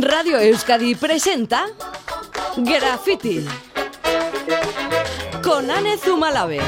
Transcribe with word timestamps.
Radio 0.00 0.38
Euskadi 0.38 0.94
presenta 0.94 1.66
Graffiti 2.56 3.46
con 5.42 5.70
Anne 5.70 5.98
Zumalave. 5.98 6.60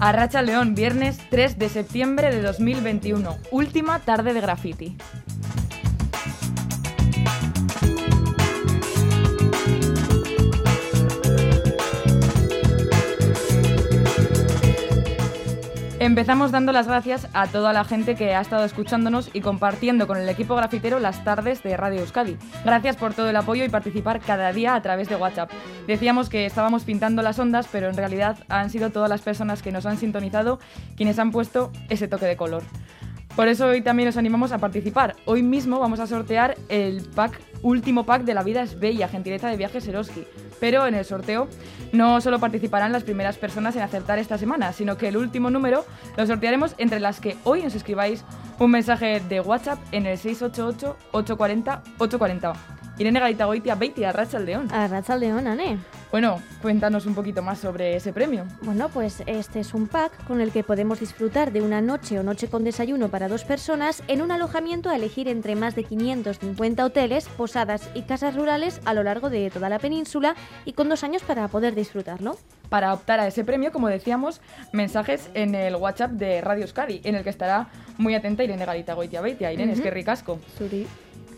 Arracha 0.00 0.42
León, 0.42 0.74
viernes 0.74 1.18
3 1.30 1.58
de 1.58 1.68
septiembre 1.68 2.34
de 2.34 2.42
2021, 2.42 3.36
última 3.52 4.00
tarde 4.00 4.32
de 4.32 4.40
graffiti. 4.40 4.96
Empezamos 16.08 16.52
dando 16.52 16.72
las 16.72 16.86
gracias 16.86 17.28
a 17.34 17.48
toda 17.48 17.74
la 17.74 17.84
gente 17.84 18.14
que 18.14 18.34
ha 18.34 18.40
estado 18.40 18.64
escuchándonos 18.64 19.28
y 19.34 19.42
compartiendo 19.42 20.06
con 20.06 20.16
el 20.16 20.26
equipo 20.30 20.56
grafitero 20.56 21.00
las 21.00 21.22
tardes 21.22 21.62
de 21.62 21.76
Radio 21.76 22.00
Euskadi. 22.00 22.38
Gracias 22.64 22.96
por 22.96 23.12
todo 23.12 23.28
el 23.28 23.36
apoyo 23.36 23.62
y 23.62 23.68
participar 23.68 24.18
cada 24.20 24.50
día 24.54 24.74
a 24.74 24.80
través 24.80 25.10
de 25.10 25.16
WhatsApp. 25.16 25.50
Decíamos 25.86 26.30
que 26.30 26.46
estábamos 26.46 26.84
pintando 26.84 27.20
las 27.20 27.38
ondas, 27.38 27.68
pero 27.70 27.90
en 27.90 27.96
realidad 27.98 28.38
han 28.48 28.70
sido 28.70 28.88
todas 28.88 29.10
las 29.10 29.20
personas 29.20 29.60
que 29.60 29.70
nos 29.70 29.84
han 29.84 29.98
sintonizado 29.98 30.60
quienes 30.96 31.18
han 31.18 31.30
puesto 31.30 31.72
ese 31.90 32.08
toque 32.08 32.24
de 32.24 32.38
color. 32.38 32.62
Por 33.36 33.46
eso 33.46 33.66
hoy 33.66 33.82
también 33.82 34.08
os 34.08 34.16
animamos 34.16 34.50
a 34.52 34.58
participar. 34.58 35.14
Hoy 35.26 35.42
mismo 35.42 35.78
vamos 35.78 36.00
a 36.00 36.06
sortear 36.06 36.56
el 36.70 37.02
pack, 37.02 37.38
último 37.62 38.04
pack 38.04 38.24
de 38.24 38.34
La 38.34 38.42
vida 38.42 38.62
es 38.62 38.78
bella, 38.78 39.08
gentileza 39.08 39.48
de 39.48 39.56
viajes 39.56 39.86
Eroski. 39.86 40.24
Pero 40.60 40.86
en 40.86 40.94
el 40.94 41.04
sorteo 41.04 41.48
no 41.92 42.20
solo 42.20 42.38
participarán 42.38 42.92
las 42.92 43.04
primeras 43.04 43.38
personas 43.38 43.74
en 43.76 43.82
acertar 43.82 44.18
esta 44.18 44.38
semana, 44.38 44.72
sino 44.72 44.96
que 44.96 45.08
el 45.08 45.16
último 45.16 45.50
número 45.50 45.84
lo 46.16 46.26
sortearemos 46.26 46.74
entre 46.78 47.00
las 47.00 47.20
que 47.20 47.36
hoy 47.44 47.62
nos 47.62 47.74
escribáis 47.74 48.24
un 48.58 48.70
mensaje 48.70 49.20
de 49.20 49.40
WhatsApp 49.40 49.78
en 49.92 50.06
el 50.06 50.18
688-840-840. 50.18 52.54
Irene 52.98 53.20
Gaita 53.20 53.44
Goitia, 53.44 53.76
Beiti, 53.76 54.02
Arracha 54.02 54.40
León. 54.40 54.68
Arracha 54.72 55.16
León, 55.16 55.46
Ane. 55.46 55.78
Bueno, 56.10 56.42
cuéntanos 56.62 57.06
un 57.06 57.14
poquito 57.14 57.42
más 57.42 57.60
sobre 57.60 57.94
ese 57.94 58.12
premio. 58.12 58.44
Bueno, 58.62 58.88
pues 58.88 59.22
este 59.26 59.60
es 59.60 59.72
un 59.72 59.86
pack 59.86 60.24
con 60.24 60.40
el 60.40 60.50
que 60.50 60.64
podemos 60.64 60.98
disfrutar 60.98 61.52
de 61.52 61.60
una 61.60 61.80
noche 61.80 62.18
o 62.18 62.24
noche 62.24 62.48
con 62.48 62.64
desayuno 62.64 63.08
para 63.08 63.28
dos 63.28 63.44
personas 63.44 64.02
en 64.08 64.20
un 64.20 64.32
alojamiento 64.32 64.88
a 64.88 64.96
elegir 64.96 65.28
entre 65.28 65.54
más 65.54 65.76
de 65.76 65.84
550 65.84 66.84
hoteles, 66.84 67.28
posadas 67.28 67.88
y 67.94 68.02
casas 68.02 68.34
rurales 68.34 68.80
a 68.84 68.94
lo 68.94 69.04
largo 69.04 69.30
de 69.30 69.48
toda 69.50 69.68
la 69.68 69.78
península 69.78 70.34
y 70.64 70.72
con 70.72 70.88
dos 70.88 71.04
años 71.04 71.22
para 71.22 71.46
poder 71.46 71.76
disfrutarlo. 71.76 72.36
Para 72.68 72.92
optar 72.94 73.20
a 73.20 73.28
ese 73.28 73.44
premio, 73.44 73.70
como 73.70 73.88
decíamos, 73.88 74.40
mensajes 74.72 75.30
en 75.34 75.54
el 75.54 75.76
WhatsApp 75.76 76.12
de 76.12 76.40
Radio 76.40 76.62
Euskadi, 76.62 77.00
en 77.04 77.14
el 77.14 77.22
que 77.22 77.30
estará 77.30 77.68
muy 77.96 78.14
atenta 78.14 78.42
Irene 78.42 78.64
Galita 78.64 78.94
Goitia 78.94 79.20
Beitia. 79.20 79.52
Irene, 79.52 79.74
es 79.74 79.80
que 79.80 79.90
ricasco. 79.90 80.40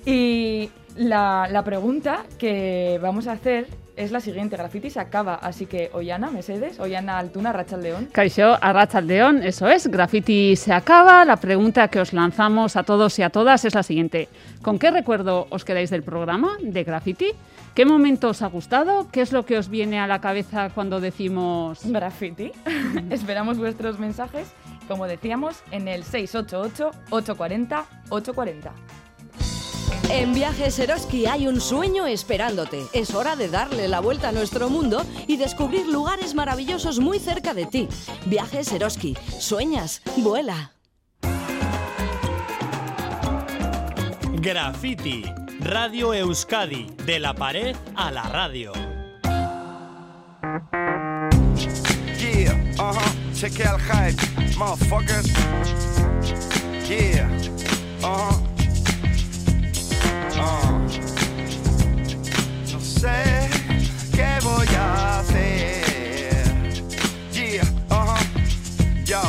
Y 0.04 0.70
la, 0.96 1.48
la 1.50 1.64
pregunta 1.64 2.24
que 2.38 2.98
vamos 3.02 3.26
a 3.26 3.32
hacer 3.32 3.66
es 3.96 4.12
la 4.12 4.20
siguiente. 4.20 4.56
Graffiti 4.56 4.90
se 4.90 5.00
acaba, 5.00 5.34
así 5.34 5.66
que 5.66 5.90
Ollana, 5.92 6.30
Mercedes, 6.30 6.80
Ollana 6.80 7.18
Altuna, 7.18 7.52
Rachaldeón. 7.52 8.06
Caixo, 8.06 8.56
a 8.60 8.72
Rachaldeón, 8.72 9.42
eso 9.42 9.68
es. 9.68 9.88
Graffiti 9.88 10.56
se 10.56 10.72
acaba. 10.72 11.24
La 11.24 11.36
pregunta 11.36 11.88
que 11.88 12.00
os 12.00 12.12
lanzamos 12.12 12.76
a 12.76 12.82
todos 12.82 13.18
y 13.18 13.22
a 13.22 13.30
todas 13.30 13.64
es 13.64 13.74
la 13.74 13.82
siguiente. 13.82 14.28
¿Con 14.62 14.78
qué 14.78 14.90
recuerdo 14.90 15.46
os 15.50 15.64
quedáis 15.64 15.90
del 15.90 16.02
programa 16.02 16.56
de 16.62 16.84
Graffiti? 16.84 17.32
¿Qué 17.74 17.84
momento 17.84 18.30
os 18.30 18.42
ha 18.42 18.48
gustado? 18.48 19.08
¿Qué 19.12 19.20
es 19.20 19.32
lo 19.32 19.44
que 19.44 19.56
os 19.56 19.68
viene 19.68 20.00
a 20.00 20.06
la 20.06 20.20
cabeza 20.20 20.70
cuando 20.70 21.00
decimos 21.00 21.80
graffiti? 21.84 22.52
Esperamos 23.10 23.58
vuestros 23.58 24.00
mensajes, 24.00 24.48
como 24.88 25.06
decíamos, 25.06 25.62
en 25.70 25.86
el 25.86 26.04
688-840-840. 26.04 28.72
En 30.10 30.34
Viajes 30.34 30.78
Eroski 30.78 31.26
hay 31.26 31.46
un 31.46 31.60
sueño 31.60 32.06
esperándote. 32.06 32.86
Es 32.92 33.14
hora 33.14 33.36
de 33.36 33.48
darle 33.48 33.88
la 33.88 34.00
vuelta 34.00 34.30
a 34.30 34.32
nuestro 34.32 34.68
mundo 34.68 35.04
y 35.26 35.36
descubrir 35.36 35.86
lugares 35.86 36.34
maravillosos 36.34 36.98
muy 36.98 37.18
cerca 37.18 37.54
de 37.54 37.66
ti. 37.66 37.88
Viajes 38.26 38.72
Eroski. 38.72 39.16
Sueñas, 39.38 40.02
vuela. 40.16 40.72
Graffiti. 44.40 45.24
Radio 45.60 46.14
Euskadi. 46.14 46.86
De 47.04 47.18
la 47.18 47.34
pared 47.34 47.76
a 47.94 48.10
la 48.10 48.22
radio. 48.22 48.72
Yeah, 52.18 52.54
uh 52.78 52.92
huh. 52.94 53.34
Chequea 53.34 53.72
el 53.72 53.80
hype, 53.80 54.56
motherfuckers. 54.56 55.28
Yeah, 56.88 57.28
uh 58.02 58.32
huh. 58.32 58.49
No 62.72 62.80
sé 62.80 63.48
qué 64.12 64.38
voy 64.42 64.66
a 64.76 65.18
hacer. 65.20 66.84
Yeah, 67.32 67.64
uh. 67.90 69.04
Yo. 69.04 69.22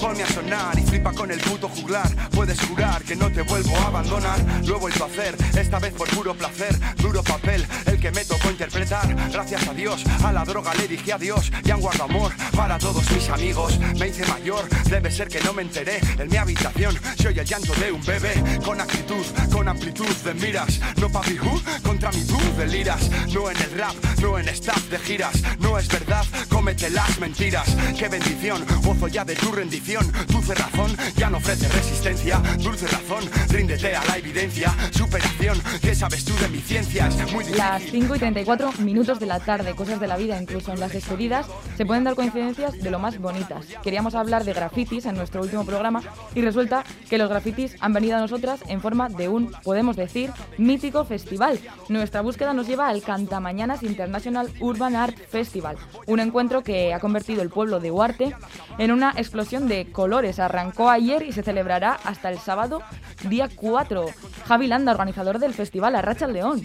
Ponme 0.00 0.22
a 0.22 0.26
sonar 0.28 0.78
y 0.78 0.82
flipa 0.82 1.12
con 1.12 1.30
el 1.30 1.40
puto 1.40 1.68
juglar. 1.68 2.08
Puedes 2.30 2.60
jurar 2.60 3.02
que 3.02 3.16
no 3.16 3.30
te 3.30 3.42
vuelvo 3.42 3.76
a 3.76 3.86
abandonar. 3.86 4.38
Vuelto 4.78 5.04
a 5.04 5.06
hacer, 5.06 5.36
esta 5.58 5.78
vez 5.78 5.92
por 5.94 6.08
puro 6.10 6.34
placer. 6.34 6.78
Duro 6.96 7.22
papel, 7.22 7.66
el 7.86 7.95
que 7.98 8.10
me 8.10 8.24
tocó 8.24 8.50
interpretar. 8.50 9.14
Gracias 9.32 9.66
a 9.68 9.74
Dios, 9.74 10.04
a 10.24 10.32
la 10.32 10.44
droga 10.44 10.74
le 10.74 10.88
dije 10.88 11.12
adiós. 11.12 11.50
Y 11.64 11.70
han 11.70 11.80
guardo 11.80 12.04
amor 12.04 12.32
para 12.54 12.78
todos 12.78 13.10
mis 13.12 13.28
amigos. 13.28 13.78
Me 13.98 14.08
hice 14.08 14.26
mayor, 14.26 14.68
debe 14.88 15.10
ser 15.10 15.28
que 15.28 15.40
no 15.40 15.52
me 15.52 15.62
enteré. 15.62 16.00
En 16.18 16.28
mi 16.28 16.36
habitación, 16.36 16.98
soy 17.20 17.38
el 17.38 17.46
llanto 17.46 17.74
de 17.74 17.92
un 17.92 18.04
bebé. 18.04 18.34
Con 18.64 18.80
actitud, 18.80 19.24
con 19.52 19.68
amplitud 19.68 20.14
de 20.24 20.34
miras. 20.34 20.80
No 20.96 21.10
papi, 21.10 21.36
contra 21.82 22.10
mi 22.12 22.24
tú 22.24 22.38
deliras. 22.56 23.10
No 23.32 23.50
en 23.50 23.56
el 23.56 23.78
rap, 23.78 23.94
no 24.20 24.38
en 24.38 24.48
staff 24.48 24.82
de 24.90 24.98
giras. 24.98 25.42
No 25.58 25.78
es 25.78 25.88
verdad, 25.88 26.24
cómete 26.48 26.90
las 26.90 27.18
mentiras. 27.18 27.68
Qué 27.98 28.08
bendición, 28.08 28.64
gozo 28.82 29.08
ya 29.08 29.24
de 29.24 29.34
tu 29.34 29.52
rendición. 29.52 30.10
Dulce 30.28 30.54
razón, 30.54 30.96
ya 31.16 31.30
no 31.30 31.38
ofrece 31.38 31.68
resistencia. 31.68 32.38
Dulce 32.58 32.86
razón, 32.86 33.28
ríndete 33.48 33.94
a 33.94 34.04
la 34.04 34.18
evidencia. 34.18 34.74
Superación, 34.92 35.62
¿qué 35.80 35.94
sabes 35.94 36.24
tú 36.24 36.34
de 36.36 36.48
mi 36.48 36.60
ciencia? 36.60 37.08
Es 37.08 37.32
muy 37.32 37.44
difícil. 37.44 37.85
5 37.90 38.16
y 38.16 38.18
34 38.18 38.72
minutos 38.80 39.20
de 39.20 39.26
la 39.26 39.40
tarde, 39.40 39.74
cosas 39.74 40.00
de 40.00 40.06
la 40.06 40.16
vida, 40.16 40.40
incluso 40.40 40.72
en 40.72 40.80
las 40.80 40.92
despedidas, 40.92 41.46
se 41.76 41.86
pueden 41.86 42.04
dar 42.04 42.14
coincidencias 42.14 42.72
de 42.78 42.90
lo 42.90 42.98
más 42.98 43.18
bonitas. 43.18 43.66
Queríamos 43.82 44.14
hablar 44.14 44.44
de 44.44 44.52
grafitis 44.52 45.06
en 45.06 45.16
nuestro 45.16 45.40
último 45.42 45.64
programa 45.64 46.02
y 46.34 46.42
resulta 46.42 46.84
que 47.08 47.18
los 47.18 47.28
grafitis 47.28 47.76
han 47.80 47.92
venido 47.92 48.16
a 48.16 48.20
nosotras 48.20 48.60
en 48.68 48.80
forma 48.80 49.08
de 49.08 49.28
un, 49.28 49.52
podemos 49.62 49.96
decir, 49.96 50.32
mítico 50.58 51.04
festival. 51.04 51.60
Nuestra 51.88 52.22
búsqueda 52.22 52.52
nos 52.52 52.66
lleva 52.66 52.88
al 52.88 53.02
Cantamañanas 53.02 53.82
International 53.82 54.50
Urban 54.60 54.96
Art 54.96 55.16
Festival, 55.30 55.76
un 56.06 56.20
encuentro 56.20 56.62
que 56.62 56.92
ha 56.92 57.00
convertido 57.00 57.42
el 57.42 57.50
pueblo 57.50 57.78
de 57.78 57.90
Huarte 57.90 58.34
en 58.78 58.90
una 58.90 59.12
explosión 59.16 59.68
de 59.68 59.90
colores. 59.92 60.38
Arrancó 60.38 60.90
ayer 60.90 61.22
y 61.22 61.32
se 61.32 61.42
celebrará 61.42 61.98
hasta 62.04 62.30
el 62.30 62.38
sábado, 62.38 62.82
día 63.28 63.48
4. 63.54 64.06
Javi 64.46 64.66
Landa, 64.66 64.92
organizador 64.92 65.38
del 65.38 65.54
festival 65.54 65.94
Arracha 65.94 66.26
León. 66.26 66.62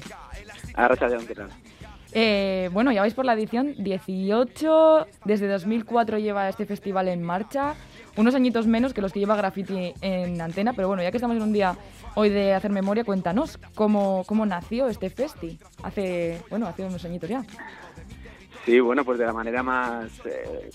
Arracha 0.73 1.07
León, 1.07 1.25
¿qué 1.27 1.35
tal? 1.35 1.49
Eh, 2.13 2.69
bueno, 2.73 2.91
ya 2.91 3.01
vais 3.01 3.13
por 3.13 3.25
la 3.25 3.33
edición 3.33 3.73
18. 3.77 5.07
Desde 5.25 5.47
2004 5.47 6.17
lleva 6.17 6.49
este 6.49 6.65
festival 6.65 7.07
en 7.07 7.23
marcha. 7.23 7.75
Unos 8.17 8.35
añitos 8.35 8.67
menos 8.67 8.93
que 8.93 9.01
los 9.01 9.13
que 9.13 9.19
lleva 9.19 9.37
Graffiti 9.37 9.93
en 10.01 10.41
antena, 10.41 10.73
pero 10.73 10.89
bueno, 10.89 11.01
ya 11.01 11.11
que 11.11 11.17
estamos 11.17 11.37
en 11.37 11.43
un 11.43 11.53
día 11.53 11.77
hoy 12.15 12.29
de 12.29 12.53
hacer 12.53 12.71
memoria, 12.71 13.05
cuéntanos 13.05 13.57
cómo, 13.75 14.23
cómo 14.27 14.45
nació 14.45 14.87
este 14.87 15.09
festi. 15.09 15.57
Hace, 15.83 16.41
bueno, 16.49 16.67
hace 16.67 16.83
unos 16.83 17.05
añitos 17.05 17.29
ya. 17.29 17.43
Sí, 18.65 18.79
bueno, 18.79 19.05
pues 19.05 19.17
de 19.17 19.25
la 19.25 19.33
manera 19.33 19.63
más 19.63 20.11
eh, 20.25 20.69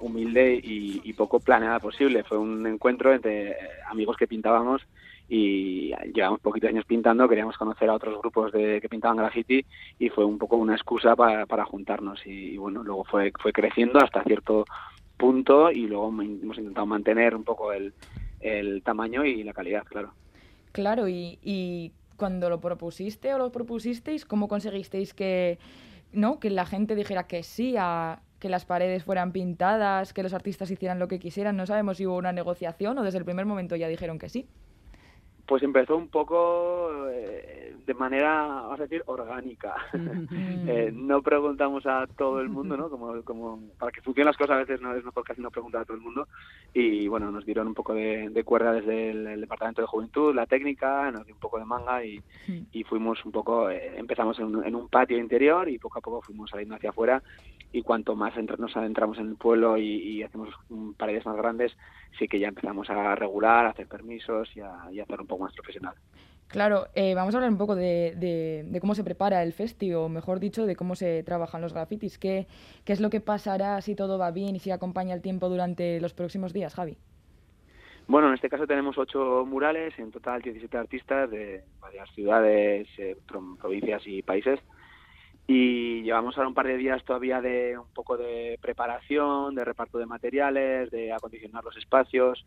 humilde 0.00 0.54
y, 0.54 1.02
y, 1.04 1.12
poco 1.12 1.38
planeada 1.38 1.80
posible. 1.80 2.24
Fue 2.24 2.38
un 2.38 2.66
encuentro 2.66 3.12
entre 3.12 3.56
amigos 3.90 4.16
que 4.16 4.26
pintábamos 4.26 4.86
y 5.28 5.92
llevamos 6.14 6.40
poquitos 6.40 6.70
años 6.70 6.84
pintando, 6.84 7.28
queríamos 7.28 7.56
conocer 7.56 7.88
a 7.88 7.94
otros 7.94 8.18
grupos 8.20 8.52
de 8.52 8.80
que 8.80 8.88
pintaban 8.88 9.16
graffiti 9.16 9.64
y 9.98 10.08
fue 10.08 10.24
un 10.24 10.38
poco 10.38 10.56
una 10.56 10.74
excusa 10.74 11.16
para, 11.16 11.46
para 11.46 11.64
juntarnos 11.64 12.24
y, 12.26 12.54
y, 12.54 12.56
bueno, 12.56 12.82
luego 12.82 13.04
fue, 13.04 13.32
fue 13.40 13.52
creciendo 13.52 13.98
hasta 13.98 14.22
cierto 14.22 14.64
punto 15.16 15.70
y 15.70 15.86
luego 15.86 16.08
hemos 16.08 16.58
intentado 16.58 16.86
mantener 16.86 17.34
un 17.34 17.44
poco 17.44 17.72
el, 17.72 17.92
el 18.40 18.82
tamaño 18.82 19.24
y 19.24 19.42
la 19.42 19.52
calidad, 19.52 19.84
claro. 19.84 20.12
Claro, 20.72 21.08
y, 21.08 21.38
y 21.42 21.92
cuando 22.16 22.50
lo 22.50 22.60
propusiste 22.60 23.32
o 23.34 23.38
lo 23.38 23.50
propusisteis, 23.50 24.24
¿cómo 24.24 24.48
conseguisteis 24.48 25.14
que, 25.14 25.58
no, 26.12 26.38
que 26.38 26.50
la 26.50 26.66
gente 26.66 26.94
dijera 26.94 27.26
que 27.26 27.42
sí 27.42 27.74
a 27.78 28.20
que 28.38 28.50
las 28.50 28.66
paredes 28.66 29.02
fueran 29.02 29.32
pintadas, 29.32 30.12
que 30.12 30.22
los 30.22 30.34
artistas 30.34 30.70
hicieran 30.70 30.98
lo 30.98 31.08
que 31.08 31.18
quisieran? 31.18 31.56
No 31.56 31.66
sabemos 31.66 31.96
si 31.96 32.06
hubo 32.06 32.16
una 32.16 32.32
negociación 32.32 32.98
o 32.98 33.02
desde 33.02 33.18
el 33.18 33.24
primer 33.24 33.46
momento 33.46 33.76
ya 33.76 33.88
dijeron 33.88 34.18
que 34.18 34.28
sí. 34.28 34.46
Pues 35.46 35.62
empezó 35.62 35.96
un 35.96 36.08
poco 36.08 37.08
eh, 37.08 37.76
de 37.86 37.94
manera, 37.94 38.46
vamos 38.46 38.80
a 38.80 38.82
decir, 38.82 39.02
orgánica. 39.06 39.74
Eh, 40.68 40.90
no 40.92 41.22
preguntamos 41.22 41.86
a 41.86 42.08
todo 42.08 42.40
el 42.40 42.48
mundo, 42.48 42.76
¿no? 42.76 42.90
Como, 42.90 43.22
como 43.22 43.60
para 43.78 43.92
que 43.92 44.00
funcionen 44.00 44.26
las 44.26 44.36
cosas 44.36 44.56
a 44.56 44.58
veces 44.58 44.80
no 44.80 44.92
es 44.96 45.04
mejor 45.04 45.22
casi 45.22 45.40
no 45.40 45.50
preguntar 45.50 45.82
a 45.82 45.84
todo 45.84 45.96
el 45.96 46.02
mundo. 46.02 46.26
Y 46.74 47.06
bueno, 47.06 47.30
nos 47.30 47.46
dieron 47.46 47.68
un 47.68 47.74
poco 47.74 47.94
de, 47.94 48.42
cuerda 48.44 48.72
desde 48.72 49.10
el, 49.10 49.40
Departamento 49.40 49.82
de 49.82 49.86
Juventud, 49.86 50.34
la 50.34 50.46
técnica, 50.46 51.08
nos 51.12 51.24
dio 51.24 51.34
un 51.34 51.40
poco 51.40 51.60
de 51.60 51.64
manga 51.64 52.04
y, 52.04 52.20
y 52.72 52.82
fuimos 52.82 53.24
un 53.24 53.30
poco, 53.30 53.70
eh, 53.70 53.92
empezamos 53.96 54.38
en, 54.40 54.64
en, 54.64 54.74
un 54.74 54.88
patio 54.88 55.18
interior 55.18 55.68
y 55.68 55.78
poco 55.78 56.00
a 56.00 56.02
poco 56.02 56.20
fuimos 56.20 56.50
saliendo 56.50 56.74
hacia 56.74 56.90
afuera 56.90 57.22
y 57.72 57.82
cuanto 57.82 58.16
más 58.16 58.34
nos 58.58 58.76
adentramos 58.76 59.18
en 59.18 59.28
el 59.28 59.36
pueblo 59.36 59.76
y, 59.76 60.22
hacemos 60.22 60.48
paredes 60.96 61.26
más 61.26 61.36
grandes, 61.36 61.76
sí 62.18 62.28
que 62.28 62.38
ya 62.38 62.48
empezamos 62.48 62.88
a 62.90 63.14
regular, 63.14 63.66
a 63.66 63.70
hacer 63.70 63.86
permisos 63.86 64.48
y 64.56 64.60
a, 64.60 64.90
y 64.90 65.00
a 65.00 65.02
hacer 65.02 65.20
un 65.20 65.26
poco 65.26 65.44
más 65.44 65.54
profesional. 65.54 65.94
Claro, 66.48 66.86
eh, 66.94 67.14
vamos 67.14 67.34
a 67.34 67.38
hablar 67.38 67.50
un 67.50 67.58
poco 67.58 67.74
de, 67.74 68.78
cómo 68.80 68.94
se 68.94 69.02
prepara 69.02 69.42
el 69.42 69.52
festi, 69.52 69.92
o 69.92 70.08
mejor 70.08 70.38
dicho, 70.38 70.64
de 70.64 70.76
cómo 70.76 70.94
se 70.94 71.22
trabajan 71.24 71.60
los 71.60 71.72
grafitis. 71.72 72.18
¿Qué, 72.18 72.46
¿Qué 72.84 72.92
es 72.92 73.00
lo 73.00 73.10
que 73.10 73.20
pasará 73.20 73.80
si 73.80 73.96
todo 73.96 74.16
va 74.16 74.30
bien 74.30 74.54
y 74.54 74.60
si 74.60 74.70
acompaña 74.70 75.14
el 75.14 75.22
tiempo 75.22 75.48
durante 75.48 76.00
los 76.00 76.14
próximos 76.14 76.52
días, 76.52 76.74
Javi? 76.74 76.96
Bueno, 78.06 78.28
en 78.28 78.34
este 78.34 78.48
caso 78.48 78.68
tenemos 78.68 78.96
ocho 78.96 79.44
murales, 79.44 79.98
en 79.98 80.12
total 80.12 80.40
17 80.40 80.78
artistas 80.78 81.28
de 81.28 81.64
varias 81.80 82.08
ciudades, 82.14 82.86
eh, 82.98 83.16
provincias 83.58 84.02
y 84.06 84.22
países. 84.22 84.60
Y 85.48 86.02
llevamos 86.02 86.36
ahora 86.36 86.48
un 86.48 86.54
par 86.54 86.66
de 86.66 86.76
días 86.76 87.04
todavía 87.04 87.40
de 87.40 87.78
un 87.78 87.92
poco 87.94 88.16
de 88.16 88.58
preparación, 88.60 89.54
de 89.54 89.64
reparto 89.64 89.98
de 89.98 90.06
materiales, 90.06 90.90
de 90.90 91.12
acondicionar 91.12 91.62
los 91.62 91.76
espacios, 91.76 92.44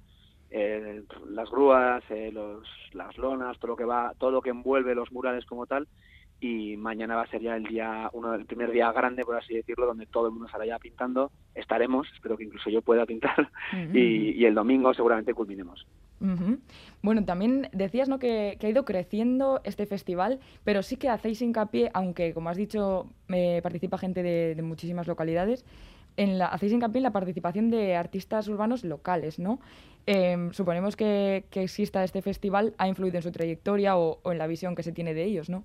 eh, 0.51 1.03
las 1.29 1.49
grúas, 1.49 2.03
eh, 2.09 2.31
los, 2.33 2.67
las 2.93 3.17
lonas, 3.17 3.57
todo 3.59 3.71
lo 3.71 3.77
que 3.77 3.85
va, 3.85 4.13
todo 4.17 4.31
lo 4.31 4.41
que 4.41 4.49
envuelve 4.49 4.95
los 4.95 5.11
murales 5.11 5.45
como 5.45 5.65
tal. 5.65 5.87
Y 6.41 6.77
mañana 6.77 7.15
va 7.15 7.23
a 7.23 7.27
ser 7.27 7.41
ya 7.41 7.55
el 7.55 7.63
día, 7.63 8.09
uno 8.13 8.31
del 8.31 8.45
primer 8.45 8.71
día 8.71 8.91
grande, 8.91 9.25
por 9.25 9.35
así 9.35 9.53
decirlo, 9.53 9.85
donde 9.85 10.05
todo 10.05 10.27
el 10.27 10.31
mundo 10.31 10.47
estará 10.47 10.65
ya 10.65 10.79
pintando. 10.79 11.31
Estaremos, 11.53 12.07
espero 12.13 12.37
que 12.37 12.45
incluso 12.45 12.69
yo 12.69 12.81
pueda 12.81 13.05
pintar. 13.05 13.49
y, 13.93 14.43
el 14.43 14.55
domingo 14.55 14.93
seguramente 14.93 15.33
culminemos. 15.33 15.85
Bueno, 17.01 17.23
también 17.23 17.69
decías 17.71 18.09
¿no? 18.09 18.19
que, 18.19 18.57
ha 18.61 18.67
ido 18.67 18.85
creciendo 18.85 19.61
este 19.63 19.85
festival, 19.85 20.39
pero 20.63 20.83
sí 20.83 20.97
que 20.97 21.09
hacéis 21.09 21.41
hincapié, 21.41 21.91
aunque 21.93 22.33
como 22.33 22.49
has 22.49 22.57
dicho, 22.57 23.07
participa 23.63 23.97
gente 23.97 24.21
de, 24.23 24.61
muchísimas 24.61 25.07
localidades, 25.07 25.65
en 26.17 26.37
la, 26.37 26.47
hacéis 26.47 26.73
hincapié 26.73 26.99
en 26.99 27.03
la 27.03 27.11
participación 27.11 27.69
de 27.69 27.95
artistas 27.95 28.47
urbanos 28.49 28.83
locales, 28.83 29.39
¿no? 29.39 29.59
Em, 30.05 30.51
suponemos 30.51 30.95
que, 30.95 31.45
que, 31.49 31.63
exista 31.63 32.03
este 32.03 32.21
festival 32.21 32.73
ha 32.77 32.87
influido 32.87 33.17
en 33.17 33.23
su 33.23 33.31
trayectoria 33.31 33.95
o, 33.97 34.19
en 34.31 34.37
la 34.37 34.47
visión 34.47 34.75
que 34.75 34.83
se 34.83 34.91
tiene 34.91 35.13
de 35.13 35.23
ellos, 35.23 35.49
¿no? 35.49 35.63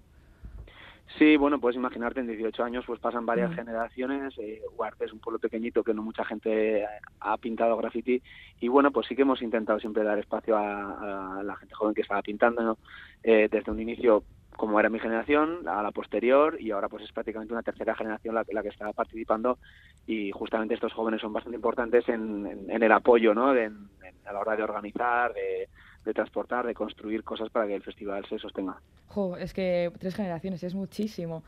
Sí, 1.19 1.37
bueno, 1.37 1.61
puedes 1.61 1.77
imaginarte, 1.77 2.21
en 2.21 2.27
18 2.27 2.65
años 2.65 2.85
pues 2.87 2.99
pasan 2.99 3.27
varias 3.27 3.51
mm. 3.51 3.55
generaciones, 3.55 4.35
eh, 4.39 4.61
Huarte 4.77 5.05
es 5.05 5.13
un 5.13 5.21
pueblo 5.21 5.39
pequeñito 5.39 5.85
que 5.85 5.95
no 5.95 6.03
mucha 6.03 6.25
gente 6.25 6.85
ha 7.21 7.37
pintado 7.37 7.77
graffiti 7.77 8.21
y 8.61 8.69
bueno, 8.69 8.91
pues 8.91 9.07
sí 9.07 9.15
que 9.15 9.23
hemos 9.23 9.41
intentado 9.43 9.79
siempre 9.79 10.03
dar 10.03 10.19
espacio 10.19 10.57
a, 10.57 11.41
la 11.45 11.57
gente 11.57 11.75
joven 11.75 11.95
que 11.95 12.03
estaba 12.03 12.23
pintando, 12.23 12.63
¿no? 12.63 12.79
eh, 13.23 13.49
desde 13.51 13.71
un 13.71 13.81
inicio 13.81 14.25
como 14.57 14.79
era 14.79 14.89
mi 14.89 15.01
generación, 15.01 15.69
a 15.69 15.83
la 15.83 15.91
posterior, 15.91 16.57
y 16.61 16.71
ahora 16.71 16.89
pues 16.89 17.05
es 17.05 17.13
prácticamente 17.13 17.53
una 17.53 17.63
tercera 17.63 17.95
generación 17.95 18.35
la, 18.35 18.45
la 18.53 18.63
que 18.63 18.69
está 18.69 18.93
participando 18.93 19.59
y 20.07 20.31
justamente 20.31 20.75
estos 20.75 20.93
jóvenes 20.93 21.21
son 21.21 21.33
bastante 21.33 21.57
importantes 21.57 22.09
en, 22.09 22.67
el 22.69 22.93
apoyo, 22.93 23.35
¿no? 23.35 23.49
a 23.51 24.33
la 24.33 24.41
hora 24.41 24.57
de 24.57 24.63
organizar, 24.63 25.33
de, 25.35 25.69
transportar, 26.13 26.67
de 26.67 26.75
construir 26.75 27.25
cosas 27.25 27.49
para 27.51 27.67
que 27.67 27.77
el 27.77 27.83
festival 27.83 28.27
se 28.29 28.39
sostenga. 28.39 28.77
Jo, 29.09 29.37
es 29.37 29.55
que 29.55 29.91
tres 29.99 30.15
generaciones 30.15 30.63
es 30.63 30.75
muchísimo. 30.75 31.43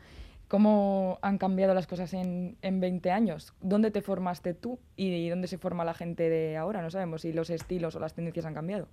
¿Cómo 0.47 1.19
han 1.21 1.37
cambiado 1.37 1.73
las 1.73 1.87
cosas 1.87 2.13
en, 2.13 2.55
en 2.61 2.79
20 2.79 3.11
años? 3.11 3.53
¿Dónde 3.59 3.91
te 3.91 4.01
formaste 4.01 4.53
tú 4.53 4.79
y 4.95 5.27
dónde 5.27 5.47
se 5.47 5.57
forma 5.57 5.83
la 5.83 5.93
gente 5.93 6.29
de 6.29 6.55
ahora? 6.55 6.81
No 6.81 6.89
sabemos 6.89 7.21
si 7.21 7.33
los 7.33 7.49
estilos 7.49 7.95
o 7.95 7.99
las 7.99 8.15
tendencias 8.15 8.45
han 8.45 8.53
cambiado. 8.53 8.87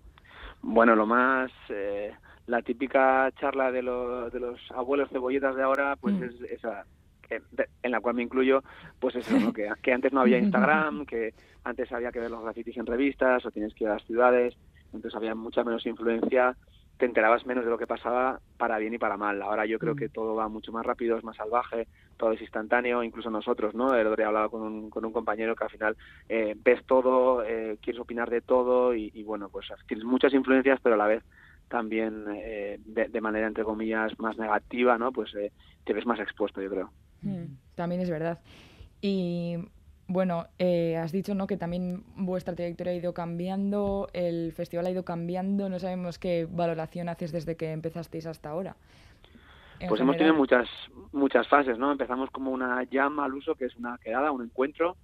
Bueno, 0.60 0.96
lo 0.96 1.06
más... 1.06 1.52
Eh, 1.68 2.12
la 2.46 2.62
típica 2.62 3.30
charla 3.40 3.72
de, 3.72 3.82
los 3.82 4.32
de 4.32 4.40
los 4.40 4.60
abuelos 4.72 5.08
cebolletas 5.10 5.56
de 5.56 5.62
ahora, 5.62 5.96
pues 5.96 6.14
mm. 6.14 6.24
es 6.24 6.40
esa, 6.50 6.84
en 7.82 7.90
la 7.90 8.00
cual 8.00 8.14
me 8.14 8.22
incluyo, 8.22 8.62
pues 9.00 9.16
eso, 9.16 9.38
¿no? 9.38 9.52
que, 9.54 9.70
que, 9.82 9.92
antes 9.92 10.12
no 10.12 10.20
había 10.20 10.38
Instagram, 10.40 11.06
que 11.06 11.34
antes 11.64 11.90
había 11.92 12.12
que 12.12 12.20
ver 12.20 12.30
los 12.30 12.42
grafitis 12.42 12.76
en 12.76 12.86
revistas 12.86 13.44
o 13.46 13.50
tienes 13.50 13.74
que 13.74 13.84
ir 13.84 13.90
a 13.90 13.94
las 13.94 14.04
ciudades, 14.04 14.54
entonces 14.94 15.16
había 15.16 15.34
mucha 15.34 15.64
menos 15.64 15.84
influencia, 15.86 16.56
te 16.96 17.06
enterabas 17.06 17.44
menos 17.44 17.64
de 17.64 17.70
lo 17.70 17.78
que 17.78 17.86
pasaba 17.86 18.40
para 18.56 18.78
bien 18.78 18.94
y 18.94 18.98
para 18.98 19.16
mal. 19.16 19.42
Ahora 19.42 19.66
yo 19.66 19.78
creo 19.78 19.94
mm. 19.94 19.98
que 19.98 20.08
todo 20.08 20.34
va 20.36 20.48
mucho 20.48 20.72
más 20.72 20.86
rápido, 20.86 21.16
es 21.16 21.24
más 21.24 21.36
salvaje, 21.36 21.88
todo 22.16 22.32
es 22.32 22.40
instantáneo, 22.40 23.02
incluso 23.02 23.30
nosotros, 23.30 23.74
¿no? 23.74 23.94
El 23.94 24.06
otro 24.06 24.16
día 24.16 24.28
hablaba 24.28 24.48
con 24.48 24.62
un, 24.62 24.90
con 24.90 25.04
un 25.04 25.12
compañero 25.12 25.56
que 25.56 25.64
al 25.64 25.70
final 25.70 25.96
eh, 26.28 26.54
ves 26.56 26.84
todo, 26.86 27.44
eh, 27.44 27.78
quieres 27.82 28.00
opinar 28.00 28.30
de 28.30 28.40
todo 28.40 28.94
y, 28.94 29.10
y 29.12 29.24
bueno, 29.24 29.48
pues 29.48 29.66
tienes 29.88 30.04
muchas 30.04 30.32
influencias, 30.32 30.78
pero 30.82 30.94
a 30.94 30.98
la 30.98 31.06
vez 31.06 31.24
también 31.68 32.24
eh, 32.36 32.78
de, 32.84 33.20
manera 33.20 33.46
entre 33.46 33.64
comillas 33.64 34.16
más 34.18 34.36
negativa, 34.38 34.98
¿no? 34.98 35.12
Pues 35.12 35.34
eh, 35.34 35.52
te 35.84 35.92
ves 35.92 36.06
más 36.06 36.20
expuesto, 36.20 36.60
yo 36.62 36.70
creo. 36.70 36.92
Mm, 37.22 37.56
también 37.74 38.00
es 38.00 38.10
verdad. 38.10 38.40
Y 39.00 39.56
bueno, 40.06 40.46
eh, 40.58 40.96
has 40.96 41.12
dicho 41.12 41.34
¿no? 41.34 41.46
que 41.46 41.56
también 41.56 42.04
vuestra 42.16 42.54
trayectoria 42.54 42.92
ha 42.92 42.96
ido 42.96 43.14
cambiando, 43.14 44.08
el 44.12 44.52
festival 44.52 44.86
ha 44.86 44.90
ido 44.90 45.04
cambiando, 45.04 45.68
no 45.68 45.78
sabemos 45.78 46.18
qué 46.18 46.46
valoración 46.50 47.08
haces 47.08 47.32
desde 47.32 47.56
que 47.56 47.72
empezasteis 47.72 48.26
hasta 48.26 48.50
ahora. 48.50 48.76
Pues 49.88 50.00
hemos 50.00 50.16
tenido 50.16 50.34
muchas 50.34 50.68
muchas 51.12 51.46
fases, 51.48 51.78
¿no? 51.78 51.92
Empezamos 51.92 52.30
como 52.30 52.50
una 52.52 52.82
llama 52.84 53.24
al 53.24 53.34
uso, 53.34 53.54
que 53.54 53.66
es 53.66 53.76
una 53.76 53.98
quedada, 53.98 54.30
un 54.30 54.42
encuentro, 54.42 54.96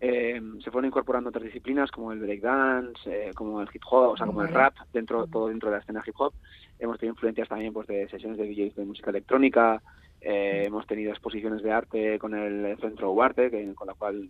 eh, 0.00 0.40
se 0.62 0.70
fueron 0.70 0.88
incorporando 0.88 1.30
otras 1.30 1.44
disciplinas 1.44 1.90
como 1.90 2.12
el 2.12 2.18
breakdance, 2.18 3.00
eh, 3.06 3.30
como 3.34 3.60
el 3.60 3.68
hip 3.72 3.82
hop, 3.90 4.10
o 4.10 4.16
sea, 4.16 4.26
como 4.26 4.42
el 4.42 4.48
rap, 4.48 4.74
dentro 4.92 5.26
todo 5.26 5.48
dentro 5.48 5.70
de 5.70 5.76
la 5.76 5.80
escena 5.82 6.02
hip 6.06 6.14
hop. 6.18 6.34
Hemos 6.78 6.98
tenido 6.98 7.14
influencias 7.14 7.48
también 7.48 7.72
pues, 7.72 7.86
de 7.86 8.08
sesiones 8.08 8.38
de 8.38 8.46
DJs 8.46 8.76
de 8.76 8.84
música 8.84 9.10
electrónica, 9.10 9.80
eh, 10.24 10.64
hemos 10.66 10.86
tenido 10.86 11.12
exposiciones 11.12 11.62
de 11.62 11.72
arte 11.72 12.18
con 12.18 12.34
el 12.34 12.76
Centro 12.80 13.12
Uarte, 13.12 13.50
que, 13.50 13.74
con 13.74 13.86
la 13.86 13.94
cual 13.94 14.28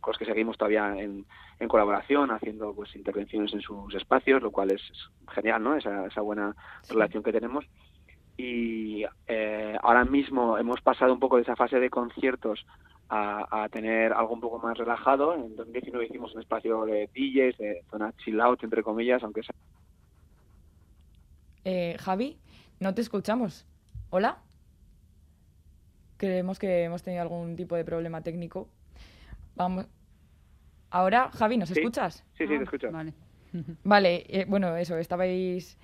con 0.00 0.12
los 0.12 0.18
que 0.18 0.24
seguimos 0.24 0.58
todavía 0.58 0.96
en, 0.96 1.24
colaboración, 1.68 2.32
haciendo 2.32 2.74
pues 2.74 2.96
intervenciones 2.96 3.54
en 3.54 3.60
sus 3.60 3.94
espacios, 3.94 4.42
lo 4.42 4.50
cual 4.50 4.72
es 4.72 4.82
genial, 5.32 5.62
¿no? 5.62 5.76
Esa, 5.76 6.06
esa 6.06 6.20
buena 6.20 6.56
relación 6.88 7.22
que 7.22 7.30
tenemos. 7.30 7.64
Y 8.36 9.04
ahora 9.80 10.04
mismo 10.04 10.58
hemos 10.58 10.80
pasado 10.80 11.12
un 11.12 11.20
poco 11.20 11.36
de 11.36 11.42
esa 11.42 11.54
fase 11.54 11.78
de 11.78 11.88
conciertos 11.88 12.66
a, 13.14 13.68
tener 13.70 14.12
algo 14.12 14.34
un 14.34 14.40
poco 14.40 14.58
más 14.58 14.76
relajado. 14.76 15.34
En 15.34 15.54
2019 15.54 16.06
hicimos 16.06 16.34
un 16.34 16.40
espacio 16.40 16.84
de 16.84 17.08
DJs, 17.14 17.58
de 17.58 17.84
zona 17.90 18.12
chill 18.24 18.40
out, 18.40 18.62
entre 18.64 18.82
comillas, 18.82 19.22
aunque 19.22 19.42
sea... 19.42 19.54
Eh, 21.64 21.96
Javi, 22.00 22.38
no 22.80 22.94
te 22.94 23.02
escuchamos. 23.02 23.66
¿Hola? 24.10 24.38
Creemos 26.22 26.60
que 26.60 26.84
hemos 26.84 27.02
tenido 27.02 27.20
algún 27.20 27.56
tipo 27.56 27.74
de 27.74 27.84
problema 27.84 28.20
técnico. 28.20 28.68
Vamos. 29.56 29.88
Ahora, 30.88 31.32
Javi, 31.32 31.56
¿nos 31.56 31.68
escuchas? 31.72 32.24
Sí, 32.34 32.46
sí, 32.46 32.46
te 32.46 32.58
ah, 32.58 32.62
escucho. 32.62 32.92
Vale, 32.92 33.12
vale 33.82 34.24
eh, 34.28 34.44
bueno, 34.48 34.76
eso, 34.76 34.96
estabais 34.98 35.76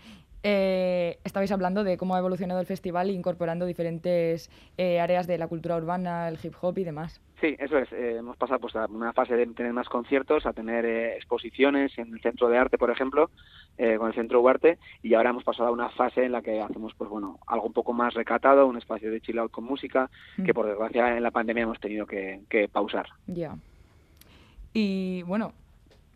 eh, 0.45 1.18
estabais 1.25 1.50
hablando 1.50 1.83
de 1.83 1.97
cómo 1.97 2.14
ha 2.14 2.21
evolucionado 2.21 2.61
el 2.61 2.66
festival 2.66 3.11
incorporando 3.11 3.66
diferentes 3.66 4.49
eh, 4.76 5.00
áreas 5.00 5.26
de 5.26 5.38
la 5.38 5.49
cultura 5.49 5.76
urbana, 5.76 6.28
el 6.28 6.38
hip 6.40 6.54
hop 6.61 6.78
y 6.78 6.85
demás. 6.85 7.21
Sí, 7.40 7.54
eso 7.59 7.78
es. 7.78 7.92
Eh, 7.92 8.16
hemos 8.18 8.37
pasado 8.37 8.61
pues, 8.61 8.75
a 8.75 8.87
una 8.87 9.12
fase 9.12 9.35
de 9.35 9.47
tener 9.47 9.73
más 9.73 9.88
conciertos, 9.88 10.45
a 10.47 10.52
tener 10.52 10.85
eh, 10.85 11.16
exposiciones 11.16 11.97
en 11.99 12.12
el 12.12 12.21
Centro 12.21 12.49
de 12.49 12.59
Arte, 12.59 12.78
por 12.78 12.90
ejemplo, 12.90 13.30
con 13.76 14.09
el 14.09 14.14
Centro 14.14 14.40
Huarte, 14.40 14.76
y 15.04 15.14
ahora 15.14 15.30
hemos 15.30 15.45
pasado 15.45 15.68
a 15.68 15.73
una 15.73 15.88
fase 15.90 16.25
en 16.25 16.33
la 16.33 16.42
que 16.42 16.61
hacemos 16.61 16.95
pues 16.99 17.09
bueno 17.09 17.38
algo 17.47 17.66
un 17.66 17.73
poco 17.73 17.92
más 17.92 18.12
recatado, 18.12 18.66
un 18.66 18.76
espacio 18.76 19.09
de 19.09 19.21
chill 19.21 19.38
out 19.38 19.52
con 19.52 19.62
música, 19.62 20.11
mm. 20.37 20.42
que 20.42 20.52
por 20.52 20.66
desgracia 20.66 21.16
en 21.16 21.23
la 21.23 21.30
pandemia 21.30 21.62
hemos 21.62 21.78
tenido 21.78 22.04
que, 22.04 22.68
pausar. 22.73 23.07
Ya. 23.28 23.57
Y 24.73 25.23
bueno, 25.23 25.52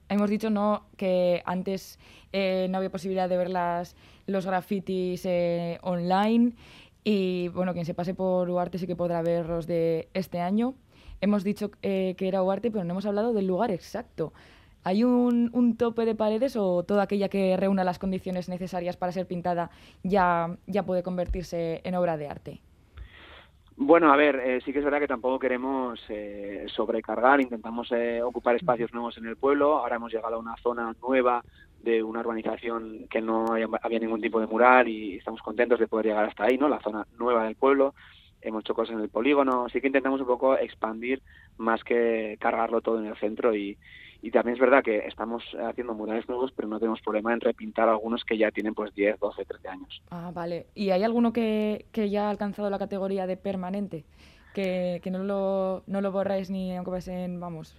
hemos 0.08 0.28
dicho 0.28 0.50
no 0.50 0.86
que 0.96 1.40
antes 1.46 2.00
no 2.32 2.78
había 2.78 2.90
posibilidad 2.90 3.28
de 3.28 3.36
ver 3.36 3.50
las 3.50 3.94
los 4.26 4.46
grafitis 4.46 5.24
eh, 5.26 5.78
online 5.82 6.52
y 7.04 7.48
bueno, 7.48 7.72
quien 7.72 7.84
se 7.84 7.94
pase 7.94 8.14
por 8.14 8.48
Uarte 8.48 8.78
sí 8.78 8.86
que 8.86 8.96
podrá 8.96 9.22
verlos 9.22 9.66
de 9.66 10.08
este 10.14 10.40
año. 10.40 10.74
Hemos 11.22 11.44
dicho 11.44 11.70
eh, 11.82 12.16
que 12.18 12.26
era 12.26 12.42
Uarte, 12.42 12.72
pero 12.72 12.82
no 12.82 12.90
hemos 12.90 13.06
hablado 13.06 13.32
del 13.32 13.46
lugar 13.46 13.70
exacto. 13.70 14.32
¿Hay 14.82 15.04
un, 15.04 15.50
un, 15.52 15.76
tope 15.76 16.04
de 16.04 16.16
paredes 16.16 16.56
o 16.56 16.82
toda 16.82 17.04
aquella 17.04 17.28
que 17.28 17.56
reúna 17.56 17.84
las 17.84 18.00
condiciones 18.00 18.48
necesarias 18.48 18.96
para 18.96 19.12
ser 19.12 19.26
pintada 19.26 19.70
ya, 20.02 20.56
ya 20.66 20.82
puede 20.82 21.04
convertirse 21.04 21.80
en 21.84 21.94
obra 21.94 22.16
de 22.16 22.26
arte? 22.26 22.60
Bueno, 23.76 24.12
a 24.12 24.16
ver, 24.16 24.34
eh, 24.34 24.60
sí 24.64 24.72
que 24.72 24.80
es 24.80 24.84
verdad 24.84 24.98
que 24.98 25.06
tampoco 25.06 25.38
queremos 25.38 26.00
sobrecargar, 26.74 27.40
intentamos 27.40 27.90
ocupar 28.24 28.56
espacios 28.56 28.92
nuevos 28.92 29.16
en 29.16 29.26
el 29.26 29.36
pueblo. 29.36 29.78
Ahora 29.78 29.96
hemos 29.96 30.12
llegado 30.12 30.34
a 30.34 30.40
una 30.40 30.56
zona 30.56 30.92
nueva 31.00 31.44
de 31.84 32.02
una 32.02 32.18
urbanización 32.18 33.06
que 33.08 33.20
no 33.20 33.52
había, 33.52 33.68
había 33.80 34.00
ningún 34.00 34.20
tipo 34.20 34.40
de 34.40 34.48
mural 34.48 34.88
y 34.88 35.18
estamos 35.18 35.40
contentos 35.40 35.78
de 35.78 35.86
poder 35.86 36.06
llegar 36.06 36.24
hasta 36.24 36.44
ahí, 36.44 36.58
¿no? 36.58 36.68
La 36.68 36.80
zona 36.80 37.06
nueva 37.16 37.44
del 37.44 37.54
pueblo, 37.54 37.94
hemos 38.42 38.61
hecho 38.62 38.75
cosas 38.75 38.94
en 38.94 39.00
el 39.00 39.08
polígono, 39.08 39.64
así 39.66 39.80
que 39.80 39.87
intentamos 39.87 40.20
un 40.20 40.26
poco 40.26 40.56
expandir 40.56 41.22
más 41.58 41.82
que 41.84 42.37
cargarlo 42.40 42.80
todo 42.80 42.99
en 42.99 43.06
el 43.06 43.16
centro 43.16 43.54
y, 43.54 43.78
y 44.20 44.30
también 44.30 44.54
es 44.54 44.61
verdad 44.61 44.84
que 44.84 44.99
estamos 45.06 45.42
haciendo 45.68 45.94
murales 45.94 46.28
nuevos, 46.28 46.52
pero 46.54 46.68
no 46.68 46.78
tenemos 46.78 47.00
problema 47.00 47.32
en 47.32 47.40
repintar 47.40 47.88
algunos 47.88 48.25
que 48.25 48.38
ya 48.38 48.50
tienen 48.50 48.75
pues 48.75 48.94
10, 48.94 49.18
12, 49.18 49.44
13 49.44 49.68
años. 49.68 50.02
Ah, 50.11 50.30
vale. 50.32 50.66
¿Y 50.75 50.90
hay 50.90 51.02
alguno 51.02 51.32
que, 51.32 51.87
que 51.92 52.08
ya 52.11 52.26
ha 52.26 52.30
alcanzado 52.30 52.70
la 52.70 52.78
categoría 52.78 53.26
de 53.26 53.37
permanente? 53.37 54.04
Que, 54.54 55.00
que 55.02 55.11
no, 55.11 55.25
lo, 55.25 55.82
no 55.87 56.00
lo 56.02 56.12
borráis 56.12 56.50
ni 56.50 56.76
aunque 56.76 56.90
pasen, 56.90 57.40
vamos, 57.40 57.75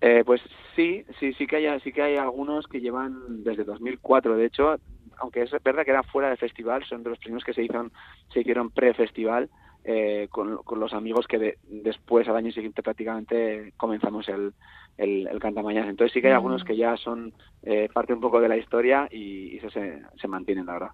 Eh, 0.00 0.22
pues 0.24 0.40
sí, 0.74 1.04
sí, 1.18 1.34
sí 1.34 1.46
que 1.46 1.56
hay, 1.56 1.80
sí 1.80 1.92
que 1.92 2.00
hay 2.02 2.16
algunos 2.16 2.66
que 2.66 2.80
llevan 2.80 3.44
desde 3.44 3.64
2004, 3.64 4.34
de 4.34 4.46
hecho, 4.46 4.76
aunque 5.18 5.42
es 5.42 5.50
verdad 5.62 5.84
que 5.84 5.90
era 5.90 6.02
fuera 6.02 6.28
del 6.30 6.38
festival, 6.38 6.82
son 6.84 7.02
de 7.02 7.10
los 7.10 7.18
primeros 7.18 7.44
que 7.44 7.52
se 7.52 7.62
hicieron, 7.62 7.92
se 8.32 8.40
hicieron 8.40 8.70
pre-festival 8.70 9.50
eh, 9.92 10.28
con, 10.30 10.58
con 10.58 10.78
los 10.78 10.92
amigos 10.92 11.26
que 11.26 11.38
de- 11.38 11.58
después 11.68 12.28
al 12.28 12.36
año 12.36 12.52
siguiente 12.52 12.82
prácticamente 12.82 13.72
comenzamos 13.76 14.28
el, 14.28 14.52
el, 14.96 15.26
el 15.26 15.38
Cantamañanas. 15.40 15.90
Entonces 15.90 16.12
sí 16.12 16.20
que 16.20 16.28
hay 16.28 16.32
Mm. 16.34 16.36
algunos 16.36 16.64
que 16.64 16.76
ya 16.76 16.96
son 16.96 17.32
eh, 17.62 17.88
parte 17.92 18.12
un 18.12 18.20
poco 18.20 18.40
de 18.40 18.48
la 18.48 18.56
historia 18.56 19.08
y, 19.10 19.54
y 19.54 19.56
eso 19.58 19.70
se, 19.70 20.00
se 20.20 20.28
mantienen, 20.28 20.66
la 20.66 20.72
verdad. 20.74 20.90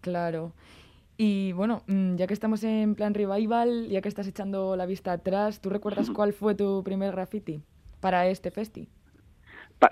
Claro. 0.00 0.52
Y 1.18 1.52
bueno, 1.52 1.82
mm, 1.86 2.16
ya 2.16 2.26
que 2.26 2.34
estamos 2.34 2.62
en 2.62 2.94
plan 2.94 3.14
revival, 3.14 3.88
ya 3.88 4.00
que 4.02 4.08
estás 4.08 4.28
echando 4.28 4.76
la 4.76 4.86
vista 4.86 5.12
atrás, 5.12 5.60
¿tú 5.60 5.70
recuerdas 5.70 6.10
cuál 6.10 6.32
fue 6.32 6.54
tu 6.54 6.82
primer 6.84 7.12
graffiti 7.12 7.62
para 8.00 8.28
este 8.28 8.50
festi? 8.50 8.88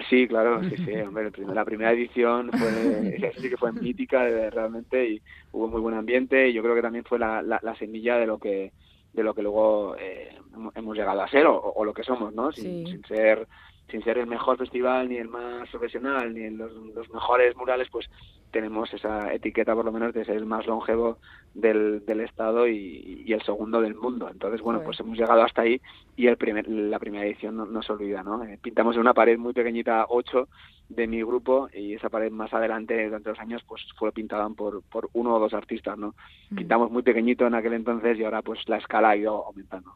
Sí, 0.08 0.26
claro, 0.26 0.62
sí, 0.68 0.76
sí, 0.84 0.92
hombre, 1.06 1.30
la 1.54 1.64
primera 1.64 1.92
edición 1.92 2.50
fue, 2.50 3.18
sí 3.40 3.48
que 3.50 3.56
fue 3.56 3.72
mítica 3.72 4.24
realmente 4.50 5.06
y 5.08 5.22
hubo 5.52 5.68
muy 5.68 5.80
buen 5.80 5.94
ambiente 5.94 6.48
y 6.48 6.52
yo 6.52 6.62
creo 6.62 6.74
que 6.74 6.82
también 6.82 7.04
fue 7.04 7.18
la, 7.18 7.42
la, 7.42 7.58
la 7.62 7.74
semilla 7.76 8.16
de 8.16 8.26
lo 8.26 8.38
que 8.38 8.72
de 9.12 9.22
lo 9.22 9.32
que 9.32 9.42
luego 9.42 9.94
eh, 9.96 10.36
hemos- 10.52 10.74
hemos 10.74 10.96
llegado 10.96 11.22
a 11.22 11.28
ser 11.28 11.46
o, 11.46 11.56
o 11.60 11.84
lo 11.84 11.94
que 11.94 12.02
somos, 12.02 12.34
¿no? 12.34 12.50
Sin, 12.50 12.64
Sí. 12.64 12.86
sin 12.90 13.04
ser 13.04 13.46
sin 13.90 14.02
ser 14.02 14.18
el 14.18 14.26
mejor 14.26 14.56
festival 14.56 15.08
ni 15.08 15.16
el 15.16 15.28
más 15.28 15.68
profesional 15.70 16.34
ni 16.34 16.50
los, 16.50 16.72
los 16.94 17.08
mejores 17.10 17.56
murales, 17.56 17.88
pues 17.90 18.08
tenemos 18.50 18.92
esa 18.94 19.32
etiqueta 19.32 19.74
por 19.74 19.84
lo 19.84 19.92
menos 19.92 20.14
de 20.14 20.24
ser 20.24 20.36
el 20.36 20.46
más 20.46 20.66
longevo 20.66 21.18
del, 21.54 22.04
del 22.06 22.20
estado 22.20 22.68
y, 22.68 23.24
y 23.26 23.32
el 23.32 23.42
segundo 23.42 23.80
del 23.80 23.96
mundo. 23.96 24.28
Entonces, 24.30 24.60
bueno, 24.60 24.80
pues 24.84 25.00
hemos 25.00 25.18
llegado 25.18 25.42
hasta 25.42 25.62
ahí 25.62 25.80
y 26.16 26.28
el 26.28 26.36
primer, 26.36 26.68
la 26.68 27.00
primera 27.00 27.26
edición 27.26 27.56
no, 27.56 27.66
no 27.66 27.82
se 27.82 27.92
olvida, 27.92 28.22
¿no? 28.22 28.44
Eh, 28.44 28.58
pintamos 28.62 28.94
en 28.94 29.00
una 29.00 29.12
pared 29.12 29.38
muy 29.38 29.52
pequeñita, 29.52 30.06
8, 30.08 30.48
de 30.88 31.06
mi 31.06 31.22
grupo 31.22 31.68
y 31.72 31.94
esa 31.94 32.10
pared 32.10 32.30
más 32.30 32.52
adelante 32.52 33.04
durante 33.04 33.30
los 33.30 33.38
años 33.38 33.62
pues 33.66 33.82
fue 33.96 34.12
pintada 34.12 34.48
por, 34.50 34.82
por 34.82 35.08
uno 35.14 35.34
o 35.34 35.38
dos 35.38 35.54
artistas, 35.54 35.98
¿no? 35.98 36.14
Mm. 36.50 36.56
Pintamos 36.56 36.90
muy 36.90 37.02
pequeñito 37.02 37.46
en 37.46 37.54
aquel 37.54 37.72
entonces 37.72 38.18
y 38.18 38.24
ahora 38.24 38.42
pues 38.42 38.60
la 38.68 38.76
escala 38.76 39.10
ha 39.10 39.16
ido 39.16 39.46
aumentando. 39.46 39.92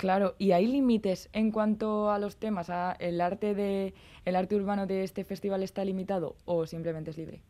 Claro, 0.00 0.34
¿y 0.38 0.52
hay 0.52 0.66
límites 0.66 1.28
en 1.34 1.50
cuanto 1.50 2.10
a 2.10 2.18
los 2.18 2.38
temas? 2.38 2.70
¿A 2.70 2.92
¿El 2.92 3.20
arte, 3.20 3.54
de, 3.54 3.92
¿El 4.24 4.34
arte 4.34 4.56
urbano 4.56 4.86
de 4.86 5.04
este 5.04 5.24
festival 5.24 5.62
está 5.62 5.84
limitado 5.84 6.36
o 6.46 6.64
simplemente 6.64 7.10
es 7.10 7.18
libre? 7.18 7.40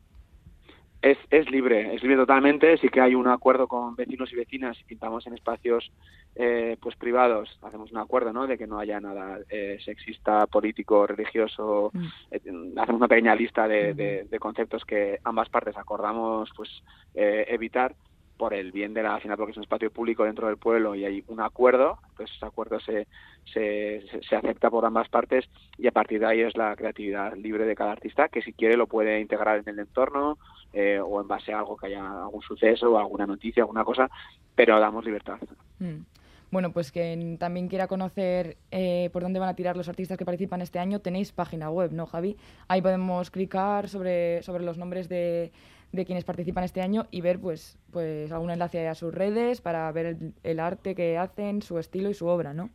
Es, 1.01 1.17
es 1.31 1.49
libre, 1.49 1.95
es 1.95 2.03
libre 2.03 2.17
totalmente. 2.17 2.77
Sí 2.79 2.89
que 2.89 3.01
hay 3.01 3.15
un 3.15 3.29
acuerdo 3.29 3.69
con 3.69 3.95
vecinos 3.95 4.33
y 4.33 4.37
vecinas. 4.37 4.77
Si 4.77 4.83
pintamos 4.85 5.25
en 5.29 5.35
espacios 5.35 5.93
eh, 6.35 6.77
pues 6.83 6.97
privados, 6.97 7.57
hacemos 7.63 7.93
un 7.93 7.99
acuerdo, 7.99 8.33
¿no? 8.33 8.49
De 8.49 8.59
que 8.59 8.67
no 8.67 8.81
haya 8.81 8.99
nada 9.01 9.39
eh, 9.49 9.79
sexista, 9.85 10.47
político, 10.49 11.07
religioso. 11.07 11.91
Mm. 11.95 12.05
Eh, 12.33 12.41
hacemos 12.79 12.99
una 12.99 13.09
pequeña 13.09 13.35
lista 13.37 13.69
de, 13.69 13.95
de- 13.95 14.25
de 14.25 14.39
conceptos 14.41 14.85
que 14.85 15.21
ambas 15.23 15.49
partes 15.49 15.77
acordamos, 15.77 16.51
pues 16.57 16.69
eh, 17.15 17.47
evitar 17.49 17.95
por 18.41 18.55
el 18.55 18.73
bien 18.73 18.95
de 18.95 19.03
la 19.03 19.21
final 19.21 19.37
porque 19.37 19.51
es 19.51 19.57
un 19.59 19.65
espacio 19.65 19.91
público 19.91 20.25
dentro 20.25 20.47
del 20.47 20.57
pueblo 20.57 20.95
y 20.95 21.05
hay 21.05 21.23
un 21.29 21.41
acuerdo 21.43 21.99
entonces 22.09 22.35
ese 22.37 22.47
acuerdo 22.47 22.81
se, 22.81 23.07
se, 23.53 24.03
se- 24.11 24.23
se 24.23 24.35
acepta 24.37 24.71
por 24.71 24.87
ambas 24.87 25.11
partes 25.11 25.45
y 25.77 25.87
a 25.87 25.93
partir 25.93 26.21
de 26.21 26.27
ahí 26.27 26.41
es 26.41 26.57
la 26.57 26.75
creatividad 26.75 27.37
libre 27.37 27.67
de 27.67 27.75
cada 27.75 27.93
artista 27.93 28.29
que 28.31 28.41
si 28.41 28.55
quiere 28.55 28.79
lo 28.79 28.87
puede 28.87 29.21
integrar 29.21 29.59
en 29.59 29.69
el 29.69 29.79
entorno 29.81 30.39
eh, 30.73 30.99
o 31.05 31.21
en 31.21 31.29
base 31.29 31.53
a 31.53 31.59
algo 31.59 31.77
que 31.77 31.89
haya 31.89 32.23
algún 32.23 32.41
suceso 32.41 32.91
o 32.93 32.99
alguna 32.99 33.27
noticia 33.27 33.63
alguna 33.63 33.85
cosa 33.85 34.09
pero 34.55 34.81
damos 34.81 35.05
libertad 35.05 35.39
Mm. 35.79 36.05
Bueno, 36.53 36.73
pues 36.73 36.91
quien 36.91 37.39
también 37.39 37.69
quiera 37.69 37.87
conocer 37.87 38.57
eh, 38.73 39.09
por 39.13 39.23
dónde 39.23 39.39
van 39.39 39.49
a 39.51 39.55
tirar 39.55 39.77
los 39.77 39.89
artistas 39.89 40.19
que 40.19 40.25
participan 40.25 40.61
este 40.61 40.81
año, 40.81 40.99
tenéis 40.99 41.31
página 41.31 41.71
web, 41.71 41.93
¿no, 41.93 42.07
Javi? 42.07 42.37
Ahí 42.67 42.83
podemos 42.83 43.31
clicar 43.31 43.89
sobre, 43.89 44.43
sobre 44.43 44.65
los 44.65 44.77
nombres 44.77 45.09
de, 45.09 45.53
de 45.93 46.05
quienes 46.05 46.25
participan 46.25 46.65
este 46.65 46.83
año 46.83 47.07
y 47.11 47.21
ver 47.21 47.41
pues, 47.41 47.79
pues 47.91 48.31
algún 48.33 48.51
enlace 48.51 48.89
a 48.89 48.95
sus 48.95 49.13
redes 49.13 49.61
para 49.61 49.91
ver 49.93 50.07
el, 50.07 50.35
el 50.43 50.61
arte 50.61 50.95
que 50.95 51.19
hacen, 51.19 51.63
su 51.63 51.79
estilo 51.79 52.11
y 52.11 52.15
su 52.15 52.27
obra, 52.27 52.55
¿no? 52.55 52.71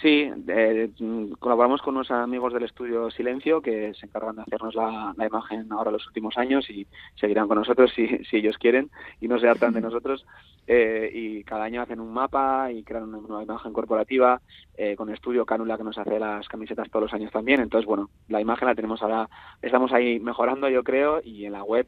Sí, 0.00 0.30
eh, 0.48 0.90
colaboramos 1.38 1.82
con 1.82 1.96
unos 1.96 2.10
amigos 2.10 2.54
del 2.54 2.62
estudio 2.62 3.10
Silencio 3.10 3.60
que 3.60 3.92
se 3.94 4.06
encargan 4.06 4.36
de 4.36 4.42
hacernos 4.42 4.74
la, 4.74 5.12
la 5.16 5.26
imagen 5.26 5.70
ahora 5.72 5.90
los 5.90 6.06
últimos 6.06 6.38
años 6.38 6.70
y 6.70 6.86
seguirán 7.16 7.48
con 7.48 7.58
nosotros 7.58 7.92
si, 7.94 8.06
si 8.24 8.36
ellos 8.36 8.56
quieren 8.56 8.88
y 9.20 9.28
no 9.28 9.38
se 9.38 9.48
hartan 9.48 9.74
de 9.74 9.80
nosotros. 9.82 10.24
Eh, 10.66 11.10
y 11.12 11.44
cada 11.44 11.64
año 11.64 11.82
hacen 11.82 12.00
un 12.00 12.12
mapa 12.14 12.70
y 12.72 12.82
crean 12.82 13.08
una 13.08 13.18
nueva 13.18 13.42
imagen 13.42 13.72
corporativa 13.72 14.40
eh, 14.76 14.94
con 14.96 15.08
el 15.08 15.16
estudio 15.16 15.44
Cánula 15.44 15.76
que 15.76 15.84
nos 15.84 15.98
hace 15.98 16.18
las 16.18 16.48
camisetas 16.48 16.88
todos 16.88 17.02
los 17.04 17.12
años 17.12 17.32
también. 17.32 17.60
Entonces, 17.60 17.86
bueno, 17.86 18.08
la 18.28 18.40
imagen 18.40 18.68
la 18.68 18.74
tenemos 18.74 19.02
ahora, 19.02 19.28
estamos 19.60 19.92
ahí 19.92 20.18
mejorando 20.20 20.68
yo 20.70 20.82
creo 20.82 21.20
y 21.22 21.44
en 21.44 21.52
la 21.52 21.64
web 21.64 21.86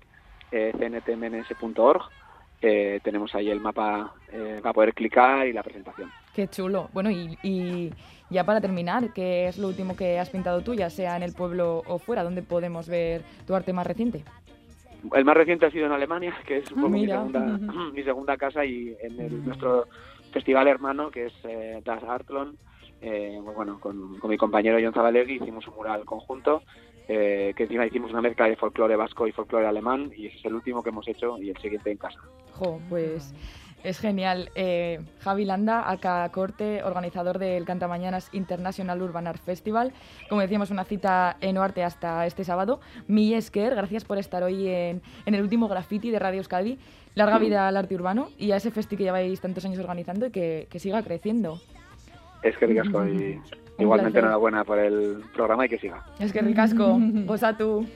eh, 0.53 0.73
cntmns.org 0.79 2.03
eh, 2.61 3.01
tenemos 3.03 3.35
ahí 3.35 3.51
el 3.51 3.61
mapa 3.61 4.13
eh, 4.31 4.61
para 4.63 4.73
poder 4.73 4.95
clicar 4.95 5.47
y 5.49 5.53
la 5.53 5.65
presentación. 5.65 6.11
Qué 6.33 6.47
chulo. 6.47 6.89
Bueno, 6.93 7.11
y, 7.11 7.37
y 7.43 7.91
ya 8.31 8.45
para 8.45 8.61
terminar, 8.61 9.13
¿qué 9.13 9.49
es 9.49 9.59
lo 9.59 9.67
último 9.67 9.97
que 9.97 10.19
has 10.21 10.31
pintado 10.31 10.61
tú, 10.63 10.73
ya 10.75 10.89
sea 10.89 11.17
en 11.17 11.25
el 11.25 11.33
pueblo 11.33 11.83
o 11.89 11.99
fuera? 11.99 12.23
¿Dónde 12.23 12.43
podemos 12.43 12.89
ver 12.89 13.23
tu 13.49 13.55
arte 13.57 13.73
más 13.73 13.87
reciente? 13.87 14.23
El 15.13 15.25
más 15.25 15.37
reciente 15.37 15.67
ha 15.67 15.71
sido 15.73 15.87
en 15.87 15.93
Alemania, 15.93 16.33
que 16.47 16.59
es 16.59 16.71
un 16.71 16.79
Ah, 16.79 16.83
poco 16.83 16.91
mi 16.91 17.07
segunda, 17.07 17.59
mi 17.93 18.03
segunda 18.05 18.37
casa 18.37 18.65
y 18.65 18.95
en 19.03 19.19
el- 19.19 19.45
nuestro 19.45 19.89
festival 20.33 20.69
hermano, 20.69 21.11
que 21.11 21.27
es 21.27 21.33
eh, 21.43 21.81
Das 21.85 22.03
Artlon, 22.05 22.57
eh, 23.01 23.41
bueno, 23.43 23.81
con, 23.81 24.21
con 24.21 24.31
mi 24.31 24.37
compañero 24.37 24.79
John 24.81 24.95
Zabalegui 24.95 25.35
hicimos 25.43 25.67
un 25.67 25.75
mural 25.75 26.05
conjunto, 26.05 26.63
eh, 27.15 27.55
que 27.55 27.65
encima 27.65 27.87
hicimos 27.87 28.11
una 28.11 28.23
mezcla 28.23 28.47
de 28.47 28.57
folclore 28.57 28.97
vasco 28.97 29.27
y 29.27 29.33
folclore 29.33 29.67
alemán, 29.67 30.11
y 30.17 30.27
ese 30.27 30.39
es 30.39 30.45
el 30.47 30.55
último 30.55 30.83
que 30.83 30.89
hemos 30.89 31.07
hecho 31.07 31.37
y 31.39 31.51
el 31.51 31.57
siguiente 31.59 31.91
en 31.91 31.99
casa. 31.99 32.21
Jo, 32.53 32.81
pues 32.89 33.35
es 33.85 33.99
genial. 33.99 34.51
Eh, 34.55 35.01
Javi 35.21 35.45
Landa, 35.45 35.91
acá 35.91 36.29
Corte, 36.31 36.83
organizador 36.85 37.39
del 37.39 37.65
Cantamañanas 37.65 38.29
International 38.33 39.03
Urban 39.03 39.27
Art 39.27 39.43
Festival. 39.43 39.93
Como 40.29 40.41
decíamos, 40.41 40.71
una 40.71 40.85
cita 40.85 41.37
en 41.41 41.59
Oarte 41.59 41.83
hasta 41.83 42.27
este 42.27 42.45
sábado. 42.45 42.81
Mi 43.09 43.35
Esker, 43.35 43.75
gracias 43.75 44.05
por 44.05 44.19
estar 44.19 44.43
hoy 44.43 44.69
en, 44.69 45.03
en 45.27 45.35
el 45.35 45.43
último 45.43 45.69
graffiti 45.69 46.11
de 46.11 46.19
Radio 46.19 46.39
Euskadi. 46.39 46.79
Larga 47.15 47.39
vida 47.39 47.69
al 47.69 47.77
arte 47.77 47.95
urbano 47.95 48.31
y 48.39 48.53
a 48.53 48.57
ese 48.57 48.71
festi 48.71 48.97
que 48.97 49.05
lleváis 49.05 49.39
tantos 49.41 49.65
años 49.67 49.79
organizando 49.81 50.27
y 50.27 50.31
que, 50.31 50.67
que 50.71 50.79
siga 50.79 51.03
creciendo. 51.03 51.61
Es 52.43 52.57
que 52.57 52.67
ricasco 52.67 53.07
y 53.07 53.39
igualmente 53.79 54.13
placer. 54.13 54.25
enhorabuena 54.25 54.65
por 54.65 54.79
el 54.79 55.23
programa 55.35 55.67
y 55.67 55.69
que 55.69 55.79
siga. 55.79 56.05
Es 56.19 56.33
que 56.33 56.41
ricasco, 56.43 56.99
goza 57.27 57.57
tú. 57.57 57.87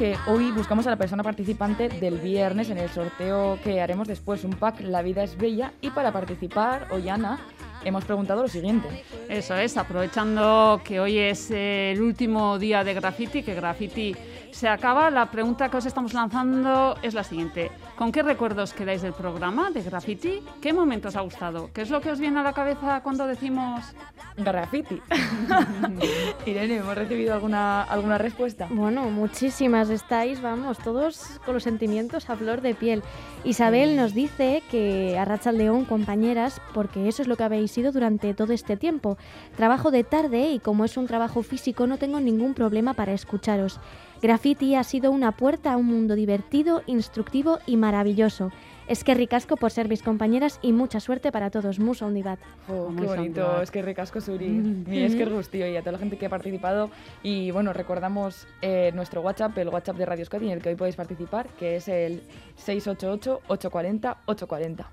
Que 0.00 0.16
hoy 0.28 0.50
buscamos 0.50 0.86
a 0.86 0.90
la 0.90 0.96
persona 0.96 1.22
participante 1.22 1.90
del 1.90 2.16
viernes 2.20 2.70
en 2.70 2.78
el 2.78 2.88
sorteo 2.88 3.58
que 3.62 3.82
haremos 3.82 4.08
después, 4.08 4.44
un 4.44 4.52
pack 4.52 4.80
La 4.80 5.02
vida 5.02 5.22
es 5.22 5.36
bella. 5.36 5.74
Y 5.82 5.90
para 5.90 6.10
participar, 6.10 6.88
hoy 6.90 7.10
Ana, 7.10 7.38
hemos 7.84 8.06
preguntado 8.06 8.40
lo 8.40 8.48
siguiente. 8.48 9.04
Eso 9.28 9.54
es, 9.56 9.76
aprovechando 9.76 10.80
que 10.82 11.00
hoy 11.00 11.18
es 11.18 11.50
eh, 11.50 11.92
el 11.92 12.00
último 12.00 12.58
día 12.58 12.82
de 12.82 12.94
graffiti, 12.94 13.42
que 13.42 13.54
graffiti 13.54 14.16
se 14.50 14.68
acaba, 14.68 15.10
la 15.10 15.30
pregunta 15.30 15.68
que 15.68 15.76
os 15.76 15.84
estamos 15.84 16.14
lanzando 16.14 16.96
es 17.02 17.12
la 17.12 17.22
siguiente. 17.22 17.70
¿Con 18.00 18.12
qué 18.12 18.22
recuerdos 18.22 18.72
quedáis 18.72 19.02
del 19.02 19.12
programa 19.12 19.70
de 19.70 19.82
graffiti? 19.82 20.42
¿Qué 20.62 20.72
momento 20.72 21.08
os 21.08 21.16
ha 21.16 21.20
gustado? 21.20 21.68
¿Qué 21.74 21.82
es 21.82 21.90
lo 21.90 22.00
que 22.00 22.10
os 22.10 22.18
viene 22.18 22.40
a 22.40 22.42
la 22.42 22.54
cabeza 22.54 23.02
cuando 23.02 23.26
decimos 23.26 23.94
Graffiti. 24.36 25.00
Irene, 26.46 26.76
¿hemos 26.76 26.94
recibido 26.94 27.34
alguna, 27.34 27.82
alguna 27.82 28.18
respuesta? 28.18 28.68
Bueno, 28.70 29.10
muchísimas 29.10 29.90
estáis, 29.90 30.40
vamos, 30.40 30.78
todos 30.78 31.40
con 31.44 31.54
los 31.54 31.62
sentimientos 31.62 32.30
a 32.30 32.36
flor 32.36 32.60
de 32.60 32.74
piel. 32.74 33.02
Isabel 33.44 33.96
nos 33.96 34.14
dice 34.14 34.62
que 34.70 35.18
a 35.18 35.24
Racha 35.24 35.52
León, 35.52 35.84
compañeras, 35.84 36.60
porque 36.74 37.08
eso 37.08 37.22
es 37.22 37.28
lo 37.28 37.36
que 37.36 37.44
habéis 37.44 37.70
sido 37.70 37.92
durante 37.92 38.34
todo 38.34 38.52
este 38.52 38.76
tiempo. 38.76 39.18
Trabajo 39.56 39.90
de 39.90 40.04
tarde 40.04 40.50
y 40.52 40.58
como 40.58 40.84
es 40.84 40.96
un 40.96 41.06
trabajo 41.06 41.42
físico 41.42 41.86
no 41.86 41.98
tengo 41.98 42.20
ningún 42.20 42.54
problema 42.54 42.94
para 42.94 43.12
escucharos. 43.12 43.80
Graffiti 44.22 44.74
ha 44.74 44.84
sido 44.84 45.10
una 45.10 45.32
puerta 45.32 45.72
a 45.72 45.76
un 45.76 45.86
mundo 45.86 46.14
divertido, 46.14 46.82
instructivo 46.86 47.58
y 47.66 47.76
maravilloso. 47.76 48.52
Es 48.86 49.04
que 49.04 49.14
ricasco 49.14 49.56
por 49.56 49.70
ser 49.70 49.88
mis 49.88 50.02
compañeras 50.02 50.58
y 50.62 50.72
mucha 50.72 51.00
suerte 51.00 51.30
para 51.30 51.50
todos. 51.50 51.78
Musa 51.78 52.06
Undibat. 52.06 52.40
Oh, 52.68 52.92
qué 52.98 53.04
bonito, 53.04 53.62
es 53.62 53.70
que 53.70 53.82
ricasco 53.82 54.20
Suri. 54.20 54.48
Mi 54.48 55.04
es 55.04 55.14
que 55.14 55.26
gustío 55.26 55.70
y 55.70 55.76
a 55.76 55.80
toda 55.80 55.92
la 55.92 55.98
gente 55.98 56.18
que 56.18 56.26
ha 56.26 56.28
participado. 56.28 56.90
Y 57.22 57.52
bueno, 57.52 57.72
recordamos 57.72 58.48
eh, 58.62 58.90
nuestro 58.94 59.22
WhatsApp, 59.22 59.56
el 59.58 59.68
WhatsApp 59.68 59.96
de 59.96 60.06
Radio 60.06 60.22
Euskadi, 60.22 60.46
en 60.46 60.52
el 60.52 60.60
que 60.60 60.70
hoy 60.70 60.74
podéis 60.74 60.96
participar, 60.96 61.46
que 61.50 61.76
es 61.76 61.86
el 61.86 62.24
688-840-840. 62.66 64.86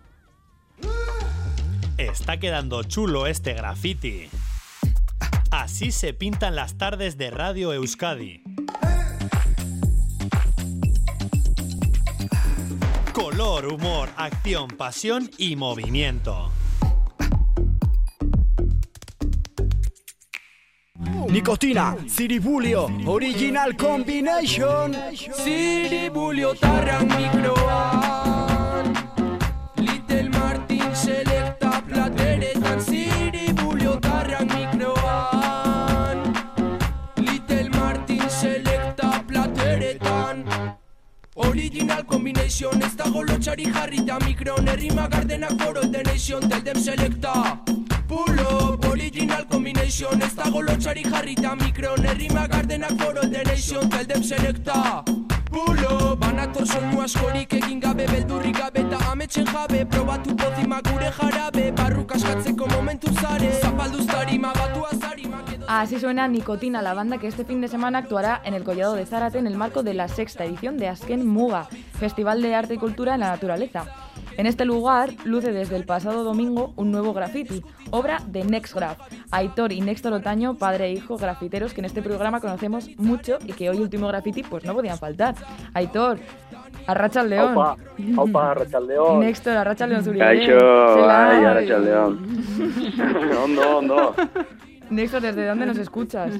Está 1.97 2.37
quedando 2.37 2.83
chulo 2.83 3.25
este 3.25 3.55
graffiti. 3.55 4.29
Así 5.49 5.91
se 5.91 6.13
pintan 6.13 6.55
las 6.55 6.77
tardes 6.77 7.17
de 7.17 7.31
Radio 7.31 7.73
Euskadi. 7.73 8.43
Color, 13.17 13.73
humor, 13.73 14.09
acción, 14.15 14.67
pasión 14.67 15.27
y 15.39 15.55
movimiento. 15.55 16.51
Nicotina, 21.27 21.97
Ciribulio, 22.07 22.87
Original 23.07 23.75
Combination. 23.75 24.95
Ciribulio 25.33 26.53
Tarran 26.53 27.07
Microan 27.07 28.93
Little 29.77 30.29
Martin 30.29 30.95
Selecta 30.95 31.36
Original 41.77 42.05
combination. 42.05 42.81
Ez 42.81 42.95
dago 42.97 43.21
lotxari 43.21 43.65
jarrita 43.73 44.17
mikron 44.23 44.67
Errima 44.67 45.07
gardenak 45.07 45.61
foro 45.61 45.81
denation 45.81 46.49
del 46.49 46.63
dem 46.63 46.79
selecta. 46.81 47.61
Pull 48.07 48.39
up, 48.39 48.85
original 48.89 49.45
combination. 49.45 50.19
Ez 50.23 50.33
dago 50.33 50.63
lotxari 50.63 51.03
jarrita 51.03 51.53
mikron 51.55 52.03
Errima 52.03 52.47
gardenak 52.47 52.97
foro 52.97 53.21
denation 53.29 53.87
del 53.89 54.07
dem 54.07 54.23
selecta 54.23 55.03
Así 65.67 65.99
suena 65.99 66.27
Nicotina, 66.27 66.81
la 66.81 66.93
banda 66.93 67.17
que 67.17 67.27
este 67.27 67.45
fin 67.45 67.61
de 67.61 67.67
semana 67.67 67.99
actuará 67.99 68.41
en 68.45 68.53
el 68.53 68.63
Collado 68.63 68.93
de 68.93 69.05
Zárate 69.05 69.37
en 69.37 69.47
el 69.47 69.57
marco 69.57 69.83
de 69.83 69.93
la 69.93 70.07
sexta 70.07 70.45
edición 70.45 70.77
de 70.77 70.87
Asken 70.87 71.27
Muga, 71.27 71.67
Festival 71.99 72.41
de 72.41 72.55
Arte 72.55 72.75
y 72.75 72.77
Cultura 72.77 73.15
en 73.15 73.21
la 73.21 73.29
Naturaleza. 73.29 73.85
En 74.37 74.45
este 74.45 74.65
lugar 74.65 75.09
luce 75.25 75.51
desde 75.51 75.75
el 75.75 75.83
pasado 75.83 76.23
domingo 76.23 76.71
un 76.75 76.91
nuevo 76.91 77.11
graffiti, 77.11 77.63
obra 77.89 78.19
de 78.27 78.43
Nextgraph, 78.43 78.99
Aitor 79.31 79.71
y 79.71 79.81
Néstor 79.81 80.13
Otaño, 80.13 80.55
padre 80.55 80.85
e 80.85 80.91
hijo 80.91 81.17
grafiteros 81.17 81.73
que 81.73 81.81
en 81.81 81.85
este 81.85 82.03
programa 82.03 82.39
conocemos 82.39 82.87
mucho 82.97 83.39
y 83.45 83.53
que 83.53 83.69
hoy 83.71 83.79
último 83.79 84.07
graffiti 84.07 84.43
pues 84.43 84.63
no 84.63 84.75
podían 84.75 84.99
faltar. 84.99 85.33
Aitor, 85.73 86.19
Arracha 86.85 87.21
al 87.21 87.31
León. 87.31 87.49
Aupa, 87.49 87.77
aupa, 88.15 88.51
Arratsaldeon. 88.51 89.19
Néstor, 89.21 89.57
Arracha 89.57 89.85
al 89.85 89.89
León 89.89 90.03
Zuri. 90.03 90.19
Kaixo, 90.19 90.51
Zela. 90.51 91.07
bai, 91.07 91.43
Arratsaldeon. 91.43 92.27
ondo, 93.43 93.77
ondo. 93.77 94.15
Néstor, 94.91 95.21
¿desde 95.21 95.47
dónde 95.47 95.65
nos 95.65 95.77
escuchas? 95.79 96.39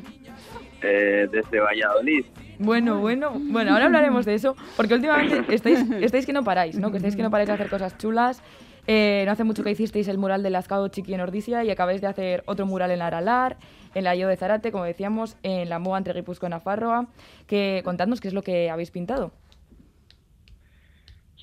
Eh, 0.83 1.27
desde 1.31 1.59
Valladolid. 1.59 2.25
Bueno, 2.59 2.99
bueno, 2.99 3.33
bueno, 3.35 3.73
ahora 3.73 3.85
hablaremos 3.85 4.25
de 4.25 4.33
eso, 4.33 4.55
porque 4.75 4.95
últimamente 4.95 5.53
estáis, 5.53 5.79
estáis 6.01 6.25
que 6.25 6.33
no 6.33 6.43
paráis, 6.43 6.77
¿no? 6.77 6.91
Que 6.91 6.97
estáis 6.97 7.15
que 7.15 7.23
no 7.23 7.29
paráis 7.29 7.47
de 7.47 7.53
hacer 7.53 7.69
cosas 7.69 7.97
chulas. 7.97 8.41
Eh, 8.87 9.23
no 9.25 9.33
hace 9.33 9.43
mucho 9.43 9.63
que 9.63 9.71
hicisteis 9.71 10.07
el 10.07 10.17
mural 10.17 10.43
de 10.43 10.49
Lascao 10.49 10.87
Chiqui 10.87 11.13
en 11.13 11.19
Ordizia 11.19 11.63
y 11.63 11.69
acabáis 11.69 11.99
de 11.99 12.07
hacer 12.07 12.43
otro 12.45 12.65
mural 12.65 12.89
en 12.91 13.01
Aralar, 13.01 13.57
en 13.93 14.05
la 14.05 14.15
Io 14.15 14.29
de 14.29 14.37
Zarate, 14.37 14.71
como 14.71 14.85
decíamos, 14.85 15.35
en 15.43 15.67
la 15.67 15.77
MOA 15.77 15.97
entre 15.97 16.13
Guipúzcoa 16.13 16.47
y 16.47 16.51
Nafarroa. 16.51 17.07
Que, 17.47 17.81
contadnos 17.83 18.21
qué 18.21 18.29
es 18.29 18.33
lo 18.33 18.43
que 18.43 18.69
habéis 18.69 18.91
pintado. 18.91 19.33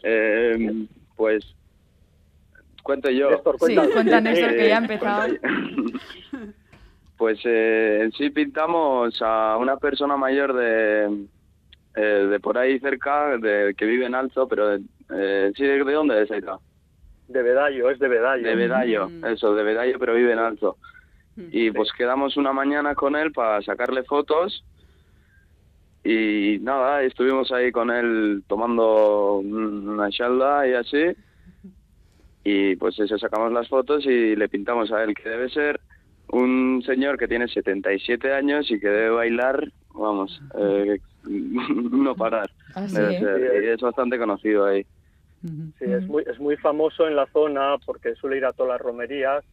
Eh, 0.03 0.87
pues 1.17 1.55
cuento 2.83 3.11
yo. 3.11 3.31
Néstor, 3.31 3.59
cuenta. 3.59 3.85
Sí, 3.85 3.91
cuenta, 3.93 4.21
Néstor, 4.21 4.57
que 4.57 4.69
ya 4.69 4.77
ha 4.77 4.81
empezado. 4.81 5.27
Pues 7.17 7.39
eh, 7.45 8.01
en 8.03 8.13
sí 8.13 8.31
pintamos 8.31 9.21
a 9.23 9.57
una 9.59 9.77
persona 9.77 10.17
mayor 10.17 10.53
de, 10.53 11.27
eh, 11.95 12.01
de 12.01 12.41
por 12.41 12.59
ahí 12.59 12.79
cerca, 12.81 13.37
de, 13.39 13.75
que 13.77 13.87
vive 13.87 14.07
en 14.07 14.15
Alto, 14.15 14.49
pero 14.49 14.75
eh, 14.75 15.53
sí, 15.57 15.65
¿de 15.65 15.93
dónde 15.93 16.23
es 16.23 16.31
Aita? 16.31 16.59
De 17.29 17.43
Bedallo, 17.43 17.91
es 17.91 17.99
de 17.99 18.09
Bedallo. 18.09 18.47
De 18.47 18.55
Bedallo, 18.55 19.11
eso, 19.27 19.55
de 19.55 19.63
Bedallo, 19.63 19.99
pero 19.99 20.15
vive 20.15 20.33
en 20.33 20.39
Alto. 20.41 20.77
Y 21.37 21.71
pues 21.73 21.91
quedamos 21.93 22.37
una 22.37 22.53
mañana 22.53 22.95
con 22.95 23.17
él 23.17 23.33
para 23.33 23.61
sacarle 23.63 24.05
fotos 24.05 24.65
y 26.05 26.59
nada, 26.61 27.03
estuvimos 27.03 27.51
ahí 27.51 27.73
con 27.73 27.91
él 27.91 28.45
tomando 28.47 29.39
una 29.39 30.11
chalda 30.11 30.69
y 30.69 30.75
así. 30.75 31.17
Y 32.45 32.77
pues 32.77 32.99
eso, 32.99 33.19
sacamos 33.19 33.51
las 33.53 33.69
fotos 33.69 34.05
y 34.05 34.37
le 34.37 34.51
pintamos 34.51 34.93
a 34.93 35.03
él, 35.03 35.15
que 35.15 35.29
debe 35.29 35.49
ser 35.49 35.81
un 36.35 36.83
señor 36.85 37.19
que 37.19 37.29
tiene 37.29 37.49
77 37.49 38.33
años 38.33 38.71
y 38.71 38.81
que 38.81 38.89
debe 38.89 39.11
bailar, 39.11 39.69
vamos, 39.93 40.41
eh, 40.59 40.99
no 41.29 42.15
parar. 42.15 42.51
Ah, 42.75 42.89
sí, 42.89 42.97
¿eh? 42.99 43.63
y 43.65 43.69
es 43.69 43.81
bastante 43.81 44.19
conocido 44.19 44.67
ahí. 44.67 44.85
Sí, 45.79 45.85
es 45.85 46.07
muy, 46.07 46.25
es 46.27 46.39
muy 46.41 46.57
famoso 46.57 47.07
en 47.07 47.17
la 47.17 47.27
zona 47.27 47.77
porque 47.85 48.15
suele 48.15 48.39
ir 48.39 48.47
a 48.47 48.55
todas 48.55 48.73
las 48.73 48.81
romerías 48.81 49.45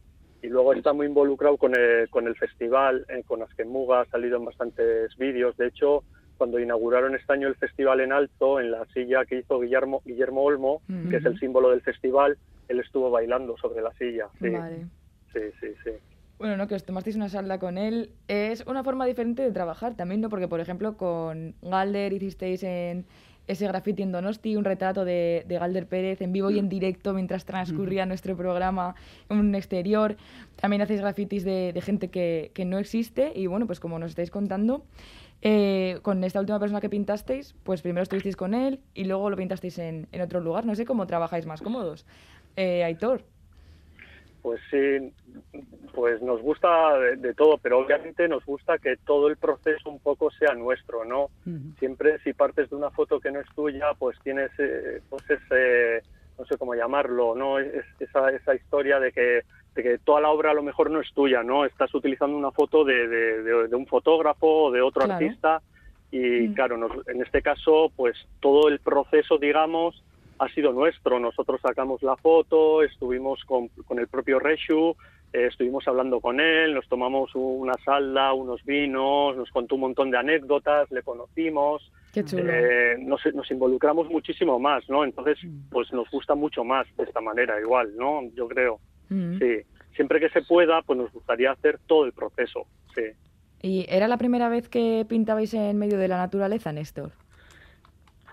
y 0.42 0.48
luego 0.48 0.72
está 0.72 0.94
muy 0.94 1.06
involucrado 1.06 1.58
con 1.58 1.74
el, 1.76 2.08
con 2.08 2.26
el 2.26 2.34
festival, 2.34 3.04
eh, 3.10 3.22
con 3.26 3.42
Askemuga, 3.42 4.00
ha 4.00 4.06
salido 4.06 4.38
en 4.38 4.46
bastantes 4.46 5.14
vídeos. 5.18 5.54
De 5.58 5.66
hecho, 5.66 6.02
cuando 6.38 6.58
inauguraron 6.58 7.14
este 7.14 7.34
año 7.34 7.46
el 7.46 7.56
festival 7.56 8.00
en 8.00 8.12
Alto, 8.12 8.58
en 8.58 8.70
la 8.70 8.86
silla 8.86 9.26
que 9.26 9.38
hizo 9.40 9.60
Guillermo, 9.60 10.02
Guillermo 10.04 10.42
Olmo, 10.42 10.80
que 11.10 11.18
es 11.18 11.24
el 11.26 11.38
símbolo 11.38 11.70
del 11.70 11.82
festival, 11.82 12.38
él 12.68 12.80
estuvo 12.80 13.10
bailando 13.10 13.56
sobre 13.58 13.82
la 13.82 13.92
silla. 13.92 14.28
Sí, 14.40 14.48
Vale. 14.48 14.86
sí, 15.32 15.40
sí. 15.60 15.68
sí. 15.84 15.90
Bueno, 16.42 16.56
¿no? 16.56 16.66
Que 16.66 16.74
os 16.74 16.82
tomasteis 16.82 17.14
una 17.14 17.28
salda 17.28 17.60
con 17.60 17.78
él. 17.78 18.10
Es 18.26 18.66
una 18.66 18.82
forma 18.82 19.06
diferente 19.06 19.44
de 19.44 19.52
trabajar 19.52 19.94
también, 19.94 20.20
¿no? 20.20 20.28
Porque, 20.28 20.48
por 20.48 20.58
ejemplo, 20.58 20.96
con 20.96 21.54
Galder 21.62 22.12
hicisteis 22.12 22.64
en 22.64 23.06
ese 23.46 23.68
graffiti 23.68 24.02
en 24.02 24.10
Donosti, 24.10 24.56
un 24.56 24.64
retrato 24.64 25.04
de, 25.04 25.44
de 25.46 25.58
Galder 25.60 25.86
Pérez 25.86 26.20
en 26.20 26.32
vivo 26.32 26.50
y 26.50 26.58
en 26.58 26.68
directo 26.68 27.14
mientras 27.14 27.44
transcurría 27.44 28.06
nuestro 28.06 28.36
programa 28.36 28.96
en 29.28 29.38
un 29.38 29.54
exterior. 29.54 30.16
También 30.56 30.82
hacéis 30.82 31.00
grafitis 31.00 31.44
de, 31.44 31.72
de 31.72 31.80
gente 31.80 32.08
que, 32.08 32.50
que 32.54 32.64
no 32.64 32.78
existe 32.78 33.30
y, 33.36 33.46
bueno, 33.46 33.68
pues 33.68 33.78
como 33.78 34.00
nos 34.00 34.10
estáis 34.10 34.32
contando, 34.32 34.84
eh, 35.42 36.00
con 36.02 36.24
esta 36.24 36.40
última 36.40 36.58
persona 36.58 36.80
que 36.80 36.90
pintasteis, 36.90 37.54
pues 37.62 37.82
primero 37.82 38.02
estuvisteis 38.02 38.34
con 38.34 38.54
él 38.54 38.80
y 38.94 39.04
luego 39.04 39.30
lo 39.30 39.36
pintasteis 39.36 39.78
en, 39.78 40.08
en 40.10 40.20
otro 40.20 40.40
lugar. 40.40 40.66
No 40.66 40.74
sé 40.74 40.84
cómo 40.86 41.06
trabajáis 41.06 41.46
más 41.46 41.62
cómodos. 41.62 42.04
Eh, 42.56 42.82
Aitor. 42.82 43.26
Pues 44.42 44.60
sí, 44.70 45.12
pues 45.94 46.20
nos 46.20 46.42
gusta 46.42 46.98
de, 46.98 47.16
de 47.16 47.32
todo, 47.34 47.58
pero 47.58 47.78
obviamente 47.78 48.26
nos 48.26 48.44
gusta 48.44 48.76
que 48.78 48.96
todo 49.06 49.28
el 49.28 49.36
proceso 49.36 49.88
un 49.88 50.00
poco 50.00 50.30
sea 50.32 50.52
nuestro, 50.54 51.04
¿no? 51.04 51.28
Siempre 51.78 52.18
si 52.24 52.32
partes 52.32 52.68
de 52.68 52.74
una 52.76 52.90
foto 52.90 53.20
que 53.20 53.30
no 53.30 53.38
es 53.40 53.46
tuya, 53.54 53.94
pues 53.96 54.18
tienes 54.24 54.50
eh, 54.58 55.00
pues 55.08 55.22
ese, 55.30 56.02
no 56.38 56.44
sé 56.44 56.56
cómo 56.58 56.74
llamarlo, 56.74 57.36
¿no? 57.36 57.60
Es, 57.60 57.84
esa, 58.00 58.30
esa 58.30 58.54
historia 58.56 58.98
de 58.98 59.12
que, 59.12 59.42
de 59.76 59.82
que 59.82 59.98
toda 59.98 60.20
la 60.20 60.30
obra 60.30 60.50
a 60.50 60.54
lo 60.54 60.62
mejor 60.64 60.90
no 60.90 61.00
es 61.00 61.12
tuya, 61.14 61.44
¿no? 61.44 61.64
Estás 61.64 61.94
utilizando 61.94 62.36
una 62.36 62.50
foto 62.50 62.84
de, 62.84 63.06
de, 63.06 63.76
un 63.76 63.86
fotógrafo 63.86 64.64
o 64.64 64.70
de 64.72 64.82
otro 64.82 65.04
Claro. 65.04 65.24
artista 65.24 65.62
y 66.10 66.48
Mm. 66.48 66.54
claro, 66.54 66.76
nos- 66.78 67.06
en 67.08 67.22
este 67.22 67.42
caso, 67.42 67.92
pues 67.94 68.16
todo 68.40 68.68
el 68.68 68.80
proceso, 68.80 69.38
digamos, 69.38 70.02
ha 70.42 70.48
sido 70.48 70.72
nuestro. 70.72 71.18
Nosotros 71.18 71.60
sacamos 71.60 72.02
la 72.02 72.16
foto, 72.16 72.82
estuvimos 72.82 73.44
con, 73.44 73.68
con 73.68 73.98
el 73.98 74.08
propio 74.08 74.38
Reshu, 74.38 74.96
eh, 75.32 75.46
estuvimos 75.46 75.86
hablando 75.86 76.20
con 76.20 76.40
él, 76.40 76.74
nos 76.74 76.88
tomamos 76.88 77.30
una 77.34 77.74
salda, 77.84 78.32
unos 78.32 78.64
vinos, 78.64 79.36
nos 79.36 79.50
contó 79.50 79.76
un 79.76 79.82
montón 79.82 80.10
de 80.10 80.18
anécdotas, 80.18 80.90
le 80.90 81.02
conocimos. 81.02 81.90
Qué 82.12 82.24
chulo. 82.24 82.52
Eh, 82.52 82.96
nos, 82.98 83.20
nos 83.34 83.50
involucramos 83.50 84.10
muchísimo 84.10 84.58
más, 84.58 84.88
¿no? 84.88 85.04
Entonces, 85.04 85.38
pues 85.70 85.92
nos 85.92 86.10
gusta 86.10 86.34
mucho 86.34 86.64
más 86.64 86.86
de 86.96 87.04
esta 87.04 87.20
manera, 87.20 87.58
igual, 87.60 87.96
¿no? 87.96 88.22
Yo 88.34 88.48
creo. 88.48 88.80
Mm. 89.08 89.38
Sí. 89.38 89.60
Siempre 89.94 90.20
que 90.20 90.28
se 90.30 90.42
pueda, 90.42 90.82
pues 90.82 90.98
nos 90.98 91.12
gustaría 91.12 91.52
hacer 91.52 91.78
todo 91.86 92.04
el 92.04 92.12
proceso, 92.12 92.66
sí. 92.94 93.02
¿Y 93.62 93.86
era 93.88 94.08
la 94.08 94.16
primera 94.16 94.48
vez 94.48 94.68
que 94.68 95.06
pintabais 95.08 95.54
en 95.54 95.78
medio 95.78 95.98
de 95.98 96.08
la 96.08 96.16
naturaleza, 96.16 96.72
Néstor? 96.72 97.12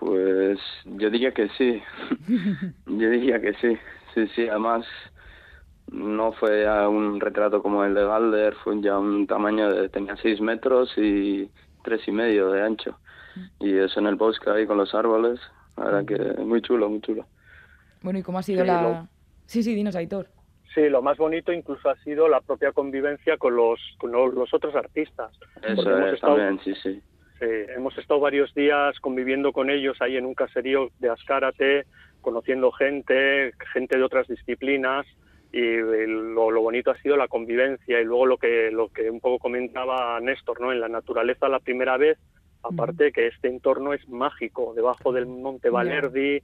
Pues 0.00 0.58
yo 0.86 1.10
diría 1.10 1.32
que 1.32 1.48
sí. 1.50 1.82
yo 2.86 3.10
diría 3.10 3.40
que 3.40 3.52
sí. 3.54 3.78
Sí, 4.14 4.26
sí. 4.34 4.48
Además, 4.48 4.86
no 5.92 6.32
fue 6.32 6.62
ya 6.64 6.88
un 6.88 7.20
retrato 7.20 7.62
como 7.62 7.84
el 7.84 7.94
de 7.94 8.04
Galder, 8.04 8.54
fue 8.64 8.80
ya 8.80 8.98
un 8.98 9.26
tamaño 9.26 9.70
de. 9.70 9.88
tenía 9.90 10.16
seis 10.16 10.40
metros 10.40 10.92
y 10.96 11.50
tres 11.84 12.00
y 12.08 12.12
medio 12.12 12.50
de 12.50 12.62
ancho. 12.62 12.98
Y 13.60 13.76
eso 13.76 14.00
en 14.00 14.06
el 14.06 14.16
bosque 14.16 14.50
ahí 14.50 14.66
con 14.66 14.78
los 14.78 14.94
árboles. 14.94 15.38
La 15.76 15.84
verdad 15.84 16.04
que 16.06 16.40
muy 16.42 16.62
chulo, 16.62 16.88
muy 16.88 17.00
chulo. 17.02 17.26
Bueno, 18.02 18.18
¿y 18.18 18.22
cómo 18.22 18.38
ha 18.38 18.42
sido 18.42 18.62
Sí, 18.62 18.66
la...? 18.66 18.82
lo- 18.82 19.08
Sí, 19.46 19.62
sí, 19.62 19.74
dinos, 19.74 19.96
Aitor. 19.96 20.28
Sí, 20.74 20.88
lo 20.88 21.02
más 21.02 21.18
bonito 21.18 21.52
incluso 21.52 21.90
ha 21.90 21.96
sido 21.96 22.28
la 22.28 22.40
propia 22.40 22.72
convivencia 22.72 23.36
con 23.36 23.56
los, 23.56 23.80
con 23.98 24.12
los, 24.12 24.32
los 24.32 24.54
otros 24.54 24.74
artistas. 24.76 25.32
Eso 25.60 25.98
es, 26.06 26.14
estado- 26.14 26.36
también, 26.36 26.60
sí, 26.64 26.72
sí. 26.82 27.02
Sí, 27.40 27.46
hemos 27.74 27.96
estado 27.96 28.20
varios 28.20 28.52
días 28.54 29.00
conviviendo 29.00 29.52
con 29.52 29.70
ellos 29.70 29.96
ahí 30.00 30.16
en 30.18 30.26
un 30.26 30.34
caserío 30.34 30.90
de 30.98 31.08
Azcárate, 31.08 31.86
conociendo 32.20 32.70
gente, 32.70 33.52
gente 33.72 33.96
de 33.96 34.04
otras 34.04 34.28
disciplinas 34.28 35.06
y 35.50 35.58
eh, 35.62 36.06
lo, 36.06 36.50
lo 36.50 36.60
bonito 36.60 36.90
ha 36.90 36.98
sido 36.98 37.16
la 37.16 37.28
convivencia 37.28 37.98
y 37.98 38.04
luego 38.04 38.26
lo 38.26 38.36
que 38.36 38.70
lo 38.70 38.88
que 38.88 39.10
un 39.10 39.20
poco 39.20 39.38
comentaba 39.38 40.20
Néstor, 40.20 40.60
¿no? 40.60 40.70
En 40.70 40.80
la 40.80 40.88
naturaleza 40.88 41.48
la 41.48 41.60
primera 41.60 41.96
vez, 41.96 42.18
aparte 42.62 43.10
que 43.10 43.28
este 43.28 43.48
entorno 43.48 43.94
es 43.94 44.06
mágico, 44.06 44.74
debajo 44.74 45.10
del 45.10 45.24
Monte 45.26 45.70
Valerdi, 45.70 46.42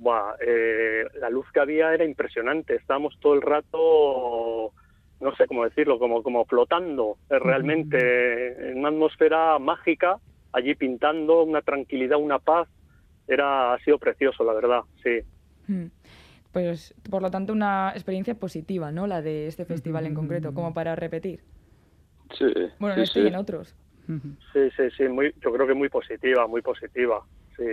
buah, 0.00 0.36
eh, 0.46 1.06
la 1.20 1.28
luz 1.28 1.50
que 1.52 1.60
había 1.60 1.92
era 1.92 2.04
impresionante, 2.04 2.76
estábamos 2.76 3.18
todo 3.18 3.34
el 3.34 3.42
rato 3.42 4.72
no 5.20 5.34
sé 5.34 5.46
cómo 5.46 5.64
decirlo, 5.64 5.98
como, 5.98 6.22
como 6.22 6.44
flotando 6.44 7.16
eh, 7.30 7.38
realmente 7.38 8.70
en 8.70 8.78
una 8.78 8.90
atmósfera 8.90 9.58
mágica, 9.58 10.18
allí 10.56 10.74
pintando, 10.74 11.42
una 11.42 11.62
tranquilidad, 11.62 12.18
una 12.18 12.38
paz. 12.38 12.68
Era, 13.28 13.74
ha 13.74 13.78
sido 13.80 13.98
precioso, 13.98 14.44
la 14.44 14.54
verdad, 14.54 14.80
sí. 15.02 15.20
Mm. 15.66 15.86
Pues, 16.52 16.94
por 17.10 17.20
lo 17.22 17.30
tanto, 17.30 17.52
una 17.52 17.90
experiencia 17.94 18.34
positiva, 18.34 18.90
¿no? 18.90 19.06
La 19.06 19.20
de 19.20 19.46
este 19.46 19.64
festival 19.64 20.06
en 20.06 20.14
concreto, 20.14 20.54
como 20.54 20.72
para 20.72 20.96
repetir. 20.96 21.40
Sí, 22.32 22.46
Bueno, 22.78 22.94
sí, 22.94 23.00
en 23.00 23.04
este 23.04 23.20
y 23.20 23.26
en 23.26 23.36
otros. 23.36 23.76
Sí, 24.52 24.70
sí, 24.76 24.82
sí, 24.96 25.08
muy, 25.08 25.34
yo 25.42 25.52
creo 25.52 25.66
que 25.66 25.74
muy 25.74 25.88
positiva, 25.88 26.46
muy 26.46 26.62
positiva, 26.62 27.22
sí. 27.56 27.64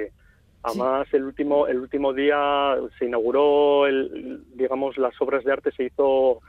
Además, 0.63 1.07
el 1.13 1.23
último, 1.23 1.67
el 1.67 1.77
último 1.77 2.13
día 2.13 2.75
se 2.97 3.05
inauguró, 3.05 3.85
el, 3.85 4.43
digamos, 4.55 4.97
las 4.97 5.13
obras 5.21 5.43
de 5.43 5.51
arte, 5.51 5.71
se 5.71 5.85
hizo 5.85 6.41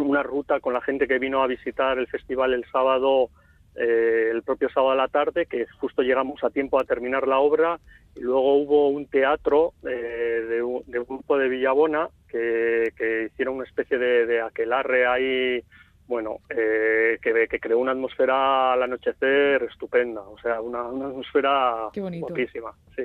una 0.00 0.22
ruta 0.22 0.60
con 0.60 0.72
la 0.72 0.80
gente 0.80 1.06
que 1.06 1.18
vino 1.18 1.42
a 1.42 1.46
visitar 1.46 1.98
el 1.98 2.06
festival 2.06 2.54
el 2.54 2.64
sábado, 2.72 3.30
eh, 3.76 4.30
el 4.32 4.42
propio 4.42 4.68
sábado 4.70 4.92
a 4.92 4.96
la 4.96 5.08
tarde, 5.08 5.46
que 5.46 5.66
justo 5.80 6.02
llegamos 6.02 6.42
a 6.42 6.50
tiempo 6.50 6.80
a 6.80 6.84
terminar 6.84 7.28
la 7.28 7.38
obra, 7.38 7.78
y 8.14 8.20
luego 8.20 8.56
hubo 8.56 8.88
un 8.88 9.06
teatro 9.06 9.74
eh, 9.86 10.44
de, 10.48 10.62
un, 10.62 10.82
de 10.86 10.98
un 11.00 11.06
grupo 11.06 11.36
de 11.36 11.48
Villabona 11.48 12.08
que, 12.28 12.92
que 12.96 13.26
hicieron 13.26 13.56
una 13.56 13.64
especie 13.64 13.98
de, 13.98 14.26
de 14.26 14.40
aquelarre 14.40 15.06
ahí, 15.06 15.62
bueno, 16.08 16.38
eh, 16.48 17.18
que, 17.20 17.48
que 17.48 17.60
creó 17.60 17.78
una 17.78 17.92
atmósfera 17.92 18.72
al 18.72 18.82
anochecer 18.82 19.62
estupenda, 19.64 20.22
o 20.22 20.38
sea, 20.38 20.60
una, 20.60 20.84
una 20.84 21.06
atmósfera 21.08 21.90
guapísima, 21.94 22.72
sí. 22.94 23.02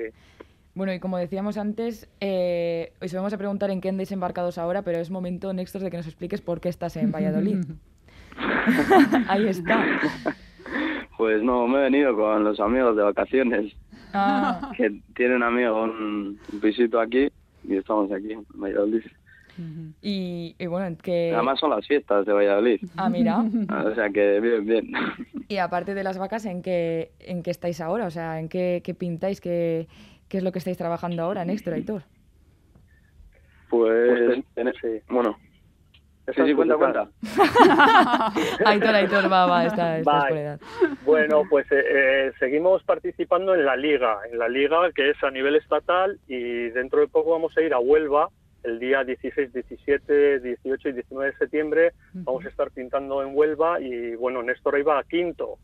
Bueno, 0.74 0.94
y 0.94 1.00
como 1.00 1.18
decíamos 1.18 1.58
antes, 1.58 2.08
eh, 2.20 2.94
os 3.02 3.12
vamos 3.12 3.34
a 3.34 3.36
preguntar 3.38 3.70
en 3.70 3.82
qué 3.82 3.90
andáis 3.90 4.10
embarcados 4.10 4.56
ahora, 4.56 4.80
pero 4.80 4.98
es 4.98 5.10
momento, 5.10 5.52
Néstor, 5.52 5.82
de 5.82 5.90
que 5.90 5.98
nos 5.98 6.06
expliques 6.06 6.40
por 6.40 6.62
qué 6.62 6.70
estás 6.70 6.96
en 6.96 7.12
Valladolid. 7.12 7.58
Ahí 9.28 9.48
está. 9.48 9.84
Pues 11.22 11.40
no, 11.40 11.68
me 11.68 11.78
he 11.78 11.82
venido 11.82 12.16
con 12.16 12.42
los 12.42 12.58
amigos 12.58 12.96
de 12.96 13.02
vacaciones. 13.04 13.72
Ah, 14.12 14.72
Que 14.76 14.90
tiene 15.14 15.36
un 15.36 15.44
amigo 15.44 15.84
un, 15.84 16.36
un 16.52 16.60
pisito 16.60 16.98
aquí 16.98 17.28
y 17.62 17.76
estamos 17.76 18.10
aquí 18.10 18.32
en 18.32 18.44
Valladolid. 18.54 19.02
y, 20.02 20.56
y 20.58 20.66
bueno, 20.66 20.96
que... 21.00 21.30
Además 21.32 21.60
son 21.60 21.70
las 21.70 21.86
fiestas 21.86 22.26
de 22.26 22.32
Valladolid. 22.32 22.80
Ah, 22.96 23.08
mira. 23.08 23.38
O 23.86 23.94
sea 23.94 24.10
que 24.10 24.40
bien, 24.40 24.66
bien. 24.66 24.90
Y 25.46 25.58
aparte 25.58 25.94
de 25.94 26.02
las 26.02 26.18
vacas, 26.18 26.44
¿en 26.44 26.60
qué, 26.60 27.12
en 27.20 27.44
qué 27.44 27.52
estáis 27.52 27.80
ahora? 27.80 28.06
O 28.06 28.10
sea, 28.10 28.40
¿en 28.40 28.48
qué, 28.48 28.82
qué 28.84 28.92
pintáis? 28.92 29.40
¿Qué, 29.40 29.86
¿Qué 30.28 30.38
es 30.38 30.42
lo 30.42 30.50
que 30.50 30.58
estáis 30.58 30.76
trabajando 30.76 31.22
ahora, 31.22 31.44
Néstor, 31.44 31.74
Aitor? 31.74 32.02
Pues, 33.70 34.24
Pues, 34.26 34.44
ten- 34.56 35.02
bueno. 35.08 35.36
Sí, 36.26 36.32
sí, 36.36 36.50
es 36.50 36.54
cuenta, 36.54 36.76
cuenta. 36.76 37.08
Aitor, 38.64 38.94
Aitor, 38.94 39.32
va, 39.32 39.46
va, 39.46 39.66
está, 39.66 39.98
edad. 39.98 40.60
Bueno, 41.04 41.42
pues 41.50 41.66
eh, 41.72 41.82
eh, 41.84 42.32
seguimos 42.38 42.82
participando 42.84 43.54
en 43.54 43.64
la 43.64 43.74
liga, 43.74 44.18
en 44.30 44.38
la 44.38 44.48
liga 44.48 44.92
que 44.94 45.10
es 45.10 45.22
a 45.24 45.30
nivel 45.32 45.56
estatal 45.56 46.20
y 46.28 46.68
dentro 46.70 47.00
de 47.00 47.08
poco 47.08 47.32
vamos 47.32 47.56
a 47.58 47.62
ir 47.62 47.74
a 47.74 47.80
Huelva 47.80 48.28
el 48.62 48.78
día 48.78 49.02
16, 49.02 49.52
17, 49.52 50.38
18 50.40 50.88
y 50.88 50.92
19 50.92 51.30
de 51.32 51.36
septiembre. 51.38 51.92
Vamos 52.12 52.44
a 52.44 52.48
estar 52.48 52.70
pintando 52.70 53.22
en 53.22 53.36
Huelva 53.36 53.80
y 53.80 54.14
bueno, 54.14 54.44
Néstor 54.44 54.78
iba 54.78 55.00
a 55.00 55.04
quinto, 55.04 55.58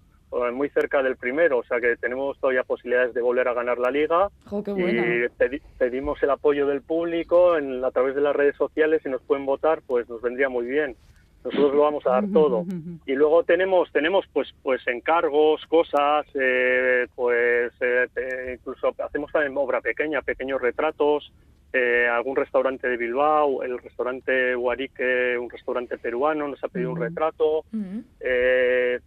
muy 0.52 0.68
cerca 0.70 1.02
del 1.02 1.16
primero, 1.16 1.58
o 1.58 1.64
sea 1.64 1.80
que 1.80 1.96
tenemos 1.96 2.38
todavía 2.38 2.62
posibilidades 2.62 3.14
de 3.14 3.20
volver 3.22 3.48
a 3.48 3.54
ganar 3.54 3.78
la 3.78 3.90
liga. 3.90 4.28
Qué. 4.74 4.82
Y 4.82 5.28
pedi- 5.38 5.62
pedimos 5.78 6.22
el 6.22 6.30
apoyo 6.30 6.66
del 6.66 6.82
público 6.82 7.56
en, 7.56 7.84
a 7.84 7.90
través 7.90 8.14
de 8.14 8.20
las 8.20 8.36
redes 8.36 8.56
sociales. 8.56 9.00
Si 9.02 9.08
nos 9.08 9.22
pueden 9.22 9.46
votar, 9.46 9.80
pues 9.86 10.08
nos 10.08 10.20
vendría 10.22 10.48
muy 10.48 10.66
bien. 10.66 10.96
Nosotros 11.44 11.72
lo 11.74 11.82
vamos 11.82 12.06
a 12.06 12.10
dar 12.10 12.24
todo. 12.32 12.64
Y 13.06 13.14
luego 13.14 13.42
tenemos 13.44 13.90
tenemos 13.92 14.26
pues 14.32 14.52
pues 14.62 14.86
encargos, 14.86 15.64
cosas, 15.66 16.26
eh, 16.34 17.06
pues 17.14 17.72
eh, 17.80 18.06
eh, 18.16 18.56
incluso 18.58 18.94
hacemos 18.98 19.32
también 19.32 19.56
obra 19.56 19.80
pequeña, 19.80 20.20
pequeños 20.22 20.60
retratos. 20.60 21.32
eh, 21.72 22.08
algún 22.10 22.34
restaurante 22.36 22.88
de 22.88 22.96
Bilbao, 22.96 23.62
el 23.62 23.78
restaurante 23.78 24.56
Huarique, 24.56 25.36
un 25.38 25.50
restaurante 25.50 25.96
peruano, 25.98 26.48
nos 26.48 26.62
ha 26.64 26.68
pedido 26.68 26.92
un 26.92 27.00
retrato. 27.00 27.64
Eh, 28.20 28.98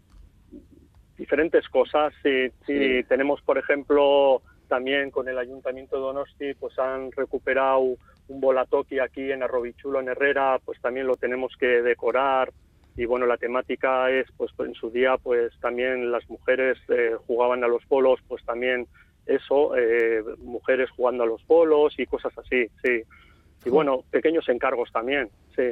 diferentes 1.22 1.70
cosas. 1.70 2.12
Sí, 2.24 2.50
Sí. 2.66 3.04
tenemos, 3.08 3.42
por 3.44 3.58
ejemplo, 3.60 4.42
también 4.68 5.12
con 5.12 5.28
el 5.30 5.38
Ayuntamiento 5.38 5.96
de 5.96 6.02
Donosti, 6.02 6.54
pues 6.56 6.78
han 6.80 7.12
recuperado 7.12 7.82
un 7.82 8.42
volatoki 8.42 8.98
aquí 9.00 9.32
en 9.32 9.44
Arrobichulo, 9.44 10.00
en 10.00 10.10
Herrera, 10.10 10.60
pues 10.66 10.82
también 10.82 11.06
lo 11.06 11.16
tenemos 11.16 11.56
que 11.60 11.68
decorar. 11.84 12.52
Y 12.98 13.06
bueno, 13.06 13.26
la 13.28 13.38
temática 13.38 14.10
es, 14.10 14.26
pues 14.36 14.52
en 14.60 14.74
su 14.74 14.90
día, 14.90 15.18
pues 15.18 15.54
también 15.60 16.12
las 16.12 16.28
mujeres 16.30 16.78
eh, 16.90 17.16
jugaban 17.28 17.64
a 17.64 17.68
los 17.68 17.86
polos, 17.86 18.20
pues 18.28 18.44
también 18.44 18.88
eso, 19.28 19.78
eh, 19.78 20.24
mujeres 20.40 20.90
jugando 20.90 21.24
a 21.24 21.28
los 21.28 21.44
polos 21.44 21.94
y 22.00 22.06
cosas 22.08 22.36
así, 22.38 22.68
sí. 22.84 23.04
Y 23.64 23.70
bueno, 23.70 24.04
pequeños 24.10 24.50
encargos 24.50 24.92
también, 24.92 25.30
sí. 25.56 25.72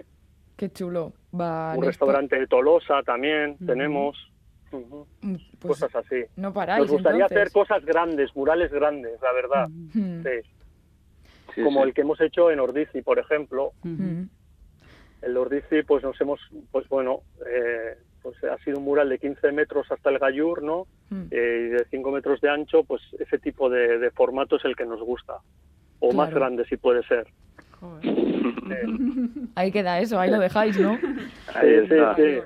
Qué 0.55 0.69
chulo. 0.69 1.13
Va, 1.33 1.73
Un 1.75 1.83
restaurante 1.85 2.37
de 2.37 2.45
Tolosa 2.45 3.01
también 3.03 3.57
tenemos. 3.65 4.28
Mm, 4.71 5.35
Pues 5.59 5.79
cosas 5.79 5.95
así. 5.95 6.23
no 6.35 6.53
paráis, 6.53 6.81
Nos 6.83 6.91
gustaría 6.91 7.23
entonces. 7.23 7.37
hacer 7.37 7.51
cosas 7.51 7.85
grandes, 7.85 8.35
murales 8.35 8.71
grandes, 8.71 9.19
la 9.21 9.31
verdad. 9.33 9.67
Sí. 9.93 10.49
Sí, 11.55 11.63
Como 11.63 11.81
sí. 11.81 11.87
el 11.89 11.93
que 11.93 12.01
hemos 12.01 12.21
hecho 12.21 12.51
en 12.51 12.59
Ordici, 12.59 13.01
por 13.01 13.17
ejemplo. 13.19 13.71
Mm. 13.83 14.23
El 15.23 15.37
Ordici, 15.37 15.81
pues 15.83 16.03
nos 16.03 16.19
hemos, 16.21 16.39
pues 16.71 16.87
bueno, 16.87 17.21
eh, 17.45 17.97
pues 18.21 18.35
ha 18.43 18.57
sido 18.59 18.77
un 18.77 18.85
mural 18.85 19.09
de 19.09 19.17
15 19.17 19.51
metros 19.51 19.91
hasta 19.91 20.09
el 20.11 20.19
Gallur, 20.19 20.61
¿no? 20.63 20.85
Mm. 21.09 21.23
Eh, 21.31 21.65
y 21.65 21.69
de 21.69 21.85
5 21.89 22.11
metros 22.11 22.39
de 22.41 22.49
ancho, 22.49 22.83
pues 22.83 23.01
ese 23.19 23.39
tipo 23.39 23.69
de, 23.69 23.97
de 23.97 24.11
formato 24.11 24.57
es 24.57 24.65
el 24.65 24.75
que 24.75 24.85
nos 24.85 25.01
gusta. 25.01 25.37
O 25.99 26.13
más 26.13 26.33
grande, 26.33 26.63
si 26.65 26.77
puede 26.77 27.03
ser. 27.03 27.27
Ahí 29.55 29.71
queda 29.71 29.99
eso, 29.99 30.19
ahí 30.19 30.29
lo 30.29 30.39
dejáis, 30.39 30.79
¿no? 30.79 30.91
Ahí 31.55 31.69
Sí, 31.87 31.93
está. 31.93 32.15
sí, 32.15 32.39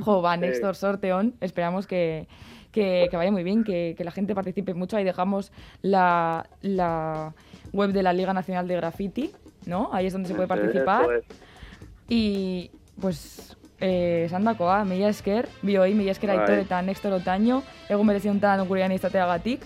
Jo, 0.00 0.22
va, 0.22 0.34
Sí. 0.34 0.40
Néstor 0.40 0.74
Sorteón. 0.76 1.34
Esperamos 1.40 1.86
que, 1.86 2.26
que, 2.72 3.08
que 3.10 3.16
vaya 3.16 3.30
muy 3.30 3.42
bien, 3.42 3.64
que, 3.64 3.94
que 3.96 4.04
la 4.04 4.10
gente 4.10 4.34
participe 4.34 4.74
mucho. 4.74 4.96
Ahí 4.96 5.04
dejamos 5.04 5.52
la, 5.82 6.46
la 6.62 7.34
web 7.72 7.92
de 7.92 8.02
la 8.02 8.12
Liga 8.12 8.32
Nacional 8.32 8.68
de 8.68 8.76
Graffiti, 8.76 9.32
¿no? 9.66 9.90
Ahí 9.92 10.06
es 10.06 10.12
donde 10.12 10.28
se 10.28 10.34
puede 10.34 10.48
participar. 10.48 11.06
Es. 11.12 11.24
Y 12.08 12.70
pues 13.00 13.56
eh, 13.80 14.24
esan 14.26 14.44
dakoa, 14.44 14.84
mila 14.84 15.08
esker, 15.08 15.48
bioi, 15.62 15.92
mila 15.94 16.12
esker 16.12 16.30
Bai. 16.30 16.38
aitor 16.38 16.58
eta 16.58 16.80
Néstor 16.82 17.12
Otaño, 17.12 17.62
egun 17.88 18.06
bereziuntan 18.06 18.66
gurean 18.68 18.92
izateagatik, 18.92 19.60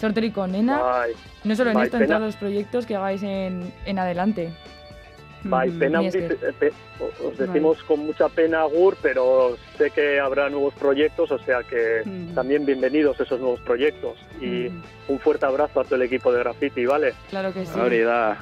sorteriko 0.00 0.46
nena, 0.46 0.78
Bai. 0.78 1.12
no 1.44 1.54
solo 1.56 1.70
en 1.70 1.74
Bai, 1.76 1.84
esto, 1.86 1.98
en 1.98 2.06
todos 2.06 2.20
los 2.22 2.36
proyectos 2.36 2.86
que 2.86 2.96
hagáis 2.96 3.22
en, 3.22 3.72
en 3.84 3.98
adelante. 3.98 4.48
Eh, 6.60 6.72
os 7.24 7.38
decimos 7.38 7.82
con 7.84 8.00
mucha 8.00 8.28
pena, 8.28 8.64
Gur, 8.64 8.96
pero 9.00 9.56
sé 9.78 9.90
que 9.90 10.20
habrá 10.20 10.50
nuevos 10.50 10.74
proyectos, 10.74 11.30
o 11.30 11.38
sea 11.38 11.62
que 11.62 12.02
mm. 12.04 12.34
también 12.34 12.66
bienvenidos 12.66 13.18
esos 13.20 13.40
nuevos 13.40 13.60
proyectos. 13.60 14.18
Y 14.40 14.68
mm. 14.68 14.82
un 15.08 15.18
fuerte 15.18 15.46
abrazo 15.46 15.80
a 15.80 15.84
todo 15.84 15.96
el 15.96 16.02
equipo 16.02 16.32
de 16.32 16.40
Graffiti, 16.40 16.84
¿vale? 16.84 17.14
Claro 17.30 17.52
que 17.52 17.64
sí. 17.64 17.78
Ahorita. 17.78 18.36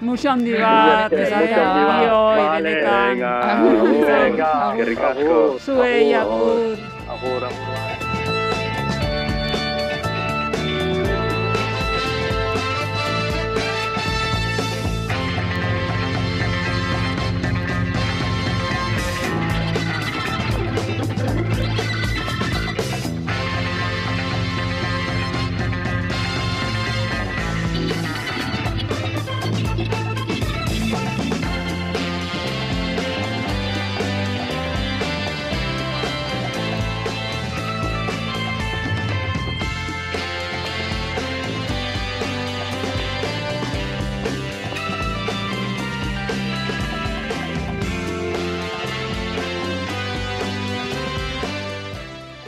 Mucho 0.00 0.30
andibat, 0.30 1.12
vale, 1.12 2.74
venga, 2.74 3.08
venga, 3.08 4.22
venga, 4.24 4.74
qué 4.76 4.84
ricasco. 4.84 5.58
Sube 5.58 6.02
y 6.04 6.12
abur. 6.12 6.76
Abur, 7.08 7.44
abur. 7.44 7.85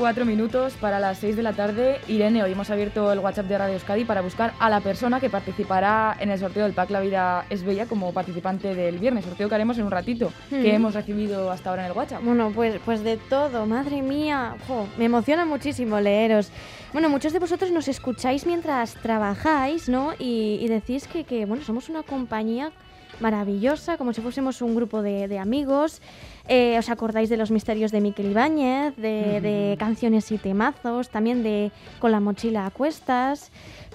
4 0.09 0.25
minutos 0.25 0.73
para 0.81 0.99
las 0.99 1.19
6 1.19 1.37
de 1.37 1.43
la 1.43 1.53
tarde. 1.53 2.01
Irene, 2.09 2.43
hoy 2.43 2.53
hemos 2.53 2.71
abierto 2.71 3.13
el 3.13 3.19
WhatsApp 3.19 3.45
de 3.45 3.59
Radio 3.59 3.75
Euskadi 3.75 4.07
para 4.07 4.23
buscar 4.23 4.55
a 4.59 4.71
la 4.71 4.81
persona 4.81 5.21
que 5.21 5.29
participará 5.29 6.17
en 6.19 6.31
el 6.31 6.39
sorteo 6.39 6.63
del 6.63 6.73
pack 6.73 6.89
La 6.89 7.01
Vida 7.01 7.45
es 7.51 7.63
Bella 7.63 7.85
como 7.85 8.11
participante 8.15 8.75
del 8.75 8.99
viernes. 8.99 9.27
Sorteo 9.27 9.51
que 9.51 9.55
haremos 9.55 9.77
en 9.77 9.85
un 9.85 9.91
ratito, 9.91 10.33
hmm. 10.51 10.63
que 10.63 10.75
hemos 10.75 10.95
recibido 10.95 11.51
hasta 11.51 11.69
ahora 11.69 11.85
en 11.85 11.91
el 11.91 11.95
WhatsApp. 11.95 12.23
Bueno, 12.25 12.51
pues, 12.55 12.81
pues 12.87 13.05
de 13.05 13.19
todo, 13.19 13.67
madre 13.67 14.01
mía. 14.01 14.57
Me 14.97 15.05
emociona 15.05 15.45
muchísimo 15.45 16.01
leeros. 16.01 16.51
Bueno, 16.95 17.11
muchos 17.11 17.35
de 17.35 17.39
vosotros 17.39 17.71
nos 17.71 17.87
escucháis 17.87 18.47
mientras 18.47 18.95
trabajáis, 18.95 19.91
¿no? 19.91 20.15
Y, 20.19 20.59
y 20.63 20.69
decís 20.69 21.07
que, 21.07 21.25
que, 21.25 21.45
bueno, 21.45 21.63
somos 21.65 21.91
una 21.91 22.03
compañía 22.03 22.73
maravillosa, 23.21 23.97
como 23.97 24.13
si 24.13 24.21
fuésemos 24.21 24.63
un 24.63 24.75
grupo 24.75 25.03
de, 25.03 25.29
de 25.29 25.39
amigos. 25.39 26.01
Eh, 26.49 26.77
¿Os 26.79 26.89
acordáis 26.89 27.29
de 27.29 27.37
los 27.37 27.51
misterios 27.51 27.93
de 27.93 28.01
Miquel 28.01 28.31
Ibáñez, 28.31 28.97
de, 28.97 29.41
de 29.41 29.77
canciones 29.79 30.31
y 30.33 30.39
temazos, 30.39 31.11
también 31.11 31.43
de 31.43 31.71
Con 31.99 32.13
la 32.13 32.21
mochila 32.21 32.67
a 32.67 32.71
cuestas? 32.71 33.51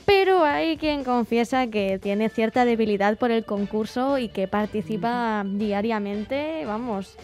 Pero 0.06 0.44
hay 0.44 0.78
quien 0.78 1.04
confiesa 1.04 1.68
que 1.68 1.98
tiene 1.98 2.30
cierta 2.30 2.66
debilidad 2.66 3.18
por 3.18 3.32
el 3.32 3.46
concurso 3.46 4.18
y 4.18 4.28
que 4.28 4.48
participa 4.48 5.44
diariamente, 5.46 6.66
vamos, 6.66 7.16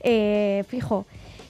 eh, 0.00 0.64
fijo. 0.68 1.04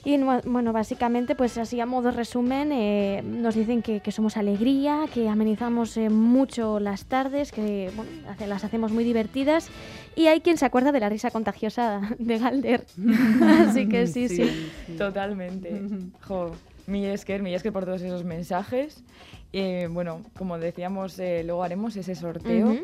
Y 0.07 0.17
bueno, 0.45 0.71
básicamente, 0.71 1.35
pues 1.35 1.57
así 1.57 1.81
a 1.81 1.85
modo 1.85 2.11
resumen, 2.11 2.71
eh, 2.71 3.21
nos 3.25 3.55
dicen 3.55 3.81
que, 3.81 3.99
que 3.99 4.13
somos 4.13 4.37
alegría, 4.37 5.01
que 5.13 5.27
amenizamos 5.27 5.97
eh, 5.97 6.09
mucho 6.09 6.79
las 6.79 7.03
tardes, 7.03 7.51
que 7.51 7.91
bueno, 7.93 8.09
hace- 8.29 8.47
las 8.47 8.63
hacemos 8.63 8.93
muy 8.93 9.03
divertidas. 9.03 9.67
Y 10.15 10.27
hay 10.27 10.39
quien 10.39 10.57
se 10.57 10.63
acuerda 10.65 10.93
de 10.93 11.01
la 11.01 11.09
risa 11.09 11.29
contagiosa 11.29 11.99
de 12.19 12.37
Galder. 12.39 12.85
así 13.67 13.89
que 13.89 14.07
sí, 14.07 14.29
sí. 14.29 14.49
Totalmente. 14.97 15.81
Jo, 16.21 16.51
mi 16.85 17.05
esker, 17.05 17.43
mi 17.43 17.53
esker 17.53 17.73
por 17.73 17.83
todos 17.83 18.01
esos 18.01 18.23
mensajes. 18.23 19.03
Eh, 19.51 19.89
bueno, 19.91 20.21
como 20.37 20.57
decíamos, 20.57 21.19
eh, 21.19 21.43
luego 21.43 21.65
haremos 21.65 21.97
ese 21.97 22.15
sorteo. 22.15 22.69
Ujú. 22.69 22.79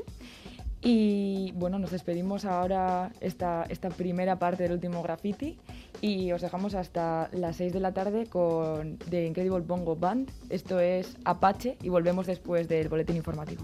Y 0.85 1.53
bueno, 1.53 1.79
nos 1.79 1.91
despedimos 1.91 2.43
ahora 2.43 3.11
esta, 3.21 3.65
esta 3.69 3.89
primera 3.89 4.37
parte 4.37 4.63
del 4.63 4.73
último 4.73 5.01
graffiti 5.01 5.57
y 6.01 6.33
os 6.33 6.41
dejamos 6.41 6.75
hasta 6.75 7.29
las 7.31 7.55
6 7.55 7.71
de 7.71 7.79
la 7.79 7.93
tarde 7.93 8.25
con 8.25 8.97
The 8.97 9.25
Incredible 9.25 9.61
Bongo 9.61 9.95
Band. 9.95 10.29
Esto 10.49 10.81
es 10.81 11.15
Apache 11.23 11.77
y 11.81 11.87
volvemos 11.87 12.27
después 12.27 12.67
del 12.67 12.89
boletín 12.89 13.15
informativo. 13.15 13.63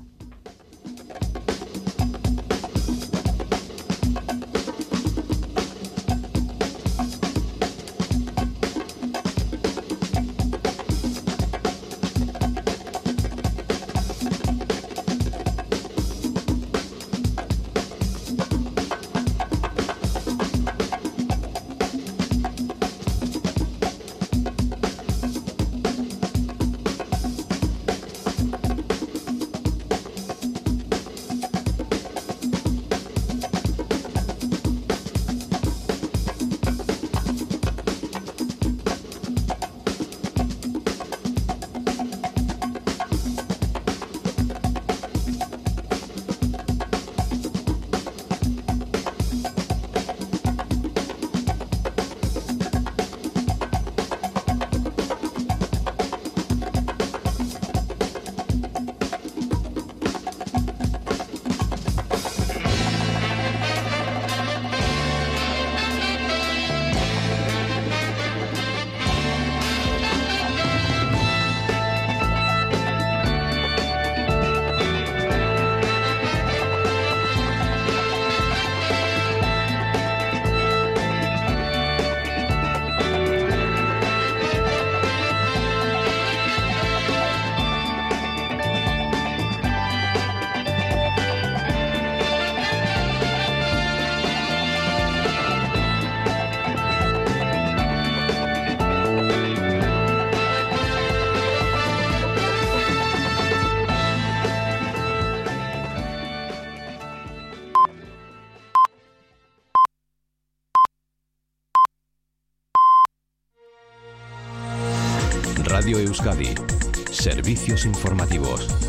Servicios 117.12 117.86
informativos. 117.86 118.89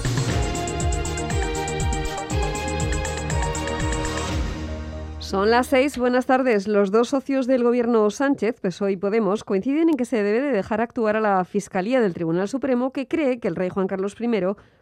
Son 5.31 5.49
las 5.49 5.69
seis. 5.69 5.97
Buenas 5.97 6.27
tardes. 6.27 6.67
Los 6.67 6.91
dos 6.91 7.11
socios 7.11 7.47
del 7.47 7.63
gobierno 7.63 8.11
Sánchez, 8.11 8.59
PSOE 8.61 8.91
y 8.91 8.97
Podemos, 8.97 9.45
coinciden 9.45 9.89
en 9.89 9.97
que 9.97 10.05
se 10.05 10.25
debe 10.25 10.41
de 10.41 10.51
dejar 10.51 10.81
actuar 10.81 11.15
a 11.15 11.21
la 11.21 11.45
Fiscalía 11.45 12.01
del 12.01 12.15
Tribunal 12.15 12.49
Supremo, 12.49 12.93
que 12.93 13.07
cree 13.07 13.39
que 13.39 13.47
el 13.47 13.55
rey 13.55 13.69
Juan 13.69 13.87
Carlos 13.87 14.17
I 14.19 14.29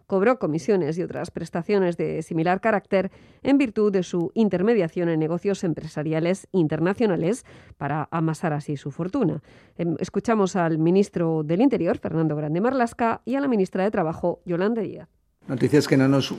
cobró 0.06 0.38
comisiones 0.38 0.96
y 0.96 1.02
otras 1.02 1.30
prestaciones 1.30 1.98
de 1.98 2.22
similar 2.22 2.62
carácter 2.62 3.10
en 3.42 3.58
virtud 3.58 3.92
de 3.92 4.02
su 4.02 4.30
intermediación 4.32 5.10
en 5.10 5.20
negocios 5.20 5.64
empresariales 5.64 6.48
internacionales 6.52 7.44
para 7.76 8.08
amasar 8.10 8.54
así 8.54 8.78
su 8.78 8.90
fortuna. 8.90 9.42
Em, 9.76 9.96
Escuchamos 9.98 10.56
al 10.56 10.78
ministro 10.78 11.42
del 11.42 11.60
Interior, 11.60 11.98
Fernando 11.98 12.34
Grande 12.36 12.62
Marlasca, 12.62 13.20
y 13.26 13.34
a 13.34 13.40
la 13.40 13.48
ministra 13.48 13.84
de 13.84 13.90
Trabajo, 13.90 14.40
Yolanda 14.46 14.80
Díaz. 14.80 15.10
Noticias 15.46 15.86
que 15.86 15.98
no 15.98 16.08
nos 16.08 16.34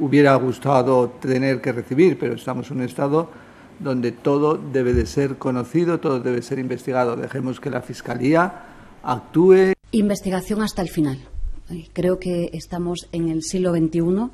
hubiera 0.00 0.34
gustado 0.36 1.10
tener 1.20 1.60
que 1.60 1.72
recibir, 1.72 2.18
pero 2.18 2.34
estamos 2.34 2.70
en 2.70 2.78
un 2.78 2.82
estado 2.84 3.30
donde 3.78 4.12
todo 4.12 4.56
debe 4.56 4.92
de 4.92 5.06
ser 5.06 5.36
conocido, 5.38 6.00
todo 6.00 6.20
debe 6.20 6.42
ser 6.42 6.58
investigado. 6.58 7.16
Dejemos 7.16 7.60
que 7.60 7.70
la 7.70 7.80
Fiscalía 7.80 8.64
actúe. 9.02 9.72
Investigación 9.92 10.62
hasta 10.62 10.82
el 10.82 10.88
final. 10.88 11.18
Eh, 11.70 11.88
Creo 11.92 12.18
que 12.18 12.50
estamos 12.52 13.08
en 13.12 13.28
el 13.28 13.42
siglo 13.42 13.72
XXI. 13.72 14.30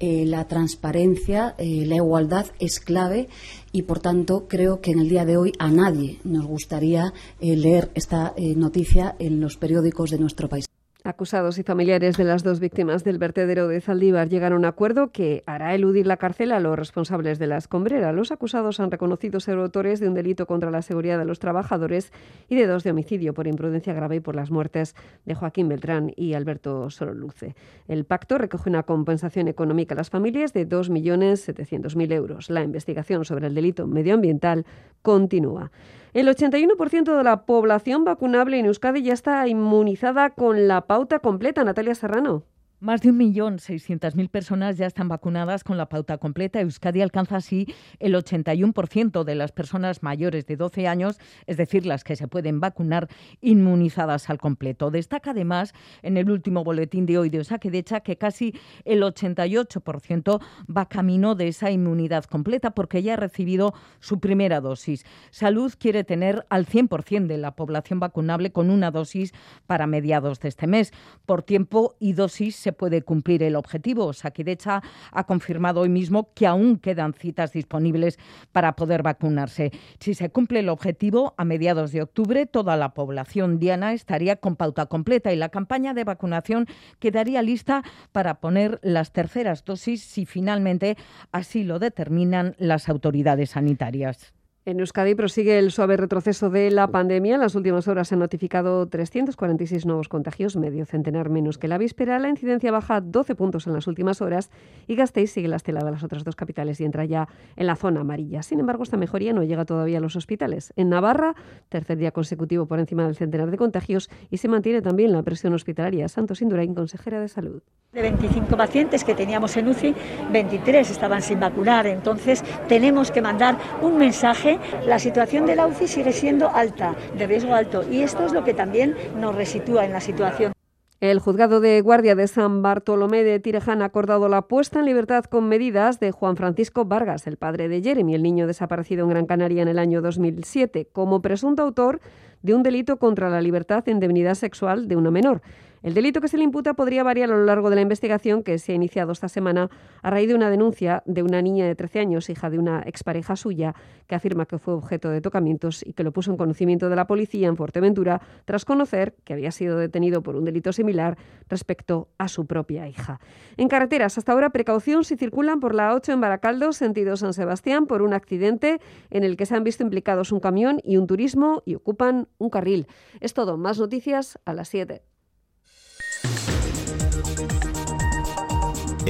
eh, 0.00 0.24
la 0.26 0.46
transparencia, 0.46 1.56
eh, 1.58 1.84
la 1.84 1.96
igualdad 1.96 2.46
es 2.60 2.78
clave 2.78 3.28
y, 3.72 3.82
por 3.82 3.98
tanto, 3.98 4.46
creo 4.46 4.80
que 4.80 4.92
en 4.92 5.00
el 5.00 5.08
día 5.08 5.24
de 5.24 5.36
hoy 5.36 5.52
a 5.58 5.72
nadie 5.72 6.20
nos 6.22 6.46
gustaría 6.46 7.12
leer 7.40 7.90
esta 7.96 8.32
noticia 8.54 9.16
en 9.18 9.40
los 9.40 9.56
periódicos 9.56 10.10
de 10.10 10.18
nuestro 10.18 10.48
país. 10.48 10.66
Acusados 11.08 11.58
y 11.58 11.62
familiares 11.62 12.18
de 12.18 12.24
las 12.24 12.42
dos 12.42 12.60
víctimas 12.60 13.02
del 13.02 13.16
vertedero 13.16 13.66
de 13.66 13.80
Zaldívar 13.80 14.28
llegaron 14.28 14.56
a 14.56 14.58
un 14.58 14.64
acuerdo 14.66 15.10
que 15.10 15.42
hará 15.46 15.74
eludir 15.74 16.06
la 16.06 16.18
cárcel 16.18 16.52
a 16.52 16.60
los 16.60 16.78
responsables 16.78 17.38
de 17.38 17.46
la 17.46 17.56
escombrera. 17.56 18.12
Los 18.12 18.30
acusados 18.30 18.78
han 18.78 18.90
reconocido 18.90 19.40
ser 19.40 19.56
autores 19.56 20.00
de 20.00 20.08
un 20.08 20.12
delito 20.12 20.44
contra 20.44 20.70
la 20.70 20.82
seguridad 20.82 21.18
de 21.18 21.24
los 21.24 21.38
trabajadores 21.38 22.12
y 22.50 22.56
de 22.56 22.66
dos 22.66 22.84
de 22.84 22.90
homicidio 22.90 23.32
por 23.32 23.46
imprudencia 23.46 23.94
grave 23.94 24.16
y 24.16 24.20
por 24.20 24.36
las 24.36 24.50
muertes 24.50 24.94
de 25.24 25.34
Joaquín 25.34 25.70
Beltrán 25.70 26.12
y 26.14 26.34
Alberto 26.34 26.90
Soroluce. 26.90 27.56
El 27.86 28.04
pacto 28.04 28.36
recoge 28.36 28.68
una 28.68 28.82
compensación 28.82 29.48
económica 29.48 29.94
a 29.94 29.96
las 29.96 30.10
familias 30.10 30.52
de 30.52 30.68
2.700.000 30.68 32.12
euros. 32.12 32.50
La 32.50 32.62
investigación 32.62 33.24
sobre 33.24 33.46
el 33.46 33.54
delito 33.54 33.86
medioambiental 33.86 34.66
continúa. 35.00 35.70
El 36.14 36.28
81% 36.28 37.16
de 37.16 37.24
la 37.24 37.44
población 37.44 38.04
vacunable 38.04 38.58
en 38.58 38.66
Euskadi 38.66 39.02
ya 39.02 39.12
está 39.12 39.46
inmunizada 39.46 40.30
con 40.30 40.68
la 40.68 40.86
pauta 40.86 41.18
completa. 41.18 41.64
Natalia 41.64 41.94
Serrano. 41.94 42.44
Más 42.80 43.02
de 43.02 43.10
1.600.000 43.10 44.28
personas 44.28 44.76
ya 44.76 44.86
están 44.86 45.08
vacunadas 45.08 45.64
con 45.64 45.76
la 45.76 45.88
pauta 45.88 46.18
completa. 46.18 46.60
Euskadi 46.60 47.00
alcanza 47.00 47.34
así 47.34 47.66
el 47.98 48.14
81% 48.14 49.24
de 49.24 49.34
las 49.34 49.50
personas 49.50 50.04
mayores 50.04 50.46
de 50.46 50.56
12 50.56 50.86
años, 50.86 51.18
es 51.48 51.56
decir, 51.56 51.86
las 51.86 52.04
que 52.04 52.14
se 52.14 52.28
pueden 52.28 52.60
vacunar 52.60 53.08
inmunizadas 53.40 54.30
al 54.30 54.38
completo. 54.38 54.92
Destaca 54.92 55.32
además 55.32 55.74
en 56.02 56.16
el 56.18 56.30
último 56.30 56.62
boletín 56.62 57.04
de 57.04 57.18
hoy 57.18 57.30
de 57.30 57.40
Osakidecha 57.40 57.98
que 57.98 58.16
casi 58.16 58.54
el 58.84 59.02
88% 59.02 60.40
va 60.70 60.88
camino 60.88 61.34
de 61.34 61.48
esa 61.48 61.72
inmunidad 61.72 62.26
completa 62.26 62.76
porque 62.76 63.02
ya 63.02 63.14
ha 63.14 63.16
recibido 63.16 63.74
su 63.98 64.20
primera 64.20 64.60
dosis. 64.60 65.04
Salud 65.32 65.74
quiere 65.80 66.04
tener 66.04 66.46
al 66.48 66.64
100% 66.64 67.26
de 67.26 67.38
la 67.38 67.56
población 67.56 67.98
vacunable 67.98 68.52
con 68.52 68.70
una 68.70 68.92
dosis 68.92 69.34
para 69.66 69.88
mediados 69.88 70.38
de 70.38 70.48
este 70.48 70.68
mes. 70.68 70.92
Por 71.26 71.42
tiempo 71.42 71.96
y 71.98 72.12
dosis 72.12 72.67
se 72.68 72.74
puede 72.74 73.00
cumplir 73.00 73.42
el 73.42 73.56
objetivo. 73.56 74.12
Sakidecha 74.12 74.82
ha 75.10 75.24
confirmado 75.24 75.80
hoy 75.80 75.88
mismo 75.88 76.34
que 76.34 76.46
aún 76.46 76.76
quedan 76.76 77.14
citas 77.14 77.50
disponibles 77.52 78.18
para 78.52 78.76
poder 78.76 79.02
vacunarse. 79.02 79.72
Si 80.00 80.12
se 80.12 80.28
cumple 80.28 80.60
el 80.60 80.68
objetivo, 80.68 81.32
a 81.38 81.46
mediados 81.46 81.92
de 81.92 82.02
octubre 82.02 82.44
toda 82.44 82.76
la 82.76 82.92
población 82.92 83.58
diana 83.58 83.94
estaría 83.94 84.36
con 84.36 84.56
pauta 84.56 84.84
completa 84.84 85.32
y 85.32 85.36
la 85.36 85.48
campaña 85.48 85.94
de 85.94 86.04
vacunación 86.04 86.66
quedaría 86.98 87.40
lista 87.40 87.82
para 88.12 88.34
poner 88.34 88.80
las 88.82 89.12
terceras 89.12 89.64
dosis 89.64 90.02
si 90.02 90.26
finalmente 90.26 90.98
así 91.32 91.64
lo 91.64 91.78
determinan 91.78 92.54
las 92.58 92.90
autoridades 92.90 93.50
sanitarias. 93.50 94.37
En 94.68 94.80
Euskadi 94.80 95.14
prosigue 95.14 95.58
el 95.58 95.70
suave 95.70 95.96
retroceso 95.96 96.50
de 96.50 96.70
la 96.70 96.88
pandemia. 96.88 97.36
En 97.36 97.40
las 97.40 97.54
últimas 97.54 97.88
horas 97.88 98.08
se 98.08 98.16
han 98.16 98.18
notificado 98.18 98.86
346 98.86 99.86
nuevos 99.86 100.10
contagios, 100.10 100.56
medio 100.56 100.84
centenar 100.84 101.30
menos 101.30 101.56
que 101.56 101.68
la 101.68 101.78
víspera. 101.78 102.18
La 102.18 102.28
incidencia 102.28 102.70
baja 102.70 103.00
12 103.00 103.34
puntos 103.34 103.66
en 103.66 103.72
las 103.72 103.86
últimas 103.86 104.20
horas 104.20 104.50
y 104.86 104.94
Gasteiz 104.94 105.32
sigue 105.32 105.48
la 105.48 105.56
estela 105.56 105.82
de 105.82 105.90
las 105.90 106.04
otras 106.04 106.22
dos 106.22 106.36
capitales 106.36 106.82
y 106.82 106.84
entra 106.84 107.06
ya 107.06 107.28
en 107.56 107.66
la 107.66 107.76
zona 107.76 108.02
amarilla. 108.02 108.42
Sin 108.42 108.60
embargo, 108.60 108.82
esta 108.82 108.98
mejoría 108.98 109.32
no 109.32 109.42
llega 109.42 109.64
todavía 109.64 109.96
a 109.96 110.00
los 110.02 110.16
hospitales. 110.16 110.74
En 110.76 110.90
Navarra, 110.90 111.34
tercer 111.70 111.96
día 111.96 112.10
consecutivo 112.10 112.66
por 112.66 112.78
encima 112.78 113.06
del 113.06 113.16
centenar 113.16 113.50
de 113.50 113.56
contagios 113.56 114.10
y 114.28 114.36
se 114.36 114.48
mantiene 114.48 114.82
también 114.82 115.12
la 115.12 115.22
presión 115.22 115.54
hospitalaria. 115.54 116.08
Santos 116.08 116.42
Indurain, 116.42 116.74
consejera 116.74 117.22
de 117.22 117.28
Salud. 117.28 117.62
De 117.90 118.02
25 118.02 118.54
pacientes 118.54 119.02
que 119.02 119.14
teníamos 119.14 119.56
en 119.56 119.66
UCI, 119.66 119.94
23 120.30 120.90
estaban 120.90 121.22
sin 121.22 121.40
vacunar. 121.40 121.86
Entonces, 121.86 122.44
tenemos 122.68 123.10
que 123.10 123.22
mandar 123.22 123.56
un 123.80 123.96
mensaje. 123.96 124.57
La 124.86 124.98
situación 124.98 125.46
de 125.46 125.56
la 125.56 125.66
UCI 125.66 125.88
sigue 125.88 126.12
siendo 126.12 126.48
alta, 126.48 126.94
de 127.16 127.26
riesgo 127.26 127.54
alto. 127.54 127.84
Y 127.90 128.02
esto 128.02 128.26
es 128.26 128.32
lo 128.32 128.44
que 128.44 128.54
también 128.54 128.94
nos 129.18 129.34
resitúa 129.34 129.84
en 129.84 129.92
la 129.92 130.00
situación. 130.00 130.52
El 131.00 131.20
juzgado 131.20 131.60
de 131.60 131.80
guardia 131.80 132.16
de 132.16 132.26
San 132.26 132.60
Bartolomé 132.60 133.22
de 133.22 133.38
Tireján 133.38 133.82
ha 133.82 133.84
acordado 133.84 134.28
la 134.28 134.42
puesta 134.42 134.80
en 134.80 134.86
libertad 134.86 135.24
con 135.26 135.48
medidas 135.48 136.00
de 136.00 136.10
Juan 136.10 136.36
Francisco 136.36 136.86
Vargas, 136.86 137.28
el 137.28 137.36
padre 137.36 137.68
de 137.68 137.80
Jeremy, 137.80 138.16
el 138.16 138.24
niño 138.24 138.48
desaparecido 138.48 139.04
en 139.04 139.10
Gran 139.10 139.26
Canaria 139.26 139.62
en 139.62 139.68
el 139.68 139.78
año 139.78 140.02
2007, 140.02 140.88
como 140.92 141.22
presunto 141.22 141.62
autor 141.62 142.00
de 142.42 142.52
un 142.54 142.64
delito 142.64 142.98
contra 142.98 143.30
la 143.30 143.40
libertad 143.40 143.84
e 143.86 143.92
indemnidad 143.92 144.34
sexual 144.34 144.88
de 144.88 144.96
una 144.96 145.12
menor. 145.12 145.40
El 145.82 145.94
delito 145.94 146.20
que 146.20 146.28
se 146.28 146.36
le 146.36 146.44
imputa 146.44 146.74
podría 146.74 147.02
variar 147.02 147.30
a 147.30 147.36
lo 147.36 147.44
largo 147.44 147.70
de 147.70 147.76
la 147.76 147.82
investigación 147.82 148.42
que 148.42 148.58
se 148.58 148.72
ha 148.72 148.74
iniciado 148.74 149.12
esta 149.12 149.28
semana 149.28 149.70
a 150.02 150.10
raíz 150.10 150.28
de 150.28 150.34
una 150.34 150.50
denuncia 150.50 151.02
de 151.06 151.22
una 151.22 151.40
niña 151.40 151.66
de 151.66 151.74
13 151.74 152.00
años, 152.00 152.30
hija 152.30 152.50
de 152.50 152.58
una 152.58 152.82
expareja 152.84 153.36
suya, 153.36 153.74
que 154.06 154.14
afirma 154.14 154.46
que 154.46 154.58
fue 154.58 154.74
objeto 154.74 155.10
de 155.10 155.20
tocamientos 155.20 155.84
y 155.86 155.92
que 155.92 156.02
lo 156.02 156.12
puso 156.12 156.30
en 156.30 156.36
conocimiento 156.36 156.88
de 156.88 156.96
la 156.96 157.06
policía 157.06 157.48
en 157.48 157.56
Fuerteventura 157.56 158.20
tras 158.44 158.64
conocer 158.64 159.14
que 159.24 159.34
había 159.34 159.50
sido 159.50 159.78
detenido 159.78 160.22
por 160.22 160.36
un 160.36 160.44
delito 160.44 160.72
similar 160.72 161.16
respecto 161.48 162.08
a 162.18 162.28
su 162.28 162.46
propia 162.46 162.88
hija. 162.88 163.20
En 163.56 163.68
carreteras, 163.68 164.18
hasta 164.18 164.32
ahora 164.32 164.50
precaución 164.50 165.04
si 165.04 165.16
circulan 165.16 165.60
por 165.60 165.74
la 165.74 165.94
8 165.94 166.12
en 166.12 166.20
Baracaldo, 166.20 166.72
sentido 166.72 167.16
San 167.16 167.34
Sebastián, 167.34 167.86
por 167.86 168.02
un 168.02 168.14
accidente 168.14 168.80
en 169.10 169.24
el 169.24 169.36
que 169.36 169.46
se 169.46 169.54
han 169.54 169.64
visto 169.64 169.82
implicados 169.82 170.32
un 170.32 170.40
camión 170.40 170.80
y 170.82 170.96
un 170.96 171.06
turismo 171.06 171.62
y 171.64 171.74
ocupan 171.74 172.28
un 172.38 172.50
carril. 172.50 172.86
Es 173.20 173.34
todo, 173.34 173.56
más 173.56 173.78
noticias 173.78 174.38
a 174.44 174.52
las 174.52 174.68
7. 174.68 175.02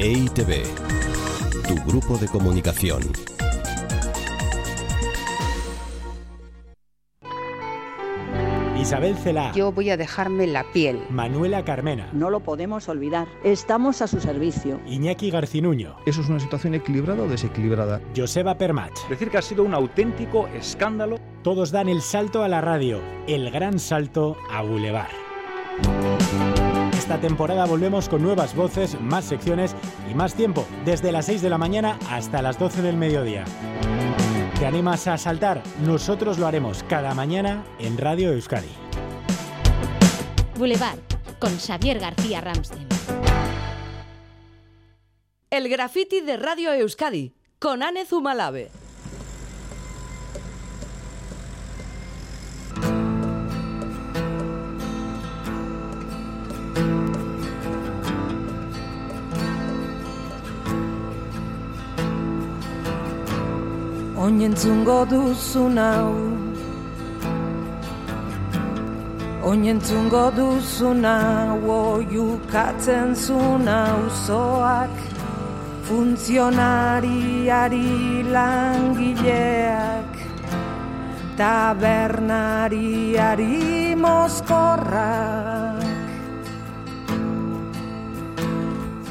EITV, 0.00 0.62
tu 1.66 1.74
grupo 1.84 2.16
de 2.18 2.28
comunicación. 2.28 3.02
Isabel 8.80 9.16
Celá. 9.16 9.50
Yo 9.56 9.72
voy 9.72 9.90
a 9.90 9.96
dejarme 9.96 10.46
la 10.46 10.62
piel. 10.72 11.00
Manuela 11.10 11.64
Carmena. 11.64 12.08
No 12.12 12.30
lo 12.30 12.38
podemos 12.44 12.88
olvidar. 12.88 13.26
Estamos 13.42 14.00
a 14.00 14.06
su 14.06 14.20
servicio. 14.20 14.80
Iñaki 14.86 15.32
Garcinuño. 15.32 15.96
¿Eso 16.06 16.20
es 16.20 16.28
una 16.28 16.38
situación 16.38 16.76
equilibrada 16.76 17.24
o 17.24 17.28
desequilibrada? 17.28 18.00
Joseba 18.16 18.56
Permach. 18.56 19.08
Decir 19.08 19.30
que 19.30 19.38
ha 19.38 19.42
sido 19.42 19.64
un 19.64 19.74
auténtico 19.74 20.46
escándalo. 20.54 21.18
Todos 21.42 21.72
dan 21.72 21.88
el 21.88 22.02
salto 22.02 22.44
a 22.44 22.48
la 22.48 22.60
radio. 22.60 23.00
El 23.26 23.50
gran 23.50 23.80
salto 23.80 24.36
a 24.48 24.62
Boulevard. 24.62 25.27
Esta 27.08 27.22
temporada 27.22 27.64
volvemos 27.64 28.06
con 28.06 28.22
nuevas 28.22 28.54
voces, 28.54 29.00
más 29.00 29.24
secciones 29.24 29.74
y 30.10 30.14
más 30.14 30.34
tiempo, 30.34 30.66
desde 30.84 31.10
las 31.10 31.24
6 31.24 31.40
de 31.40 31.48
la 31.48 31.56
mañana 31.56 31.98
hasta 32.10 32.42
las 32.42 32.58
12 32.58 32.82
del 32.82 32.98
mediodía. 32.98 33.46
¿Te 34.58 34.66
animas 34.66 35.06
a 35.06 35.16
saltar? 35.16 35.62
Nosotros 35.86 36.36
lo 36.36 36.46
haremos 36.46 36.82
cada 36.82 37.14
mañana 37.14 37.64
en 37.78 37.96
Radio 37.96 38.30
Euskadi. 38.34 38.68
Boulevard, 40.58 40.98
con 41.38 41.56
Xavier 41.56 41.98
García 41.98 42.42
Ramsten. 42.42 42.86
El 45.48 45.70
graffiti 45.70 46.20
de 46.20 46.36
Radio 46.36 46.74
Euskadi, 46.74 47.32
con 47.58 47.82
Ane 47.82 48.04
Zumalabe. 48.04 48.70
Oinentzungo 64.28 65.08
duzu 65.08 65.72
nau. 65.72 66.12
Oinentzungo 69.48 70.28
duzu 70.36 70.92
nau 70.92 71.56
Oiukatzen 71.76 73.16
zu 73.16 73.40
nauzoak 73.64 74.92
funtzionariari 75.88 78.20
langileak 78.36 80.12
tabernariari 81.40 83.96
mozkorrak. 83.96 85.80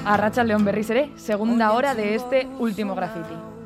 Arracha 0.05 0.43
León 0.43 0.63
Berriz 0.63 0.89
ere, 0.91 1.09
segunda 1.15 1.73
hora 1.73 1.95
de 1.95 2.13
este 2.13 2.47
último 2.59 2.93
graffiti. 2.93 3.56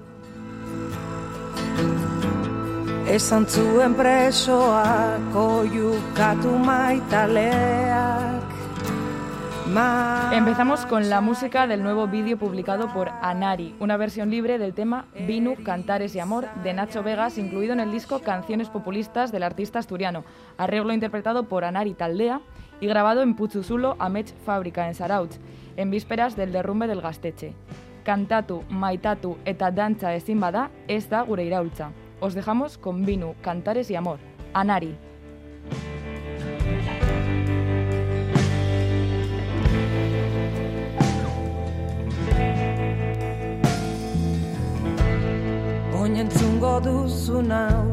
Esan 3.12 3.43
zuen 3.45 3.93
presoak 3.99 5.36
oiukatu 5.36 6.51
maitaleak 6.55 8.51
Ma- 9.74 10.32
Empezamos 10.34 10.86
con 10.86 11.09
la 11.09 11.20
música 11.20 11.68
del 11.68 11.84
nuevo 11.84 12.07
vídeo 12.07 12.38
publicado 12.38 12.88
por 12.93 13.09
Anari, 13.22 13.76
una 13.80 13.97
versión 13.97 14.30
libre 14.30 14.57
del 14.57 14.74
tema 14.74 15.07
Vinu, 15.28 15.55
Cantares 15.62 16.16
y 16.16 16.20
Amor 16.20 16.47
de 16.64 16.74
Nacho 16.74 17.03
Vegas, 17.03 17.38
incluido 17.38 17.74
en 17.74 17.82
el 17.82 17.91
disco 17.91 18.20
Canciones 18.20 18.70
Populistas 18.70 19.34
del 19.34 19.43
artista 19.43 19.80
asturiano, 19.80 20.24
arreglo 20.57 20.93
interpretado 20.93 21.43
por 21.49 21.66
Anari 21.66 21.93
Taldea 21.93 22.39
y 22.80 22.88
grabado 22.88 23.24
en 23.24 23.36
Putzuzulo 23.36 23.97
Amech 23.99 24.34
Fábrica 24.45 24.88
en 24.88 24.95
Sarautz, 24.95 25.38
en 25.76 25.91
vísperas 25.91 26.38
del 26.38 26.53
derrumbe 26.53 26.88
del 26.88 27.01
Gasteche. 27.01 27.53
Kantatu, 28.05 28.64
maitatu 28.70 29.38
eta 29.45 29.70
dantza 29.70 30.16
ezin 30.16 30.39
bada, 30.39 30.72
ez 30.88 31.07
da. 31.09 31.26
Os 32.22 32.36
dejamos 32.36 32.78
con 32.78 33.03
Vinu, 33.03 33.34
Cantares 33.41 33.89
y 33.89 33.95
Amor. 33.95 34.19
Anari. 34.53 34.95
Oinentzungo 45.99 46.80
duzu 46.80 47.41
nau 47.41 47.89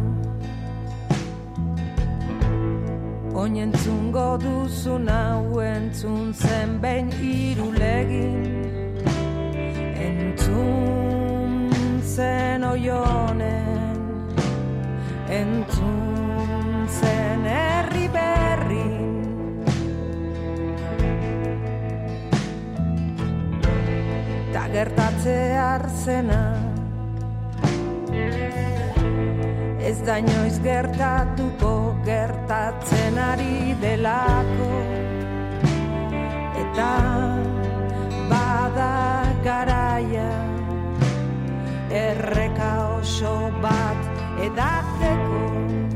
Oinentzungo 3.33 4.37
duzu 4.37 4.99
nau 4.99 5.61
Entzun 5.61 6.35
zen 6.35 6.81
behin 6.83 7.09
irulegin 7.23 8.45
Entzun 9.97 11.71
zen 12.03 12.65
oionen 12.65 13.78
Entzun 15.29 16.89
zen 16.89 17.45
herri 17.45 18.07
berrin 18.09 19.05
Ta 24.53 24.65
gertatze 24.73 25.37
arzena 25.61 26.41
Ez 29.89 29.99
da 30.05 30.19
inoiz 30.21 30.59
gertatuko 30.61 31.73
gertatzen 32.05 33.17
ari 33.17 33.73
delako. 33.81 34.69
Eta 36.61 36.91
bada 38.33 38.93
garaia 39.45 40.29
Erreka 41.89 42.73
oso 42.99 43.35
bat 43.65 44.18
edatzeko 44.47 45.88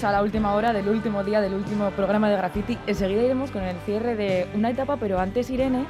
Llegamos 0.00 0.16
a 0.16 0.18
la 0.18 0.24
última 0.24 0.54
hora 0.54 0.72
del 0.72 0.88
último 0.88 1.22
día 1.24 1.42
del 1.42 1.52
último 1.52 1.90
programa 1.90 2.30
de 2.30 2.36
graffiti. 2.38 2.78
Enseguida 2.86 3.22
iremos 3.22 3.50
con 3.50 3.62
el 3.62 3.76
cierre 3.80 4.16
de 4.16 4.48
una 4.54 4.70
etapa, 4.70 4.96
pero 4.96 5.20
antes, 5.20 5.50
Irene, 5.50 5.84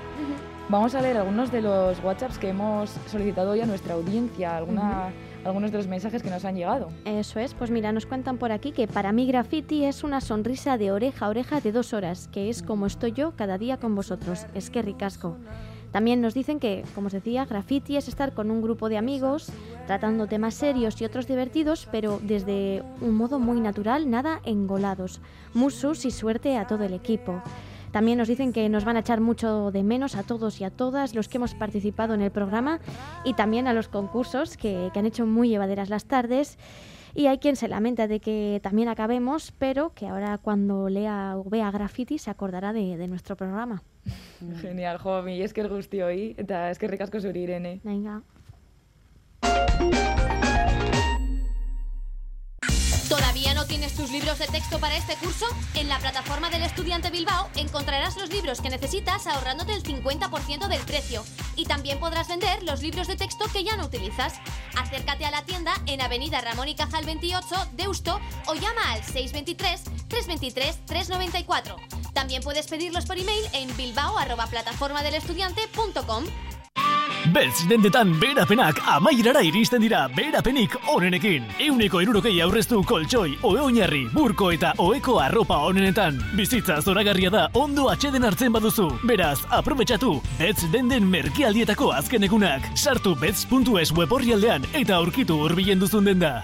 vamos 0.68 0.96
a 0.96 1.00
leer 1.00 1.18
algunos 1.18 1.52
de 1.52 1.60
los 1.60 2.02
WhatsApps 2.02 2.38
que 2.38 2.48
hemos 2.48 2.90
solicitado 3.06 3.52
hoy 3.52 3.60
a 3.60 3.66
nuestra 3.66 3.94
audiencia, 3.94 4.56
alguna, 4.56 5.12
algunos 5.44 5.70
de 5.70 5.78
los 5.78 5.86
mensajes 5.86 6.24
que 6.24 6.30
nos 6.30 6.44
han 6.44 6.56
llegado. 6.56 6.88
Eso 7.04 7.38
es, 7.38 7.54
pues 7.54 7.70
mira, 7.70 7.92
nos 7.92 8.04
cuentan 8.04 8.36
por 8.36 8.50
aquí 8.50 8.72
que 8.72 8.88
para 8.88 9.12
mí 9.12 9.28
graffiti 9.28 9.84
es 9.84 10.02
una 10.02 10.20
sonrisa 10.20 10.76
de 10.76 10.90
oreja 10.90 11.26
a 11.26 11.28
oreja 11.28 11.60
de 11.60 11.70
dos 11.70 11.92
horas, 11.92 12.28
que 12.32 12.48
es 12.48 12.64
como 12.64 12.86
estoy 12.86 13.12
yo 13.12 13.36
cada 13.36 13.58
día 13.58 13.76
con 13.76 13.94
vosotros. 13.94 14.44
Es 14.54 14.70
que 14.70 14.82
ricasco. 14.82 15.36
También 15.92 16.20
nos 16.20 16.34
dicen 16.34 16.60
que, 16.60 16.84
como 16.94 17.08
os 17.08 17.12
decía, 17.12 17.44
graffiti 17.44 17.96
es 17.96 18.08
estar 18.08 18.32
con 18.32 18.50
un 18.50 18.62
grupo 18.62 18.88
de 18.88 18.96
amigos, 18.96 19.50
tratando 19.86 20.28
temas 20.28 20.54
serios 20.54 21.00
y 21.00 21.04
otros 21.04 21.26
divertidos, 21.26 21.88
pero 21.90 22.20
desde 22.22 22.82
un 23.00 23.14
modo 23.14 23.38
muy 23.38 23.60
natural, 23.60 24.08
nada 24.08 24.40
engolados. 24.44 25.20
Musus 25.52 26.04
y 26.04 26.10
suerte 26.10 26.56
a 26.56 26.66
todo 26.66 26.84
el 26.84 26.94
equipo. 26.94 27.42
También 27.90 28.18
nos 28.18 28.28
dicen 28.28 28.52
que 28.52 28.68
nos 28.68 28.84
van 28.84 28.96
a 28.96 29.00
echar 29.00 29.20
mucho 29.20 29.72
de 29.72 29.82
menos 29.82 30.14
a 30.14 30.22
todos 30.22 30.60
y 30.60 30.64
a 30.64 30.70
todas 30.70 31.16
los 31.16 31.28
que 31.28 31.38
hemos 31.38 31.54
participado 31.54 32.14
en 32.14 32.20
el 32.20 32.30
programa 32.30 32.78
y 33.24 33.34
también 33.34 33.66
a 33.66 33.72
los 33.72 33.88
concursos 33.88 34.56
que, 34.56 34.90
que 34.92 34.98
han 35.00 35.06
hecho 35.06 35.26
muy 35.26 35.48
llevaderas 35.48 35.88
las 35.88 36.04
tardes. 36.04 36.56
Y 37.14 37.26
hay 37.26 37.38
quien 37.38 37.56
se 37.56 37.68
lamenta 37.68 38.06
de 38.06 38.20
que 38.20 38.60
también 38.62 38.88
acabemos, 38.88 39.52
pero 39.58 39.92
que 39.94 40.06
ahora 40.06 40.38
cuando 40.38 40.88
lea 40.88 41.34
o 41.36 41.48
vea 41.48 41.70
graffiti 41.70 42.18
se 42.18 42.30
acordará 42.30 42.72
de, 42.72 42.96
de 42.96 43.08
nuestro 43.08 43.36
programa. 43.36 43.82
Genial, 44.60 44.98
Jomi, 44.98 45.42
es 45.42 45.52
que 45.52 45.60
el 45.60 45.68
gustio 45.68 46.06
hoy, 46.06 46.36
es 46.38 46.78
que 46.78 46.88
ricasco 46.88 47.20
zuri, 47.20 47.42
Irene. 47.42 47.80
Venga. 47.84 48.22
Tienes 53.70 53.94
tus 53.94 54.10
libros 54.10 54.38
de 54.40 54.48
texto 54.48 54.80
para 54.80 54.96
este 54.96 55.14
curso? 55.14 55.46
En 55.74 55.88
la 55.88 56.00
plataforma 56.00 56.50
del 56.50 56.64
Estudiante 56.64 57.08
Bilbao 57.08 57.48
encontrarás 57.54 58.16
los 58.16 58.28
libros 58.28 58.60
que 58.60 58.68
necesitas 58.68 59.28
ahorrándote 59.28 59.72
el 59.72 59.84
50% 59.84 60.66
del 60.66 60.80
precio. 60.80 61.24
Y 61.54 61.66
también 61.66 62.00
podrás 62.00 62.26
vender 62.26 62.64
los 62.64 62.82
libros 62.82 63.06
de 63.06 63.14
texto 63.14 63.44
que 63.52 63.62
ya 63.62 63.76
no 63.76 63.84
utilizas. 63.84 64.32
Acércate 64.76 65.24
a 65.24 65.30
la 65.30 65.44
tienda 65.44 65.72
en 65.86 66.00
Avenida 66.00 66.40
Ramón 66.40 66.66
y 66.66 66.74
Cajal 66.74 67.04
28, 67.04 67.68
Deusto, 67.74 68.18
o 68.48 68.54
llama 68.54 68.90
al 68.90 69.04
623 69.04 69.84
323 70.08 70.86
394. 70.86 71.76
También 72.12 72.42
puedes 72.42 72.66
pedirlos 72.66 73.06
por 73.06 73.18
email 73.18 73.44
en 73.52 73.76
bilbao@plataformadelestudiante.com. 73.76 76.24
Beltz 77.28 77.66
dendetan 77.68 78.14
berapenak 78.20 78.80
amaierara 78.88 79.42
iristen 79.44 79.82
dira 79.84 80.08
berapenik 80.16 80.74
onenekin. 80.88 81.44
Euneko 81.60 82.00
erurokei 82.00 82.34
aurreztu 82.40 82.80
koltsoi, 82.82 83.36
oe 83.42 83.60
oinarri, 83.60 84.06
burko 84.14 84.50
eta 84.54 84.72
oeko 84.80 85.18
arropa 85.20 85.60
onenetan. 85.68 86.18
Bizitza 86.36 86.80
zoragarria 86.80 87.30
da 87.30 87.46
ondo 87.54 87.88
atxeden 87.92 88.24
hartzen 88.24 88.52
baduzu. 88.52 88.88
Beraz, 89.06 89.38
aprobetxatu, 89.50 90.16
Betz 90.38 90.64
denden 90.72 91.06
merkialdietako 91.10 91.92
azkenekunak. 91.92 92.72
Sartu 92.74 93.14
betz.es 93.14 93.92
web 93.92 94.12
orrialdean 94.12 94.64
eta 94.72 94.96
aurkitu 94.96 95.36
hurbilen 95.44 95.78
duzun 95.78 96.08
denda. 96.08 96.40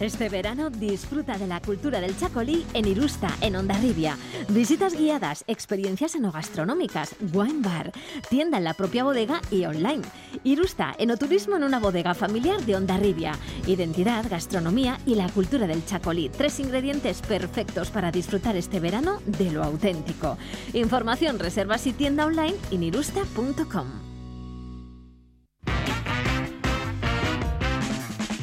Este 0.00 0.28
verano 0.28 0.68
disfruta 0.68 1.38
de 1.38 1.46
la 1.46 1.62
cultura 1.62 2.00
del 2.00 2.18
chacolí 2.18 2.66
en 2.74 2.86
Irusta, 2.86 3.34
en 3.40 3.56
Ondarribia. 3.56 4.18
Visitas 4.50 4.92
guiadas, 4.92 5.42
experiencias 5.46 6.14
enogastronómicas, 6.14 7.16
wine 7.32 7.62
bar, 7.62 7.92
tienda 8.28 8.58
en 8.58 8.64
la 8.64 8.74
propia 8.74 9.04
bodega 9.04 9.40
y 9.50 9.64
online. 9.64 10.02
Irusta, 10.44 10.94
enoturismo 10.98 11.56
en 11.56 11.64
una 11.64 11.78
bodega 11.78 12.12
familiar 12.12 12.60
de 12.66 12.76
Ondarribia. 12.76 13.38
Identidad, 13.66 14.26
gastronomía 14.28 14.98
y 15.06 15.14
la 15.14 15.30
cultura 15.30 15.66
del 15.66 15.86
chacolí. 15.86 16.28
Tres 16.28 16.60
ingredientes 16.60 17.22
perfectos 17.22 17.90
para 17.90 18.12
disfrutar 18.12 18.54
este 18.54 18.80
verano 18.80 19.22
de 19.24 19.50
lo 19.50 19.64
auténtico. 19.64 20.36
Información, 20.74 21.38
reservas 21.38 21.86
y 21.86 21.94
tienda 21.94 22.26
online 22.26 22.56
en 22.70 22.82
irusta.com. 22.82 24.15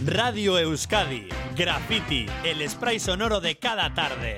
Radio 0.05 0.59
Euskadi, 0.59 1.29
Graffiti, 1.55 2.25
el 2.43 2.67
spray 2.69 2.99
sonoro 2.99 3.39
de 3.39 3.55
cada 3.57 3.93
tarde. 3.93 4.37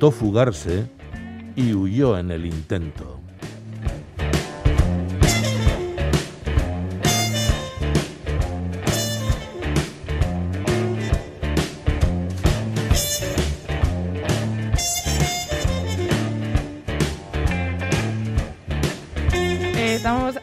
Intentó 0.00 0.10
fugarse 0.12 0.86
y 1.56 1.74
huyó 1.74 2.16
en 2.16 2.30
el 2.30 2.46
intento. 2.46 3.19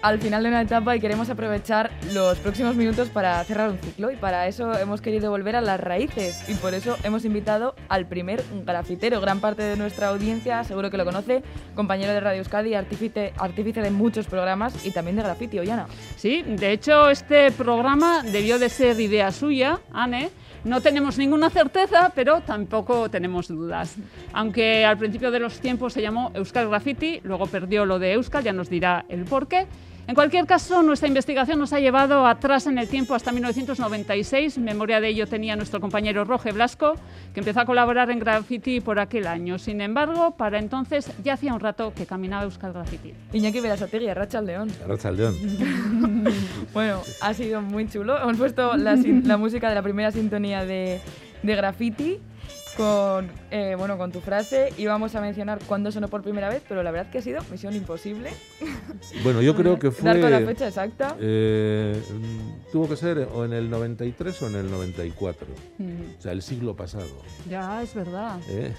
Al 0.08 0.20
final 0.20 0.42
de 0.42 0.48
una 0.48 0.62
etapa 0.62 0.96
y 0.96 1.02
queremos 1.02 1.30
aprovechar 1.30 1.92
los 2.14 2.38
próximos 2.40 2.78
minutos 2.78 3.10
para 3.10 3.44
cerrar 3.44 3.70
un 3.70 3.78
ciclo 3.78 4.10
y 4.10 4.16
para 4.16 4.48
eso 4.48 4.72
hemos 4.80 5.02
querido 5.02 5.32
volver 5.32 5.58
a 5.58 5.62
las 5.62 5.82
raíces 5.82 6.48
y 6.48 6.54
por 6.54 6.74
eso 6.74 6.96
hemos 7.04 7.26
invitado 7.26 7.76
al 7.90 8.06
primer 8.06 8.42
grafitero. 8.66 9.20
Gran 9.20 9.42
parte 9.42 9.64
de 9.64 9.76
nuestra 9.76 10.08
audiencia 10.08 10.64
seguro 10.64 10.90
que 10.90 10.96
lo 10.96 11.04
conoce, 11.04 11.44
compañero 11.76 12.14
de 12.14 12.22
Radio 12.22 12.40
Euskadi, 12.40 12.74
artífice, 12.74 13.34
artífice 13.38 13.82
de 13.82 13.92
muchos 13.92 14.28
programas 14.28 14.86
y 14.86 14.92
también 14.92 15.18
de 15.18 15.24
grafiti, 15.24 15.60
Ollana. 15.60 15.88
Sí, 16.16 16.42
de 16.42 16.72
hecho 16.72 17.10
este 17.10 17.52
programa 17.52 18.24
debió 18.24 18.60
de 18.60 18.70
ser 18.70 18.98
idea 19.02 19.34
suya, 19.34 19.82
Anne. 19.92 20.30
No 20.64 20.82
tenemos 20.82 21.18
ninguna 21.18 21.50
certeza, 21.50 22.12
pero 22.16 22.42
tampoco 22.42 23.10
tenemos 23.10 23.48
dudas. 23.48 23.96
Aunque 24.34 24.86
al 24.86 24.98
principio 24.98 25.32
de 25.32 25.40
los 25.40 25.60
tiempos 25.60 25.94
se 25.94 26.02
llamó 26.02 26.32
Euskal 26.34 26.70
Graffiti, 26.70 27.20
luego 27.24 27.46
perdió 27.46 27.86
lo 27.86 28.00
de 28.00 28.14
Euskal, 28.14 28.44
ya 28.44 28.54
nos 28.54 28.70
dirá 28.70 29.06
el 29.10 29.26
por 29.26 29.48
qué. 29.48 29.68
En 30.08 30.16
cualquier 30.16 30.46
caso, 30.46 30.82
nuestra 30.84 31.10
investigación 31.10 31.60
nos 31.60 31.74
ha 31.74 31.82
llevado 31.82 32.26
atrás 32.26 32.66
en 32.66 32.78
el 32.78 32.88
tiempo 32.88 33.14
hasta 33.14 33.34
1996. 33.34 34.58
Memoria 34.58 35.02
de 35.02 35.10
ello 35.10 35.28
tenía 35.28 35.58
nuestro 35.58 35.82
compañero 35.82 36.24
Roge 36.24 36.54
Blasco, 36.54 36.94
que 37.34 37.42
empezó 37.42 37.60
a 37.60 37.66
colaborar 37.66 38.10
en 38.10 38.20
Graffiti 38.20 38.80
por 38.80 39.00
aquel 39.00 39.28
año. 39.28 39.60
Sin 39.60 39.82
embargo, 39.82 40.32
para 40.32 40.60
entonces 40.60 41.12
ya 41.26 41.34
hacía 41.34 41.54
un 41.54 41.60
rato 41.60 41.94
que 41.94 42.06
caminaba 42.06 42.44
Euskal 42.44 42.72
Graffiti. 42.72 43.14
Iñaki 43.34 43.60
Berasategui, 43.60 44.14
Racha 44.14 44.40
León. 44.40 44.72
Arracha 44.86 45.10
al 45.10 45.18
león. 45.18 45.36
Bueno, 46.74 47.02
ha 47.22 47.34
sido 47.34 47.62
muy 47.62 47.90
chulo. 47.90 48.18
Hemos 48.22 48.38
puesto 48.38 48.78
la, 48.78 48.96
música 49.38 49.68
de 49.68 49.76
la 49.76 49.82
primera 49.82 50.12
sintonía 50.12 50.64
de, 50.64 51.02
de 51.44 51.56
Graffiti 51.56 52.20
con, 52.78 53.30
eh, 53.52 53.76
bueno, 53.78 53.98
con 53.98 54.12
tu 54.12 54.22
frase. 54.22 54.70
Íbamos 54.78 55.16
a 55.16 55.22
mencionar 55.22 55.60
cuándo 55.68 55.92
sonó 55.92 56.08
por 56.08 56.22
primera 56.22 56.48
vez, 56.50 56.62
pero 56.70 56.84
la 56.84 56.92
verdad 56.92 57.10
que 57.12 57.18
ha 57.18 57.22
sido 57.22 57.42
misión 57.52 57.76
imposible. 57.76 58.30
Bueno, 59.24 59.42
yo 59.42 59.56
creo 59.56 59.78
que 59.80 59.92
fue... 59.92 60.06
Dar 60.14 60.20
con 60.22 60.32
la 60.32 60.40
fecha 60.42 60.68
exacta. 60.68 61.16
eh, 61.20 62.00
mm, 62.10 62.72
tuvo 62.72 62.88
que 62.90 62.96
ser 62.96 63.28
o 63.34 63.46
en 63.46 63.54
el 63.54 63.70
93 63.70 64.42
o 64.44 64.48
en 64.48 64.56
el 64.56 64.72
94. 64.72 65.48
O 66.18 66.22
sea, 66.22 66.32
el 66.32 66.42
siglo 66.42 66.76
pasado. 66.76 67.06
Ya, 67.50 67.82
es 67.82 67.94
verdad. 67.94 68.40
¿eh? 68.50 68.74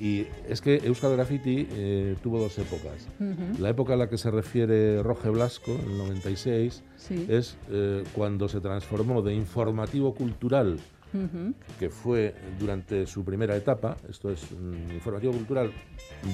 Y 0.00 0.26
es 0.48 0.60
que 0.60 0.76
Euskal 0.84 1.12
Graffiti 1.16 1.68
eh, 1.72 2.16
tuvo 2.22 2.40
dos 2.40 2.58
épocas. 2.58 3.06
Ujú. 3.20 3.60
La 3.62 3.70
época 3.70 3.94
a 3.94 3.96
la 3.96 4.08
que 4.08 4.18
se 4.18 4.30
refiere 4.30 5.02
Roge 5.02 5.28
Blasco, 5.30 5.72
en 5.72 5.92
el 5.92 5.98
96, 5.98 6.82
Sí. 6.96 7.26
es 7.28 7.56
eh, 7.70 8.02
cuando 8.14 8.48
se 8.48 8.60
transformó 8.60 9.20
de 9.22 9.34
informativo 9.34 10.14
cultural, 10.14 10.78
Ujú. 11.14 11.54
que 11.78 11.90
fue 11.90 12.34
durante 12.58 13.06
su 13.06 13.24
primera 13.24 13.56
etapa, 13.56 13.96
esto 14.10 14.30
es 14.30 14.50
un 14.50 14.74
informativo 14.92 15.32
cultural 15.32 15.70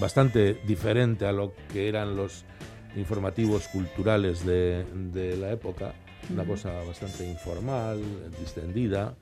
bastante 0.00 0.54
diferente 0.66 1.26
a 1.26 1.32
lo 1.32 1.52
que 1.72 1.88
eran 1.88 2.16
los 2.16 2.44
informativos 2.96 3.68
culturales 3.68 4.44
de, 4.44 4.84
de 5.12 5.36
la 5.36 5.52
época, 5.52 5.92
una 6.32 6.42
Ujú. 6.42 6.52
cosa 6.52 6.72
bastante 6.84 7.28
informal, 7.28 8.00
distendida, 8.40 9.14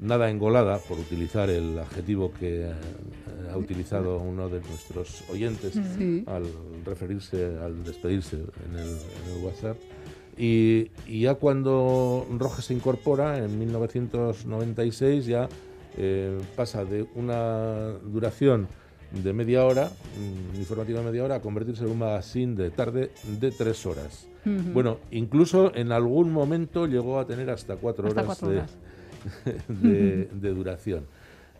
nada 0.00 0.30
engolada, 0.30 0.78
por 0.78 0.98
utilizar 0.98 1.50
el 1.50 1.78
adjetivo 1.78 2.32
que 2.32 2.66
eh, 2.66 2.72
ha 3.52 3.56
utilizado 3.56 4.18
uno 4.18 4.48
de 4.48 4.60
nuestros 4.60 5.22
oyentes 5.30 5.74
Sí. 5.98 6.24
al 6.26 6.44
referirse, 6.84 7.56
al 7.58 7.84
despedirse 7.84 8.36
en 8.36 8.76
el, 8.78 8.88
en 8.88 9.36
el 9.36 9.44
WhatsApp. 9.44 9.76
Y, 10.38 10.90
y 11.06 11.20
ya 11.22 11.34
cuando 11.34 12.26
Rojas 12.38 12.64
se 12.66 12.74
incorpora, 12.74 13.38
en 13.38 13.58
1996, 13.58 15.26
ya 15.26 15.48
eh, 15.96 16.38
pasa 16.56 16.84
de 16.84 17.06
una 17.14 17.88
duración 18.04 18.66
de 19.22 19.32
media 19.34 19.64
hora, 19.66 19.90
un 20.18 20.58
informativo 20.58 21.00
de 21.00 21.04
media 21.04 21.24
hora, 21.24 21.34
a 21.36 21.40
convertirse 21.40 21.84
en 21.84 21.90
un 21.90 21.98
magazine 21.98 22.54
de 22.54 22.70
tarde 22.70 23.10
de 23.40 23.50
tres 23.50 23.84
horas. 23.84 24.26
Bueno, 24.72 24.98
incluso 25.12 25.72
en 25.76 25.92
algún 25.92 26.32
momento 26.32 26.86
llegó 26.86 27.20
a 27.20 27.26
tener 27.26 27.48
hasta 27.50 27.76
cuatro 27.76 28.08
Hasta 28.08 28.22
horas, 28.22 28.38
cuatro 28.38 28.48
de, 28.50 28.56
horas. 28.58 28.76
de- 29.68 30.28
de 30.32 30.50
duración. 30.54 31.04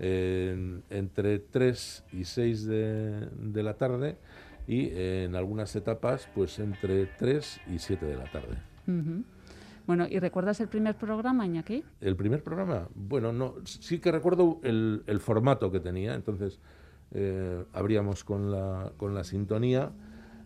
En- 0.00 0.82
entre 0.90 1.38
3 1.38 2.04
y 2.14 2.24
6 2.24 2.64
de, 2.64 3.28
de 3.40 3.62
la 3.62 3.74
tarde 3.74 4.16
y 4.66 4.90
en 4.94 5.34
algunas 5.34 5.74
etapas 5.76 6.28
pues 6.34 6.58
entre 6.58 7.06
3 7.06 7.60
y 7.72 7.78
7 7.78 8.06
de 8.06 8.16
la 8.16 8.30
tarde. 8.30 8.58
Bueno, 9.86 10.06
¿y 10.08 10.18
recuerdas 10.18 10.60
el 10.60 10.68
primer 10.68 10.96
programa, 10.96 11.44
Iñaki? 11.44 11.84
El 12.00 12.16
primer 12.16 12.42
programa, 12.42 12.88
bueno, 12.94 13.32
no, 13.32 13.54
sí 13.64 13.98
que 13.98 14.12
recuerdo 14.12 14.60
el, 14.62 15.02
el 15.06 15.20
formato 15.20 15.72
que 15.72 15.80
tenía, 15.80 16.14
entonces 16.14 16.60
eh, 17.12 17.64
abríamos 17.72 18.24
con 18.24 18.50
la, 18.50 18.92
con 18.96 19.14
la 19.14 19.24
sintonía, 19.24 19.90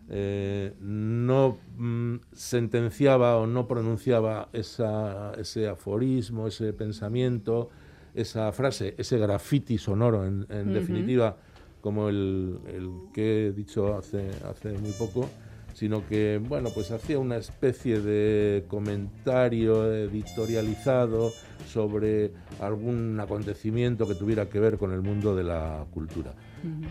eh, 0.09 0.73
no 0.79 1.57
mm, 1.77 2.15
sentenciaba 2.31 3.37
o 3.37 3.45
no 3.45 3.67
pronunciaba 3.67 4.49
esa, 4.53 5.33
ese 5.37 5.67
aforismo, 5.67 6.47
ese 6.47 6.73
pensamiento, 6.73 7.69
esa 8.15 8.51
frase, 8.51 8.95
ese 8.97 9.17
graffiti 9.17 9.77
sonoro, 9.77 10.25
en, 10.25 10.45
en 10.49 10.73
definitiva, 10.73 11.37
como 11.87 12.09
el, 12.09 12.59
el 12.67 12.89
que 13.13 13.47
he 13.47 13.51
dicho 13.53 13.95
hace, 13.95 14.29
hace 14.43 14.73
muy 14.73 14.91
poco, 14.91 15.29
sino 15.73 16.05
que, 16.05 16.37
bueno, 16.37 16.69
pues 16.75 16.91
hacía 16.91 17.17
una 17.17 17.37
especie 17.37 18.01
de 18.01 18.65
comentario 18.67 19.89
editorializado 19.93 21.31
sobre 21.65 22.33
algún 22.59 23.17
acontecimiento 23.21 24.05
que 24.05 24.15
tuviera 24.15 24.49
que 24.49 24.59
ver 24.59 24.77
con 24.77 24.91
el 24.91 25.01
mundo 25.01 25.33
de 25.33 25.45
la 25.45 25.85
cultura. 25.93 26.33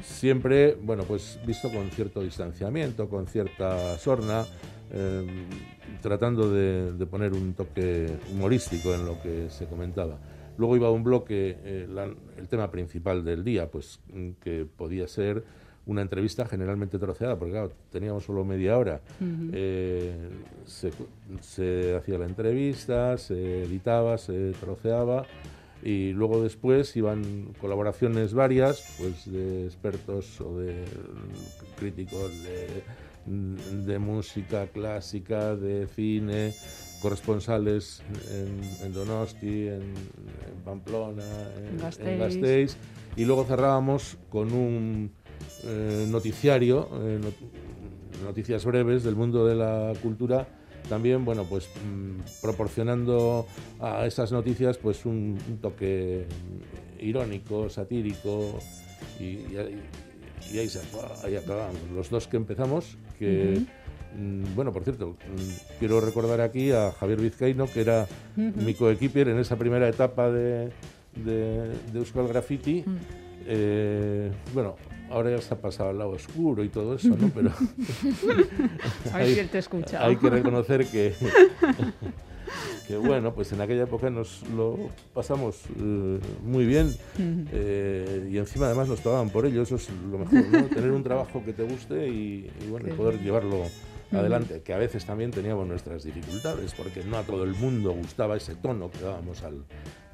Siempre, 0.03 0.79
bueno, 0.83 1.03
pues 1.03 1.39
visto 1.47 1.71
con 1.71 1.91
cierto 1.91 2.23
distanciamiento, 2.23 3.11
con 3.11 3.27
cierta 3.27 3.99
sorna, 3.99 4.47
eh, 4.91 5.27
tratando 6.01 6.51
de, 6.51 6.93
de 6.93 7.05
poner 7.05 7.35
un 7.35 7.53
toque 7.53 8.17
humorístico 8.33 8.95
en 8.95 9.05
lo 9.05 9.21
que 9.21 9.51
se 9.51 9.67
comentaba. 9.67 10.17
Luego 10.59 10.77
iba 10.77 10.91
un 10.91 11.03
bloque, 11.05 11.57
eh, 11.65 11.87
la- 11.89 12.13
el 12.37 12.49
tema 12.49 12.71
principal 12.71 13.25
del 13.25 13.45
día, 13.45 13.71
pues 13.71 14.01
mm, 14.13 14.31
que 14.41 14.65
podía 14.65 15.07
ser 15.09 15.45
una 15.87 16.03
entrevista 16.03 16.47
generalmente 16.47 16.99
troceada, 16.99 17.39
porque 17.39 17.53
claro, 17.53 17.73
teníamos 17.93 18.25
solo 18.25 18.45
media 18.45 18.77
hora. 18.77 19.01
Eh, 19.53 20.17
se, 20.65 20.91
se 21.41 21.95
hacía 21.95 22.19
la 22.19 22.27
entrevista, 22.27 23.17
se 23.19 23.63
editaba, 23.63 24.19
se 24.19 24.53
troceaba 24.61 25.25
y 25.85 26.13
luego 26.13 26.43
después 26.43 26.97
iban 26.97 27.53
colaboraciones 27.61 28.35
varias, 28.35 28.83
pues 28.99 29.31
de 29.31 29.67
expertos 29.67 30.41
o 30.41 30.59
de 30.59 30.73
mm, 30.73 31.79
críticos 31.79 32.33
de, 32.43 32.83
de 33.87 33.99
música 34.01 34.67
clásica, 34.67 35.55
de 35.55 35.87
cine, 35.87 36.53
corresponsales 37.01 38.03
en, 38.31 38.87
en 38.87 38.93
Donosti, 38.93 39.69
en, 39.69 39.83
en 39.83 40.63
Pamplona, 40.65 41.25
en, 41.57 41.79
en 42.09 42.19
Gasteiz. 42.19 42.77
Y 43.17 43.25
luego 43.25 43.45
cerrábamos 43.45 44.17
con 44.29 44.53
un 44.53 45.11
eh, 45.65 46.07
noticiario, 46.09 46.89
eh, 47.03 47.19
not- 47.23 48.25
noticias 48.25 48.65
breves 48.65 49.05
del 49.05 49.15
mundo 49.17 49.47
de 49.47 49.55
la 49.55 49.93
cultura, 50.03 50.47
también, 50.89 51.25
bueno, 51.25 51.45
pues 51.49 51.69
mm, 51.69 52.41
proporcionando 52.43 53.47
a 53.81 54.07
esas 54.07 54.31
noticias 54.33 54.79
pues 54.79 55.05
un, 55.07 55.39
un 55.49 55.59
toque 55.59 56.27
irónico, 57.01 57.69
satírico, 57.69 58.59
y, 59.19 59.25
y 59.53 59.57
ahí- 59.59 59.81
y 60.53 60.59
ahí, 60.59 60.69
se, 60.69 60.81
ahí 61.25 61.35
acabamos. 61.37 61.81
Los 61.95 62.09
dos 62.11 62.29
que 62.29 62.37
empezamos, 62.37 62.97
que... 63.19 63.55
Bueno, 64.55 64.73
por 64.73 64.85
cierto, 64.85 65.11
mm, 65.11 65.79
quiero 65.79 66.01
recordar 66.01 66.41
aquí 66.41 66.73
a 66.73 66.93
Javier 66.93 67.21
Vizcaíno, 67.21 67.67
que 67.67 67.81
era 67.81 68.07
mi 68.37 68.75
coequiper 68.75 69.29
en 69.29 69.39
esa 69.39 69.57
primera 69.57 69.89
etapa 69.89 70.31
de, 70.31 70.71
de, 71.25 71.69
de 71.93 71.99
Euskal 71.99 72.29
Graffiti. 72.29 72.85
Eh, 73.47 74.31
bueno, 74.53 74.77
ahora 75.11 75.31
ya 75.31 75.41
se 75.41 75.55
ha 75.55 75.61
pasado 75.61 75.91
al 75.91 75.99
lado 75.99 76.11
oscuro 76.11 76.65
y 76.65 76.69
todo 76.69 76.95
eso, 76.95 77.11
¿no? 77.11 77.31
Pero 77.35 77.51
escucha. 79.59 80.05
hay 80.05 80.17
que 80.17 80.31
reconocer 80.31 80.87
que, 80.87 81.15
que, 82.89 82.97
bueno, 82.97 83.35
pues 83.35 83.53
en 83.53 83.61
aquella 83.61 83.85
época 83.85 84.11
nos 84.11 84.43
lo 84.51 84.91
pasamos 85.15 85.61
eh, 85.79 86.19
muy 86.45 86.67
bien 86.67 86.93
eh, 87.19 88.29
y 88.31 88.39
encima 88.39 88.67
además 88.67 88.89
nos 88.89 89.01
pagaban 89.01 89.31
por 89.31 89.47
ello, 89.47 89.63
eso 89.63 89.77
es 89.77 89.89
lo 90.11 90.19
mejor, 90.19 90.45
¿no? 90.51 90.65
Tener 90.67 90.91
un 90.91 91.05
trabajo 91.05 91.43
que 91.45 91.53
te 91.53 91.63
guste 91.63 92.09
y, 92.09 92.51
y, 92.65 92.69
bueno, 92.69 92.95
poder 92.97 93.21
llevarlo. 93.21 93.65
Adelante, 94.21 94.63
que 94.63 94.73
a 94.75 94.79
veces 94.79 95.05
también 95.05 95.31
teníamos 95.31 95.67
nuestras 95.67 96.05
dificultades, 96.05 96.75
porque 96.75 97.03
no 97.05 97.17
a 97.19 97.23
todo 97.23 97.45
el 97.45 97.55
mundo 97.55 97.93
gustaba 97.93 98.37
ese 98.37 98.55
tono 98.57 98.91
que 98.91 99.01
dábamos 99.01 99.43
al, 99.43 99.65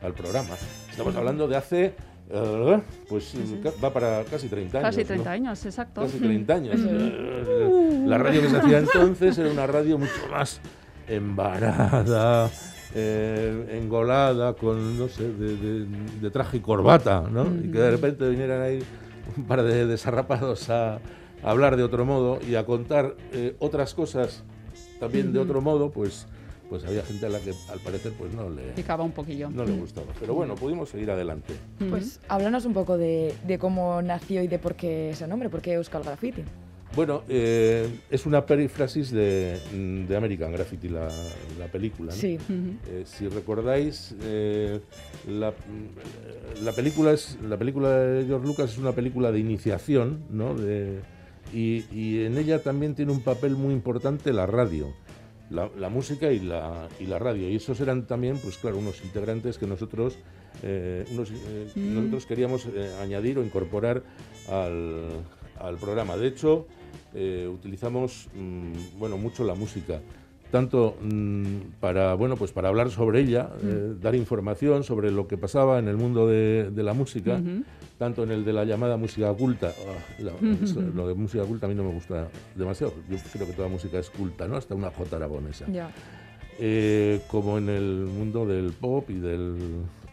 al 0.02 0.12
programa. 0.14 0.54
Estamos 0.90 1.14
hablando 1.16 1.46
de 1.48 1.56
hace, 1.56 1.94
eh, 2.30 2.82
pues 3.08 3.34
va 3.82 3.92
para 3.92 4.24
casi 4.24 4.48
30 4.48 4.78
años. 4.78 4.88
Casi 4.90 5.00
¿no? 5.02 5.06
30 5.08 5.30
años, 5.30 5.66
exacto. 5.66 6.00
Casi 6.02 6.18
30 6.18 6.54
años. 6.54 6.76
Eh, 6.78 8.02
La 8.06 8.18
radio 8.18 8.42
que 8.42 8.48
se 8.48 8.56
hacía 8.58 8.78
entonces 8.78 9.38
era 9.38 9.50
una 9.50 9.66
radio 9.66 9.98
mucho 9.98 10.12
más 10.30 10.60
embarada, 11.08 12.50
eh, 12.94 13.78
engolada, 13.80 14.54
con, 14.54 14.98
no 14.98 15.08
sé, 15.08 15.28
de, 15.32 15.56
de- 15.56 15.86
de 16.20 16.30
traje 16.30 16.58
y 16.58 16.60
corbata, 16.60 17.24
¿no? 17.30 17.44
Y 17.46 17.70
que 17.70 17.78
de 17.78 17.90
repente 17.90 18.28
vinieran 18.28 18.60
ahí 18.62 18.82
un 19.36 19.44
par 19.44 19.62
de 19.62 19.86
desarrapados 19.86 20.68
a, 20.70 20.98
a 21.42 21.50
hablar 21.50 21.76
de 21.76 21.82
otro 21.82 22.04
modo 22.04 22.38
y 22.48 22.54
a 22.54 22.64
contar 22.64 23.16
eh, 23.32 23.56
otras 23.58 23.94
cosas 23.94 24.44
también 25.00 25.32
de 25.32 25.38
otro 25.38 25.60
modo, 25.60 25.90
pues 25.90 26.26
pues 26.68 26.86
había 26.86 27.02
gente 27.02 27.26
a 27.26 27.28
la 27.28 27.38
que 27.38 27.52
al 27.70 27.80
parecer 27.80 28.12
pues 28.16 28.32
no 28.32 28.48
le, 28.48 28.62
Picaba 28.72 29.04
un 29.04 29.12
poquillo. 29.12 29.50
no 29.50 29.62
le 29.62 29.72
gustaba. 29.72 30.06
Pero 30.18 30.32
bueno, 30.32 30.54
pudimos 30.54 30.88
seguir 30.88 31.10
adelante. 31.10 31.52
Pues 31.90 32.18
háblanos 32.28 32.64
un 32.64 32.72
poco 32.72 32.96
de, 32.96 33.34
de 33.46 33.58
cómo 33.58 34.00
nació 34.00 34.42
y 34.42 34.48
de 34.48 34.58
por 34.58 34.74
qué 34.74 35.10
ese 35.10 35.26
nombre, 35.26 35.50
por 35.50 35.60
qué 35.60 35.74
Euskal 35.74 36.02
Graffiti. 36.02 36.44
Bueno, 36.96 37.24
eh, 37.28 37.88
es 38.10 38.24
una 38.24 38.46
perífrasis 38.46 39.10
de, 39.10 39.58
mm, 39.74 40.06
de 40.06 40.16
American 40.16 40.52
Graffiti, 40.52 40.88
la, 40.88 41.08
la 41.58 41.66
película. 41.66 42.12
¿no? 42.12 42.18
Sí. 42.18 42.38
Eh, 42.88 43.02
si 43.04 43.28
recordáis, 43.28 44.14
eh, 44.22 44.80
la, 45.28 45.52
la 46.62 46.72
película 46.72 47.12
es 47.12 47.36
la 47.46 47.58
película 47.58 47.90
de 47.98 48.24
George 48.24 48.46
Lucas 48.46 48.72
es 48.72 48.78
una 48.78 48.92
película 48.92 49.30
de 49.30 49.38
iniciación, 49.40 50.24
¿no? 50.30 50.54
De, 50.54 51.00
y, 51.52 51.84
y 51.92 52.24
en 52.24 52.38
ella 52.38 52.62
también 52.62 52.94
tiene 52.94 53.12
un 53.12 53.20
papel 53.22 53.56
muy 53.56 53.72
importante 53.74 54.32
la 54.32 54.46
radio, 54.46 54.92
la, 55.50 55.68
la 55.78 55.88
música 55.88 56.32
y 56.32 56.40
la, 56.40 56.88
y 56.98 57.06
la 57.06 57.18
radio. 57.18 57.48
Y 57.50 57.56
esos 57.56 57.80
eran 57.80 58.06
también, 58.06 58.38
pues 58.38 58.56
claro, 58.58 58.78
unos 58.78 59.04
integrantes 59.04 59.58
que 59.58 59.66
nosotros, 59.66 60.18
eh, 60.62 61.04
unos, 61.12 61.30
eh, 61.30 61.68
Mm. 61.74 61.94
nosotros 61.94 62.26
queríamos 62.26 62.66
eh, 62.66 62.90
añadir 63.00 63.38
o 63.38 63.44
incorporar 63.44 64.02
al, 64.50 65.06
al 65.58 65.76
programa. 65.76 66.16
De 66.16 66.28
hecho, 66.28 66.66
utilizamos 67.52 68.28
mm, 68.34 68.98
bueno 68.98 69.16
mucho 69.18 69.44
la 69.44 69.54
música 69.54 70.00
tanto 70.52 70.96
mm, 71.02 71.80
para 71.80 72.14
bueno 72.14 72.36
pues 72.36 72.52
para 72.52 72.68
hablar 72.68 72.90
sobre 72.90 73.20
ella 73.20 73.48
eh, 73.64 73.94
dar 74.00 74.14
información 74.14 74.84
sobre 74.84 75.10
lo 75.10 75.26
que 75.26 75.36
pasaba 75.38 75.78
en 75.80 75.88
el 75.88 75.96
mundo 75.96 76.28
de, 76.28 76.70
de 76.70 76.82
la 76.82 76.92
música 76.92 77.40
tanto 77.98 78.22
en 78.22 78.30
el 78.30 78.44
de 78.44 78.52
la 78.52 78.64
llamada 78.64 78.96
música 78.98 79.32
culta 79.32 79.72
ah, 79.76 80.22
la- 80.22 80.32
eso, 80.62 80.80
lo 80.82 81.08
de 81.08 81.14
música 81.14 81.42
culta 81.44 81.66
a 81.66 81.68
mí 81.70 81.74
no 81.74 81.84
me 81.84 81.92
gusta 81.92 82.28
demasiado 82.54 82.92
yo 83.10 83.16
creo 83.32 83.46
que 83.46 83.54
toda 83.54 83.68
música 83.68 83.98
es 83.98 84.10
culta 84.10 84.46
no 84.46 84.56
hasta 84.56 84.74
una 84.74 84.90
jota 84.90 85.16
aragonesa. 85.16 85.64
Eh, 86.58 87.20
como 87.28 87.56
en 87.58 87.68
el 87.70 88.06
mundo 88.06 88.46
del 88.46 88.72
pop 88.72 89.08
y 89.10 89.14
del, 89.14 89.56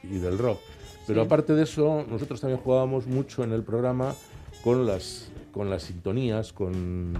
y 0.03 0.17
del 0.19 0.37
rock. 0.37 0.57
Pero 1.05 1.21
Sí. 1.21 1.25
aparte 1.25 1.53
de 1.53 1.63
eso, 1.63 2.05
nosotros 2.09 2.39
también 2.39 2.59
jugábamos 2.61 3.07
mucho 3.07 3.43
en 3.43 3.51
el 3.51 3.61
programa 3.63 4.15
con 4.63 4.85
las, 4.85 5.29
con 5.51 5.69
las 5.69 5.83
sintonías, 5.83 6.53
con, 6.53 7.13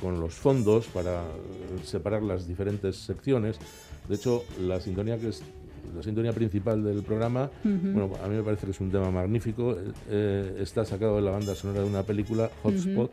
con 0.00 0.20
los 0.20 0.34
fondos 0.34 0.86
para 0.86 1.22
separar 1.84 2.22
las 2.22 2.46
diferentes 2.46 2.96
secciones. 2.96 3.58
De 4.08 4.14
hecho, 4.16 4.44
la 4.60 4.80
sintonía 4.80 5.18
que 5.18 5.28
es 5.28 5.42
la 5.94 6.02
sintonía 6.02 6.32
principal 6.32 6.82
del 6.84 7.02
programa, 7.02 7.50
Ujú. 7.64 7.78
bueno, 7.92 8.10
a 8.24 8.28
mí 8.28 8.36
me 8.36 8.42
parece 8.42 8.66
que 8.66 8.70
es 8.72 8.80
un 8.80 8.90
tema 8.90 9.10
magnífico. 9.10 9.76
eh, 10.08 10.56
está 10.60 10.84
sacado 10.84 11.16
de 11.16 11.22
la 11.22 11.32
banda 11.32 11.54
sonora 11.54 11.80
de 11.82 11.86
una 11.88 12.02
película, 12.02 12.50
Hotspot. 12.62 13.10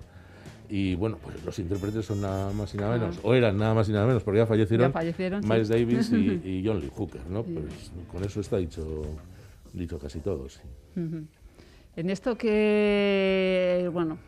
Y 0.72 0.94
bueno, 0.94 1.18
pues 1.24 1.44
los 1.44 1.58
intérpretes 1.58 2.06
son 2.06 2.22
nada 2.22 2.54
más 2.54 2.72
y 2.76 2.78
nada 2.78 2.96
menos, 2.96 3.18
Ah. 3.18 3.22
o 3.24 3.34
eran 3.34 3.58
nada 3.58 3.74
más 3.74 3.90
y 3.90 3.92
nada 3.92 4.06
menos, 4.06 4.22
porque 4.22 4.38
ya 4.38 4.46
fallecieron, 4.46 4.90
Ya 4.90 4.94
fallecieron, 4.94 5.42
sí. 5.42 5.50
Miles 5.50 5.68
Davis 5.68 6.12
y, 6.12 6.16
y 6.48 6.64
John 6.64 6.80
Lee 6.80 6.92
Hooker, 6.96 7.22
¿no? 7.28 7.44
Sí. 7.44 7.56
Pues 7.56 7.92
con 8.12 8.24
eso 8.24 8.40
está 8.40 8.58
dicho, 8.58 9.02
dicho 9.74 9.98
casi 9.98 10.20
todo, 10.20 10.48
sí. 10.48 10.60
Ujú. 10.96 11.24
En 11.96 12.10
esto 12.12 12.38
que, 12.38 13.90
bueno, 13.92 14.20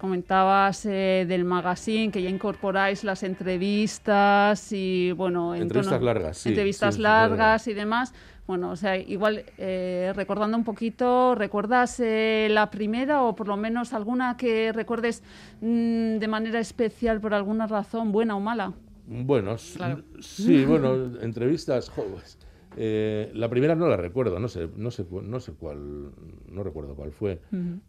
comentabas 0.00 0.84
eh, 0.86 1.24
del 1.28 1.44
magazine, 1.44 2.10
que 2.10 2.22
ya 2.22 2.30
incorporáis 2.30 3.04
las 3.04 3.22
entrevistas 3.22 4.72
y, 4.72 5.12
bueno... 5.12 5.54
en 5.54 5.62
Entrevistas 5.62 5.98
tono- 6.00 6.04
largas, 6.06 6.38
sí, 6.38 6.48
Entrevistas 6.48 6.94
sí, 6.96 7.00
largas 7.02 7.68
y 7.68 7.74
demás. 7.74 8.12
Bueno, 8.46 8.70
o 8.70 8.76
sea, 8.76 8.96
igual, 8.96 9.44
eh, 9.58 10.12
recordando 10.16 10.56
un 10.56 10.64
poquito, 10.64 11.34
¿recuerdas 11.36 12.00
eh, 12.00 12.48
la 12.50 12.68
primera 12.70 13.22
o 13.22 13.36
por 13.36 13.46
lo 13.46 13.56
menos 13.56 13.92
alguna 13.92 14.36
que 14.36 14.72
recuerdes 14.72 15.22
mm, 15.60 16.16
de 16.18 16.26
manera 16.28 16.58
especial 16.58 17.20
por 17.20 17.32
alguna 17.32 17.66
razón, 17.68 18.10
buena 18.10 18.34
o 18.34 18.40
mala? 18.40 18.72
Bueno, 19.06 19.56
Claro. 19.76 20.02
sí, 20.20 20.64
bueno, 20.64 20.94
entrevistas, 21.20 21.90
pues, 21.94 22.38
eh, 22.82 23.30
la 23.34 23.50
primera 23.50 23.74
no 23.74 23.88
la 23.88 23.96
recuerdo, 23.98 24.38
no 24.40 24.48
sé, 24.48 24.66
no 24.74 24.90
sé, 24.90 25.04
no 25.22 25.38
sé 25.38 25.52
cuál, 25.52 26.12
no 26.50 26.62
recuerdo 26.62 26.94
cuál 26.94 27.12
fue, 27.12 27.40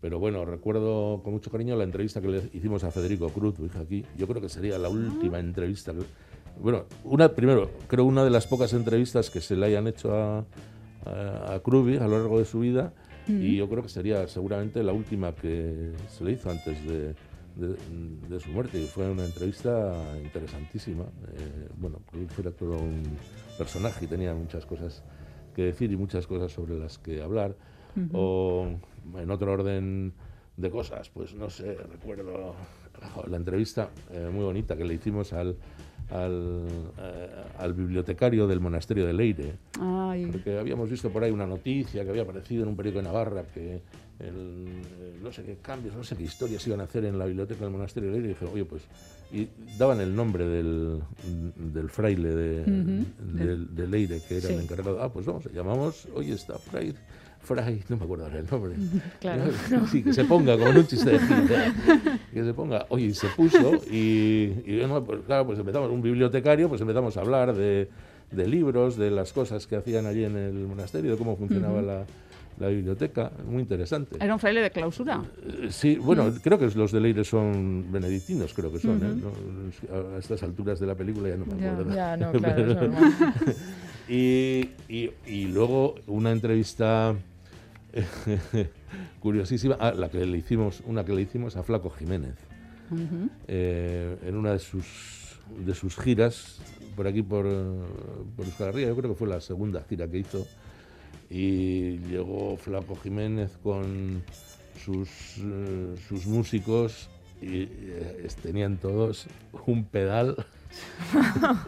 pero 0.02 0.20
bueno, 0.20 0.44
recuerdo 0.44 1.22
con 1.24 1.32
mucho 1.32 1.50
cariño 1.50 1.78
la 1.78 1.86
entrevista 1.86 2.20
que 2.22 2.28
le 2.28 2.38
hicimos 2.54 2.84
a 2.84 2.92
Federico 2.92 3.30
Cruz, 3.30 3.56
tu 3.56 3.66
hija 3.66 3.80
aquí. 3.80 4.04
Yo 4.18 4.28
creo 4.28 4.42
que 4.42 4.50
sería 4.50 4.78
la 4.78 4.90
última 4.90 5.40
entrevista. 5.40 5.94
que- 5.94 6.00
bueno, 6.62 6.84
una, 7.06 7.30
primero, 7.30 7.70
creo 7.88 8.04
una 8.04 8.26
de 8.26 8.30
las 8.32 8.48
pocas 8.48 8.74
entrevistas 8.74 9.30
que 9.30 9.40
se 9.40 9.56
le 9.56 9.68
hayan 9.68 9.88
hecho 9.88 10.14
a, 10.14 10.46
a, 11.06 11.54
a 11.56 12.08
lo 12.08 12.18
largo 12.20 12.40
de 12.40 12.46
su 12.46 12.60
vida 12.60 12.94
y 13.28 13.56
yo 13.56 13.70
creo 13.70 13.84
que 13.84 13.90
sería 13.90 14.28
seguramente 14.28 14.84
la 14.84 14.92
última 14.92 15.34
que 15.34 15.94
se 16.10 16.24
le 16.26 16.34
hizo 16.34 16.50
antes 16.52 16.86
de, 16.86 17.14
de- 17.56 17.76
de 18.30 18.40
su 18.42 18.50
muerte 18.50 18.78
y 18.82 18.86
fue 18.88 19.10
una 19.10 19.24
entrevista 19.24 19.94
interesantísima. 20.22 21.04
Eh, 21.04 21.70
bueno, 21.78 22.00
era 22.42 22.52
todo 22.52 22.72
un 22.78 23.04
personaje 23.62 24.06
y 24.06 24.08
tenía 24.08 24.34
muchas 24.34 24.66
cosas 24.66 25.04
que 25.56 25.66
decir 25.66 25.92
y 25.92 25.96
muchas 25.96 26.26
cosas 26.26 26.52
sobre 26.52 26.80
las 26.80 26.98
que 26.98 27.22
hablar. 27.22 27.56
Ujú. 27.96 28.10
O 28.18 28.68
en 29.20 29.30
otro 29.30 29.52
orden 29.52 30.14
de 30.58 30.72
cosas, 30.72 31.10
pues 31.10 31.36
no 31.36 31.50
sé, 31.50 31.76
recuerdo 31.76 32.56
la 33.28 33.38
entrevista 33.38 33.90
eh, 34.12 34.30
muy 34.34 34.44
bonita 34.44 34.76
que 34.76 34.84
le 34.84 34.96
hicimos 34.96 35.32
al, 35.34 35.56
al, 36.10 36.66
eh, 36.98 37.30
al 37.60 37.74
bibliotecario 37.74 38.48
del 38.48 38.60
monasterio 38.60 39.06
de 39.06 39.14
Leire. 39.14 39.54
Ay. 39.80 40.26
Porque 40.26 40.58
habíamos 40.58 40.90
visto 40.90 41.12
por 41.12 41.24
ahí 41.24 41.32
una 41.32 41.46
noticia 41.46 42.04
que 42.04 42.10
había 42.10 42.24
aparecido 42.24 42.64
en 42.64 42.70
un 42.70 42.76
periódico 42.76 43.00
de 43.00 43.08
Navarra 43.10 43.44
que 43.54 43.82
el, 44.20 44.68
eh, 45.00 45.20
no 45.22 45.32
sé 45.32 45.44
qué 45.44 45.58
cambios, 45.62 45.96
no 45.96 46.04
sé 46.04 46.16
qué 46.16 46.24
historias 46.24 46.66
iban 46.66 46.82
a 46.82 46.86
hacer 46.86 47.06
en 47.06 47.20
la 47.20 47.26
biblioteca 47.26 47.62
del 47.64 47.74
monasterio 47.74 48.10
de 48.10 48.16
Leire. 48.16 48.32
Y 48.32 48.34
dije, 48.34 48.46
oye, 48.46 48.66
pues. 48.66 48.88
Y 49.34 49.48
daban 49.78 50.02
el 50.02 50.16
nombre 50.16 50.46
del, 50.46 51.00
del 51.74 51.90
fraile 51.90 52.30
de, 52.36 52.64
del- 53.34 53.74
de 53.76 53.88
Leire, 53.88 54.22
que 54.28 54.38
era 54.38 54.48
Sí. 54.48 54.54
el 54.54 54.62
encargado. 54.62 55.02
Ah, 55.02 55.12
pues 55.12 55.26
vamos, 55.26 55.46
llamamos, 55.54 56.08
oye, 56.16 56.34
está 56.34 56.58
Fray. 56.58 56.94
Fray, 57.44 57.82
no 57.90 57.98
me 57.98 58.04
acuerdo 58.04 58.26
ahora 58.26 58.40
el 58.40 58.46
nombre. 58.52 58.74
Claro. 59.20 59.44
Sí, 59.92 60.04
que 60.04 60.14
se 60.14 60.26
ponga, 60.26 60.58
como 60.58 60.70
en 60.72 60.78
un 60.78 60.86
chiste 60.88 61.12
de 61.12 61.16
¿eh? 61.18 61.74
Que 62.34 62.44
se 62.44 62.54
ponga. 62.54 62.86
Oye, 62.90 63.06
y 63.06 63.14
se 63.14 63.28
puso 63.30 63.76
y, 63.90 64.54
y 64.66 64.78
bueno, 64.80 65.04
pues 65.04 65.22
claro, 65.26 65.46
pues 65.48 65.58
empezamos, 65.58 65.90
un 65.90 66.02
bibliotecario, 66.02 66.68
pues 66.70 66.82
empezamos 66.82 67.16
a 67.18 67.22
hablar 67.22 67.56
de, 67.56 67.90
de 68.32 68.48
libros, 68.48 68.96
de 68.98 69.10
las 69.12 69.34
cosas 69.34 69.66
que 69.66 69.76
hacían 69.78 70.06
allí 70.06 70.24
en 70.26 70.36
el 70.38 70.54
monasterio, 70.68 71.12
de 71.12 71.18
cómo 71.18 71.36
funcionaba 71.38 71.82
la, 71.82 72.06
la 72.60 72.68
biblioteca. 72.68 73.32
Muy 73.46 73.62
interesante. 73.62 74.18
Era 74.20 74.34
un 74.34 74.40
fraile 74.40 74.62
de 74.62 74.72
clausura. 74.72 75.22
Eh, 75.46 75.68
Sí, 75.72 75.96
bueno, 75.96 76.26
Mm. 76.26 76.36
creo 76.44 76.60
que 76.60 76.68
los 76.76 76.92
de 76.92 77.00
Leire 77.02 77.24
son 77.24 77.86
benedictinos, 77.92 78.54
creo 78.54 78.72
que 78.72 78.80
son. 78.80 78.98
¿eh? 79.04 79.22
No, 79.22 80.16
a 80.16 80.18
estas 80.20 80.44
alturas 80.44 80.80
de 80.80 80.86
la 80.88 80.96
película 80.96 81.30
ya 81.30 81.38
no 81.38 81.46
me 81.46 81.60
Ya, 81.62 81.72
acuerdo. 81.72 81.96
ya, 81.96 82.18
no, 82.18 82.32
claro, 82.34 82.72
es 82.72 83.56
y, 84.10 84.70
y, 84.90 85.10
y 85.26 85.46
luego 85.48 85.96
una 86.08 86.32
entrevista 86.32 87.16
curiosísima, 89.20 89.78
ah, 89.80 89.94
la 89.96 90.10
que 90.10 90.26
le 90.26 90.38
hicimos, 90.38 90.82
una 90.86 91.04
que 91.06 91.14
le 91.14 91.22
hicimos 91.22 91.56
a 91.56 91.64
Flaco 91.64 91.90
Jiménez 91.90 92.36
eh, 93.48 94.18
en 94.26 94.36
una 94.36 94.52
de 94.52 94.60
sus 94.60 95.40
de 95.66 95.74
sus 95.76 95.96
giras 95.98 96.60
por 96.96 97.08
aquí 97.08 97.22
por, 97.22 97.46
eh, 97.46 97.52
por 98.36 98.46
Euskal 98.46 98.70
Herria, 98.70 98.88
yo 98.88 98.96
creo 98.96 99.12
que 99.12 99.18
fue 99.18 99.28
la 99.28 99.40
segunda 99.42 99.82
gira 99.88 100.08
que 100.10 100.18
hizo 100.20 100.46
y 101.32 101.98
llegó 102.10 102.58
Flaco 102.58 102.98
Jiménez 103.02 103.58
con 103.64 104.22
sus, 104.84 105.10
eh, 105.38 105.96
sus 106.10 106.26
músicos 106.26 107.10
y 107.42 107.64
eh, 107.64 108.28
tenían 108.44 108.78
todos 108.78 109.28
un 109.66 109.86
pedal. 109.86 110.46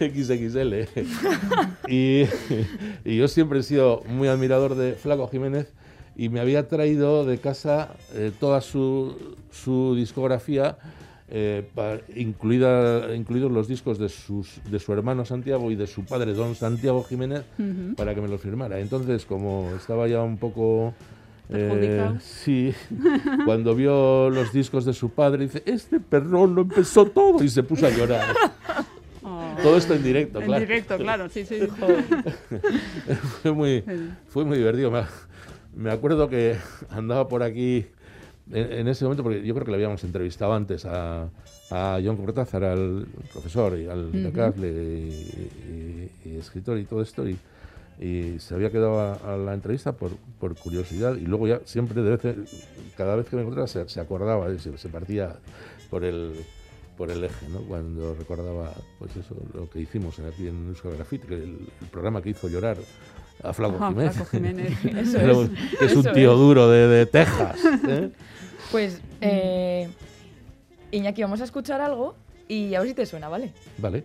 XXL 0.00 0.74
y, 1.88 2.24
y 3.04 3.16
yo 3.16 3.28
siempre 3.28 3.60
he 3.60 3.62
sido 3.62 4.02
muy 4.08 4.26
admirador 4.26 4.74
de 4.74 4.94
Flaco 4.94 5.28
Jiménez 5.28 5.72
y 6.18 6.28
me 6.28 6.40
había 6.40 6.66
traído 6.66 7.24
de 7.24 7.38
casa 7.38 7.94
eh, 8.12 8.32
toda 8.40 8.60
su, 8.60 9.36
su 9.52 9.94
discografía, 9.94 10.76
eh, 11.30 11.68
pa- 11.74 11.98
incluida, 12.16 13.14
incluidos 13.14 13.52
los 13.52 13.68
discos 13.68 13.98
de, 13.98 14.08
sus, 14.08 14.60
de 14.70 14.78
su 14.78 14.92
hermano 14.92 15.24
Santiago 15.24 15.70
y 15.70 15.76
de 15.76 15.86
su 15.86 16.04
padre 16.04 16.32
Don 16.34 16.54
Santiago 16.54 17.04
Jiménez, 17.04 17.42
para 17.96 18.14
que 18.14 18.20
me 18.20 18.28
los 18.28 18.40
firmara. 18.40 18.78
Entonces, 18.80 19.24
como 19.26 19.70
estaba 19.76 20.06
ya 20.08 20.22
un 20.22 20.38
poco... 20.38 20.94
eh, 21.50 22.14
sí, 22.20 22.72
cuando 23.44 23.74
vio 23.74 24.30
los 24.30 24.52
discos 24.52 24.84
de 24.84 24.92
su 24.94 25.10
padre, 25.10 25.44
dice, 25.44 25.62
este 25.66 26.00
perrón 26.00 26.54
lo 26.54 26.62
empezó 26.62 27.06
todo 27.06 27.42
y 27.42 27.48
se 27.48 27.62
puso 27.62 27.86
a 27.86 27.90
llorar. 27.90 28.34
Todo 29.62 29.76
esto 29.76 29.92
en 29.94 30.02
directo, 30.04 30.38
En 30.40 30.46
claro. 30.46 30.60
directo, 30.60 30.96
claro, 30.98 31.28
sí, 31.28 31.44
sí. 31.44 31.58
fue, 33.42 33.52
muy, 33.52 33.84
fue 34.28 34.44
muy 34.44 34.58
divertido. 34.58 34.92
Me 35.74 35.90
acuerdo 35.90 36.28
que 36.28 36.56
andaba 36.90 37.26
por 37.28 37.42
aquí 37.42 37.86
en, 38.52 38.72
en 38.72 38.88
ese 38.88 39.04
momento, 39.04 39.22
porque 39.22 39.44
yo 39.44 39.54
creo 39.54 39.64
que 39.64 39.70
le 39.70 39.76
habíamos 39.76 40.02
entrevistado 40.04 40.52
antes 40.54 40.84
a, 40.84 41.28
a 41.70 42.00
John 42.04 42.16
Cortázar, 42.16 42.64
al 42.64 43.06
profesor 43.32 43.78
y 43.78 43.86
al 43.86 44.08
Ujú. 44.08 44.18
decafle 44.18 44.68
y, 44.68 46.10
y- 46.24 46.28
y 46.30 46.36
escritor 46.36 46.78
y 46.78 46.84
todo 46.84 47.02
esto, 47.02 47.28
y, 47.28 47.36
y 48.00 48.38
se 48.38 48.54
había 48.54 48.70
quedado 48.70 49.00
a, 49.00 49.14
a 49.14 49.36
la 49.36 49.54
entrevista 49.54 49.92
por, 49.92 50.12
por 50.40 50.54
curiosidad 50.56 51.16
y 51.16 51.22
luego 51.26 51.46
ya 51.48 51.60
siempre, 51.64 52.00
de 52.02 52.10
vez 52.10 52.24
en- 52.24 52.44
cada 52.96 53.16
vez 53.16 53.26
que 53.28 53.36
me 53.36 53.42
encontraba, 53.42 53.66
se, 53.68 53.88
se 53.88 54.00
acordaba, 54.00 54.48
se, 54.58 54.76
se 54.78 54.88
partía 54.88 55.36
por 55.90 56.04
el 56.04 56.32
por 56.96 57.12
el 57.12 57.22
eje, 57.22 57.48
¿no? 57.48 57.60
Cuando 57.60 58.12
recordaba, 58.16 58.72
pues 58.98 59.14
eso, 59.16 59.36
lo 59.54 59.70
que 59.70 59.78
hicimos 59.80 60.18
aquí 60.18 60.48
en 60.48 60.66
Euskal 60.70 60.96
Graffiti, 60.96 61.32
el, 61.32 61.42
el 61.80 61.86
programa 61.92 62.20
que 62.20 62.30
hizo 62.30 62.48
llorar 62.48 62.76
a 63.42 63.52
Flaco 63.52 63.78
Jiménez. 63.88 64.14
Flaco 64.14 64.30
Jiménez, 64.30 64.84
eso 64.84 65.42
es, 65.44 65.50
que 65.78 65.84
es 65.86 65.92
un 65.94 66.00
eso 66.00 66.12
tío 66.12 66.32
es. 66.32 66.38
duro 66.38 66.68
de, 66.70 66.88
de 66.88 67.06
Texas. 67.06 67.58
¿eh? 67.88 68.10
Pues, 68.70 69.00
eh, 69.22 69.88
Iñaki, 70.90 71.22
vamos 71.22 71.40
a 71.40 71.44
escuchar 71.44 71.80
algo 71.80 72.14
y 72.48 72.74
a 72.74 72.80
ver 72.80 72.88
si 72.90 72.94
te 72.94 73.06
suena, 73.06 73.28
¿vale? 73.28 73.52
Vale. 73.78 74.04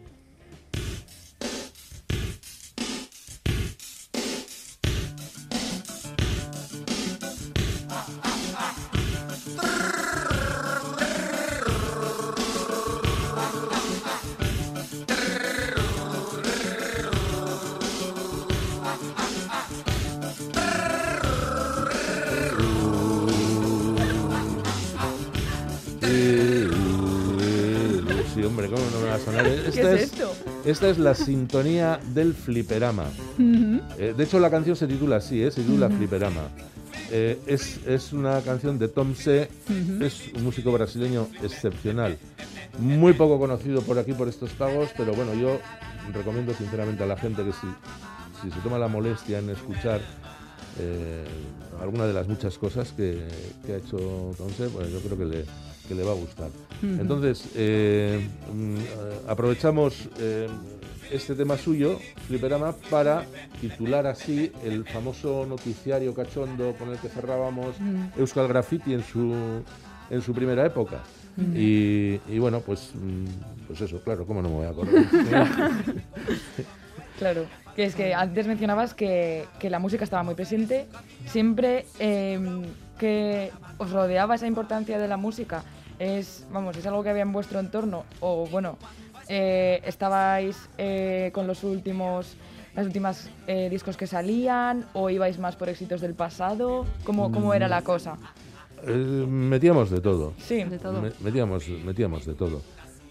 Esta 30.65 30.89
es 30.89 30.97
la 30.97 31.13
sintonía 31.13 31.99
del 32.13 32.33
fliperama. 32.33 33.05
Eh, 33.97 34.13
de 34.15 34.23
hecho, 34.23 34.39
la 34.39 34.49
canción 34.49 34.77
se 34.77 34.87
titula 34.87 35.17
así, 35.17 35.43
¿eh? 35.43 35.51
se 35.51 35.61
titula. 35.61 35.89
Fliperama. 35.89 36.47
Eh, 37.11 37.37
es, 37.47 37.81
es 37.85 38.13
una 38.13 38.39
canción 38.41 38.79
de 38.79 38.87
Tom 38.87 39.13
C. 39.13 39.49
Es 40.01 40.31
un 40.33 40.43
músico 40.45 40.71
brasileño 40.71 41.27
excepcional. 41.43 42.17
Muy 42.79 43.11
poco 43.11 43.37
conocido 43.39 43.81
por 43.81 43.99
aquí, 43.99 44.13
por 44.13 44.29
estos 44.29 44.51
pagos, 44.51 44.89
pero 44.95 45.13
bueno, 45.13 45.33
yo 45.33 45.59
recomiendo 46.13 46.53
sinceramente 46.53 47.03
a 47.03 47.07
la 47.07 47.17
gente 47.17 47.43
que 47.43 47.51
si, 47.51 47.67
si 48.41 48.49
se 48.49 48.59
toma 48.61 48.77
la 48.77 48.87
molestia 48.87 49.39
en 49.39 49.49
escuchar 49.49 49.99
alguna 51.81 52.05
de 52.05 52.13
las 52.13 52.27
muchas 52.27 52.57
cosas 52.57 52.93
que, 52.93 53.27
que 53.65 53.73
ha 53.73 53.77
hecho 53.77 54.31
Tom 54.37 54.49
C, 54.57 54.69
pues 54.69 54.89
yo 54.91 54.99
creo 55.01 55.17
que 55.17 55.25
le, 55.25 55.45
que 55.87 55.95
le 55.95 56.03
va 56.03 56.11
a 56.11 56.15
gustar. 56.15 56.49
Entonces, 56.81 57.49
eh, 57.55 58.27
mm, 58.53 59.29
aprovechamos 59.29 60.09
eh, 60.19 60.47
este 61.11 61.35
tema 61.35 61.57
suyo, 61.57 61.99
Fliperama, 62.27 62.73
para 62.89 63.25
titular 63.61 64.07
así 64.07 64.51
el 64.63 64.85
famoso 64.85 65.45
noticiario 65.45 66.13
cachondo 66.13 66.73
con 66.77 66.89
el 66.89 66.97
que 66.97 67.09
cerrábamos. 67.09 67.75
Euskal 68.17 68.47
Graffiti 68.47 68.93
en 68.93 69.03
su, 69.03 69.33
en 70.09 70.21
su 70.21 70.33
primera 70.33 70.65
época. 70.65 71.03
Y, 71.55 72.19
y 72.29 72.37
bueno, 72.39 72.61
pues, 72.61 72.91
mm, 72.93 73.65
pues 73.67 73.81
eso, 73.81 73.99
claro, 74.01 74.25
¿cómo 74.25 74.41
no 74.41 74.49
me 74.49 74.55
voy 74.55 74.65
a 74.67 74.69
acordar? 74.69 75.03
Claro, 77.23 77.45
que 77.73 77.85
es 77.85 77.95
que 77.95 78.13
antes 78.13 78.47
mencionabas 78.47 78.93
que, 78.93 79.45
que 79.57 79.69
la 79.69 79.79
música 79.79 80.03
estaba 80.03 80.23
muy 80.23 80.35
presente. 80.35 80.87
Siempre 81.25 81.85
eh, 81.97 82.37
que 82.99 83.49
os 83.77 83.91
rodeaba 83.91 84.35
esa 84.35 84.45
importancia 84.45 84.99
de 84.99 85.07
la 85.07 85.15
música, 85.15 85.63
es, 85.99 86.45
vamos, 86.51 86.75
es 86.75 86.85
algo 86.85 87.01
que 87.01 87.09
había 87.11 87.21
en 87.21 87.31
vuestro 87.31 87.61
entorno, 87.61 88.03
o 88.19 88.45
bueno, 88.47 88.77
eh, 89.29 89.79
estabais 89.85 90.67
eh, 90.77 91.31
con 91.33 91.47
los 91.47 91.63
últimos, 91.63 92.35
las 92.75 92.85
últimas 92.87 93.29
eh, 93.47 93.69
discos 93.69 93.95
que 93.95 94.05
salían, 94.05 94.85
o 94.91 95.09
ibais 95.09 95.39
más 95.39 95.55
por 95.55 95.69
éxitos 95.69 96.01
del 96.01 96.13
pasado, 96.13 96.85
¿cómo, 97.05 97.31
cómo 97.31 97.53
era 97.53 97.69
la 97.69 97.83
cosa? 97.83 98.17
Eh, 98.85 98.91
metíamos 98.91 99.89
de 99.89 100.01
todo. 100.01 100.33
Sí, 100.39 100.61
de 100.61 100.77
todo. 100.77 101.01
Me- 101.01 101.11
metíamos, 101.21 101.69
metíamos 101.69 102.25
de 102.25 102.33
todo. 102.33 102.61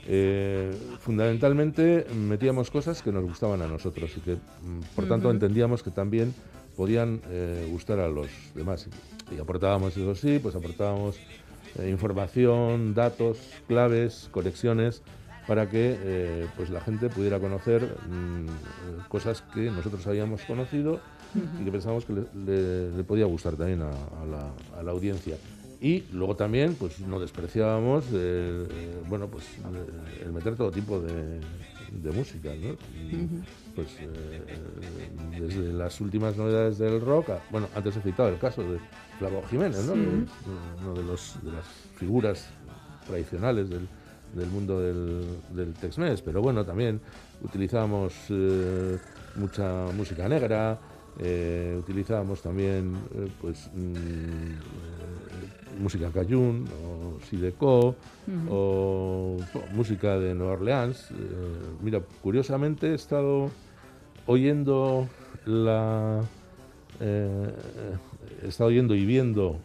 Eh, 0.06 0.72
fundamentalmente 0.98 2.06
metíamos 2.14 2.70
cosas 2.70 3.02
que 3.02 3.12
nos 3.12 3.22
gustaban 3.24 3.62
a 3.62 3.68
nosotros 3.68 4.12
y 4.16 4.20
que, 4.20 4.34
mm, 4.34 4.80
por 4.96 5.06
tanto, 5.08 5.30
entendíamos 5.30 5.82
que 5.82 5.90
también 5.90 6.34
podían 6.76 7.20
eh, 7.30 7.66
gustar 7.70 8.00
a 8.00 8.08
los 8.08 8.28
demás. 8.54 8.88
Y 9.34 9.38
aportábamos, 9.40 9.96
eso 9.96 10.14
sí, 10.14 10.38
pues 10.42 10.54
aportábamos 10.56 11.20
eh, 11.78 11.88
información, 11.88 12.94
datos, 12.94 13.38
claves, 13.68 14.28
conexiones 14.32 15.02
para 15.46 15.68
que 15.68 16.46
pues 16.56 16.70
la 16.70 16.80
gente 16.80 17.08
pudiera 17.08 17.40
conocer 17.40 17.82
mm, 18.08 19.08
cosas 19.08 19.42
que 19.54 19.70
nosotros 19.70 20.06
habíamos 20.06 20.42
conocido 20.42 21.00
y 21.60 21.64
que 21.64 21.72
pensábamos 21.72 22.04
que 22.04 22.12
le, 22.12 22.22
le- 22.46 22.90
le 22.96 23.04
podía 23.04 23.24
gustar 23.26 23.54
también 23.56 23.82
a, 23.82 23.88
a 23.90 24.26
la, 24.26 24.52
a 24.78 24.82
la 24.82 24.90
audiencia. 24.92 25.36
Y 25.82 26.04
luego 26.12 26.36
también, 26.36 26.74
pues 26.76 27.00
no 27.00 27.18
despreciábamos, 27.18 28.04
eh, 28.12 28.66
eh, 28.70 29.02
bueno, 29.08 29.26
pues 29.26 29.44
eh, 29.44 30.22
el 30.24 30.32
meter 30.32 30.54
todo 30.54 30.70
tipo 30.70 31.00
de, 31.00 31.40
de 31.90 32.10
música, 32.12 32.50
¿no? 32.54 32.68
Y, 32.94 33.26
Pues 33.74 33.88
eh, 33.98 34.60
desde 35.40 35.72
las 35.72 36.00
últimas 36.00 36.36
novedades 36.36 36.78
del 36.78 37.00
rock, 37.00 37.30
a- 37.30 37.40
bueno, 37.50 37.66
antes 37.74 37.96
he 37.96 38.00
citado 38.00 38.28
el 38.28 38.38
caso 38.38 38.62
de 38.62 38.78
Flavo 39.18 39.42
Jiménez, 39.50 39.84
¿no? 39.86 39.94
Sí. 39.94 40.00
Uno 40.84 40.94
de, 40.94 41.02
los, 41.02 41.36
de 41.42 41.50
las 41.52 41.66
figuras 41.96 42.46
tradicionales 43.06 43.68
del, 43.68 43.88
del 44.34 44.48
mundo 44.50 44.80
del, 44.80 45.24
del 45.52 45.72
Tex-Mex, 45.74 46.22
pero 46.22 46.40
bueno, 46.42 46.64
también 46.64 47.00
utilizamos 47.42 48.12
eh, 48.30 48.98
mucha 49.34 49.86
música 49.96 50.28
negra, 50.28 50.78
eh, 51.18 51.74
utilizábamos 51.78 52.40
también 52.40 52.94
eh, 53.14 53.28
pues 53.40 53.68
mm, 53.74 54.91
música 55.82 56.10
cajún 56.10 56.64
o 56.70 57.20
sideco 57.28 57.96
o 58.48 59.36
bueno, 59.52 59.68
música 59.74 60.18
de 60.18 60.34
Nueva 60.34 60.54
Orleans. 60.54 61.10
Eh, 61.10 61.14
mira, 61.82 62.00
curiosamente 62.22 62.92
he 62.92 62.94
estado 62.94 63.50
oyendo 64.26 65.08
la 65.44 66.20
eh, 67.00 67.52
he 68.44 68.48
estado 68.48 68.68
oyendo 68.68 68.94
y 68.94 69.04
viendo 69.04 69.58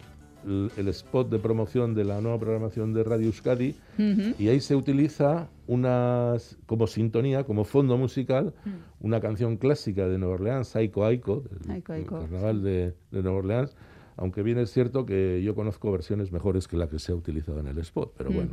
el, 0.46 0.72
el 0.78 0.88
spot 0.90 1.30
de 1.30 1.40
promoción 1.40 1.94
de 1.94 2.06
la 2.06 2.22
nueva 2.22 2.40
programación 2.40 2.94
de 2.94 3.04
Radio 3.04 3.28
Euskadi 3.28 3.76
y 3.98 4.48
ahí 4.48 4.60
se 4.60 4.76
utiliza 4.76 5.50
unas 5.68 6.58
como 6.66 6.88
sintonía, 6.88 7.44
como 7.44 7.66
fondo 7.66 7.98
musical, 7.98 8.54
una 9.00 9.20
canción 9.20 9.58
clásica 9.58 10.08
de 10.08 10.18
Nueva 10.18 10.36
Orleans, 10.36 10.76
Aiko 10.76 11.06
Aiko, 11.06 11.42
del, 11.42 11.72
Aiko 11.72 11.94
del 11.94 12.02
Aiko, 12.04 12.20
carnaval 12.20 12.64
de, 12.64 12.94
de 13.12 13.24
Nueva 13.24 13.40
Orleans, 13.40 13.76
aunque 14.18 14.44
bien 14.44 14.58
es 14.58 14.72
cierto 14.72 15.06
que 15.06 15.42
yo 15.44 15.56
conozco 15.56 15.92
versiones 15.92 16.32
mejores 16.32 16.68
que 16.68 16.76
la 16.76 16.90
que 16.90 17.00
se 17.00 17.12
ha 17.12 17.16
utilizado 17.16 17.60
en 17.60 17.68
el 17.68 17.78
spot, 17.80 18.14
pero 18.18 18.32
bueno, 18.32 18.50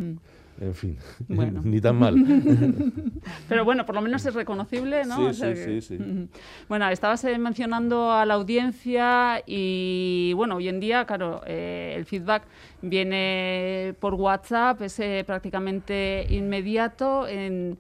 en 0.60 0.74
fin, 0.74 0.96
Bueno. 1.28 1.60
ni 1.64 1.80
tan 1.80 1.96
mal. 1.98 2.14
Pero 3.48 3.64
bueno, 3.64 3.84
por 3.86 3.94
lo 3.94 4.00
menos 4.02 4.24
es 4.26 4.34
reconocible, 4.34 5.04
¿no? 5.06 5.16
Sí, 5.16 5.22
O 5.24 5.32
sea 5.32 5.56
sí, 5.56 5.64
que- 5.64 5.80
sí. 5.80 5.98
Bueno, 6.68 6.88
estabas 6.90 7.24
eh, 7.24 7.36
mencionando 7.38 8.12
a 8.12 8.24
la 8.26 8.34
audiencia 8.34 9.42
y 9.46 10.32
bueno, 10.34 10.56
hoy 10.56 10.68
en 10.68 10.78
día, 10.80 11.04
claro, 11.06 11.40
eh, 11.46 11.94
el 11.96 12.04
feedback 12.04 12.44
viene 12.82 13.94
por 14.00 14.14
WhatsApp, 14.14 14.80
es 14.82 14.98
eh, 15.00 15.24
prácticamente 15.26 16.26
inmediato. 16.30 17.26
En, 17.26 17.78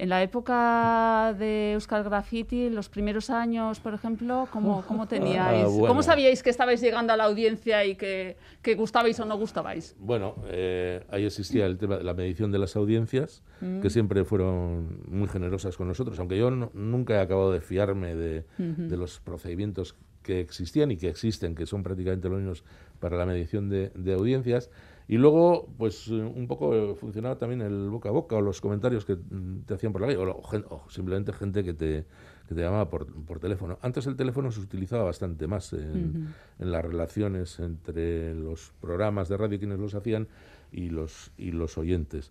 en 0.00 0.08
la 0.08 0.22
época 0.22 1.34
de 1.38 1.72
Euskal 1.74 2.02
Graffiti, 2.04 2.70
los 2.70 2.88
primeros 2.88 3.28
años, 3.28 3.80
por 3.80 3.92
ejemplo, 3.92 4.48
¿cómo, 4.50 4.82
cómo 4.88 5.06
teníais? 5.06 5.64
Ah, 5.64 5.68
bueno. 5.68 5.88
¿Cómo 5.88 6.02
sabíais 6.02 6.42
que 6.42 6.48
estabais 6.48 6.80
llegando 6.80 7.12
a 7.12 7.16
la 7.18 7.24
audiencia 7.24 7.84
y 7.84 7.96
que, 7.96 8.38
que 8.62 8.74
gustabais 8.76 9.20
o 9.20 9.26
no 9.26 9.36
gustabais? 9.36 9.94
Bueno, 9.98 10.36
eh, 10.46 11.04
ahí 11.10 11.26
existía 11.26 11.66
el 11.66 11.76
tema 11.76 11.98
de 11.98 12.04
la 12.04 12.14
medición 12.14 12.50
de 12.50 12.58
las 12.58 12.76
audiencias, 12.76 13.42
Mm. 13.60 13.80
que 13.82 13.90
siempre 13.90 14.24
fueron 14.24 15.02
muy 15.06 15.28
generosas 15.28 15.76
con 15.76 15.86
nosotros, 15.86 16.18
aunque 16.18 16.38
yo 16.38 16.50
no- 16.50 16.70
nunca 16.72 17.16
he 17.16 17.20
acabado 17.20 17.52
de 17.52 17.60
fiarme 17.60 18.14
de, 18.14 18.46
Ujú. 18.58 18.88
de 18.88 18.96
los 18.96 19.20
procedimientos 19.20 19.96
que 20.22 20.40
existían 20.40 20.90
y 20.92 20.96
que 20.96 21.08
existen, 21.08 21.54
que 21.54 21.66
son 21.66 21.82
prácticamente 21.82 22.30
los 22.30 22.38
mismos 22.38 22.64
para 23.00 23.18
la 23.18 23.26
medición 23.26 23.68
de, 23.68 23.90
de 23.94 24.14
audiencias. 24.14 24.70
Y 25.10 25.18
luego, 25.18 25.68
pues 25.76 26.06
eh, 26.06 26.12
un 26.12 26.46
poco 26.46 26.72
eh, 26.72 26.94
funcionaba 26.94 27.36
también 27.36 27.62
el 27.62 27.90
boca 27.90 28.10
a 28.10 28.12
boca 28.12 28.36
o 28.36 28.40
los 28.40 28.60
comentarios 28.60 29.04
que 29.04 29.16
mm, 29.16 29.62
te 29.66 29.74
hacían 29.74 29.92
por 29.92 30.02
la 30.02 30.06
calle, 30.06 30.18
o, 30.18 30.30
o 30.30 30.88
simplemente 30.88 31.32
gente 31.32 31.64
que 31.64 31.74
te, 31.74 32.06
que 32.46 32.54
te 32.54 32.60
llamaba 32.60 32.88
por, 32.88 33.12
por 33.24 33.40
teléfono. 33.40 33.76
Antes 33.82 34.06
el 34.06 34.14
teléfono 34.14 34.52
se 34.52 34.60
utilizaba 34.60 35.02
bastante 35.02 35.48
más 35.48 35.72
en, 35.72 36.32
en 36.60 36.70
las 36.70 36.84
relaciones 36.84 37.58
entre 37.58 38.36
los 38.36 38.72
programas 38.80 39.28
de 39.28 39.36
radio 39.36 39.58
quienes 39.58 39.80
los 39.80 39.96
hacían 39.96 40.28
y 40.70 40.90
los, 40.90 41.32
y 41.36 41.50
los 41.50 41.76
oyentes. 41.76 42.30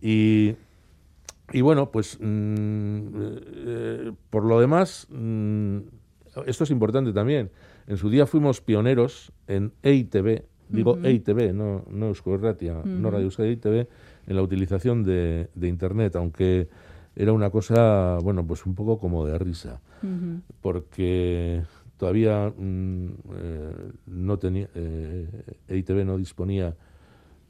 Y, 0.00 0.56
y 1.52 1.60
bueno, 1.60 1.90
pues 1.90 2.16
mm, 2.18 3.06
eh, 3.12 4.12
por 4.30 4.46
lo 4.46 4.60
demás, 4.60 5.08
mm, 5.10 5.78
esto 6.46 6.64
es 6.64 6.70
importante 6.70 7.12
también. 7.12 7.50
En 7.86 7.98
su 7.98 8.08
día 8.08 8.24
fuimos 8.24 8.62
pioneros 8.62 9.30
en 9.46 9.74
EITV, 9.82 10.44
digo 10.68 10.92
Ujú. 10.92 11.06
EITV, 11.06 11.52
no, 11.52 11.84
no 11.90 12.06
Eusko 12.06 12.34
Irratia, 12.34 12.74
no 12.84 13.08
Ujú. 13.08 13.10
Radio 13.10 13.24
Euskadi, 13.26 13.48
EITV, 13.50 13.88
en 14.26 14.36
la 14.36 14.42
utilización 14.42 15.02
de, 15.02 15.48
de 15.54 15.68
Internet, 15.68 16.16
aunque 16.16 16.68
era 17.16 17.32
una 17.32 17.50
cosa, 17.50 18.18
bueno, 18.22 18.46
pues 18.46 18.66
un 18.66 18.74
poco 18.74 18.98
como 18.98 19.26
de 19.26 19.38
risa 19.38 19.80
porque 20.60 21.62
todavía 21.96 22.52
mm, 22.56 23.06
eh, 23.36 23.92
no 24.06 24.38
tenía 24.38 24.68
eh, 24.74 25.28
EITV 25.68 26.04
no 26.04 26.16
disponía 26.16 26.74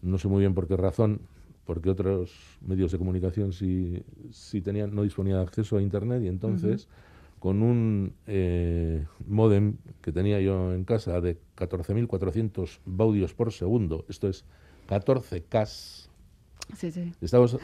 no 0.02 0.18
sé 0.18 0.28
muy 0.28 0.40
bien 0.40 0.54
por 0.54 0.66
qué 0.66 0.76
razón 0.76 1.20
porque 1.64 1.90
otros 1.90 2.58
medios 2.60 2.92
de 2.92 2.98
comunicación 2.98 3.52
sí, 3.52 4.02
sí 4.30 4.60
tenían 4.60 4.94
no 4.94 5.02
disponían 5.02 5.38
de 5.38 5.44
acceso 5.44 5.76
a 5.76 5.82
internet 5.82 6.22
y 6.22 6.28
entonces 6.28 6.88
con 7.44 7.62
un 7.62 8.14
eh, 8.26 9.04
modem 9.26 9.76
que 10.00 10.12
tenía 10.12 10.40
yo 10.40 10.72
en 10.72 10.84
casa 10.84 11.20
de 11.20 11.36
14.400 11.58 12.78
baudios 12.86 13.34
por 13.34 13.52
segundo 13.52 14.06
esto 14.08 14.30
es 14.30 14.46
14K 14.88 16.08
Sí, 16.74 16.90
sí. 16.90 17.12
Estamos 17.20 17.58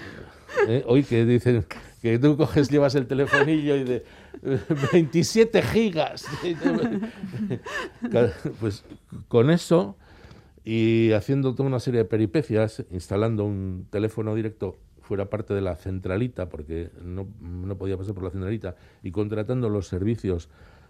eh, 0.68 0.84
hoy 0.86 1.02
que 1.02 1.24
dicen 1.24 1.64
que 2.02 2.18
tú 2.18 2.36
coges, 2.36 2.68
llevas 2.68 2.94
el 2.94 3.06
telefonillo 3.06 3.74
y 3.76 3.84
de 3.84 4.04
eh, 4.42 4.58
27 4.92 5.62
gigas. 5.62 6.26
Ca- 8.12 8.32
pues 8.60 8.84
con 9.28 9.48
eso 9.50 9.96
y 10.62 11.12
haciendo 11.12 11.54
toda 11.54 11.70
una 11.70 11.80
serie 11.80 12.00
de 12.00 12.04
peripecias, 12.04 12.84
instalando 12.90 13.46
un 13.46 13.86
teléfono 13.88 14.34
directo 14.34 14.76
fuera 15.10 15.28
parte 15.28 15.54
de 15.54 15.60
la 15.60 15.74
centralita, 15.74 16.48
porque 16.48 16.88
no, 17.02 17.26
no 17.40 17.76
podía 17.76 17.96
pasar 17.96 18.14
por 18.14 18.22
la 18.22 18.30
centralita, 18.30 18.76
y 19.02 19.10
contratando 19.10 19.68
los 19.68 19.88
servicios 19.88 20.48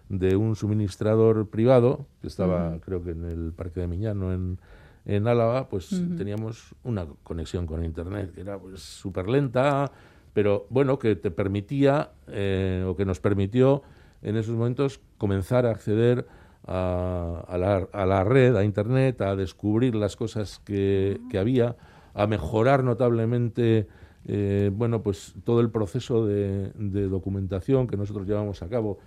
de 0.09 0.35
un 0.35 0.55
suministrador 0.55 1.49
privado, 1.49 2.05
que 2.21 2.27
estaba 2.27 2.77
creo 2.81 3.03
que 3.03 3.11
en 3.11 3.25
el 3.25 3.51
Parque 3.51 3.79
de 3.79 3.87
Miñano, 3.87 4.31
en, 4.31 4.59
en 5.05 5.27
Álava, 5.27 5.69
pues 5.69 5.89
teníamos 6.17 6.75
una 6.83 7.07
conexión 7.23 7.65
con 7.65 7.83
Internet 7.83 8.31
que 8.35 8.41
era 8.41 8.59
pues 8.59 8.81
súper 8.81 9.27
lenta, 9.27 9.91
pero 10.33 10.67
bueno, 10.69 10.99
que 10.99 11.15
te 11.15 11.31
permitía, 11.31 12.11
eh, 12.27 12.85
o 12.87 12.95
que 12.95 13.05
nos 13.05 13.19
permitió 13.19 13.81
en 14.21 14.35
esos 14.35 14.53
momentos 14.53 14.99
comenzar 15.17 15.65
a 15.65 15.71
acceder 15.71 16.27
a, 16.67 17.43
a 17.47 17.57
la, 17.57 17.87
a 17.91 18.05
la 18.05 18.23
red, 18.23 18.55
a 18.55 18.63
Internet, 18.63 19.19
a 19.21 19.35
descubrir 19.35 19.95
las 19.95 20.15
cosas 20.15 20.61
que, 20.63 21.19
que 21.31 21.39
había, 21.39 21.75
a 22.13 22.27
mejorar 22.27 22.83
notablemente 22.83 23.87
eh, 24.27 24.69
bueno, 24.73 25.01
pues 25.01 25.33
todo 25.43 25.61
el 25.61 25.69
proceso 25.69 26.25
de, 26.25 26.71
de 26.75 27.07
documentación 27.07 27.87
que 27.87 27.97
nosotros 27.97 28.27
llevamos 28.27 28.61
a 28.61 28.69
cabo 28.69 28.99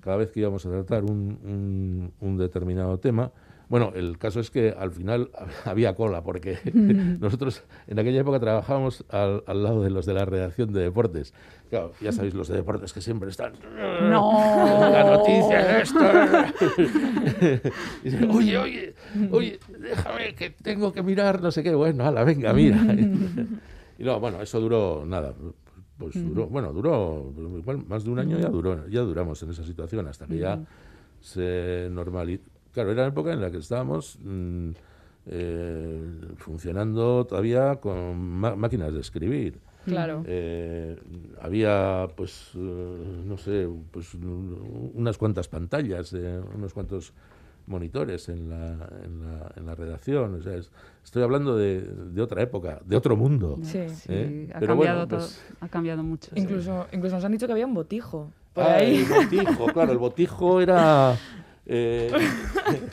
cada 0.00 0.16
vez 0.16 0.30
que 0.30 0.40
íbamos 0.40 0.64
a 0.66 0.70
tratar 0.70 1.04
un, 1.04 1.38
un- 1.44 2.12
un 2.20 2.36
determinado 2.38 2.98
tema. 2.98 3.32
Bueno, 3.68 3.90
el 3.94 4.18
caso 4.18 4.38
es 4.40 4.50
que 4.50 4.74
al 4.78 4.90
final 4.92 5.30
había 5.64 5.94
cola, 5.94 6.22
porque 6.22 6.58
nosotros 7.20 7.62
en 7.86 7.98
aquella 7.98 8.20
época 8.20 8.38
trabajábamos 8.38 9.02
al, 9.08 9.42
al 9.46 9.62
lado 9.62 9.82
de 9.82 9.88
los 9.88 10.04
de 10.04 10.12
la 10.12 10.26
redacción 10.26 10.72
de 10.74 10.82
deportes. 10.82 11.32
Claro, 11.70 11.92
ya 12.02 12.12
sabéis, 12.12 12.34
los 12.34 12.48
de 12.48 12.56
deportes 12.56 12.92
que 12.92 13.00
siempre 13.00 13.30
están... 13.30 13.54
No. 14.10 14.30
La 14.90 15.04
noticia 15.04 15.80
es 15.80 15.88
esto. 15.90 16.00
Y 18.04 18.10
dice, 18.10 18.26
oye, 18.30 18.58
oye, 18.58 18.94
oye, 19.30 19.58
déjame 19.78 20.34
que 20.34 20.50
tengo 20.50 20.92
que 20.92 21.02
mirar, 21.02 21.40
no 21.42 21.50
sé 21.50 21.62
qué. 21.62 21.74
Bueno, 21.74 22.04
hala, 22.04 22.24
venga, 22.24 22.52
mira. 22.52 22.76
Y 23.98 24.04
no, 24.04 24.18
bueno, 24.20 24.40
eso 24.42 24.60
duró 24.60 25.04
nada. 25.06 25.34
Pues 25.98 26.14
duró, 26.24 26.46
bueno, 26.48 26.72
duró 26.72 27.32
igual 27.58 27.84
más 27.86 28.04
de 28.04 28.10
un 28.10 28.18
año 28.18 28.38
ya 28.38 28.48
duró, 28.48 28.88
ya 28.88 29.00
duramos 29.02 29.42
en 29.42 29.50
esa 29.50 29.64
situación 29.64 30.06
hasta 30.08 30.26
que 30.26 30.38
ya 30.38 30.64
se 31.20 31.88
normalizó. 31.90 32.42
Claro, 32.72 32.90
era 32.92 33.02
la 33.02 33.08
época 33.08 33.32
en 33.32 33.40
la 33.40 33.50
que 33.50 33.58
estábamos 33.58 34.18
mm, 34.24 34.70
eh, 35.26 36.02
funcionando 36.36 37.24
todavía 37.26 37.76
con 37.76 38.18
máquinas 38.18 38.92
de 38.92 39.00
escribir. 39.00 39.58
Claro. 39.84 40.22
Eh, 40.26 40.96
había, 41.40 42.08
pues, 42.16 42.50
eh, 42.54 43.22
no 43.26 43.36
sé, 43.36 43.68
pues 43.90 44.14
un- 44.14 44.90
unas 44.94 45.18
cuantas 45.18 45.48
pantallas, 45.48 46.12
unos 46.54 46.72
cuantos 46.72 47.12
monitores 47.72 48.28
en 48.28 48.48
la, 48.48 48.66
en 49.04 49.20
la, 49.20 49.52
en 49.56 49.66
la 49.66 49.74
redacción. 49.74 50.34
O 50.34 50.42
sea, 50.42 50.54
es- 50.54 50.70
estoy 51.02 51.22
hablando 51.24 51.56
de, 51.56 51.80
de 51.82 52.22
otra 52.22 52.42
época, 52.42 52.80
de 52.84 52.94
otro 52.96 53.16
mundo. 53.16 53.58
Sí. 53.62 53.78
¿eh? 54.08 54.48
ha, 54.54 54.60
Pero 54.60 54.74
cambiado 54.74 54.96
bueno, 54.98 55.08
todo, 55.08 55.18
pues, 55.20 55.42
ha 55.60 55.68
cambiado 55.68 56.02
mucho. 56.02 56.30
sí. 56.34 56.40
Incluso, 56.40 56.86
incluso 56.92 57.16
nos 57.16 57.24
han 57.24 57.32
dicho 57.32 57.46
que 57.46 57.52
había 57.52 57.66
un 57.66 57.74
botijo. 57.74 58.30
Por 58.52 58.64
ah, 58.64 58.74
ahí. 58.76 58.96
el 58.96 59.06
botijo, 59.06 59.66
claro, 59.72 59.92
el 59.92 59.98
botijo 59.98 60.60
era... 60.60 61.16
eh, 61.66 62.10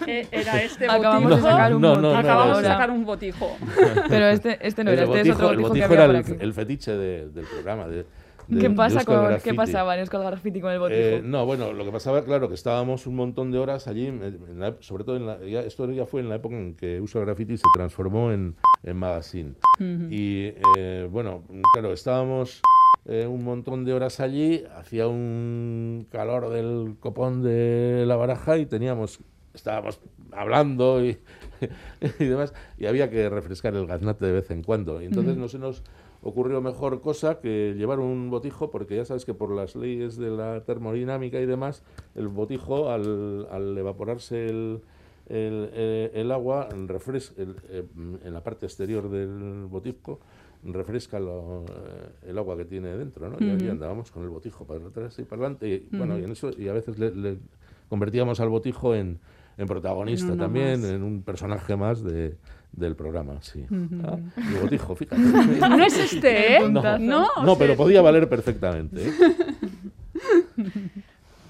Eh, 0.08 0.28
Era 0.32 0.62
este 0.64 0.86
Acabamos 0.86 1.36
de 1.36 1.42
sacar 1.42 1.76
un 1.76 1.82
No, 1.82 1.96
no, 1.96 2.02
no, 2.14 2.18
Acabamos 2.18 2.58
no, 2.58 2.62
de 2.62 2.68
no. 2.68 2.74
sacar 2.74 2.92
un 2.92 3.06
botijo. 3.06 3.58
Pero 4.10 4.28
este, 4.28 4.66
este 4.66 4.84
no 4.84 4.92
el 4.92 5.00
era, 5.00 5.06
este 5.08 5.22
es 5.22 5.28
botijo, 5.28 5.46
otro 5.46 5.50
el 5.52 5.58
botijo 5.60 5.74
que 5.74 5.80
botijo 5.90 6.02
había 6.04 6.20
era 6.20 6.24
por 6.24 6.36
el, 6.36 6.42
el 6.42 6.54
fetiche 6.54 6.92
de- 6.92 7.30
del 7.30 7.46
programa, 7.46 7.88
de, 7.88 8.06
de- 8.50 8.60
¿Qué 8.62 8.70
pasa 8.72 9.00
Euskal 9.00 9.32
con 9.32 9.40
qué 9.42 9.54
pasaba 9.54 9.94
en 9.94 10.00
Euskal 10.02 10.24
Graffiti 10.24 10.60
con 10.60 10.72
el 10.72 10.80
botijo? 10.80 11.00
Eh, 11.00 11.22
no, 11.24 11.46
bueno, 11.46 11.72
lo 11.72 11.86
que 11.86 11.92
pasaba, 11.92 12.24
claro, 12.26 12.48
que 12.50 12.56
estábamos 12.56 13.06
un 13.08 13.16
montón 13.16 13.52
de 13.52 13.60
horas 13.60 13.88
allí, 13.88 14.08
en- 14.08 14.24
en 14.24 14.60
la- 14.60 14.76
sobre 14.80 15.04
todo 15.04 15.16
en 15.18 15.26
la, 15.28 15.38
ya- 15.46 15.62
esto 15.62 15.90
ya 15.92 16.06
fue 16.06 16.22
en 16.22 16.30
la 16.30 16.36
época 16.36 16.56
en 16.56 16.76
que 16.76 17.00
Uso 17.00 17.22
Graffiti 17.22 17.58
se 17.58 17.64
transformó 17.74 18.32
en, 18.32 18.56
en 18.84 18.98
magazine. 18.98 19.54
Y 20.10 20.52
eh, 20.78 21.08
bueno, 21.12 21.44
claro, 21.74 21.94
estábamos 21.94 22.62
eh, 23.06 23.26
un 23.28 23.44
montón 23.44 23.86
de 23.86 23.94
horas 23.94 24.20
allí, 24.20 24.64
hacía 24.76 25.08
un 25.08 26.08
calor 26.12 26.50
del 26.50 26.96
copón 27.00 27.42
de 27.44 28.04
la 28.06 28.16
baraja 28.16 28.58
y 28.58 28.66
teníamos, 28.66 29.20
estábamos 29.54 30.00
hablando 30.32 31.04
y, 31.04 31.18
y 32.20 32.26
demás, 32.26 32.54
y 32.78 32.86
había 32.88 33.10
que 33.10 33.30
refrescar 33.30 33.74
el 33.76 33.86
gaznate 33.88 34.26
de 34.26 34.32
vez 34.34 34.52
en 34.52 34.64
cuando. 34.64 35.02
Y 35.02 35.06
entonces 35.06 35.34
Ujú. 35.34 35.42
no 35.42 35.48
se 35.48 35.60
nos 35.60 35.84
ocurrió 36.22 36.62
mejor 36.62 37.02
cosa 37.02 37.40
que 37.40 37.74
llevar 37.78 38.00
un 38.00 38.30
botijo, 38.30 38.70
porque 38.72 38.96
ya 38.98 39.06
sabes 39.06 39.26
que 39.26 39.34
por 39.34 39.52
las 39.52 39.76
leyes 39.76 40.18
de 40.18 40.30
la 40.32 40.64
termodinámica 40.66 41.40
y 41.40 41.46
demás, 41.46 41.84
el 42.16 42.28
botijo, 42.28 42.90
al, 42.90 43.48
al 43.52 43.78
evaporarse 43.78 44.48
el, 44.48 44.82
el, 45.28 45.70
eh, 45.74 46.12
el 46.16 46.32
agua, 46.32 46.70
refres- 46.88 47.34
el, 47.38 47.56
eh, 47.70 47.84
en 48.24 48.34
la 48.34 48.44
parte 48.44 48.66
exterior 48.66 49.10
del 49.10 49.66
botijo, 49.70 50.20
refresca 50.64 51.20
lo- 51.22 51.64
eh, 51.66 52.30
el 52.30 52.38
agua 52.38 52.58
que 52.58 52.66
tiene 52.66 52.90
dentro, 52.98 53.30
¿no? 53.30 53.38
Y 53.40 53.50
ahí 53.50 53.62
Ujú. 53.62 53.72
andábamos 53.72 54.12
con 54.12 54.24
el 54.24 54.30
botijo 54.30 54.66
para 54.66 54.86
atrás 54.86 55.18
y 55.20 55.24
para 55.24 55.44
adelante, 55.44 55.70
y, 55.70 55.96
bueno, 55.96 56.20
y 56.20 56.24
en 56.26 56.32
eso, 56.32 56.50
y 56.58 56.68
a 56.68 56.74
veces 56.74 57.00
le, 57.00 57.12
le 57.16 57.38
convertíamos 57.88 58.42
al 58.42 58.50
botijo 58.50 58.94
en, 58.94 59.20
en 59.58 59.68
protagonista 59.68 60.36
también, 60.36 60.82
más. 60.82 60.90
en 60.90 61.04
un 61.04 61.24
personaje 61.24 61.76
más 61.78 62.04
de, 62.04 62.36
del 62.72 62.96
programa, 62.96 63.42
sí. 63.42 63.66
Ujú. 63.70 64.02
Ah, 64.06 64.18
el 64.38 64.62
botijo, 64.62 64.96
fíjate. 64.96 65.22
No 65.70 65.84
es 65.84 65.98
este, 65.98 66.58
¿eh? 66.58 66.70
No, 66.70 67.28
No, 67.44 67.58
pero 67.58 67.76
podía 67.76 68.02
valer 68.02 68.30
perfectamente. 68.30 69.08
¿eh? 69.08 69.14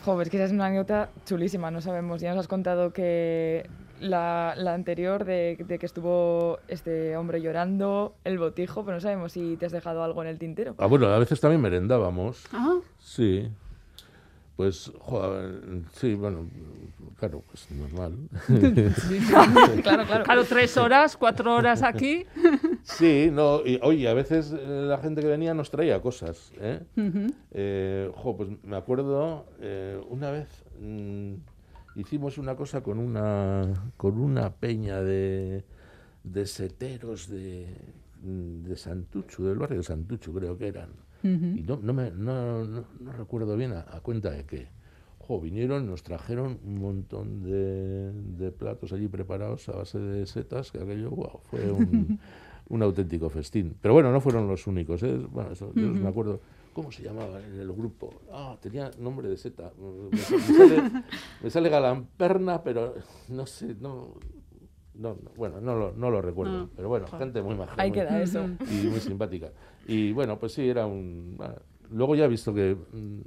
Joder, 0.05 0.27
es 0.27 0.31
que 0.31 0.37
esa 0.37 0.45
es 0.45 0.51
una 0.51 0.67
anécdota 0.67 1.09
chulísima, 1.25 1.71
no 1.71 1.81
sabemos. 1.81 2.21
Ya 2.21 2.29
nos 2.31 2.39
has 2.41 2.47
contado 2.47 2.93
que 2.93 3.69
la, 3.99 4.53
la 4.57 4.73
anterior 4.73 5.25
de, 5.25 5.57
de 5.67 5.77
que 5.77 5.85
estuvo 5.85 6.59
este 6.67 7.17
hombre 7.17 7.41
llorando, 7.41 8.15
el 8.23 8.37
botijo, 8.39 8.85
pero 8.85 8.95
no 8.97 9.01
sabemos 9.01 9.33
si 9.33 9.57
te 9.57 9.65
has 9.65 9.71
dejado 9.71 10.03
algo 10.03 10.21
en 10.23 10.29
el 10.29 10.39
tintero. 10.39 10.75
Ah, 10.77 10.85
bueno, 10.87 11.07
a 11.07 11.19
veces 11.19 11.39
también 11.41 11.61
merendábamos. 11.61 12.45
Ah. 12.53 12.77
Sí. 12.99 13.49
Pues, 14.55 14.91
joder, 14.99 15.61
sí, 15.93 16.15
bueno, 16.15 16.47
claro, 17.19 17.43
pues 17.47 17.69
normal. 17.71 18.17
claro, 19.83 20.05
claro. 20.05 20.23
Claro, 20.23 20.43
tres 20.45 20.77
horas, 20.77 21.17
cuatro 21.17 21.53
horas 21.55 21.83
aquí. 21.83 22.25
Sí, 22.83 23.29
no, 23.31 23.65
y 23.65 23.79
oye, 23.83 24.07
a 24.07 24.13
veces 24.13 24.51
eh, 24.51 24.85
la 24.87 24.97
gente 24.97 25.21
que 25.21 25.27
venía 25.27 25.53
nos 25.53 25.69
traía 25.69 26.01
cosas, 26.01 26.51
¿eh? 26.59 26.81
Eh, 27.51 28.11
jo, 28.15 28.37
pues 28.37 28.49
me 28.63 28.77
acuerdo 28.77 29.45
eh, 29.59 29.99
una 30.09 30.31
vez 30.31 30.47
mm, 30.79 31.33
hicimos 31.95 32.37
una 32.37 32.55
cosa 32.55 32.81
con 32.81 32.97
una 32.99 33.91
con 33.97 34.19
una 34.19 34.51
peña 34.53 35.01
de, 35.01 35.65
de 36.23 36.45
seteros 36.45 37.29
de, 37.29 37.67
mm, 38.23 38.63
de 38.63 38.75
Santuchu, 38.75 39.43
del 39.43 39.57
barrio 39.57 39.77
de 39.77 39.83
Santuchu 39.83 40.33
creo 40.33 40.57
que 40.57 40.67
eran. 40.67 40.89
Y 41.21 41.63
no, 41.63 41.77
no, 41.83 41.91
me, 41.93 42.11
no, 42.11 42.63
no, 42.63 42.85
no 42.97 43.11
recuerdo 43.11 43.57
bien 43.57 43.73
a, 43.73 43.81
a 43.91 43.99
cuenta 43.99 44.31
de 44.31 44.45
qué. 44.45 44.69
Jo, 45.29 45.39
vinieron, 45.39 45.85
nos 45.85 46.01
trajeron 46.01 46.57
un 46.65 46.79
montón 46.81 47.43
de, 47.43 48.11
de 48.11 48.51
platos 48.51 48.93
allí 48.93 49.07
preparados 49.07 49.69
a 49.69 49.73
base 49.73 49.99
de 49.99 50.25
setas, 50.25 50.71
que 50.71 50.79
aquello, 50.79 51.11
wow, 51.11 51.39
fue 51.43 51.71
un, 51.71 52.17
un 52.69 52.81
auténtico 52.81 53.29
festín. 53.29 53.75
Pero 53.79 53.93
bueno, 53.93 54.11
no 54.11 54.21
fueron 54.21 54.47
los 54.47 54.65
únicos, 54.65 55.03
¿eh? 55.03 55.17
Bueno, 55.29 55.51
eso, 55.51 55.71
yo 55.75 55.87
me 55.93 56.09
acuerdo, 56.09 56.39
¿cómo 56.73 56.91
se 56.91 57.03
llamaba 57.03 57.39
en 57.45 57.59
el 57.59 57.71
grupo? 57.71 58.09
Ah, 58.33 58.57
tenía 58.59 58.89
nombre 58.97 59.29
de 59.29 59.37
seta. 59.37 59.71
Me, 60.11 60.17
sale, 60.17 60.81
me 61.43 61.49
sale 61.51 61.69
Galamperna, 61.69 62.63
pero 62.63 62.95
no 63.27 63.45
sé, 63.45 63.75
no... 63.79 64.15
No, 64.95 65.09
no, 65.23 65.31
bueno, 65.37 65.61
no 65.61 65.75
lo, 65.75 65.93
no 65.93 66.09
lo 66.09 66.21
recuerdo, 66.23 66.61
No. 66.61 66.69
pero 66.75 66.89
bueno, 66.89 67.05
gente 67.07 67.41
muy 67.43 67.53
maja. 67.55 67.75
Ahí 67.77 67.89
muy- 67.91 67.99
queda 67.99 68.19
eso. 68.23 68.45
Y 68.69 68.87
muy 68.87 68.99
simpática. 68.99 69.51
Y 69.87 70.11
bueno, 70.11 70.39
pues 70.39 70.53
sí, 70.53 70.67
era 70.67 70.87
un... 70.87 71.37
luego 71.91 72.15
ya 72.15 72.25
he 72.25 72.27
visto 72.27 72.53
que 72.53 72.75
mm, 72.75 73.19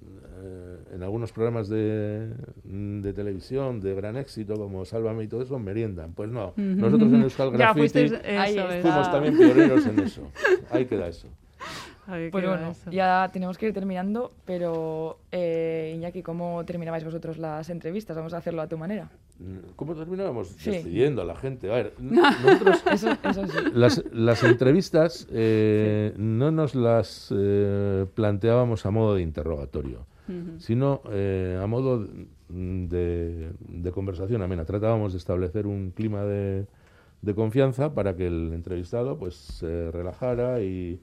eh, 0.45 0.77
en 0.95 1.03
algunos 1.03 1.33
programas 1.33 1.69
de, 1.69 2.31
mm, 2.65 3.01
de 3.01 3.13
televisión 3.13 3.81
de 3.81 3.95
gran 3.95 4.17
éxito, 4.17 4.55
como 4.55 4.85
Sálvame 4.85 5.25
y 5.25 5.29
todo 5.29 5.43
eso, 5.43 5.59
meriendan. 5.59 6.13
Pues 6.15 6.31
no, 6.31 6.53
nosotros 6.57 7.13
en 7.13 7.23
Euskal 7.23 7.51
Graffiti 7.53 8.09
fuimos 8.09 9.07
Ah. 9.07 9.11
también 9.13 9.37
pioneros 9.37 9.87
en 9.87 9.99
eso. 10.01 10.23
Ahí 10.71 10.87
queda 10.87 11.09
eso. 11.09 11.29
Pues 12.31 12.31
bueno, 12.33 12.71
eso. 12.73 12.91
ya 12.91 13.31
tenemos 13.33 13.57
que 13.59 13.67
ir 13.69 13.73
terminando, 13.73 14.33
pero 14.45 15.19
eh, 15.31 15.93
Iñaki, 15.97 16.23
¿cómo 16.23 16.65
terminabais 16.65 17.05
vosotros 17.05 17.39
las 17.39 17.71
entrevistas? 17.71 18.17
Vamos 18.17 18.35
a 18.35 18.39
hacerlo 18.39 18.61
a 18.63 18.67
tu 18.67 18.77
manera. 18.77 19.09
Mm, 19.39 19.75
¿Cómo 19.77 19.95
terminábamos? 19.95 20.49
Sí. 20.49 20.71
Despidiendo 20.71 21.23
a 21.23 21.25
la 21.25 21.37
gente. 21.37 21.71
A 21.71 21.75
ver, 21.77 21.95
nosotros... 22.01 22.83
Eso- 22.91 23.17
eso 23.25 23.47
sí. 23.47 23.59
Las, 23.75 24.03
las 24.13 24.43
entrevistas 24.45 25.29
eh, 25.31 26.13
no 26.17 26.51
nos 26.51 26.75
las 26.75 27.33
eh, 27.37 28.07
planteábamos 28.15 28.85
a 28.85 28.91
modo 28.91 29.15
de 29.15 29.23
interrogatorio, 29.23 30.05
sino 30.59 31.03
eh, 31.11 31.59
a 31.63 31.67
modo 31.67 32.07
de, 32.49 33.51
de 33.61 33.93
conversación 33.93 34.43
amena. 34.43 34.65
Tratábamos 34.65 35.13
de 35.13 35.19
establecer 35.19 35.67
un 35.67 35.91
clima 35.91 36.25
de, 36.25 36.67
de 37.23 37.35
confianza 37.35 37.95
para 37.95 38.17
que 38.17 38.27
el 38.27 38.53
entrevistado 38.53 39.19
pues 39.19 39.35
se 39.37 39.91
relajara 39.91 40.61
y 40.63 41.01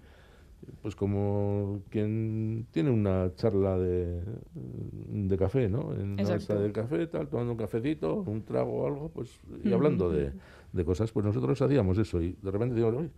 pues 0.81 0.95
como 0.95 1.81
quien 1.89 2.65
tiene 2.71 2.89
una 2.89 3.31
charla 3.35 3.77
de, 3.77 4.21
de 4.53 5.37
café, 5.37 5.67
¿no? 5.69 5.93
En 5.93 6.15
la 6.15 6.21
Exacto. 6.21 6.53
mesa 6.53 6.55
del 6.55 6.71
café, 6.71 7.07
tal, 7.07 7.27
tomando 7.27 7.51
un 7.53 7.57
cafecito, 7.57 8.15
un 8.25 8.43
trago 8.43 8.83
o 8.83 8.87
algo, 8.87 9.09
pues 9.09 9.29
y 9.63 9.71
hablando 9.73 10.09
de, 10.09 10.31
de 10.73 10.85
cosas, 10.85 11.11
pues 11.11 11.25
nosotros 11.25 11.61
hacíamos 11.61 11.97
eso 11.97 12.21
y 12.21 12.35
de 12.41 12.51
repente 12.51 12.75
decimos, 12.75 12.95
"Oye, 12.99 13.09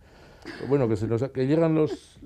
bueno, 0.68 0.88
que 0.88 0.96
se 0.96 1.06
nos 1.06 1.22
que 1.30 1.46
llegan 1.46 1.74
los, 1.74 2.18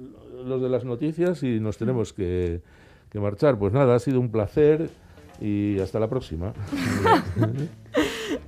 los 0.44 0.62
de 0.62 0.68
las 0.68 0.84
noticias 0.84 1.42
y 1.42 1.60
nos 1.60 1.76
tenemos 1.76 2.12
que, 2.12 2.62
que 3.10 3.20
marchar. 3.20 3.58
Pues 3.58 3.72
nada, 3.72 3.94
ha 3.94 3.98
sido 3.98 4.20
un 4.20 4.30
placer 4.30 4.88
y 5.40 5.78
hasta 5.80 5.98
la 6.00 6.08
próxima. 6.08 6.52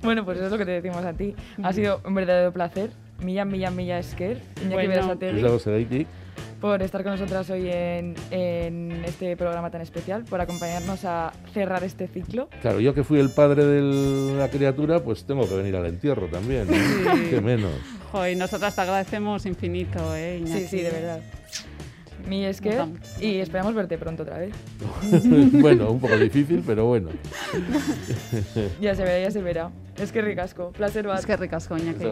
Bueno, 0.03 0.25
pues 0.25 0.37
eso 0.37 0.45
es 0.45 0.51
lo 0.51 0.57
que 0.57 0.65
te 0.65 0.71
decimos 0.71 1.03
a 1.03 1.13
ti. 1.13 1.35
Ha 1.63 1.73
sido 1.73 2.01
un 2.05 2.13
verdadero 2.13 2.51
placer. 2.51 2.91
Millán, 3.23 3.49
Millán, 3.49 3.75
Millán 3.75 3.99
Esker, 3.99 4.37
Iñaki 4.61 4.87
Bueno. 4.87 5.15
Por 6.61 6.81
estar 6.83 7.03
con 7.03 7.13
nosotras 7.13 7.49
hoy 7.51 7.69
en, 7.69 8.15
en 8.31 9.03
este 9.05 9.37
programa 9.37 9.71
tan 9.71 9.81
especial, 9.81 10.25
por 10.25 10.41
acompañarnos 10.41 11.05
a 11.05 11.31
cerrar 11.53 11.83
este 11.85 12.07
ciclo. 12.07 12.49
Claro, 12.61 12.81
yo 12.81 12.93
que 12.93 13.03
fui 13.05 13.19
el 13.19 13.29
padre 13.29 13.65
de 13.65 14.37
la 14.37 14.49
criatura, 14.49 15.01
pues 15.01 15.23
tengo 15.23 15.47
que 15.47 15.55
venir 15.55 15.75
al 15.77 15.85
entierro 15.85 16.27
también. 16.27 16.67
¿no? 16.67 16.73
Sí. 16.73 17.27
Qué 17.29 17.39
menos. 17.41 17.71
Jo, 18.11 18.27
y 18.27 18.35
nosotras 18.35 18.75
te 18.75 18.81
agradecemos 18.81 19.45
infinito, 19.45 20.15
¿eh, 20.15 20.39
Iñaki? 20.39 20.61
Sí, 20.61 20.67
sí, 20.67 20.81
de 20.81 20.89
verdad. 20.91 21.21
Mi 22.27 22.45
Esker, 22.45 22.77
Vamos. 22.77 22.99
y 23.21 23.37
esperamos 23.37 23.73
verte 23.73 23.97
pronto 23.97 24.23
otra 24.23 24.39
vez. 24.39 24.53
bueno, 25.53 25.91
un 25.91 25.99
poco 26.01 26.17
difícil, 26.17 26.61
pero 26.65 26.85
bueno. 26.85 27.09
Ya 28.81 28.93
se 28.95 29.03
verá, 29.03 29.19
ya 29.19 29.31
se 29.31 29.41
verá. 29.41 29.71
Es 29.97 30.11
que 30.11 30.21
ricasco, 30.21 30.71
placer 30.71 31.07
bat. 31.07 31.19
Es 31.19 31.25
que 31.25 31.37
ricasco, 31.37 31.77
Iñaki, 31.77 32.03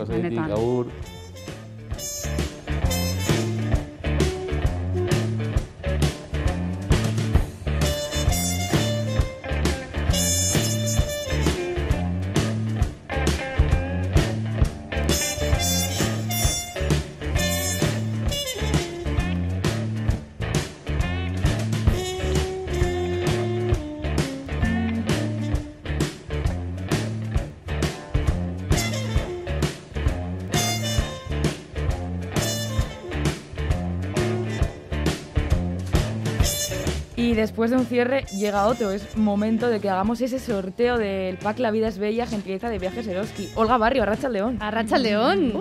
después 37.41 37.71
de 37.71 37.77
un 37.77 37.85
cierre 37.85 38.25
llega 38.35 38.67
otro. 38.67 38.91
Es 38.91 39.15
momento 39.17 39.69
de 39.69 39.79
que 39.79 39.89
hagamos 39.89 40.21
ese 40.21 40.39
sorteo 40.39 40.97
del 40.97 41.38
pack 41.38 41.59
La 41.59 41.71
vida 41.71 41.88
es 41.88 41.97
bella, 41.97 42.25
gentileza 42.27 42.69
de 42.69 42.79
viajes 42.79 43.07
Eroski. 43.07 43.49
Olga 43.55 43.77
Barrio, 43.77 44.03
Arracha 44.03 44.29
León. 44.29 44.57
Arracha 44.61 44.97
León. 44.97 45.53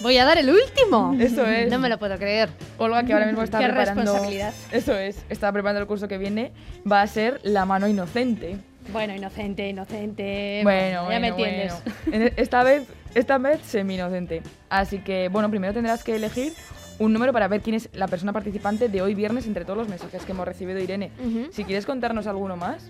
Voy 0.00 0.16
a 0.18 0.24
dar 0.24 0.38
el 0.38 0.48
último. 0.50 1.14
Eso 1.18 1.44
es. 1.46 1.70
No 1.70 1.78
me 1.78 1.88
lo 1.88 1.98
puedo 1.98 2.16
creer. 2.16 2.48
Olga, 2.78 3.02
que 3.04 3.12
ahora 3.12 3.26
mismo 3.26 3.42
está 3.42 3.58
Qué 3.58 3.66
preparando. 3.66 4.02
responsabilidad. 4.02 4.54
Eso 4.70 4.96
es, 4.96 5.24
está 5.28 5.52
preparando 5.52 5.80
el 5.80 5.86
curso 5.86 6.08
que 6.08 6.18
viene. 6.18 6.52
Va 6.90 7.02
a 7.02 7.06
ser 7.06 7.40
La 7.42 7.64
mano 7.64 7.88
inocente. 7.88 8.56
Bueno, 8.92 9.14
inocente, 9.14 9.68
inocente. 9.68 10.60
Bueno, 10.64 11.10
ya 11.10 11.20
me 11.20 11.28
entiendes. 11.28 11.74
bueno. 12.06 12.26
En- 12.26 12.32
Esta 12.36 12.64
vez, 12.64 12.82
esta 13.14 13.38
vez 13.38 13.60
semi-inocente. 13.64 14.42
Así 14.70 14.98
que, 14.98 15.28
bueno, 15.28 15.48
primero 15.50 15.72
tendrás 15.72 16.02
que 16.02 16.16
elegir 16.16 16.52
un 16.98 17.12
número 17.12 17.32
para 17.32 17.48
ver 17.48 17.60
quién 17.60 17.76
es 17.76 17.88
la 17.92 18.08
persona 18.08 18.32
participante 18.32 18.88
de 18.88 19.02
hoy 19.02 19.14
viernes 19.14 19.46
entre 19.46 19.64
todos 19.64 19.78
los 19.78 19.88
mensajes 19.88 20.24
que 20.24 20.32
hemos 20.32 20.46
recibido, 20.46 20.78
Irene. 20.78 21.10
Si 21.50 21.64
quieres 21.64 21.86
contarnos 21.86 22.26
alguno 22.26 22.56
más. 22.56 22.88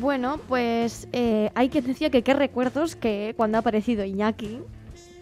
Bueno, 0.00 0.40
pues 0.48 1.08
eh, 1.12 1.50
hay 1.54 1.68
que 1.68 1.82
decir 1.82 2.10
que 2.10 2.22
qué 2.22 2.34
recuerdos 2.34 2.96
que 2.96 3.34
cuando 3.36 3.58
ha 3.58 3.60
aparecido 3.60 4.04
Iñaki. 4.04 4.60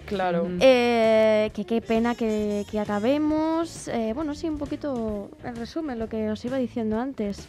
Claro. 0.06 0.48
Eh, 0.60 1.50
que 1.54 1.64
qué 1.64 1.80
pena 1.80 2.14
que, 2.14 2.64
que 2.70 2.80
acabemos. 2.80 3.88
Eh, 3.88 4.12
bueno, 4.14 4.34
sí, 4.34 4.48
un 4.48 4.58
poquito 4.58 5.30
en 5.44 5.56
resumen 5.56 5.98
lo 5.98 6.08
que 6.08 6.30
os 6.30 6.44
iba 6.44 6.56
diciendo 6.56 6.98
antes. 6.98 7.48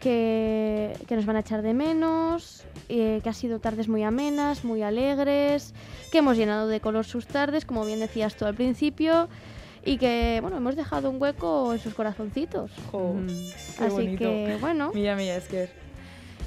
Que, 0.00 0.92
que 1.08 1.16
nos 1.16 1.24
van 1.24 1.36
a 1.36 1.40
echar 1.40 1.62
de 1.62 1.72
menos, 1.72 2.64
eh, 2.90 3.20
que 3.22 3.28
ha 3.30 3.32
sido 3.32 3.58
tardes 3.58 3.88
muy 3.88 4.02
amenas, 4.02 4.62
muy 4.62 4.82
alegres, 4.82 5.72
que 6.12 6.18
hemos 6.18 6.36
llenado 6.36 6.68
de 6.68 6.80
color 6.80 7.06
sus 7.06 7.26
tardes, 7.26 7.64
como 7.64 7.86
bien 7.86 8.00
decías 8.00 8.34
tú 8.34 8.44
al 8.44 8.54
principio, 8.54 9.28
y 9.84 9.98
que, 9.98 10.38
bueno, 10.40 10.56
hemos 10.56 10.76
dejado 10.76 11.10
un 11.10 11.20
hueco 11.20 11.72
en 11.72 11.78
sus 11.78 11.94
corazoncitos. 11.94 12.70
Qué 12.90 13.84
Así 13.84 13.90
bonito. 13.94 14.18
que, 14.18 14.56
bueno. 14.60 14.92
Mía, 14.92 15.14
mía, 15.16 15.36
es 15.36 15.48
que... 15.48 15.68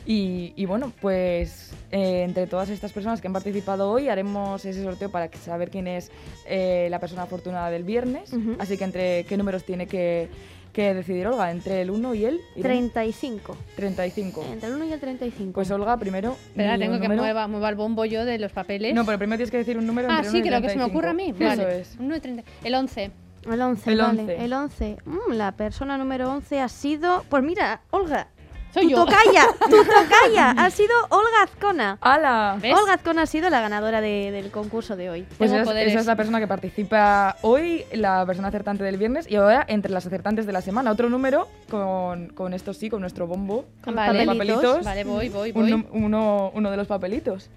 Y, 0.06 0.54
y 0.56 0.66
bueno, 0.66 0.94
pues 1.02 1.74
eh, 1.92 2.24
entre 2.24 2.48
todas 2.48 2.70
estas 2.70 2.94
personas 2.94 3.20
que 3.20 3.28
han 3.28 3.34
participado 3.34 3.92
hoy 3.92 4.08
haremos 4.08 4.64
ese 4.64 4.82
sorteo 4.82 5.12
para 5.12 5.30
saber 5.34 5.70
quién 5.70 5.86
es 5.86 6.12
eh, 6.48 6.88
la 6.90 7.00
persona 7.02 7.24
afortunada 7.24 7.70
del 7.70 7.84
viernes. 7.84 8.32
Así 8.58 8.78
que 8.78 8.86
entre 8.86 9.26
qué 9.26 9.36
números 9.36 9.66
tiene 9.66 9.86
que, 9.86 10.30
que 10.72 10.94
decidir 10.94 11.28
Olga, 11.28 11.52
entre 11.52 11.82
el 11.82 11.92
1 11.92 12.14
y 12.14 12.24
el... 12.24 12.40
Irene? 12.56 12.90
35. 12.90 13.58
35. 13.76 14.46
Entre 14.54 14.70
el 14.70 14.76
1 14.76 14.86
y 14.86 14.94
el 14.94 15.00
35. 15.02 15.52
Pues 15.52 15.70
Olga, 15.72 15.98
primero... 15.98 16.38
Espera, 16.52 16.78
tengo 16.78 17.02
que 17.02 17.10
mueva, 17.10 17.50
mueva 17.50 17.68
el 17.68 17.76
bombo 17.76 18.06
yo 18.06 18.24
de 18.24 18.40
los 18.40 18.54
papeles. 18.54 18.96
No, 18.96 19.04
pero 19.06 19.18
primero 19.18 19.36
tienes 19.40 19.52
que 19.52 19.58
decir 19.58 19.78
un 19.78 19.86
número 19.86 20.08
Ah, 20.10 20.20
entre 20.20 20.30
sí, 20.32 20.38
1 20.38 20.40
y 20.40 20.44
que 20.44 20.56
lo 20.56 20.62
que 20.62 20.70
se 20.70 20.78
me 20.78 20.84
35. 20.86 20.90
ocurra 20.98 21.10
a 21.10 21.14
mí. 21.14 21.34
Eso 21.38 21.68
es. 21.68 21.98
Uno 22.00 22.14
de 22.14 22.22
30. 22.22 22.44
El 22.64 22.76
11. 22.76 23.12
El 23.52 23.62
11, 23.62 23.91
El 23.91 23.98
vale. 24.00 24.22
11. 24.22 24.45
El 24.45 24.54
11. 24.54 24.98
Mm, 25.06 25.32
la 25.34 25.52
persona 25.54 25.98
número 25.98 26.32
11 26.32 26.60
ha 26.62 26.70
sido... 26.70 27.24
Pues 27.30 27.43
mira, 27.43 27.82
Olga. 27.91 28.28
Soy 28.74 28.84
tu 28.84 28.89
yo. 28.91 29.06
tocaya, 29.06 29.48
tu 29.70 29.78
tocaya. 29.78 30.52
ha 30.52 30.70
sido 30.70 30.93
Olga 31.10 31.43
Azcona. 31.43 31.98
¡Hala! 32.02 32.58
¿Ves? 32.62 32.76
Olga 32.76 32.93
Azcona 32.95 33.22
ha 33.24 33.26
sido 33.26 33.50
la 33.50 33.62
ganadora 33.62 34.02
de- 34.02 34.30
del 34.32 34.52
concurso 34.52 34.95
de 34.98 35.10
hoy. 35.10 35.26
Pues 35.38 35.52
esa 35.52 35.62
es, 35.82 35.88
esa 35.88 36.00
es 36.02 36.06
la 36.06 36.16
persona 36.18 36.39
que 36.39 36.48
participa 36.48 37.38
hoy, 37.41 37.86
la 37.93 38.26
persona 38.26 38.50
acertante 38.50 38.84
del 38.84 38.98
viernes, 38.98 39.26
y 39.32 39.38
ahora 39.38 39.66
entre 39.68 39.91
las 39.91 40.06
acertantes 40.06 40.45
de 40.45 40.52
la 40.52 40.62
semana. 40.62 40.91
Otro 40.91 41.10
número 41.10 41.48
con, 41.72 42.28
con 42.30 42.54
esto 42.54 42.74
sí, 42.74 42.89
con 42.89 43.00
nuestro 43.02 43.26
bombo. 43.26 43.66
Con 43.84 43.95
Vale. 43.95 44.26
papelitos. 44.26 44.84
Vale, 44.84 45.06
voy, 45.06 45.30
voy, 45.30 45.54
voy. 45.54 45.72
num- 45.72 45.88
uno, 45.93 46.52
uno 46.54 46.70
de 46.70 46.78
los 46.78 46.88
papelitos. 46.88 47.50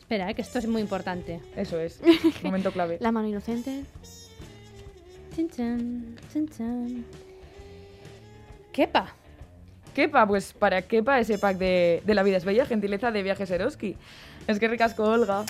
Espera, 0.00 0.30
eh, 0.30 0.34
que 0.34 0.42
esto 0.42 0.58
es 0.58 0.68
muy 0.68 0.82
importante. 0.82 1.40
Eso 1.56 1.80
es. 1.80 1.98
Momento 2.42 2.70
clave. 2.72 2.98
La 3.00 3.10
mano 3.10 3.26
inocente. 3.26 3.84
Kepa. 8.72 9.14
Kepa, 9.94 10.26
pues 10.26 10.52
para 10.52 10.82
Kepa 10.82 11.20
ese 11.20 11.38
pack 11.38 11.58
de, 11.58 12.02
de 12.04 12.14
La 12.14 12.22
vida 12.22 12.38
es 12.38 12.44
bella, 12.44 12.66
gentileza 12.66 13.10
de 13.10 13.22
Viajes 13.22 13.50
Eroski. 13.50 13.96
Es 14.46 14.58
que 14.58 14.68
ricasco, 14.68 15.04
Olga. 15.04 15.44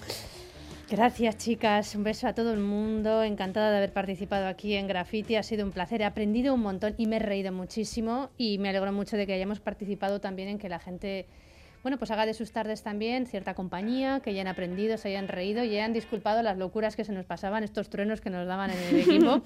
Gracias, 0.92 1.38
chicas. 1.38 1.94
Un 1.94 2.04
beso 2.04 2.28
a 2.28 2.34
todo 2.34 2.52
el 2.52 2.60
mundo. 2.60 3.22
Encantada 3.22 3.70
de 3.70 3.78
haber 3.78 3.94
participado 3.94 4.46
aquí 4.46 4.74
en 4.74 4.86
Graffiti. 4.86 5.36
Ha 5.36 5.42
sido 5.42 5.64
un 5.64 5.72
placer. 5.72 6.02
He 6.02 6.04
aprendido 6.04 6.52
un 6.52 6.60
montón 6.60 6.94
y 6.98 7.06
me 7.06 7.16
he 7.16 7.18
reído 7.18 7.50
muchísimo. 7.50 8.28
Y 8.36 8.58
me 8.58 8.68
alegro 8.68 8.92
mucho 8.92 9.16
de 9.16 9.26
que 9.26 9.32
hayamos 9.32 9.58
participado 9.58 10.20
también 10.20 10.50
en 10.50 10.58
que 10.58 10.68
la 10.68 10.78
gente, 10.78 11.24
bueno, 11.82 11.98
pues 11.98 12.10
haga 12.10 12.26
de 12.26 12.34
sus 12.34 12.52
tardes 12.52 12.82
también 12.82 13.26
cierta 13.26 13.54
compañía, 13.54 14.20
que 14.20 14.30
hayan 14.30 14.46
aprendido, 14.46 14.96
se 14.96 15.08
hayan 15.08 15.28
reído 15.28 15.64
y 15.64 15.70
hayan 15.70 15.92
disculpado 15.92 16.42
las 16.42 16.56
locuras 16.56 16.94
que 16.96 17.04
se 17.04 17.12
nos 17.12 17.24
pasaban, 17.26 17.64
estos 17.64 17.90
truenos 17.90 18.20
que 18.20 18.30
nos 18.30 18.46
daban 18.46 18.70
en 18.70 18.78
el 18.78 19.00
equipo. 19.00 19.42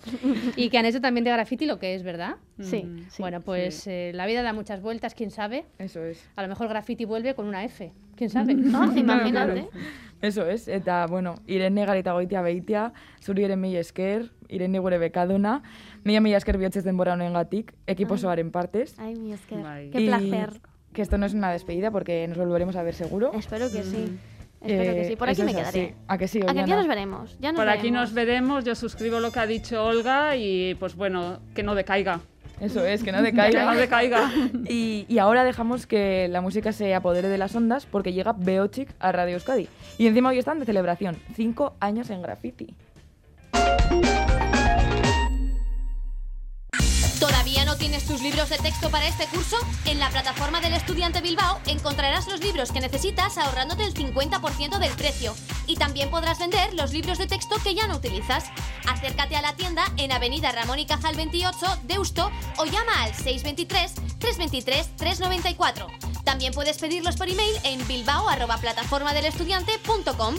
y 0.56 0.68
que 0.70 0.78
han 0.78 0.84
hecho 0.86 1.00
también 1.00 1.24
de 1.24 1.30
Graffiti 1.32 1.66
lo 1.66 1.78
que 1.78 1.94
es, 1.94 2.02
¿verdad? 2.02 2.36
Sí, 2.60 2.84
sí. 3.10 3.22
Bueno, 3.22 3.40
pues 3.40 3.86
eh, 3.86 4.12
la 4.14 4.26
vida 4.26 4.42
da 4.42 4.52
muchas 4.52 4.80
vueltas, 4.82 5.14
quién 5.14 5.30
sabe. 5.30 5.64
Eso 5.78 6.04
es. 6.04 6.28
A 6.36 6.42
lo 6.42 6.48
mejor 6.48 6.68
Graffiti 6.68 7.04
vuelve 7.04 7.34
con 7.34 7.46
una 7.46 7.64
F. 7.64 7.92
¿Quién 8.16 8.30
sabe? 8.30 8.54
Ah, 8.74 8.92
imagínate. 8.96 9.30
claro. 9.30 9.68
Eso 10.22 10.46
es, 10.46 10.66
eta, 10.66 11.06
bueno, 11.06 11.34
Irene 11.46 11.84
garita 11.84 12.12
goitia 12.12 12.40
beitia, 12.40 12.94
zuri 13.22 13.44
ere 13.44 13.56
mila 13.56 13.80
esker, 13.80 14.32
Irene 14.48 14.78
gure 14.78 14.96
bekaduna, 14.96 15.62
mila 16.04 16.20
mila 16.20 16.38
esker 16.38 16.56
bihotzez 16.56 16.84
denbora 16.84 17.12
honengatik, 17.12 17.74
ekipo 17.86 18.14
Ah. 18.14 18.16
osoaren 18.16 18.50
partez. 18.50 18.98
Ay, 18.98 19.14
mi 19.14 19.34
esker. 19.34 19.58
Qué 19.92 20.00
Y 20.00 20.06
placer. 20.08 20.60
Que 20.96 21.02
esto 21.02 21.18
no 21.18 21.26
es 21.26 21.34
una 21.34 21.52
despedida 21.52 21.90
porque 21.90 22.26
nos 22.26 22.38
volveremos 22.38 22.74
a 22.74 22.82
ver 22.82 22.94
seguro. 22.94 23.30
Espero 23.34 23.70
que 23.70 23.82
sí. 23.82 24.18
Espero 24.62 24.94
que 24.94 25.00
Eh, 25.02 25.08
sí. 25.08 25.16
Por 25.16 25.28
aquí 25.28 25.42
eso 25.42 25.44
me 25.44 25.54
quedaré. 25.54 25.94
¿A 26.08 26.16
que 26.16 26.26
sí, 26.26 26.40
A 26.40 26.54
que 26.54 26.64
ya 26.66 26.74
nos 26.74 26.86
veremos. 26.86 27.36
Ya 27.38 27.52
nos 27.52 27.60
Por 27.60 27.68
aquí 27.68 27.82
veremos. 27.90 28.00
nos 28.00 28.14
veremos, 28.14 28.64
yo 28.64 28.74
suscribo 28.74 29.20
lo 29.20 29.30
que 29.30 29.38
ha 29.40 29.46
dicho 29.46 29.84
Olga 29.84 30.36
y 30.36 30.74
pues 30.76 30.96
bueno, 30.96 31.40
que 31.54 31.62
no 31.62 31.74
decaiga. 31.74 32.20
Eso 32.60 32.82
es, 32.86 33.02
que 33.04 33.12
no 33.12 33.18
Que 33.22 33.24
decaiga. 33.24 33.66
no 33.66 33.78
decaiga. 33.78 34.30
Y, 34.70 35.04
y 35.06 35.18
ahora 35.18 35.44
dejamos 35.44 35.86
que 35.86 36.28
la 36.28 36.40
música 36.40 36.72
se 36.72 36.94
apodere 36.94 37.28
de 37.28 37.36
las 37.36 37.54
ondas 37.54 37.84
porque 37.84 38.14
llega 38.14 38.32
Beochic 38.32 38.88
a 38.98 39.12
Radio 39.12 39.34
Euskadi. 39.34 39.68
Y 39.98 40.06
encima 40.06 40.30
hoy 40.30 40.38
están 40.38 40.58
de 40.60 40.64
celebración, 40.64 41.18
cinco 41.34 41.74
años 41.78 42.08
en 42.08 42.22
graffiti. 42.22 42.74
¿Todavía 47.20 47.64
no 47.64 47.76
tienes 47.76 48.04
tus 48.04 48.20
libros 48.20 48.50
de 48.50 48.58
texto 48.58 48.90
para 48.90 49.08
este 49.08 49.26
curso? 49.28 49.56
En 49.86 49.98
la 49.98 50.10
plataforma 50.10 50.60
del 50.60 50.74
Estudiante 50.74 51.22
Bilbao 51.22 51.58
encontrarás 51.66 52.28
los 52.28 52.40
libros 52.40 52.72
que 52.72 52.80
necesitas 52.80 53.38
ahorrándote 53.38 53.84
el 53.84 53.94
50% 53.94 54.78
del 54.78 54.92
precio. 54.92 55.34
Y 55.66 55.76
también 55.76 56.10
podrás 56.10 56.38
vender 56.38 56.74
los 56.74 56.92
libros 56.92 57.16
de 57.16 57.26
texto 57.26 57.56
que 57.64 57.74
ya 57.74 57.86
no 57.86 57.96
utilizas. 57.96 58.44
Acércate 58.86 59.34
a 59.34 59.40
la 59.40 59.56
tienda 59.56 59.90
en 59.96 60.12
Avenida 60.12 60.52
Ramón 60.52 60.78
y 60.78 60.84
Cajal 60.84 61.16
28, 61.16 61.56
Deusto, 61.84 62.30
o 62.58 62.66
llama 62.66 63.02
al 63.02 63.14
623-323-394. 63.14 65.86
También 66.24 66.52
puedes 66.52 66.76
pedirlos 66.76 67.16
por 67.16 67.30
email 67.30 67.56
en 67.64 67.88
bilbao.plataformadelestudiante.com. 67.88 70.34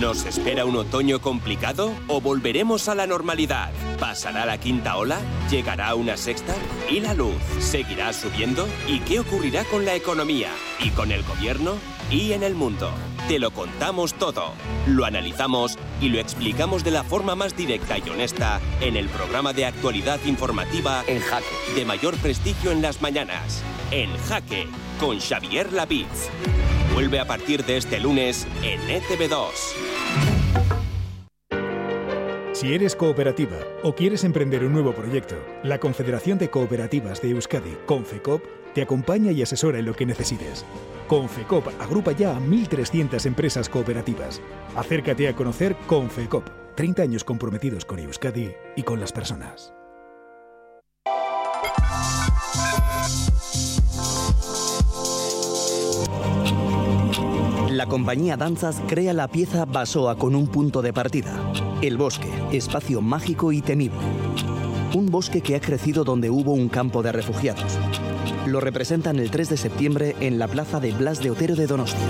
¿Nos 0.00 0.24
espera 0.26 0.64
un 0.64 0.76
otoño 0.76 1.20
complicado 1.20 1.92
o 2.06 2.20
volveremos 2.20 2.88
a 2.88 2.94
la 2.94 3.06
normalidad? 3.06 3.72
¿Pasará 3.98 4.46
la 4.46 4.58
quinta 4.58 4.96
ola? 4.96 5.18
¿Llegará 5.50 5.94
una 5.96 6.16
sexta? 6.16 6.54
¿Y 6.88 7.00
la 7.00 7.14
luz 7.14 7.34
seguirá 7.58 8.12
subiendo? 8.12 8.68
¿Y 8.86 9.00
qué 9.00 9.18
ocurrirá 9.18 9.64
con 9.64 9.84
la 9.84 9.96
economía? 9.96 10.50
¿Y 10.78 10.90
con 10.90 11.10
el 11.10 11.24
gobierno? 11.24 11.74
¿Y 12.10 12.32
en 12.32 12.44
el 12.44 12.54
mundo? 12.54 12.90
Te 13.26 13.38
lo 13.38 13.50
contamos 13.50 14.14
todo, 14.14 14.52
lo 14.86 15.04
analizamos 15.04 15.76
y 16.00 16.08
lo 16.08 16.18
explicamos 16.18 16.84
de 16.84 16.92
la 16.92 17.02
forma 17.02 17.34
más 17.34 17.56
directa 17.56 17.98
y 17.98 18.08
honesta 18.08 18.60
en 18.80 18.96
el 18.96 19.08
programa 19.08 19.52
de 19.52 19.66
actualidad 19.66 20.20
informativa 20.24 21.02
En 21.06 21.20
Jaque, 21.20 21.46
de 21.74 21.84
mayor 21.84 22.16
prestigio 22.16 22.70
en 22.70 22.80
las 22.80 23.02
mañanas. 23.02 23.62
En 23.90 24.16
Jaque, 24.28 24.68
con 25.00 25.18
Xavier 25.18 25.72
Lapiz. 25.72 26.06
Vuelve 26.98 27.20
a 27.20 27.26
partir 27.28 27.64
de 27.64 27.76
este 27.76 28.00
lunes 28.00 28.44
en 28.60 28.90
E 28.90 29.00
ETV2. 29.00 29.50
Si 32.52 32.74
eres 32.74 32.96
cooperativa 32.96 33.56
o 33.84 33.94
quieres 33.94 34.24
emprender 34.24 34.64
un 34.64 34.72
nuevo 34.72 34.92
proyecto, 34.92 35.36
la 35.62 35.78
Confederación 35.78 36.38
de 36.38 36.50
Cooperativas 36.50 37.22
de 37.22 37.30
Euskadi, 37.30 37.76
Confecop, 37.86 38.42
te 38.74 38.82
acompaña 38.82 39.30
y 39.30 39.42
asesora 39.42 39.78
en 39.78 39.86
lo 39.86 39.94
que 39.94 40.06
necesites. 40.06 40.64
Confecop 41.06 41.68
agrupa 41.80 42.10
ya 42.10 42.36
a 42.36 42.40
1.300 42.40 43.26
empresas 43.26 43.68
cooperativas. 43.68 44.40
Acércate 44.74 45.28
a 45.28 45.36
conocer 45.36 45.76
Confecop, 45.86 46.48
30 46.74 47.02
años 47.02 47.22
comprometidos 47.22 47.84
con 47.84 48.00
Euskadi 48.00 48.50
y 48.74 48.82
con 48.82 48.98
las 48.98 49.12
personas. 49.12 49.72
La 57.78 57.86
compañía 57.86 58.36
Danzas 58.36 58.82
crea 58.88 59.12
la 59.12 59.28
pieza 59.28 59.64
Basoa 59.64 60.18
con 60.18 60.34
un 60.34 60.48
punto 60.48 60.82
de 60.82 60.92
partida. 60.92 61.30
El 61.80 61.96
bosque, 61.96 62.28
espacio 62.50 63.00
mágico 63.00 63.52
y 63.52 63.62
temible. 63.62 64.00
Un 64.96 65.12
bosque 65.12 65.42
que 65.42 65.54
ha 65.54 65.60
crecido 65.60 66.02
donde 66.02 66.28
hubo 66.28 66.54
un 66.54 66.68
campo 66.68 67.04
de 67.04 67.12
refugiados. 67.12 67.78
Lo 68.46 68.58
representan 68.58 69.20
el 69.20 69.30
3 69.30 69.50
de 69.50 69.56
septiembre 69.56 70.16
en 70.18 70.40
la 70.40 70.48
plaza 70.48 70.80
de 70.80 70.90
Blas 70.90 71.22
de 71.22 71.30
Otero 71.30 71.54
de 71.54 71.68
Donostia. 71.68 72.00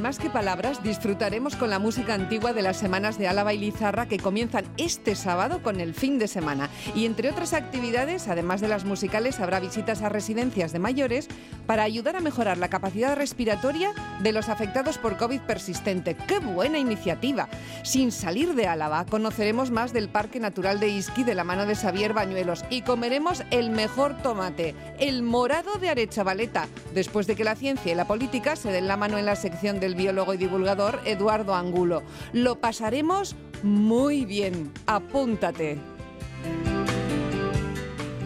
En 0.00 0.04
Más 0.04 0.18
que 0.18 0.30
Palabras 0.30 0.82
disfrutaremos 0.82 1.56
con 1.56 1.68
la 1.68 1.78
música 1.78 2.14
antigua 2.14 2.54
de 2.54 2.62
las 2.62 2.78
semanas 2.78 3.18
de 3.18 3.28
Álava 3.28 3.52
y 3.52 3.58
Lizarra 3.58 4.06
que 4.06 4.18
comienzan 4.18 4.64
este 4.78 5.14
sábado 5.14 5.62
con 5.62 5.78
el 5.78 5.92
fin 5.92 6.18
de 6.18 6.26
semana. 6.26 6.70
Y 6.94 7.04
entre 7.04 7.28
otras 7.28 7.52
actividades, 7.52 8.26
además 8.26 8.62
de 8.62 8.68
las 8.68 8.86
musicales, 8.86 9.40
habrá 9.40 9.60
visitas 9.60 10.00
a 10.00 10.08
residencias 10.08 10.72
de 10.72 10.78
mayores 10.78 11.28
para 11.66 11.82
ayudar 11.82 12.16
a 12.16 12.20
mejorar 12.20 12.56
la 12.56 12.70
capacidad 12.70 13.14
respiratoria 13.14 13.92
de 14.22 14.32
los 14.32 14.48
afectados 14.48 14.96
por 14.96 15.18
COVID 15.18 15.42
persistente. 15.42 16.16
¡Qué 16.16 16.38
buena 16.38 16.78
iniciativa! 16.78 17.50
Sin 17.82 18.10
salir 18.10 18.54
de 18.54 18.68
Álava, 18.68 19.04
conoceremos 19.04 19.70
más 19.70 19.92
del 19.92 20.08
Parque 20.08 20.40
Natural 20.40 20.80
de 20.80 20.88
Isqui 20.88 21.24
de 21.24 21.34
la 21.34 21.44
mano 21.44 21.66
de 21.66 21.76
Xavier 21.76 22.14
Bañuelos 22.14 22.64
y 22.70 22.80
comeremos 22.80 23.44
el 23.50 23.68
mejor 23.68 24.16
tomate, 24.22 24.74
el 24.98 25.22
morado 25.22 25.74
de 25.74 25.90
Arechavaleta, 25.90 26.68
después 26.94 27.26
de 27.26 27.36
que 27.36 27.44
la 27.44 27.54
ciencia 27.54 27.92
y 27.92 27.94
la 27.94 28.06
política 28.06 28.56
se 28.56 28.72
den 28.72 28.88
la 28.88 28.96
mano 28.96 29.18
en 29.18 29.26
la 29.26 29.36
sección 29.36 29.78
del 29.78 29.89
biólogo 29.94 30.34
y 30.34 30.36
divulgador 30.36 31.00
Eduardo 31.04 31.54
Angulo. 31.54 32.02
Lo 32.32 32.60
pasaremos 32.60 33.36
muy 33.62 34.24
bien. 34.24 34.72
Apúntate. 34.86 35.78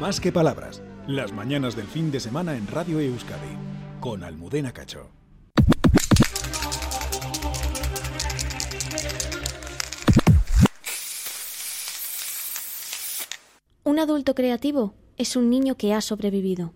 Más 0.01 0.21
que 0.21 0.33
palabras, 0.33 0.83
las 1.07 1.33
mañanas 1.33 1.77
del 1.77 1.87
fin 1.87 2.11
de 2.11 2.21
semana 2.21 2.57
en 2.57 2.67
Radio 2.67 3.01
Euskadi, 3.01 3.57
con 4.01 4.25
Almudena 4.25 4.73
Cacho. 4.73 5.11
Un 13.85 13.99
adulto 13.99 14.35
creativo 14.35 14.95
es 15.17 15.37
un 15.37 15.51
niño 15.51 15.77
que 15.77 15.95
ha 15.95 16.01
sobrevivido. 16.01 16.73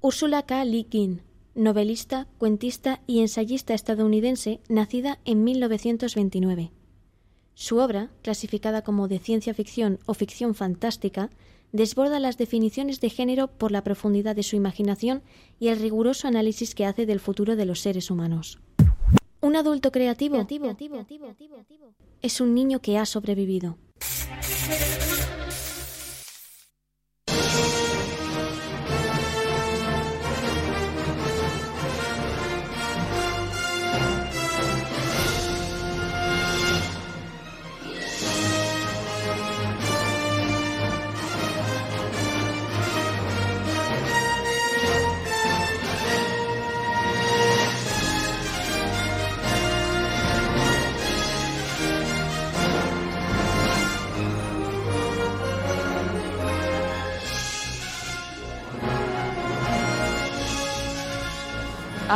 Ursula 0.00 0.42
K. 0.42 0.64
Le 0.64 0.82
Guin, 0.82 1.22
novelista, 1.54 2.26
cuentista 2.38 3.00
y 3.06 3.20
ensayista 3.20 3.74
estadounidense, 3.74 4.60
nacida 4.68 5.18
en 5.24 5.44
1929. 5.44 6.72
Su 7.54 7.78
obra, 7.78 8.10
clasificada 8.22 8.82
como 8.82 9.06
de 9.08 9.18
ciencia 9.18 9.54
ficción 9.54 9.98
o 10.06 10.14
ficción 10.14 10.54
fantástica, 10.54 11.30
desborda 11.72 12.20
las 12.20 12.38
definiciones 12.38 13.00
de 13.00 13.10
género 13.10 13.48
por 13.48 13.72
la 13.72 13.84
profundidad 13.84 14.36
de 14.36 14.42
su 14.42 14.56
imaginación 14.56 15.22
y 15.58 15.68
el 15.68 15.78
riguroso 15.78 16.28
análisis 16.28 16.74
que 16.74 16.86
hace 16.86 17.06
del 17.06 17.20
futuro 17.20 17.56
de 17.56 17.66
los 17.66 17.80
seres 17.80 18.10
humanos. 18.10 18.58
Un 19.40 19.56
adulto 19.56 19.92
creativo 19.92 20.46
es 22.22 22.40
un 22.40 22.54
niño 22.54 22.80
que 22.80 22.98
ha 22.98 23.06
sobrevivido. 23.06 23.76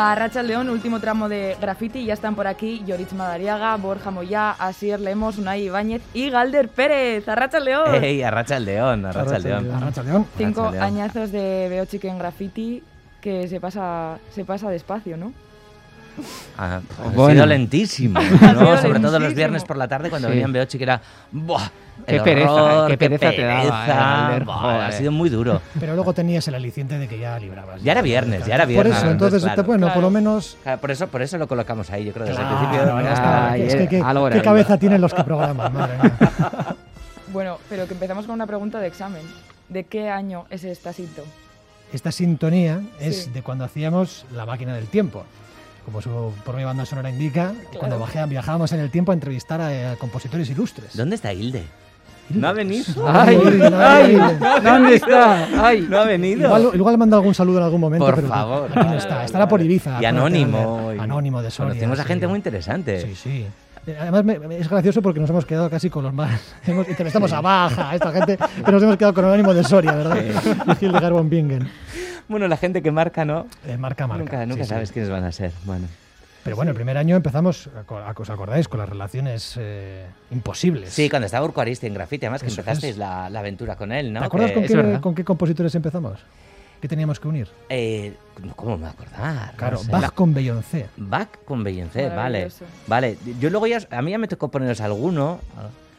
A 0.08 0.14
Racha 0.14 0.42
León, 0.42 0.70
último 0.70 1.00
tramo 1.00 1.28
de 1.28 1.54
graffiti, 1.60 2.06
ya 2.06 2.14
están 2.14 2.34
por 2.34 2.46
aquí 2.46 2.82
Yoritz 2.86 3.12
Madariaga, 3.12 3.76
Borja 3.76 4.10
Moyá, 4.10 4.52
Asier 4.52 4.98
Lemos, 4.98 5.36
Unai 5.36 5.64
Ibáñez 5.64 6.00
y 6.14 6.30
Galder 6.30 6.70
Pérez. 6.70 7.28
A 7.28 7.34
Racha 7.34 7.60
León. 7.60 8.02
¡Ey! 8.02 8.22
Arracha 8.22 8.56
el 8.56 8.64
león, 8.64 9.04
arracha 9.04 9.36
el 9.36 9.42
león. 9.42 9.64
Cinco 10.38 10.62
Arracha 10.62 10.70
León. 10.70 10.82
añazos 10.82 11.30
de 11.30 11.66
Veo 11.68 11.84
Chicken 11.84 12.16
Graffiti 12.18 12.82
que 13.20 13.48
se 13.48 13.60
pasa, 13.60 14.16
se 14.30 14.46
pasa 14.46 14.70
despacio, 14.70 15.18
¿no? 15.18 15.34
Ah, 16.56 16.80
ha 17.04 17.08
Bueno. 17.10 17.32
sido 17.34 17.46
lentísimo, 17.46 18.18
Ha 18.18 18.52
¿no? 18.52 18.58
sido 18.60 18.78
Sobre 18.82 19.00
todo 19.00 19.18
los 19.18 19.34
viernes 19.34 19.64
por 19.64 19.76
la 19.76 19.86
tarde 19.88 20.10
cuando 20.10 20.28
Sí. 20.28 20.32
venían 20.32 20.52
Beochi 20.52 20.78
que 20.78 20.84
era 20.84 21.00
¡buah! 21.32 21.68
Qué 22.06 22.16
el 22.16 22.22
pereza, 22.22 22.52
horror, 22.52 22.90
qué 22.90 22.96
pereza 22.98 23.30
te 23.30 23.42
daba, 23.42 23.62
eh, 23.62 24.32
pereza, 24.38 24.52
joder. 24.52 24.80
ha 24.82 24.92
sido 24.92 25.12
muy 25.12 25.28
duro. 25.28 25.60
Pero 25.80 25.94
luego 25.94 26.14
tenías 26.14 26.46
el 26.48 26.54
aliciente 26.54 26.96
de 26.96 27.08
que 27.08 27.18
ya 27.18 27.38
librabas. 27.38 27.82
Ya 27.82 27.92
era 27.92 28.02
viernes, 28.02 28.46
ya 28.46 28.54
era 28.54 28.64
viernes. 28.66 28.94
Por 28.94 29.02
eso, 29.02 29.10
entonces, 29.10 29.42
claro. 29.42 29.62
bueno, 29.64 29.92
por 29.92 30.02
lo 30.02 30.10
menos... 30.10 30.56
Claro, 30.62 30.80
por 30.80 30.90
eso, 30.92 31.08
por 31.08 31.22
eso 31.22 31.36
lo 31.38 31.48
colocamos 31.48 31.90
ahí, 31.90 32.04
yo 32.04 32.12
creo, 32.12 32.24
desde 32.26 32.38
Claro, 32.40 32.56
el 32.56 32.66
principio. 32.68 33.00
ya 33.02 33.12
está. 33.12 33.50
Ay, 33.50 33.62
Es 33.62 33.74
que 33.74 33.88
qué- 33.88 34.02
qué 34.32 34.42
cabeza 34.42 34.78
tienen 34.78 35.00
los 35.00 35.12
que 35.12 35.24
programan, 35.24 35.72
madre 35.72 35.96
mía. 36.02 36.16
Bueno, 37.32 37.58
pero 37.68 37.86
que 37.86 37.92
empezamos 37.94 38.24
con 38.26 38.34
una 38.36 38.46
pregunta 38.46 38.78
de 38.80 38.86
examen. 38.86 39.20
¿De 39.68 39.84
qué 39.84 40.08
año 40.08 40.46
es 40.48 40.64
esta 40.64 40.92
cinta? 40.94 41.20
Esta 41.92 42.10
sintonía 42.10 42.80
es 43.00 43.24
Sí. 43.24 43.30
de 43.30 43.42
cuando 43.42 43.64
hacíamos 43.64 44.24
La 44.34 44.46
máquina 44.46 44.74
del 44.74 44.86
tiempo. 44.86 45.24
Como 45.88 46.02
su 46.02 46.32
propia 46.44 46.66
banda 46.66 46.84
sonora 46.84 47.08
indica, 47.08 47.54
cuando 47.78 47.98
bajea- 47.98 48.28
viajábamos 48.28 48.70
en 48.72 48.80
el 48.80 48.90
tiempo 48.90 49.12
a 49.12 49.14
entrevistar 49.14 49.58
a, 49.62 49.92
a 49.92 49.96
compositores 49.96 50.50
ilustres. 50.50 50.94
¿Dónde 50.94 51.16
está 51.16 51.32
Hilde? 51.32 51.64
¿No 52.28 52.48
ha 52.48 52.52
venido? 52.52 53.08
Ay, 53.08 53.40
ay, 53.74 54.18
¿dónde 54.62 54.96
está? 54.96 55.66
Ay, 55.66 55.86
no 55.88 55.98
ha 55.98 56.04
venido. 56.04 56.44
Igual, 56.46 56.70
igual 56.74 56.92
le 56.92 56.98
mando 56.98 57.16
algún 57.16 57.32
saludo 57.32 57.56
en 57.56 57.64
algún 57.64 57.80
momento, 57.80 58.04
Por 58.04 58.16
pero 58.16 58.28
favor. 58.28 58.70
aquí 58.74 58.86
no 58.86 58.98
está. 58.98 59.24
Estará 59.24 59.48
por 59.48 59.62
Ibiza. 59.62 59.98
Y 60.02 60.04
anónimo. 60.04 60.92
Y- 60.94 60.98
Anónimo 60.98 61.40
de 61.40 61.50
Soria. 61.50 61.70
Conocimos 61.72 61.98
a 62.00 62.02
sí. 62.02 62.08
gente 62.08 62.26
muy 62.26 62.36
interesante. 62.36 63.00
Sí, 63.00 63.14
sí. 63.14 63.46
Eh, 63.86 63.96
Además, 63.98 64.24
me- 64.24 64.38
me- 64.40 64.58
es 64.58 64.68
gracioso 64.68 65.00
porque 65.00 65.20
nos 65.20 65.30
hemos 65.30 65.46
quedado 65.46 65.70
casi 65.70 65.88
con 65.88 66.04
los 66.04 66.12
más. 66.12 66.38
Hemos, 66.66 66.86
entrevistamos 66.86 67.32
a 67.32 67.40
Baja, 67.40 67.88
a 67.88 67.94
esta 67.94 68.12
gente, 68.12 68.36
pero 68.58 68.72
nos 68.72 68.82
hemos 68.82 68.96
quedado 68.98 69.14
con 69.14 69.24
Anónimo 69.24 69.54
de 69.54 69.64
Soria, 69.64 69.92
¿verdad? 69.94 70.18
Y 70.78 70.84
Hildegard 70.84 71.12
von 71.14 71.30
Bingen. 71.30 71.66
Bueno, 72.28 72.46
la 72.48 72.56
gente 72.56 72.82
que 72.82 72.90
marca, 72.90 73.24
¿no? 73.24 73.46
Eh, 73.66 73.76
marca, 73.76 74.06
marca. 74.06 74.22
Nunca, 74.22 74.46
nunca 74.46 74.62
sí, 74.62 74.62
sí. 74.64 74.68
sabes 74.68 74.92
quiénes 74.92 75.10
van 75.10 75.24
a 75.24 75.32
ser. 75.32 75.52
Bueno. 75.64 75.86
Pero 76.44 76.56
bueno, 76.56 76.70
el 76.70 76.76
primer 76.76 76.96
año 76.96 77.16
empezamos, 77.16 77.68
¿os 78.16 78.30
acordáis? 78.30 78.68
Con 78.68 78.78
las 78.80 78.88
relaciones 78.88 79.54
eh, 79.58 80.06
imposibles. 80.30 80.90
Sí, 80.92 81.10
cuando 81.10 81.26
estaba 81.26 81.44
Urco 81.44 81.60
Aristi 81.60 81.86
en 81.86 81.94
Graffiti, 81.94 82.24
además 82.26 82.42
que 82.42 82.48
Eso 82.48 82.60
empezasteis 82.60 82.96
la, 82.96 83.28
la 83.28 83.40
aventura 83.40 83.76
con 83.76 83.92
él, 83.92 84.12
¿no? 84.12 84.20
¿Te 84.20 84.26
acuerdas 84.26 84.52
con 84.52 84.62
qué, 84.64 85.00
con 85.00 85.14
qué 85.14 85.24
compositores 85.24 85.74
empezamos? 85.74 86.20
¿Qué 86.80 86.86
teníamos 86.88 87.18
que 87.18 87.28
unir? 87.28 87.48
Eh, 87.68 88.14
¿Cómo 88.54 88.76
me 88.78 88.82
voy 88.82 88.86
a 88.86 88.90
acordar? 88.92 89.54
Claro, 89.56 89.76
No 89.78 89.82
sé. 89.82 89.90
Bach 89.90 90.14
con 90.14 90.32
Beyoncé. 90.32 90.86
Bach 90.96 91.28
con 91.44 91.64
Beyoncé, 91.64 92.08
vale. 92.08 92.48
Vale, 92.86 93.18
yo 93.40 93.50
luego 93.50 93.66
ya, 93.66 93.80
a 93.90 94.00
mí 94.00 94.12
ya 94.12 94.18
me 94.18 94.28
tocó 94.28 94.48
poneros 94.48 94.80
alguno. 94.80 95.40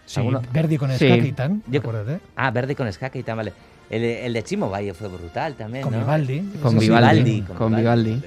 Sí, 0.05 0.21
alguno- 0.21 0.41
Verdi 0.51 0.77
con 0.77 0.89
Yo- 0.89 1.79
acuérdate. 1.81 2.21
Ah, 2.35 2.49
Verdi 2.49 2.75
con 2.75 2.91
Ska 2.91 3.09
Kitan, 3.09 3.37
vale. 3.37 3.53
El, 3.89 4.01
de- 4.01 4.25
el 4.25 4.33
de 4.33 4.43
Chimo 4.43 4.69
Valle 4.69 4.93
fue 4.93 5.07
brutal 5.07 5.55
también, 5.55 5.83
Con 5.83 5.93
¿no? 5.93 5.99
Vivaldi. 5.99 6.41
Con 6.61 6.77
Vivaldi. 6.77 7.41
con 7.41 7.55
con 7.57 7.75
Vivaldi. 7.75 8.21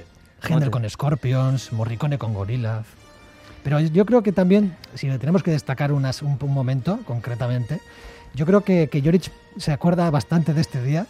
Händel 0.47 0.69
con 0.69 0.89
Scorpions, 0.89 1.71
Morricone 1.71 2.17
con 2.17 2.33
Gorillaz. 2.33 2.85
Pero 3.63 3.79
yo 3.79 4.05
creo 4.05 4.21
que 4.23 4.33
también, 4.33 4.75
si 4.93 5.07
tenemos 5.17 5.41
que 5.41 5.51
destacar 5.51 5.93
unas- 5.93 6.21
un, 6.21 6.37
un 6.41 6.53
momento 6.53 6.99
concretamente, 7.05 7.79
yo 8.33 8.45
creo 8.45 8.61
que, 8.61 8.89
que 8.89 9.01
Joric 9.01 9.31
se 9.57 9.71
acuerda 9.71 10.09
bastante 10.09 10.53
de 10.53 10.59
este 10.59 10.81
día, 10.83 11.05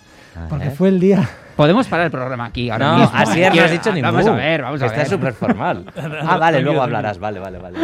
porque 0.49 0.69
fue 0.69 0.89
el 0.89 0.99
día... 0.99 1.27
Podemos 1.55 1.87
parar 1.87 2.05
el 2.07 2.11
programa 2.11 2.45
aquí 2.45 2.69
ahora 2.69 2.91
No, 2.93 2.97
mismo. 2.99 3.17
así 3.17 3.41
¿eh? 3.43 3.51
no 3.55 3.61
has 3.63 3.71
dicho 3.71 3.91
ni 3.93 4.01
Vamos 4.01 4.25
mu, 4.25 4.31
a 4.31 4.35
ver, 4.35 4.61
vamos 4.63 4.81
a 4.81 4.85
está 4.87 4.97
ver. 4.99 5.07
súper 5.07 5.33
formal. 5.33 5.85
Ah, 6.23 6.37
vale, 6.37 6.61
luego 6.61 6.81
hablarás, 6.81 7.17
vale, 7.19 7.39
vale, 7.39 7.57
vale. 7.59 7.77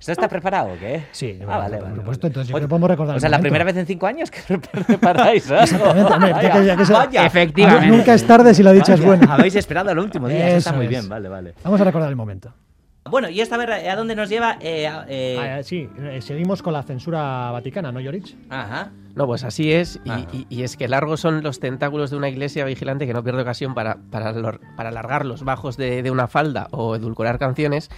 ¿Esto 0.00 0.12
está 0.12 0.28
preparado 0.28 0.72
o 0.72 0.78
qué? 0.78 1.04
Sí, 1.12 1.38
ah, 1.42 1.58
vale, 1.58 1.76
por 1.76 1.84
vale. 1.86 1.96
supuesto, 1.96 2.26
entonces 2.26 2.48
yo 2.48 2.54
creo 2.54 2.66
que 2.66 2.70
podemos 2.70 2.90
recordar 2.90 3.16
O 3.16 3.20
sea, 3.20 3.28
la 3.28 3.38
primera 3.38 3.64
vez 3.64 3.76
en 3.76 3.86
cinco 3.86 4.06
años 4.06 4.30
que 4.30 4.40
preparáis 4.86 5.48
algo. 5.50 5.62
Exactamente, 5.62 6.12
hombre, 6.12 6.30
ya 6.30 6.40
que- 6.52 6.66
ya 6.66 6.76
que 6.76 6.84
Vaya. 6.92 7.26
Efectivamente. 7.26 7.86
Nunca 7.96 8.14
es 8.14 8.26
tarde 8.26 8.54
si 8.54 8.62
la 8.62 8.72
dicha 8.72 8.94
es 8.94 9.00
Vaya, 9.00 9.16
buena. 9.18 9.34
Habéis 9.34 9.54
esperado 9.56 9.90
al 9.90 9.98
último 9.98 10.26
día, 10.28 10.48
eso 10.48 10.56
está 10.58 10.72
muy 10.72 10.86
es. 10.86 10.90
bien, 10.90 11.08
vale, 11.08 11.28
vale. 11.28 11.54
Vamos 11.62 11.80
a 11.80 11.84
recordar 11.84 12.08
el 12.08 12.16
momento. 12.16 12.52
Bueno, 13.10 13.28
¿y 13.30 13.40
esta 13.40 13.56
vez 13.56 13.68
a 13.88 13.96
dónde 13.96 14.14
nos 14.14 14.28
lleva? 14.28 14.56
Eh, 14.60 14.88
eh, 15.08 15.38
Ah, 15.58 15.62
sí, 15.62 15.88
eh, 15.98 16.20
seguimos 16.20 16.62
con 16.62 16.72
la 16.74 16.82
censura 16.82 17.50
vaticana, 17.50 17.90
¿no, 17.92 18.00
Joric? 18.02 18.36
Ajá. 18.50 18.90
No, 19.14 19.26
pues 19.26 19.42
así 19.42 19.72
es, 19.72 20.00
y, 20.04 20.10
Ah. 20.10 20.26
y- 20.32 20.46
y 20.50 20.62
es 20.62 20.76
que 20.76 20.86
largos 20.86 21.18
son 21.20 21.42
los 21.42 21.60
tentáculos 21.60 22.10
de 22.10 22.16
una 22.18 22.28
iglesia 22.28 22.64
vigilante 22.64 23.06
que 23.06 23.12
no 23.14 23.24
pierde 23.24 23.42
ocasión 23.42 23.74
para, 23.74 23.96
para, 24.10 24.32
para 24.76 24.88
alargar 24.90 25.24
los 25.26 25.42
bajos 25.44 25.76
de, 25.76 26.02
de 26.02 26.10
una 26.10 26.28
falda 26.28 26.68
o 26.72 26.94
edulcorar 26.94 27.38
canciones, 27.38 27.90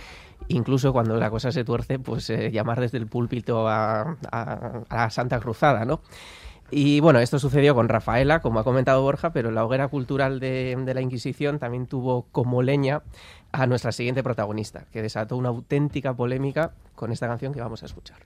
incluso 0.49 0.93
cuando 0.93 1.17
la 1.19 1.31
cosa 1.31 1.53
se 1.53 1.65
tuerce, 1.65 1.99
pues 1.99 2.29
eh, 2.31 2.51
llamar 2.51 2.81
desde 2.81 2.99
el 2.99 3.07
púlpito 3.07 3.69
a, 3.69 4.17
la 4.91 5.11
Santa 5.11 5.41
Cruzada, 5.41 5.85
¿no? 5.85 6.01
Y 6.71 7.01
bueno, 7.01 7.19
esto 7.19 7.39
sucedió 7.39 7.75
con 7.75 7.89
Rafaela, 7.89 8.41
como 8.41 8.59
ha 8.59 8.65
comentado 8.65 9.03
Borja, 9.03 9.33
pero 9.33 9.51
la 9.51 9.65
hoguera 9.65 9.89
cultural 9.89 10.41
de, 10.41 10.75
de 10.75 10.95
la 10.95 11.03
Inquisición 11.03 11.59
también 11.59 11.87
tuvo 11.87 12.27
como 12.33 12.63
leña 12.63 13.03
a 13.53 13.67
nuestra 13.67 13.93
siguiente 13.93 14.23
protagonista, 14.23 14.87
que 14.91 15.03
desató 15.03 15.37
una 15.37 15.51
auténtica 15.51 16.15
polémica 16.15 16.73
con 16.95 17.13
esta 17.13 17.29
canción 17.29 17.53
que 17.53 17.61
vamos 17.61 17.83
a 17.83 17.87
escuchar. 17.87 18.19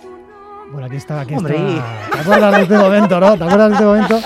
Tu 0.00 0.08
nombre 0.08 0.39
Bueno, 0.72 0.86
aquí 0.86 0.96
está, 0.96 1.20
aquí 1.20 1.34
Hombre. 1.34 1.56
está. 1.56 2.10
¿Te 2.12 2.18
acuerdas 2.20 2.56
de 2.56 2.62
este 2.62 2.78
momento, 2.78 3.20
no? 3.20 3.36
¿Te 3.36 3.44
acuerdas 3.44 3.68
de 3.70 3.74
este 3.74 3.84
momento? 3.86 4.20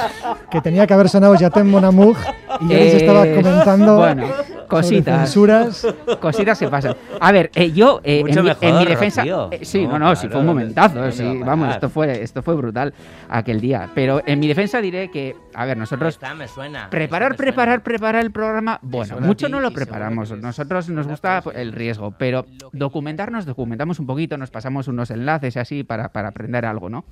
Que 0.50 0.60
tenía 0.60 0.86
que 0.86 0.94
haber 0.94 1.08
sonado 1.08 1.34
Jatem 1.38 1.66
Mon 1.68 1.84
Amour 1.84 2.16
y 2.60 2.68
ya 2.68 2.76
les 2.76 2.94
estaba 2.94 3.26
Eh, 3.26 3.34
comentando 3.36 3.96
Bueno, 3.96 4.26
cositas. 4.68 5.20
censuras. 5.20 5.86
Cositas 6.20 6.58
se 6.58 6.68
pasan. 6.68 6.96
A 7.18 7.32
ver, 7.32 7.50
eh, 7.54 7.72
yo 7.72 8.00
eh, 8.04 8.20
en, 8.20 8.26
mi, 8.26 8.30
en 8.32 8.34
mi 8.44 8.44
mejor, 8.84 8.88
defensa. 8.88 9.22
Eh, 9.52 9.60
sí, 9.62 9.86
no, 9.86 9.92
No, 9.98 9.98
no, 10.10 10.16
sí 10.16 10.28
fue 10.28 10.40
un 10.40 10.46
momentazo. 10.46 11.10
sí, 11.12 11.40
vamos, 11.44 11.74
esto 11.74 11.88
fue, 11.88 12.22
esto 12.22 12.42
fue 12.42 12.54
brutal 12.56 12.92
aquel 13.30 13.60
día. 13.60 13.88
Pero 13.94 14.20
en 14.26 14.38
mi 14.38 14.46
defensa 14.46 14.80
diré 14.82 15.10
que, 15.10 15.34
a 15.54 15.64
ver, 15.64 15.78
nosotros. 15.78 16.14
Esta 16.14 16.34
me 16.34 16.46
suena. 16.46 16.90
Preparar, 16.90 17.30
me 17.32 17.36
suena. 17.38 17.52
preparar, 17.52 17.82
preparar 17.82 18.22
el 18.22 18.30
programa. 18.32 18.78
Bueno, 18.82 19.16
mucho 19.20 19.46
ti 19.46 19.52
no 19.52 19.60
lo 19.60 19.70
preparamos. 19.70 20.30
Nosotros 20.32 20.90
nos 20.90 21.06
gusta 21.08 21.42
el 21.54 21.72
riesgo, 21.72 22.12
pero 22.18 22.44
documentarnos, 22.72 23.46
documentamos 23.46 23.98
un 23.98 24.06
poquito, 24.06 24.36
nos 24.36 24.50
pasamos 24.50 24.88
unos 24.88 25.10
enlaces 25.10 25.56
y 25.56 25.58
así 25.58 25.84
para, 25.84 26.10
para 26.10 26.33
aprender 26.34 26.66
algo, 26.66 26.90
¿no? 26.90 27.04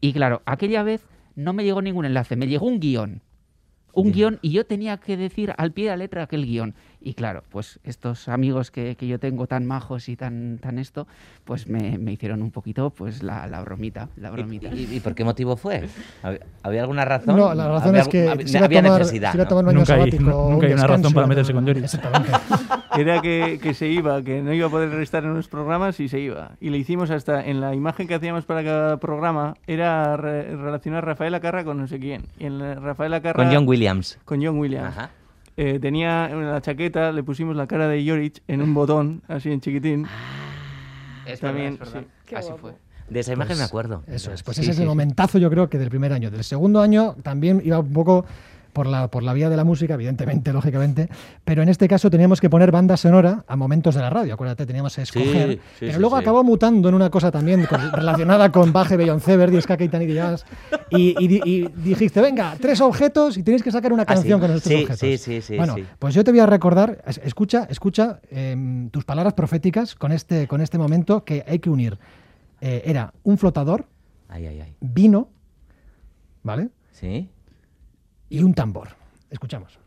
Y 0.00 0.12
claro, 0.12 0.42
aquella 0.46 0.82
vez 0.82 1.06
no 1.36 1.52
me 1.52 1.64
llegó 1.64 1.82
ningún 1.82 2.04
enlace, 2.04 2.36
me 2.36 2.46
llegó 2.46 2.66
un 2.66 2.80
guion. 2.80 3.22
Un 3.92 4.10
guion 4.10 4.38
y 4.42 4.50
yo 4.50 4.66
tenía 4.66 4.96
que 4.96 5.16
decir 5.16 5.54
al 5.56 5.72
pie 5.72 5.84
de 5.84 5.90
la 5.90 5.96
letra 5.98 6.24
aquel 6.24 6.46
guion. 6.46 6.74
Y 7.06 7.12
claro, 7.14 7.42
pues 7.50 7.78
estos 7.84 8.28
amigos 8.28 8.70
que, 8.70 8.96
que 8.96 9.06
yo 9.06 9.18
tengo 9.18 9.46
tan 9.46 9.66
majos 9.66 10.08
y 10.08 10.16
tan, 10.16 10.56
tan 10.58 10.78
esto, 10.78 11.06
pues 11.44 11.68
me, 11.68 11.98
me 11.98 12.12
hicieron 12.12 12.40
un 12.40 12.50
poquito 12.50 12.88
pues 12.88 13.22
la, 13.22 13.46
la 13.46 13.60
bromita, 13.60 14.08
la 14.16 14.30
bromita. 14.30 14.68
¿Y, 14.74 14.88
y 14.96 15.00
por 15.00 15.14
qué 15.14 15.22
motivo 15.22 15.56
fue? 15.58 15.84
¿Hab- 16.22 16.40
¿Había 16.62 16.80
alguna 16.80 17.04
razón? 17.04 17.36
No, 17.36 17.52
la 17.54 17.68
razón 17.68 17.90
Había 17.90 18.00
es 18.00 18.08
que 18.08 18.28
había 18.58 18.82
tomar, 18.82 19.00
necesidad. 19.00 19.32
se 19.32 19.36
iba 19.36 19.42
a 19.42 19.44
¿no? 19.44 19.48
tomar 19.48 19.64
un 19.64 19.70
año 19.70 19.78
Nunca 19.80 19.94
hay, 19.94 20.10
nunca 20.18 20.36
un 20.56 20.64
hay 20.64 20.72
una 20.72 20.86
razón 20.86 21.12
para 21.12 21.26
meterse 21.26 21.52
con. 21.52 21.68
Exactamente. 21.68 22.30
Era 22.96 23.20
que, 23.20 23.58
que 23.60 23.74
se 23.74 23.88
iba, 23.88 24.22
que 24.22 24.40
no 24.40 24.52
iba 24.54 24.68
a 24.68 24.70
poder 24.70 24.98
estar 25.02 25.24
en 25.24 25.34
los 25.34 25.48
programas 25.48 25.98
y 26.00 26.08
se 26.08 26.20
iba. 26.20 26.52
Y 26.60 26.70
le 26.70 26.78
hicimos 26.78 27.10
hasta, 27.10 27.44
en 27.44 27.60
la 27.60 27.74
imagen 27.74 28.06
que 28.08 28.14
hacíamos 28.14 28.44
para 28.46 28.62
cada 28.64 28.96
programa, 28.98 29.54
era 29.66 30.16
re- 30.16 30.56
relacionar 30.56 31.02
a 31.04 31.06
Rafael 31.08 31.34
Acarra 31.34 31.64
con 31.64 31.76
no 31.76 31.86
sé 31.88 31.98
quién. 31.98 32.28
Y 32.38 32.46
en 32.46 32.58
la- 32.60 32.76
Rafael 32.76 33.12
Acarra... 33.12 33.44
Con 33.44 33.52
John 33.52 33.68
Williams. 33.68 34.18
Con 34.24 34.42
John 34.42 34.58
Williams. 34.58 34.86
Ajá. 34.96 35.10
Eh, 35.56 35.78
tenía 35.80 36.28
en 36.30 36.50
la 36.50 36.60
chaqueta, 36.60 37.12
le 37.12 37.22
pusimos 37.22 37.54
la 37.54 37.66
cara 37.66 37.86
de 37.88 38.02
Yorich 38.04 38.42
en 38.48 38.60
un 38.60 38.74
botón, 38.74 39.22
así 39.28 39.50
en 39.52 39.60
chiquitín. 39.60 40.06
Es 41.26 41.40
También, 41.40 41.78
verdad, 41.78 41.86
es 41.88 41.92
verdad. 41.94 42.08
sí. 42.28 42.34
Así 42.34 42.52
fue. 42.60 42.72
De 43.08 43.20
esa 43.20 43.32
imagen 43.34 43.48
Pues, 43.50 43.58
me 43.58 43.64
acuerdo. 43.64 44.02
Eso 44.06 44.32
es, 44.32 44.42
pues 44.42 44.56
Sí, 44.56 44.62
ese 44.62 44.72
es 44.72 44.78
el 44.78 44.84
sí. 44.84 44.88
momentazo 44.88 45.38
yo 45.38 45.50
creo 45.50 45.68
que 45.68 45.78
del 45.78 45.90
primer 45.90 46.12
año. 46.12 46.30
Del 46.30 46.42
segundo 46.42 46.80
año 46.80 47.14
también 47.22 47.60
iba 47.64 47.78
un 47.78 47.92
poco 47.92 48.24
por 48.74 48.86
la, 48.86 49.08
por 49.08 49.22
la 49.22 49.32
vía 49.32 49.48
de 49.48 49.56
la 49.56 49.64
música, 49.64 49.94
evidentemente, 49.94 50.52
lógicamente, 50.52 51.08
pero 51.44 51.62
en 51.62 51.70
este 51.70 51.88
caso 51.88 52.10
teníamos 52.10 52.42
que 52.42 52.50
poner 52.50 52.70
banda 52.70 52.98
sonora 52.98 53.44
a 53.48 53.56
momentos 53.56 53.94
de 53.94 54.02
la 54.02 54.10
radio, 54.10 54.34
acuérdate, 54.34 54.66
teníamos 54.66 54.94
que 54.94 55.02
escoger, 55.02 55.52
sí, 55.54 55.60
pero 55.80 55.92
sí, 55.94 55.98
luego 56.00 56.16
acabó 56.16 56.44
mutando 56.44 56.90
en 56.90 56.94
una 56.94 57.08
cosa 57.08 57.30
también 57.30 57.64
con- 57.64 57.80
relacionada 57.92 58.52
con 58.52 58.72
Baje, 58.72 58.98
Beyoncé, 58.98 59.34
y 59.34 60.12
Jazz, 60.14 60.44
y, 60.90 61.14
y 61.24 61.28
di- 61.28 61.40
y 61.44 61.68
dijiste, 61.68 62.20
venga, 62.20 62.54
tres 62.60 62.80
objetos 62.82 63.38
y 63.38 63.42
tenéis 63.42 63.62
que 63.62 63.70
sacar 63.70 63.92
una 63.92 64.02
Ah, 64.02 64.06
canción 64.06 64.38
con 64.40 64.50
esos 64.50 64.62
Sí, 64.64 64.74
objetos. 64.74 64.98
sí, 64.98 65.16
sí, 65.16 65.40
sí, 65.40 65.56
Bueno, 65.56 65.76
pues 65.98 66.12
yo 66.14 66.22
te 66.24 66.30
voy 66.32 66.40
a 66.40 66.46
recordar, 66.46 67.02
es- 67.06 67.20
escucha, 67.24 67.66
escucha 67.70 68.20
em, 68.30 68.90
tus 68.90 69.04
palabras 69.04 69.34
proféticas 69.34 69.94
con 69.94 70.12
este, 70.12 70.46
con 70.48 70.60
este 70.60 70.76
momento 70.76 71.24
que 71.24 71.44
hay 71.46 71.60
que 71.60 71.70
unir. 71.70 71.96
Eh, 72.60 72.82
era 72.86 73.12
un 73.22 73.38
flotador, 73.38 73.86
Ay, 74.28 74.46
ay, 74.46 74.60
ay. 74.60 74.74
vino, 74.80 75.28
¿vale? 76.42 76.70
¿Sí? 76.92 77.28
Y 78.34 78.42
un 78.42 78.52
tambor. 78.52 78.88
Escuchamos. 79.30 79.78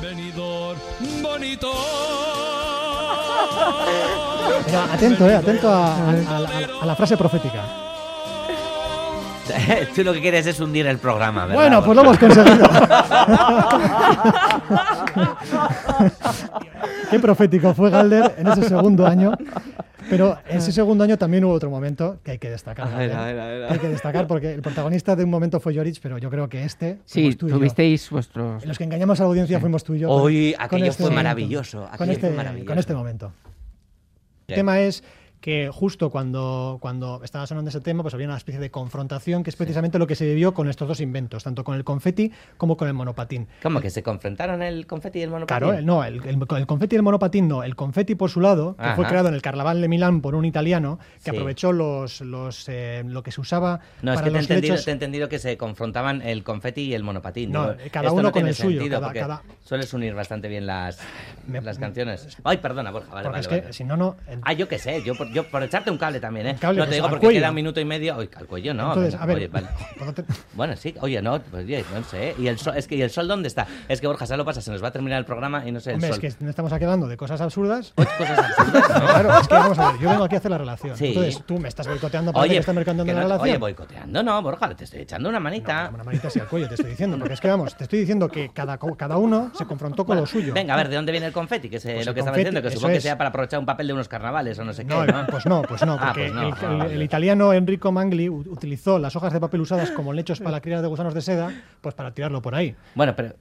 Venidor 0.00 0.74
bonito. 1.22 1.70
Mira, 4.66 4.84
atento, 4.94 5.28
eh, 5.28 5.36
atento 5.36 5.68
a, 5.68 5.96
a- 5.96 6.10
a 6.10 6.40
la- 6.40 6.50
a 6.80 6.86
la 6.86 6.96
frase 6.96 7.18
profética. 7.18 7.60
Tú 9.94 10.02
lo 10.02 10.14
que 10.14 10.22
quieres 10.22 10.46
es 10.46 10.58
hundir 10.60 10.86
el 10.86 10.96
programa, 10.96 11.44
¿verdad? 11.44 11.60
Bueno, 11.60 11.84
pues 11.84 11.94
lo 11.96 12.02
hemos 12.04 12.18
conseguido. 12.18 12.70
Qué 17.10 17.20
profético 17.20 17.74
fue 17.74 17.90
Galder 17.90 18.34
en 18.38 18.46
ese 18.48 18.66
segundo 18.66 19.06
año. 19.06 19.32
Pero 20.08 20.38
en 20.48 20.58
ese 20.58 20.72
segundo 20.72 21.04
año 21.04 21.18
también 21.18 21.44
hubo 21.44 21.52
otro 21.52 21.68
momento 21.70 22.18
que 22.24 22.32
hay 22.32 22.38
que 22.38 22.48
destacar. 22.50 22.88
A 22.88 22.96
ver, 22.96 23.12
a 23.12 23.24
ver, 23.26 23.38
a. 23.64 23.72
Hay 23.72 23.78
que 23.78 23.88
destacar 23.88 24.26
porque 24.26 24.52
el 24.54 24.62
protagonista 24.62 25.14
de 25.16 25.24
un 25.24 25.30
momento 25.30 25.60
fue 25.60 25.74
Jorich, 25.74 26.00
pero 26.00 26.18
yo 26.18 26.30
creo 26.30 26.48
que 26.48 26.64
este. 26.64 26.98
Sí, 27.04 27.20
fuimos 27.20 27.36
tú 27.36 27.46
y 27.46 27.50
yo. 27.50 27.56
tuvisteis 27.58 28.10
vuestros. 28.10 28.64
Los 28.64 28.78
que 28.78 28.84
engañamos 28.84 29.20
a 29.20 29.24
la 29.24 29.28
audiencia 29.28 29.60
fuimos 29.60 29.84
tú 29.84 29.94
y 29.94 29.98
yo. 30.00 30.08
con- 30.08 30.22
Uy, 30.22 30.54
con 30.56 30.64
aquello 30.64 30.84
este 30.86 31.02
fue 31.04 31.12
maravilloso, 31.12 31.80
Con 31.84 31.94
aquello 31.94 32.12
este, 32.12 32.26
fue 32.28 32.36
maravilloso. 32.36 32.66
con 32.68 32.78
este 32.78 32.94
momento. 32.94 33.32
El 34.48 34.54
tema 34.56 34.80
es 34.80 35.04
que 35.40 35.70
justo 35.72 36.10
cuando, 36.10 36.76
cuando 36.80 37.20
estaba 37.24 37.46
sonando 37.46 37.70
ese 37.70 37.80
tema, 37.80 38.02
pues 38.02 38.12
había 38.14 38.26
una 38.26 38.36
especie 38.36 38.60
de 38.60 38.70
confrontación 38.70 39.42
que 39.42 39.50
es 39.50 39.56
precisamente 39.56 39.98
lo 39.98 40.06
que 40.06 40.14
se 40.14 40.26
vivió 40.26 40.52
con 40.52 40.68
estos 40.68 40.86
dos 40.86 41.00
inventos, 41.00 41.44
tanto 41.44 41.64
con 41.64 41.76
el 41.76 41.84
confeti 41.84 42.30
como 42.58 42.76
con 42.76 42.88
el 42.88 42.94
monopatín. 42.94 43.48
¿Cómo 43.62 43.80
que 43.80 43.88
se 43.90 44.02
confrontaron 44.02 44.62
el 44.62 44.86
confeti 44.86 45.20
y 45.20 45.22
el 45.22 45.30
monopatín? 45.30 45.58
Claro, 45.66 45.78
el- 45.78 45.86
no, 45.86 46.04
el, 46.04 46.22
el- 46.26 46.38
el 46.56 46.66
confeti 46.66 46.94
y 46.94 46.98
el 46.98 47.02
monopatín 47.02 47.48
no. 47.48 47.62
El 47.64 47.74
confeti 47.74 48.14
por 48.14 48.28
su 48.30 48.40
lado, 48.40 48.76
que 48.76 48.82
fue 48.94 49.04
Ajá. 49.04 49.08
creado 49.08 49.28
en 49.28 49.34
el 49.34 49.40
Carnaval 49.42 49.80
de 49.80 49.88
Milán 49.88 50.20
por 50.20 50.34
un 50.34 50.44
italiano 50.44 50.98
que 51.24 51.30
Sí. 51.30 51.36
aprovechó 51.36 51.72
los, 51.72 52.20
los, 52.20 52.68
eh, 52.68 53.02
lo 53.06 53.22
que 53.22 53.32
se 53.32 53.40
usaba 53.40 53.80
No, 54.02 54.12
es 54.12 54.16
para 54.20 54.24
que 54.26 54.30
te 54.32 54.36
he, 54.36 54.40
los 54.42 54.50
entendido, 54.50 54.74
lechos. 54.74 54.84
te 54.84 54.90
he 54.90 54.94
entendido 54.94 55.28
que 55.30 55.38
se 55.38 55.56
confrontaban 55.56 56.20
el 56.20 56.44
confeti 56.44 56.82
y 56.82 56.94
el 56.94 57.02
monopatín. 57.02 57.50
No, 57.50 57.72
Digo, 57.72 57.90
cada 57.90 58.06
esto 58.08 58.14
uno 58.14 58.22
no 58.24 58.32
con 58.32 58.46
el 58.46 58.54
suyo, 58.54 58.82
cada- 58.90 59.12
cada- 59.14 59.42
sueles 59.64 59.92
unir 59.94 60.14
bastante 60.14 60.48
bien 60.48 60.66
las, 60.66 60.98
Me- 61.46 61.62
las 61.62 61.78
me- 61.78 61.86
canciones. 61.86 62.36
Ay, 62.44 62.58
perdona, 62.58 62.90
Borja, 62.90 63.14
vale, 63.14 63.28
vale, 63.28 63.40
es 63.40 63.48
que 63.48 63.60
vale. 63.60 63.72
si 63.72 63.84
no, 63.84 63.96
no. 63.96 64.16
en- 64.28 64.40
Ah, 64.44 64.52
yo 64.52 64.68
qué 64.68 64.78
sé, 64.78 65.02
yo 65.02 65.14
por, 65.14 65.29
yo 65.32 65.44
por 65.48 65.62
echarte 65.62 65.90
un 65.90 65.98
cable 65.98 66.20
también, 66.20 66.46
¿eh? 66.48 66.56
cable, 66.60 66.78
no 66.78 66.82
pues, 66.84 66.90
te 66.90 66.94
digo 66.96 67.08
porque 67.08 67.28
queda 67.28 67.48
un 67.50 67.54
minuto 67.54 67.80
y 67.80 67.84
medio. 67.84 68.16
Uy, 68.18 68.28
al 68.36 68.46
cuello 68.46 68.74
no. 68.74 68.88
Entonces, 68.88 69.14
a 69.20 69.26
ver, 69.26 69.36
oye, 69.36 69.48
vale. 69.48 69.68
¿puedo 69.98 70.12
te- 70.12 70.24
Bueno, 70.54 70.76
sí, 70.76 70.94
oye, 71.00 71.20
no, 71.22 71.40
pues 71.40 71.64
oye, 71.64 71.84
no 71.94 72.02
sé. 72.04 72.34
¿Y 72.38 72.48
el 72.48 72.58
sol, 72.58 72.74
es 72.76 72.86
que, 72.86 72.96
¿y 72.96 73.02
el 73.02 73.10
sol 73.10 73.28
dónde 73.28 73.48
está? 73.48 73.66
Es 73.88 74.00
que 74.00 74.06
Borja, 74.06 74.26
¿sabes 74.26 74.38
lo 74.38 74.44
pasa? 74.44 74.60
Se 74.60 74.70
nos 74.70 74.82
va 74.82 74.88
a 74.88 74.90
terminar 74.92 75.18
el 75.18 75.24
programa 75.24 75.66
y 75.66 75.72
no 75.72 75.80
sé, 75.80 75.90
el 75.90 75.94
Hombre, 75.96 76.10
sol. 76.12 76.24
es 76.24 76.36
que 76.36 76.44
no 76.44 76.50
estamos 76.50 76.72
aquí 76.72 76.84
hablando 76.84 77.06
de 77.08 77.16
cosas 77.16 77.40
absurdas. 77.40 77.92
cosas 77.94 78.38
absurdas, 78.58 78.88
¿no? 78.88 79.06
Claro, 79.06 79.40
es 79.40 79.48
que 79.48 79.54
vamos 79.54 79.78
a 79.78 79.92
ver, 79.92 80.00
yo 80.00 80.08
vengo 80.10 80.24
aquí 80.24 80.34
a 80.34 80.38
hacer 80.38 80.50
la 80.50 80.58
relación. 80.58 80.96
Sí. 80.96 81.06
Entonces 81.08 81.42
tú 81.46 81.58
me 81.58 81.68
estás 81.68 81.86
boicoteando 81.86 82.32
para 82.32 82.42
Oye, 82.42 82.52
que 82.54 82.58
estás 82.58 82.74
mercanteando 82.74 83.10
que 83.10 83.14
la 83.16 83.22
relación. 83.22 83.48
oye, 83.48 83.58
boicoteando, 83.58 84.22
no, 84.22 84.42
Borja, 84.42 84.68
te 84.74 84.84
estoy 84.84 85.00
echando 85.00 85.28
una 85.28 85.40
manita. 85.40 85.90
Una 85.92 86.04
manita 86.04 86.28
hacia 86.28 86.42
el 86.42 86.48
cuello, 86.48 86.68
te 86.68 86.74
estoy 86.74 86.90
diciendo. 86.90 87.18
Porque 87.18 87.34
es 87.34 87.40
que 87.40 87.48
vamos, 87.48 87.76
te 87.76 87.84
estoy 87.84 88.00
diciendo 88.00 88.28
que 88.28 88.50
cada, 88.52 88.78
cada 88.78 89.16
uno 89.16 89.50
se 89.56 89.64
confrontó 89.66 90.04
con 90.04 90.16
lo 90.16 90.26
suyo. 90.26 90.54
Venga, 90.54 90.74
a 90.74 90.76
ver, 90.76 90.88
¿de 90.88 90.96
dónde 90.96 91.12
viene 91.12 91.26
el 91.26 91.32
confeti? 91.32 91.68
Que 91.68 91.76
es 91.76 91.84
eh, 91.86 91.94
Pues 91.94 92.06
lo 92.06 92.14
que 92.14 92.20
estaba 92.20 92.36
diciendo, 92.36 92.62
que 92.62 92.70
supongo 92.70 92.94
que 92.94 93.00
sea 93.00 93.16
para 93.18 93.28
aprovechar 93.30 93.58
un 93.60 93.66
papel 93.66 93.86
de 93.88 93.92
unos 93.92 94.08
carnavales 94.08 94.58
o 94.58 94.64
no 94.64 94.72
sé 94.72 94.84
qué, 94.86 94.94
¿no? 94.94 95.19
Pues 95.30 95.46
no, 95.46 95.62
pues 95.62 95.84
no, 95.84 95.94
Ah, 96.00 96.06
porque 96.12 96.22
pues 96.30 96.34
no, 96.34 96.42
el, 96.42 96.52
ah, 96.52 96.56
el- 96.72 96.78
vale. 96.78 96.94
el 96.94 97.02
italiano 97.02 97.52
Enrico 97.52 97.90
Mangli 97.92 98.28
utilizó 98.28 98.98
las 98.98 99.14
hojas 99.16 99.32
de 99.32 99.40
papel 99.40 99.60
usadas 99.60 99.90
como 99.90 100.12
lechos 100.12 100.38
para 100.38 100.52
la 100.52 100.60
cría 100.60 100.80
de 100.82 100.88
gusanos 100.88 101.14
de 101.14 101.20
seda, 101.22 101.50
pues 101.80 101.94
para 101.94 102.12
tirarlo 102.12 102.40
por 102.42 102.54
ahí. 102.54 102.74
Bueno, 102.94 103.14
pero... 103.16 103.34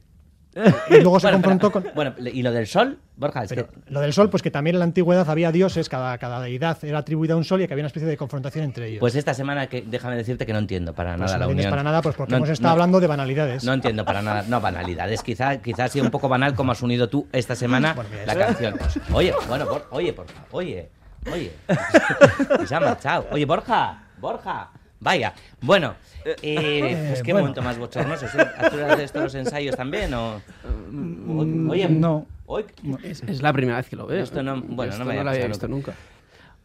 Y 0.90 0.94
luego 1.02 1.20
se 1.20 1.28
Bueno, 1.28 1.38
confrontó 1.38 1.72
pero- 1.72 1.86
con... 1.86 1.94
Bueno, 1.96 2.14
¿y 2.34 2.42
lo 2.42 2.52
del 2.52 2.66
sol? 2.66 2.98
Borja, 3.16 3.44
es 3.44 3.50
Pero 3.50 3.68
que... 3.70 3.78
lo 3.92 4.00
del 4.02 4.14
sol, 4.14 4.32
pues 4.32 4.42
que 4.42 4.50
también 4.50 4.76
en 4.76 4.80
la 4.80 4.86
antigüedad 4.86 5.30
había 5.30 5.52
dioses, 5.52 5.88
cada, 5.90 6.18
cada 6.18 6.42
deidad 6.42 6.84
era 6.84 6.98
atribuida 6.98 7.36
a 7.36 7.38
un 7.38 7.44
sol 7.44 7.62
y 7.62 7.68
que 7.68 7.74
había 7.74 7.84
una 7.84 7.88
especie 7.88 8.10
de 8.10 8.18
confrontación 8.18 8.66
entre 8.66 8.88
ellos. 8.88 9.00
Pues 9.00 9.14
esta 9.16 9.36
semana, 9.36 9.68
que 9.68 9.84
déjame 9.84 10.16
decirte 10.16 10.48
que 10.48 10.54
no 10.54 10.58
entiendo 10.60 10.94
para 10.96 11.12
Pues 11.18 11.22
nada 11.32 11.38
no 11.38 11.46
la 11.46 11.52
unión. 11.52 11.70
para 11.70 11.84
nada, 11.84 12.02
pues 12.02 12.16
porque 12.16 12.32
No- 12.32 12.38
hemos 12.38 12.50
estado 12.50 12.70
no- 12.70 12.74
hablando 12.74 13.00
de 13.00 13.06
banalidades. 13.08 13.64
No 13.64 13.74
entiendo 13.74 14.04
para 14.04 14.24
nada. 14.24 14.44
No, 14.48 14.60
banalidades. 14.60 15.22
Quizá, 15.22 15.58
quizá 15.62 15.84
ha 15.84 15.88
sido 15.88 16.06
un 16.06 16.12
poco 16.12 16.28
banal 16.28 16.56
como 16.56 16.72
has 16.72 16.82
unido 16.82 17.10
tú 17.10 17.28
esta 17.32 17.56
semana 17.56 17.96
la 18.26 18.36
canción. 18.36 18.74
Oye, 19.14 19.34
bueno, 19.48 19.66
oye, 19.92 20.12
Borja, 20.14 20.34
oye, 20.52 20.90
oye. 21.32 21.52
Y 22.64 22.68
se 22.68 22.76
ha 22.76 22.80
marchado. 22.80 23.28
Oye, 23.32 23.46
Borja, 23.46 24.04
Borja. 24.20 24.70
Vaya. 25.02 25.34
Bueno, 25.62 25.96
eh, 26.26 27.06
pues 27.10 27.24
qué 27.24 27.32
bueno. 27.32 27.46
momento 27.48 27.62
más 27.62 27.78
bochornoso. 27.78 28.26
¿Tú 28.70 28.84
haces 28.84 29.00
estos 29.00 29.24
los 29.24 29.36
ensayos 29.36 29.76
también 29.76 30.14
o...? 30.14 30.42
Oye, 31.70 31.88
no. 31.88 32.26
hoy- 32.48 32.66
Es, 33.04 33.24
es 33.24 33.42
la 33.42 33.54
primera 33.54 33.78
vez 33.78 33.88
que 33.90 33.96
lo 33.96 34.06
veo. 34.08 34.22
Esto 34.24 34.44
no- 34.44 34.62
bueno, 34.62 34.92
Esto 34.92 35.04
no 35.06 35.10
me 35.10 35.24
lo 35.24 35.30
había 35.30 35.48
visto 35.48 35.68
nunca. 35.70 35.94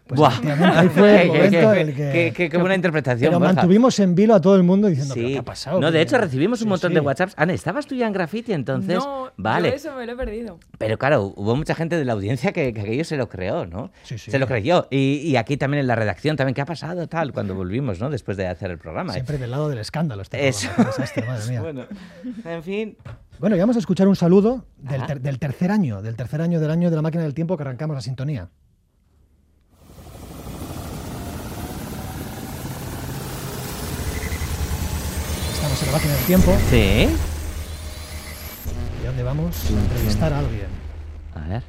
Pues 0.06 0.18
Buah. 0.20 0.28
efectivamente, 0.32 0.78
ahí 0.78 0.88
fue 0.94 1.22
el 1.22 1.22
Qué- 1.22 1.28
momento 1.38 1.50
qué- 1.72 1.80
en 1.80 1.88
el 1.88 1.94
que- 1.94 2.12
qué- 2.12 2.32
qué- 2.36 2.50
qué 2.50 2.56
buena 2.58 2.74
interpretación, 2.74 3.30
Pero 3.30 3.38
Borja. 3.38 3.54
mantuvimos 3.54 3.98
en 4.00 4.14
vilo 4.14 4.34
a 4.34 4.40
todo 4.40 4.54
el 4.54 4.62
mundo 4.62 4.88
diciendo, 4.88 5.14
¿pero 5.14 5.26
Sí. 5.28 5.32
qué 5.32 5.38
ha 5.38 5.42
pasado? 5.44 5.80
No, 5.80 5.90
de 5.90 6.02
hecho 6.02 6.18
recibimos 6.18 6.60
un 6.60 6.64
Sí, 6.66 6.68
montón 6.68 6.90
sí. 6.90 6.94
de 6.96 7.00
WhatsApps. 7.00 7.32
Ana, 7.38 7.54
¿estabas 7.54 7.86
tú 7.86 7.94
ya 7.94 8.06
en 8.06 8.12
graffiti 8.12 8.52
entonces? 8.52 8.96
no, 8.98 9.30
vale. 9.38 9.70
yo 9.70 9.76
eso 9.76 9.94
me 9.96 10.04
lo 10.04 10.12
he 10.12 10.16
perdido. 10.16 10.58
Pero 10.76 10.98
claro, 10.98 11.32
hubo 11.36 11.56
mucha 11.56 11.74
gente 11.74 11.96
de 11.96 12.04
la 12.04 12.12
audiencia 12.12 12.52
que, 12.52 12.74
que 12.74 12.82
aquello 12.82 13.04
se 13.04 13.16
lo 13.16 13.30
creó, 13.30 13.64
¿no? 13.64 13.90
Sí, 14.02 14.18
sí. 14.18 14.30
Se 14.30 14.38
lo 14.38 14.46
creyó. 14.46 14.88
Y, 14.90 15.20
y 15.24 15.36
aquí 15.36 15.56
también 15.56 15.80
en 15.80 15.86
la 15.86 15.94
redacción 15.96 16.36
también, 16.36 16.54
¿qué 16.54 16.60
ha 16.60 16.66
pasado 16.66 17.06
tal? 17.08 17.32
Cuando 17.32 17.54
volvimos, 17.54 17.98
¿no? 17.98 18.10
Después 18.10 18.36
de 18.36 18.46
hacer 18.46 18.70
el 18.70 18.76
programa. 18.78 19.14
Siempre 19.14 19.38
del 19.38 19.50
lado 19.52 19.70
del 19.70 19.78
escándalo. 19.78 20.20
Este 20.20 20.46
Eso. 20.48 20.68
desastre, 20.76 21.24
madre 21.26 21.48
mía. 21.48 21.60
Bueno, 21.62 21.86
en 22.44 22.62
fin. 22.62 22.96
Bueno, 23.38 23.56
y 23.56 23.58
vamos 23.58 23.76
a 23.76 23.78
escuchar 23.78 24.06
un 24.06 24.16
saludo 24.16 24.66
del, 24.76 24.96
Ajá. 25.00 25.06
ter- 25.06 25.20
del 25.22 25.38
tercer 25.38 25.70
año, 25.70 26.02
del 26.02 26.14
tercer 26.14 26.42
año 26.42 26.60
del 26.60 26.70
año 26.70 26.90
de 26.90 26.96
la 26.96 27.02
máquina 27.02 27.22
del 27.24 27.32
tiempo 27.34 27.56
que 27.56 27.62
arrancamos 27.62 27.94
la 27.96 28.00
sintonía. 28.02 28.50
Estamos 35.74 35.82
en 35.82 35.86
la 35.86 35.98
máquina 35.98 36.14
del 36.14 36.26
tiempo. 36.26 36.56
Sí. 36.70 37.08
¿Y 39.02 39.04
a 39.04 39.06
dónde 39.08 39.22
vamos? 39.24 39.56
A 39.66 39.80
entrevistar 39.80 40.32
a 40.32 40.38
alguien. 40.38 40.66
A 41.34 41.48
ver. 41.48 41.62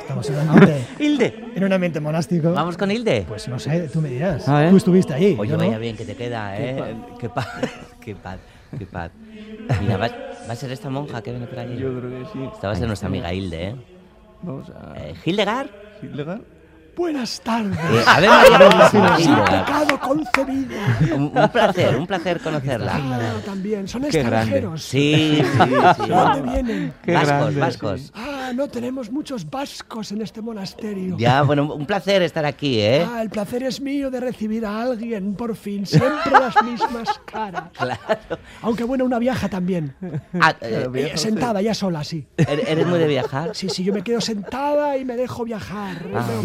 Estamos 0.00 0.28
en 0.28 0.34
un 0.34 0.48
ambiente, 0.48 0.86
Hilde. 0.98 1.44
en 1.54 1.64
un 1.64 1.72
ambiente 1.72 2.00
monástico. 2.00 2.52
¿Vamos 2.52 2.76
con 2.76 2.90
Hilde? 2.90 3.24
Pues 3.28 3.46
no 3.46 3.60
sé, 3.60 3.88
tú 3.88 4.00
me 4.00 4.08
dirás. 4.08 4.48
A 4.48 4.58
ver. 4.58 4.70
Tú 4.70 4.78
estuviste 4.78 5.14
allí. 5.14 5.36
Oye, 5.38 5.52
no. 5.52 5.58
vaya 5.58 5.78
bien 5.78 5.96
que 5.96 6.04
te 6.04 6.16
queda, 6.16 6.56
Qué 6.56 6.70
¿eh? 6.70 6.96
Qué 7.20 7.28
paz. 7.28 7.46
Qué 8.00 8.16
paz. 8.16 8.38
Qué 8.76 8.84
paz. 8.86 9.12
Mira, 9.80 9.96
va, 9.96 10.08
va 10.08 10.52
a 10.52 10.56
ser 10.56 10.72
esta 10.72 10.90
monja 10.90 11.22
que 11.22 11.30
viene 11.30 11.46
por 11.46 11.60
allí. 11.60 11.76
Yo 11.76 12.00
creo 12.00 12.10
que 12.10 12.32
sí. 12.32 12.40
Esta 12.52 12.66
va 12.66 12.72
a 12.72 12.76
ser 12.76 12.88
nuestra 12.88 13.06
amiga 13.06 13.32
Hilde, 13.32 13.68
¿eh? 13.68 13.76
Vamos 14.42 14.68
a... 14.70 14.98
Eh, 14.98 15.14
¿Hildegard? 15.24 15.68
¿Hildegard? 16.02 16.40
Buenas 16.98 17.40
tardes. 17.42 17.78
Eh, 17.78 18.02
a 18.04 18.18
ver, 18.18 18.28
María 18.28 18.58
Purísima 18.70 19.16
Sin 19.18 19.36
pecado 19.36 20.00
concebido. 20.00 20.76
Un, 21.14 21.22
un 21.32 21.48
placer, 21.48 21.96
un 21.96 22.06
placer 22.08 22.40
conocerla. 22.40 22.92
Ah, 22.96 23.32
también. 23.46 23.86
Son 23.86 24.02
Qué 24.02 24.08
grande. 24.24 24.36
extranjeros. 24.58 24.82
Sí, 24.82 25.40
sí, 25.40 25.44
sí. 25.52 26.08
¿De 26.08 26.14
dónde 26.14 26.42
vienen? 26.52 26.92
Qué 27.04 27.12
vascos, 27.14 27.28
grande, 27.38 27.60
vascos. 27.60 28.12
Ah, 28.16 28.50
no 28.52 28.66
tenemos 28.66 29.12
muchos 29.12 29.48
vascos 29.48 30.10
en 30.10 30.22
este 30.22 30.42
monasterio. 30.42 31.16
Ya, 31.18 31.42
bueno, 31.42 31.72
un 31.72 31.86
placer 31.86 32.22
estar 32.22 32.44
aquí, 32.44 32.80
¿eh? 32.80 33.06
Ah, 33.08 33.22
el 33.22 33.30
placer 33.30 33.62
es 33.62 33.80
mío 33.80 34.10
de 34.10 34.18
recibir 34.18 34.66
a 34.66 34.82
alguien, 34.82 35.34
por 35.34 35.54
fin. 35.54 35.86
Siempre 35.86 36.32
las 36.32 36.60
mismas 36.64 37.08
caras. 37.24 37.70
Claro. 37.78 38.00
Aunque 38.60 38.82
bueno, 38.82 39.04
una 39.04 39.20
viaja 39.20 39.48
también. 39.48 39.94
Ah, 40.40 40.50
eh, 40.60 40.82
Eh, 40.84 40.88
viaja 40.90 41.16
sentada, 41.16 41.62
ya 41.62 41.74
sola, 41.74 42.02
sí. 42.02 42.26
¿Er- 42.36 42.64
¿Eres 42.66 42.86
muy 42.88 42.98
de 42.98 43.06
viajar? 43.06 43.50
Sí, 43.54 43.68
sí, 43.68 43.84
yo 43.84 43.92
me 43.94 44.02
quedo 44.02 44.20
sentada 44.20 44.96
y 44.96 45.04
me 45.04 45.14
dejo 45.16 45.44
viajar. 45.44 45.96
Ah. 46.12 46.26
Veo 46.28 46.42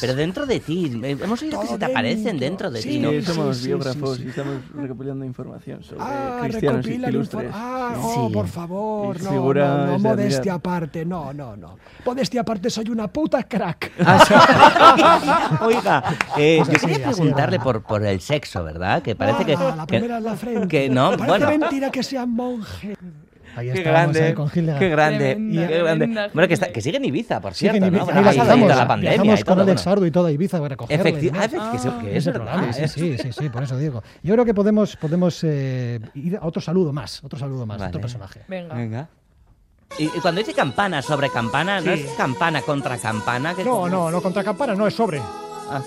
Pero 0.00 0.14
dentro 0.14 0.46
de 0.46 0.60
ti, 0.60 1.00
eh, 1.02 1.16
hemos 1.22 1.42
oído 1.42 1.60
que 1.60 1.66
se 1.66 1.78
te 1.78 1.84
aparecen 1.86 2.38
dentro 2.38 2.70
de 2.70 2.80
ti, 2.82 2.98
¿no? 2.98 3.10
Sí, 3.10 3.22
somos 3.22 3.56
sí, 3.56 3.62
sí, 3.62 3.68
biógrafos 3.68 4.16
sí, 4.16 4.22
sí. 4.22 4.26
y 4.26 4.30
estamos 4.30 4.54
recopilando 4.74 5.24
información 5.24 5.82
sobre 5.82 6.00
Ah, 6.02 6.38
cristianos 6.42 6.86
ilustres. 6.86 7.50
Ah, 7.54 7.94
oh, 8.00 8.28
Sí. 8.28 8.34
por 8.34 8.48
favor, 8.48 9.20
no, 9.22 9.30
figuras 9.30 9.68
no, 9.78 9.86
no, 9.86 9.92
de 9.92 9.98
modestia 9.98 10.54
aparte, 10.54 11.04
no, 11.04 11.32
no, 11.32 11.56
no. 11.56 11.76
Modestia 12.04 12.40
aparte, 12.42 12.70
soy 12.70 12.88
una 12.90 13.08
puta 13.08 13.42
crack. 13.44 13.92
Oiga, 15.62 16.02
eh, 16.36 16.62
Pues 16.64 16.80
yo 16.80 16.88
quería 16.88 17.06
preguntarle 17.10 17.58
por, 17.60 17.82
por 17.82 18.04
el 18.04 18.20
sexo, 18.20 18.62
¿verdad? 18.64 19.02
Que 19.02 19.14
parece 19.14 19.44
que... 19.44 19.54
Ah, 19.54 19.74
la 19.76 19.86
que- 19.86 19.98
primera 19.98 20.18
en 20.18 20.24
la 20.24 20.36
frente. 20.36 20.68
que 20.68 20.88
no, 20.88 21.10
Parece 21.16 21.26
bueno. 21.26 21.48
mentira 21.58 21.90
que 21.90 22.02
sea 22.02 22.26
monje. 22.26 22.96
Ahí 23.56 23.70
Qué 23.72 23.82
grande, 23.82 24.28
eh, 24.28 24.34
con 24.34 24.48
Hildegard. 24.54 24.78
qué 24.78 24.88
grande, 24.88 25.18
Tremenda, 25.34 25.66
qué 25.68 25.78
grande. 25.78 25.98
tremenda 26.06 26.30
Bueno, 26.32 26.48
que, 26.48 26.54
está, 26.54 26.72
que 26.72 26.80
sigue 26.80 26.96
en 26.98 27.04
Ibiza, 27.04 27.40
por 27.40 27.54
cierto, 27.54 27.76
en 27.76 27.82
¿no? 27.82 27.88
Ibiza, 27.88 28.04
Bueno, 28.04 28.20
ahí 28.30 28.36
la 28.36 28.86
pandemia 28.88 29.10
viajamos 29.22 29.40
y 29.40 29.42
con 29.44 29.60
Alex 29.60 29.84
bueno. 29.84 29.92
Ardo 29.92 30.06
y 30.06 30.10
todo 30.10 30.26
a 30.26 30.30
Ibiza 30.32 30.58
para 30.58 30.68
recogerle. 30.70 31.12
Efecti- 31.14 31.32
¿no? 31.32 31.40
ah, 31.62 31.70
que 31.70 31.76
es 32.10 32.16
Ese 32.16 32.30
verdad, 32.32 32.44
programa, 32.52 32.72
sí, 32.72 32.82
¿eh? 32.82 32.88
sí, 32.88 33.18
sí, 33.18 33.32
sí, 33.32 33.48
por 33.48 33.62
eso 33.62 33.76
digo. 33.76 34.02
Yo 34.22 34.34
creo 34.34 34.44
que 34.44 34.54
podemos, 34.54 34.96
podemos 34.96 35.40
eh, 35.44 36.00
ir 36.14 36.36
a 36.36 36.46
otro 36.46 36.60
saludo 36.62 36.92
más, 36.92 37.22
otro 37.24 37.38
saludo 37.38 37.66
más, 37.66 37.78
Vale. 37.78 37.88
otro 37.88 38.00
personaje. 38.00 38.40
Venga. 38.48 38.74
Venga. 38.74 39.08
Y, 39.98 40.04
y 40.04 40.20
cuando 40.22 40.38
dice 40.38 40.54
campana 40.54 41.02
sobre 41.02 41.28
campana, 41.30 41.80
¿no 41.80 41.92
Sí. 41.96 42.02
es 42.04 42.12
campana 42.12 42.62
contra 42.62 42.96
campana? 42.98 43.54
Que 43.54 43.64
No, 43.64 43.88
no, 43.88 44.10
no, 44.10 44.22
contra 44.22 44.44
campana 44.44 44.74
no, 44.74 44.86
es 44.86 44.94
sobre. 44.94 45.20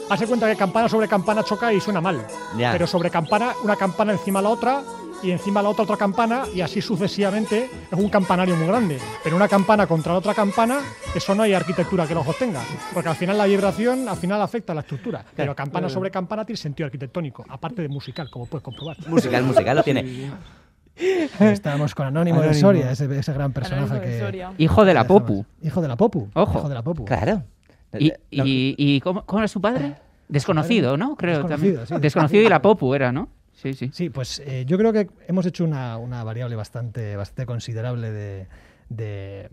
Hace 0.10 0.28
cuenta 0.28 0.50
que 0.50 0.56
campana 0.56 0.88
sobre 0.88 1.08
campana 1.08 1.44
choca 1.44 1.72
y 1.74 1.80
suena 1.82 2.00
mal. 2.02 2.26
Ya. 2.58 2.72
Pero 2.72 2.88
sobre 2.88 3.10
campana, 3.10 3.52
una 3.64 3.76
campana 3.76 4.14
encima 4.14 4.40
de 4.40 4.44
la 4.44 4.50
otra 4.50 4.82
y 5.24 5.32
encima 5.32 5.62
la 5.62 5.70
otra 5.70 5.84
otra 5.86 5.98
campana 5.98 6.44
y 6.54 6.62
así 6.62 6.82
sucesivamente 6.82 7.70
es 7.92 7.98
un 8.00 8.10
campanario 8.10 8.56
muy 8.56 8.68
grande. 8.68 8.98
Pero 9.24 9.36
una 9.36 9.48
campana 9.48 9.88
contra 9.88 10.12
la 10.14 10.20
otra 10.20 10.34
campana, 10.34 10.80
eso 11.16 11.34
no 11.34 11.44
hay 11.44 11.54
arquitectura 11.54 12.06
que 12.06 12.14
lo 12.14 12.24
sostenga. 12.24 12.62
Porque 12.94 13.10
al 13.10 13.16
final 13.16 13.38
la 13.38 13.46
vibración 13.46 14.08
al 14.10 14.18
final 14.18 14.42
afecta 14.42 14.74
a 14.74 14.76
la 14.76 14.82
estructura. 14.82 15.24
Pero 15.36 15.56
campana 15.56 15.88
Claro. 15.88 15.94
sobre 15.94 16.12
campana 16.12 16.46
tiene 16.46 16.58
sentido 16.58 16.86
arquitectónico, 16.86 17.46
aparte 17.50 17.82
de 17.82 17.88
musical, 17.90 18.30
como 18.30 18.46
puedes 18.46 18.64
comprobar. 18.64 18.98
Musical, 19.08 19.44
musical 19.44 19.78
lo 19.78 19.84
tiene. 19.84 20.32
Estábamos 21.40 21.96
con 21.96 22.06
Anónimo, 22.08 22.42
de. 22.42 22.54
Soria, 22.54 22.92
ese, 22.92 23.06
ese 23.18 23.34
gran 23.34 23.52
personaje 23.52 24.00
que... 24.02 24.46
Hijo 24.60 24.86
de 24.86 24.94
la. 24.94 25.08
Popu. 25.08 25.46
Hijo 25.64 25.82
de 25.82 25.88
la 25.88 25.96
Popu. 25.96 26.30
Ojo. 26.34 26.60
Hijo 26.60 26.70
de 26.70 26.76
la 26.76 26.84
Popu. 26.84 27.06
Claro. 27.06 27.44
¿Y, 27.98 28.08
y, 28.30 28.76
y 28.78 29.00
cómo, 29.02 29.26
cómo 29.26 29.40
era 29.40 29.48
su 29.48 29.60
padre? 29.62 29.96
Desconocido, 30.28 30.98
¿no? 30.98 31.16
Creo 31.16 31.40
Desconocido, 31.44 31.74
también. 31.82 31.88
sí, 31.88 32.02
Desconocido 32.02 32.44
y 32.44 32.50
la 32.50 32.62
Popu 32.62 32.94
era, 32.96 33.12
¿no? 33.12 33.28
Sí, 33.64 33.74
sí. 33.74 33.90
Sí, 33.94 34.10
pues 34.10 34.40
eh, 34.46 34.66
yo 34.68 34.78
creo 34.78 34.94
que 34.94 35.10
hemos 35.28 35.46
hecho 35.48 35.64
una, 35.64 35.98
una 35.98 36.24
variable 36.24 36.56
bastante, 36.56 37.16
bastante 37.16 37.46
considerable 37.48 38.12
de, 38.12 38.48
de- 38.90 39.50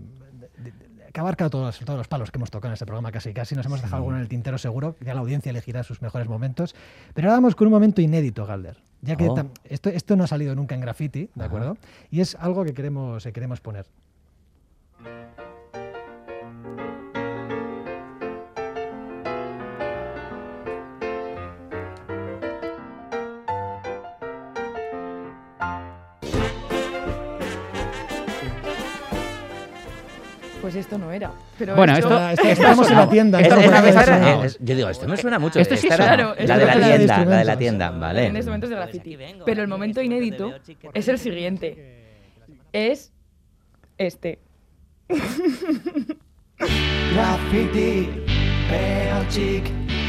de- 0.59 0.73
de- 0.73 0.91
que 1.13 1.19
abarca 1.21 1.49
todos, 1.51 1.79
todos 1.81 1.97
los 1.99 2.07
palos 2.09 2.31
que 2.31 2.39
hemos 2.39 2.51
tocado 2.51 2.71
en 2.71 2.75
este 2.75 2.87
programa 2.87 3.11
casi 3.11 3.33
casi. 3.33 3.55
Nos 3.57 3.67
hemos 3.67 3.81
dejado 3.81 3.97
alguno 3.97 4.17
en 4.17 4.23
el 4.23 4.29
tintero 4.29 4.59
seguro, 4.59 4.97
ya 5.01 5.15
la 5.15 5.21
audiencia 5.21 5.51
elegirá 5.51 5.83
sus 5.83 6.03
mejores 6.03 6.29
momentos. 6.29 6.75
Pero 7.15 7.29
ahora 7.29 7.39
vamos 7.39 7.55
con 7.57 7.67
un 7.67 7.73
momento 7.73 8.01
inédito, 8.01 8.47
Galder. 8.47 8.77
Ya 9.03 9.17
que 9.17 9.29
Oh. 9.29 9.51
esto, 9.65 9.89
esto 9.89 10.15
no 10.17 10.25
ha 10.25 10.27
salido 10.27 10.55
nunca 10.55 10.75
en 10.75 10.83
graffiti, 10.83 11.23
¿de 11.27 11.31
Ajá. 11.37 11.45
acuerdo? 11.47 11.77
Y 12.11 12.21
es 12.21 12.35
algo 12.37 12.65
que 12.65 12.75
queremos, 12.75 13.25
que 13.25 13.33
queremos 13.33 13.61
poner. 13.61 13.87
Pues 30.71 30.85
esto 30.85 30.99
no 30.99 31.11
era. 31.11 31.33
Pero 31.59 31.75
Bueno, 31.75 31.95
esto, 31.97 32.07
esto- 32.29 32.43
Esto- 32.49 32.63
estamos 32.63 32.89
en 32.91 32.97
la 32.97 33.09
tienda. 33.11 33.41
Estamos 33.41 33.65
esta- 33.65 34.17
en 34.17 34.23
la 34.23 34.45
es- 34.45 34.57
yo 34.61 34.77
digo, 34.77 34.89
esto 34.89 35.09
me 35.09 35.17
suena 35.17 35.41
mucho. 35.41 35.59
Esto 35.59 35.77
sí 35.77 35.89
era 35.89 35.97
Claro, 35.97 36.27
la 36.29 36.31
esto 36.31 36.53
de 36.59 36.65
la 36.65 36.73
es 36.73 36.97
tienda, 36.97 37.25
la 37.25 37.37
de 37.39 37.45
la 37.45 37.57
tienda, 37.59 37.91
vale. 37.91 38.27
en 38.27 38.37
instrumentos 38.37 38.71
de 38.71 38.77
graffiti. 38.77 39.19
Pero 39.45 39.63
el 39.63 39.67
momento 39.69 40.01
inédito 40.01 40.55
es 40.95 41.09
el 41.09 41.19
siguiente. 41.19 42.07
Es 42.73 43.13
este. 43.99 44.39
Graffiti, 47.15 48.09
real 48.71 49.27
chic, 49.29 49.65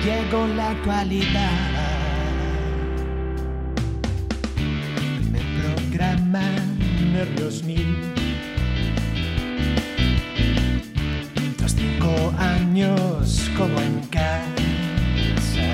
llegó 0.06 0.46
la 0.46 0.70
actualidad. 0.70 1.50
Primer 4.96 5.42
programa, 5.90 6.44
Nervios 7.14 7.64
Mil. 7.64 7.98
Años 12.38 13.50
como 13.58 13.80
en 13.80 14.00
casa, 14.10 15.68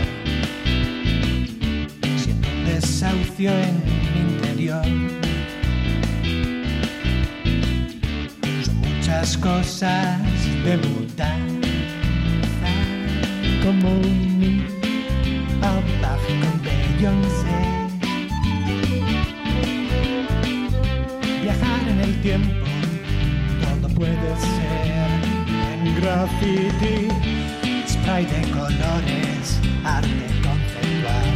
siento 2.17 2.47
un 2.49 2.65
desahucio 2.65 3.51
en 3.51 3.83
mi 4.13 4.19
interior. 4.33 4.85
Son 8.63 8.75
muchas 8.77 9.37
cosas 9.37 10.19
de 10.65 10.77
mudanza, 10.77 12.71
como 13.63 13.89
un 13.89 14.65
Outback 15.61 16.23
con 16.41 16.55
Beyoncé. 16.63 17.59
Viajar 21.41 21.81
en 21.89 21.99
el 22.01 22.21
tiempo, 22.21 22.65
todo 23.61 23.87
puede 23.95 24.35
ser 24.37 24.96
graffiti, 26.07 27.09
spray 27.85 28.25
de 28.25 28.41
colores, 28.51 29.59
arte 29.83 30.27
conceptual. 30.45 31.29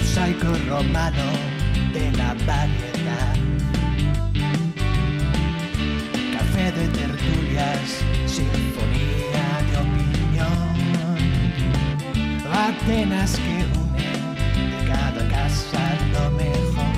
Mosaico 0.00 0.50
romano 0.68 1.28
de 1.94 2.04
la 2.18 2.30
variedad. 2.50 3.36
Café 6.34 6.66
de 6.78 6.86
tertulias, 7.00 7.86
sinfonía 8.26 9.48
de 9.68 9.74
opinión. 9.86 10.58
Atenas 12.66 13.32
que 13.44 13.56
unen 13.82 14.22
de 14.70 14.78
cada 14.90 15.22
casa 15.28 15.84
lo 16.14 16.24
mejor. 16.42 16.96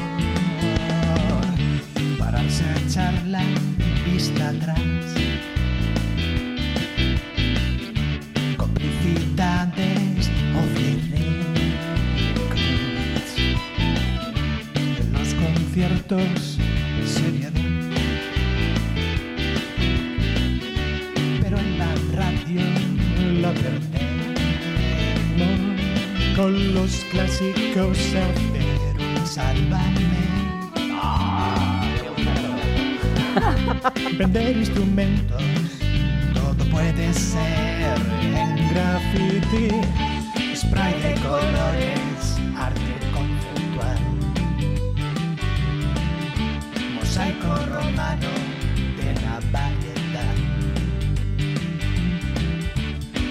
Pararse 2.18 2.64
a 2.64 2.76
charla, 2.88 3.42
vista 4.20 4.50
atrás. 4.50 4.78
Complicidades 8.58 10.30
o 10.58 10.62
En 15.00 15.12
los 15.14 15.28
conciertos, 15.34 16.58
seriedad. 17.06 17.52
pero 21.40 21.56
en 21.58 21.78
la 21.78 21.92
radio 22.14 22.60
la 23.40 23.52
perdemos 23.52 24.00
con 26.36 26.74
los 26.74 26.92
clásicos 27.10 27.98
hacer 27.98 28.96
un 28.98 30.09
Vender 34.18 34.56
instrumentos, 34.56 35.42
todo 36.34 36.64
puede 36.70 37.12
ser 37.14 37.96
en 38.20 38.56
graffiti. 38.68 39.68
Spray 40.54 40.94
de 41.00 41.14
colores, 41.22 42.36
arte 42.56 42.94
conceptual. 43.14 43.98
Mosaico 46.94 47.54
romano 47.74 48.30
de 48.98 49.14
la 49.22 49.40
variedad. 49.50 50.36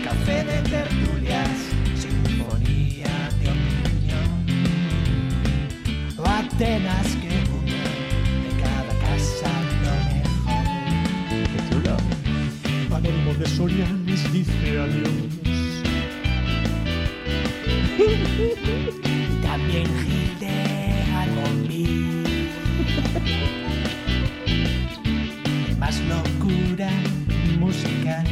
Café 0.04 0.44
de 0.44 0.62
tertulias, 0.70 1.58
sinfonía 1.96 3.30
de 3.42 3.48
opinión. 3.52 4.30
Atenas 6.26 7.19
Palermo 13.02 13.34
de 13.36 13.48
Sorianis 13.48 14.30
dice 14.34 14.78
adiós. 14.78 15.10
También 19.42 19.88
Gil 20.04 20.40
de 20.40 20.56
Albombí. 21.22 21.88
Más 25.80 25.98
locura 26.12 26.92
musical. 27.58 28.28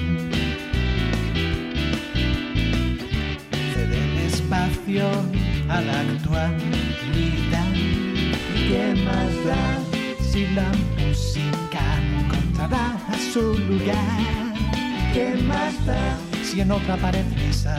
Cede 3.74 3.98
el 4.04 4.18
espacio 4.28 5.08
a 5.70 5.80
la 5.80 6.00
actualidad. 6.02 7.72
¿Qué 8.68 8.84
más 9.06 9.32
da 9.46 9.80
si 10.20 10.42
la 10.48 10.70
música 10.98 11.84
encontrará 12.20 12.86
su 13.32 13.54
lugar? 13.60 14.47
¿Qué 15.18 15.34
más 15.48 15.74
da 15.84 16.16
si 16.44 16.62
en 16.62 16.72
otra 16.72 16.96
pared 16.96 17.26
lisa 17.36 17.76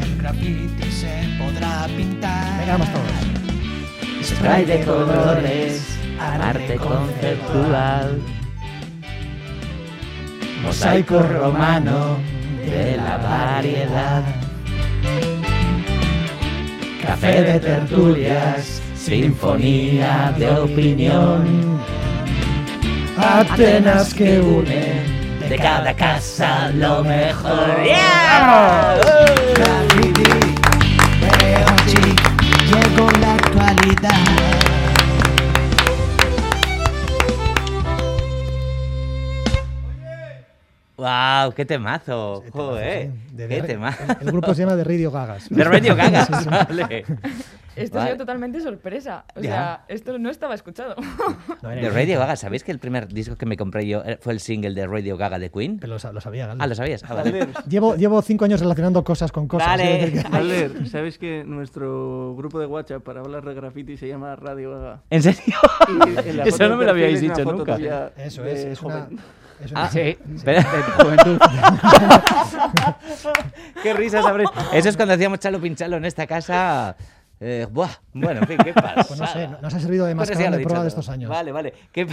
el 0.00 0.16
graffiti 0.16 0.92
se 0.92 1.28
podrá 1.40 1.88
pintar? 1.96 2.60
Venga, 2.60 2.72
vamos 2.74 2.88
todos. 2.92 4.24
Spray 4.24 4.64
de 4.64 4.84
colores, 4.84 5.98
arte 6.20 6.76
conceptual. 6.76 8.20
Mosaico 10.62 11.18
romano 11.18 12.18
de 12.64 12.96
la 12.96 13.16
variedad. 13.16 14.22
Café 17.02 17.42
de 17.42 17.58
tertulias, 17.58 18.80
sinfonía 18.94 20.32
de 20.38 20.48
opinión. 20.48 21.80
Atenas 23.18 24.14
que 24.14 24.38
une 24.38 25.15
de 25.48 25.58
cada 25.58 25.94
casa 25.94 26.70
lo 26.74 27.04
mejor. 27.04 27.82
Graffiti, 29.54 30.54
veo 31.20 31.66
chic, 31.86 32.20
llegó 32.66 33.10
la 33.20 33.34
actualidad. 33.34 34.45
¡Wow! 41.06 41.52
¡Qué 41.54 41.64
temazo! 41.64 42.42
¡Joder! 42.52 43.10
De- 43.32 43.48
¡Qué 43.48 43.62
de- 43.62 43.68
temazo! 43.68 44.02
El 44.20 44.26
grupo 44.32 44.54
se 44.54 44.62
llama 44.64 44.76
The 44.76 44.84
Radio 44.84 45.10
Gagas. 45.10 45.48
De 45.50 45.62
Radio 45.64 45.94
Gagas, 45.96 46.26
Sí, 46.26 46.34
sí. 46.42 46.48
vale. 46.48 47.04
Esto 47.76 47.98
ha 47.98 48.00
Vale. 48.00 48.12
sido 48.14 48.24
totalmente 48.24 48.58
sorpresa. 48.62 49.26
O 49.36 49.40
Ya. 49.42 49.50
sea, 49.50 49.84
esto 49.88 50.18
no 50.18 50.30
estaba 50.30 50.54
escuchado. 50.54 50.96
De 51.62 51.90
Radio 51.90 52.18
Gaga, 52.18 52.34
¿sabéis 52.36 52.64
que 52.64 52.72
el 52.72 52.78
primer 52.78 53.06
disco 53.08 53.36
que 53.36 53.44
me 53.44 53.56
compré 53.58 53.86
yo 53.86 54.02
eh, 54.04 54.18
fue 54.20 54.32
el 54.32 54.40
single 54.40 54.72
de 54.74 54.86
Radio 54.86 55.18
Gaga 55.18 55.38
de 55.38 55.50
Queen? 55.50 55.78
Pero 55.78 55.98
lo, 56.02 56.12
lo 56.12 56.20
sabía, 56.22 56.46
Galder. 56.46 56.64
Ah, 56.64 56.66
¿lo 56.66 56.74
sabías? 56.74 57.04
Ah, 57.04 57.12
vale. 57.14 57.46
Llevo, 57.68 57.94
llevo 57.94 58.22
cinco 58.22 58.46
años 58.46 58.60
relacionando 58.60 59.04
cosas 59.04 59.30
con 59.30 59.46
cosas. 59.46 59.68
Vale. 59.68 60.10
que- 60.10 60.28
Valer, 60.30 60.88
¿sabes 60.88 61.18
que 61.18 61.44
nuestro 61.44 62.34
grupo 62.34 62.58
de 62.58 62.64
WhatsApp 62.66 63.02
para 63.02 63.20
hablar 63.20 63.44
de 63.44 63.52
graffiti 63.52 63.98
se 63.98 64.08
llama 64.08 64.34
Radio 64.36 64.70
Gaga? 64.70 65.02
¿En 65.10 65.22
serio? 65.22 65.54
En 66.24 66.40
Eso 66.46 66.68
no 66.70 66.76
me 66.78 66.84
lo 66.86 66.92
habíais 66.92 67.20
dicho 67.20 67.44
nunca. 67.44 67.76
Eso 68.16 68.42
es, 68.46 68.64
es 68.64 68.82
una- 68.82 69.08
Ah, 69.74 69.82
una- 69.82 69.90
sí. 69.90 70.16
Qué 73.82 73.94
risas, 73.94 74.24
habré- 74.24 74.44
Eso 74.72 74.88
es 74.88 74.96
cuando 74.96 75.14
hacíamos 75.14 75.38
chalo 75.40 75.60
pinchalo 75.60 75.96
en 75.96 76.04
esta 76.04 76.26
casa. 76.26 76.96
Eh, 77.38 77.66
buah, 77.70 77.90
bueno, 78.14 78.40
en 78.40 78.46
fin, 78.46 78.56
¿qué 78.64 78.72
pasa? 78.72 79.04
Pues 79.06 79.20
no 79.20 79.26
sé, 79.26 79.46
nos 79.60 79.74
ha 79.74 79.78
servido 79.78 80.06
de 80.06 80.14
lo 80.14 80.22
de 80.22 80.26
prueba 80.26 80.56
dicho 80.56 80.68
de 80.68 80.74
todo. 80.74 80.86
estos 80.86 81.08
años. 81.10 81.28
Vale, 81.28 81.52
vale. 81.52 81.74
¿Qué 81.92 82.06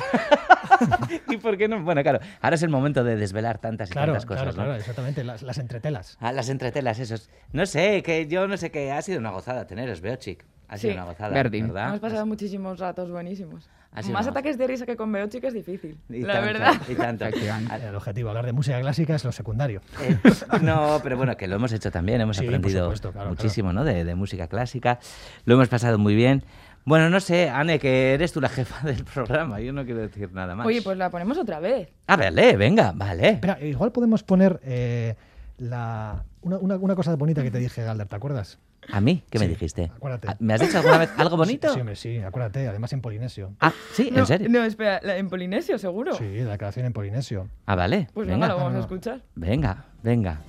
¿Y 1.29 1.37
por 1.37 1.57
qué 1.57 1.69
no? 1.69 1.81
Bueno, 1.81 2.03
claro, 2.03 2.19
ahora 2.41 2.55
es 2.55 2.63
el 2.63 2.69
momento 2.69 3.05
de 3.05 3.15
desvelar 3.15 3.57
tantas 3.59 3.89
y 3.89 3.93
Claro, 3.93 4.07
tantas 4.11 4.25
cosas, 4.25 4.43
claro, 4.43 4.57
¿no? 4.57 4.63
claro, 4.63 4.75
exactamente, 4.75 5.23
las, 5.23 5.41
las 5.41 5.57
entretelas. 5.59 6.17
Ah, 6.19 6.33
las 6.33 6.49
entretelas, 6.49 6.99
esos. 6.99 7.29
No 7.53 7.65
sé, 7.65 8.03
que 8.03 8.27
yo 8.27 8.49
no 8.49 8.57
sé 8.57 8.69
qué. 8.69 8.91
Ha 8.91 9.01
sido 9.01 9.19
una 9.19 9.29
gozada 9.29 9.65
teneros, 9.65 10.01
veo, 10.01 10.17
chic. 10.17 10.43
Ha 10.67 10.77
sido 10.77 10.91
Sí. 10.93 10.97
una 10.97 11.05
gozada, 11.07 11.29
Verdi. 11.33 11.61
¿verdad? 11.61 11.87
Hemos 11.87 11.99
pasado 12.01 12.25
muchísimos 12.25 12.79
ratos 12.79 13.09
buenísimos. 13.09 13.69
Más 14.11 14.27
ataques 14.27 14.57
de 14.57 14.67
risa 14.67 14.85
que 14.85 14.95
con 14.95 15.11
Beochic 15.11 15.43
es 15.43 15.53
difícil. 15.53 15.97
Y 16.09 16.21
la 16.21 16.33
tanto, 16.33 16.47
verdad. 16.47 16.73
Y 16.89 16.95
tanto. 16.95 17.25
El 17.25 17.95
objetivo, 17.95 18.29
hablar 18.29 18.45
de 18.45 18.53
música 18.53 18.79
clásica 18.81 19.15
es 19.15 19.23
lo 19.23 19.31
secundario. 19.31 19.81
Eh, 20.01 20.17
no, 20.61 20.99
pero 21.03 21.17
bueno, 21.17 21.37
que 21.37 21.47
lo 21.47 21.55
hemos 21.55 21.71
hecho 21.73 21.91
también, 21.91 22.21
hemos 22.21 22.37
Sí, 22.37 22.45
aprendido 22.45 22.85
supuesto, 22.85 23.11
claro, 23.11 23.29
muchísimo, 23.29 23.71
¿no? 23.73 23.83
De, 23.83 24.03
de 24.03 24.15
música 24.15 24.47
clásica. 24.47 24.99
Lo 25.45 25.55
hemos 25.55 25.67
pasado 25.67 25.97
muy 25.99 26.15
bien. 26.15 26.43
Bueno, 26.85 27.09
no 27.09 27.19
sé, 27.21 27.49
Anne, 27.49 27.79
que 27.79 28.13
eres 28.13 28.33
tú 28.33 28.41
la 28.41 28.49
jefa 28.49 28.85
del 28.85 29.05
programa, 29.05 29.59
yo 29.61 29.71
no 29.71 29.85
quiero 29.85 30.01
decir 30.01 30.31
nada 30.33 30.53
más. 30.55 30.65
Oye, 30.67 30.81
pues 30.81 30.97
la 30.97 31.09
ponemos 31.09 31.37
otra 31.37 31.59
vez. 31.59 31.89
A 32.07 32.17
verle, 32.17 32.57
venga, 32.57 32.91
vale. 32.93 33.29
Espera, 33.29 33.57
igual 33.61 33.91
podemos 33.93 34.23
poner 34.23 34.59
eh, 34.63 35.15
la, 35.63 36.23
una, 36.41 36.57
una- 36.57 36.75
una 36.75 36.95
cosa 36.95 37.15
bonita 37.15 37.41
que 37.43 37.51
te 37.51 37.57
dije, 37.59 37.83
Galder, 37.83 38.07
¿te 38.07 38.15
acuerdas? 38.15 38.57
¿A 38.91 38.99
mí? 38.99 39.23
¿Qué 39.29 39.39
me 39.39 39.47
dijiste? 39.47 39.89
acuérdate. 39.95 40.27
Ah, 40.29 40.35
¿Me 40.39 40.53
has 40.53 40.59
dicho 40.59 40.77
alguna 40.77 40.97
vez 40.97 41.09
algo 41.17 41.37
bonito? 41.37 41.69
Sí, 41.69 41.73
sí, 41.75 41.79
hombre, 41.79 41.95
sí, 41.95 42.17
acuérdate, 42.19 42.67
además 42.67 42.91
en 42.91 42.99
polinesio. 43.01 43.53
Ah, 43.61 43.71
sí, 43.93 44.09
No, 44.11 44.19
en 44.19 44.25
serio. 44.25 44.49
No, 44.49 44.61
espera, 44.65 44.99
en 45.17 45.29
Polinesio, 45.29 45.77
seguro. 45.77 46.13
Sí, 46.15 46.39
la 46.39 46.51
declaración 46.51 46.85
en 46.85 46.91
polinesio. 46.93 47.47
Ah, 47.65 47.75
vale. 47.75 48.09
Pues 48.13 48.27
venga. 48.27 48.47
venga, 48.47 48.53
lo 48.57 48.59
vamos 48.65 48.75
a 48.75 48.79
escuchar. 48.81 49.21
Venga, 49.35 49.85
venga. 50.03 50.39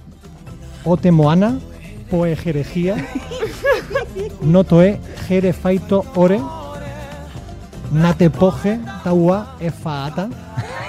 Ote 0.85 1.13
moana, 1.13 1.59
poe 2.11 2.35
jerejía, 2.35 2.97
notoe 4.43 4.99
jere 5.29 5.53
faito 5.53 6.05
ore, 6.17 6.41
nate 7.93 8.29
poje 8.31 8.79
taua 9.05 9.57
efaata, 9.61 10.29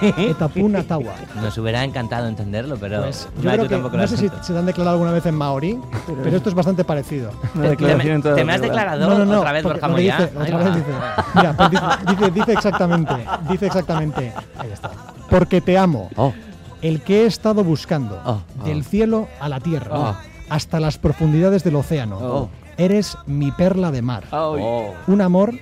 eta 0.17 0.47
puna 0.47 0.83
taua. 0.83 1.13
Nos 1.41 1.57
hubiera 1.57 1.83
encantado 1.83 2.27
entenderlo, 2.27 2.77
pero 2.77 3.01
Pues 3.03 3.27
no, 3.41 3.55
yo 3.55 3.67
creo 3.67 3.89
que, 3.91 3.97
no 3.97 4.07
sé 4.07 4.17
si 4.17 4.29
se 4.41 4.53
te 4.53 4.59
han 4.59 4.65
declarado 4.65 4.95
alguna 4.95 5.11
vez 5.11 5.25
en 5.25 5.35
maorí, 5.35 5.79
pero 6.23 6.37
esto 6.37 6.49
es 6.49 6.55
bastante 6.55 6.83
parecido. 6.83 7.31
Una 7.55 7.69
declaración 7.69 8.15
en 8.15 8.21
toda 8.21 8.35
¿Te 8.35 8.43
me 8.45 8.53
has 8.53 8.61
declarado 8.61 9.39
otra 9.39 9.51
vez, 9.51 9.63
porque 9.63 9.79
Borja 9.79 9.87
lo 9.87 9.95
que 9.95 10.01
Moya? 10.03 10.17
dice- 10.17 10.37
otra 10.39 10.57
vez 10.57 10.75
dice, 10.75 10.87
mira, 11.35 11.53
pues 11.57 11.69
dice, 11.71 11.83
dice, 12.09 12.31
dice 12.31 12.53
exactamente, 12.53 13.13
dice 13.49 13.65
exactamente, 13.67 14.33
ahí 14.57 14.71
está, 14.71 14.91
porque 15.29 15.61
te 15.61 15.77
amo, 15.77 16.09
Oh. 16.15 16.33
el 16.81 17.01
que 17.01 17.23
he 17.23 17.25
estado 17.25 17.63
buscando, 17.63 18.19
Oh, 18.25 18.41
oh. 18.61 18.63
del 18.65 18.83
cielo 18.83 19.27
a 19.39 19.49
la 19.49 19.59
tierra, 19.59 19.97
Oh. 19.99 20.15
hasta 20.49 20.79
las 20.79 20.97
profundidades 20.97 21.63
del 21.63 21.75
océano, 21.75 22.17
Oh. 22.21 22.49
eres 22.77 23.17
mi 23.25 23.51
perla 23.51 23.91
de 23.91 24.01
mar, 24.01 24.23
Oh, 24.31 24.93
un 25.07 25.21
amor 25.21 25.53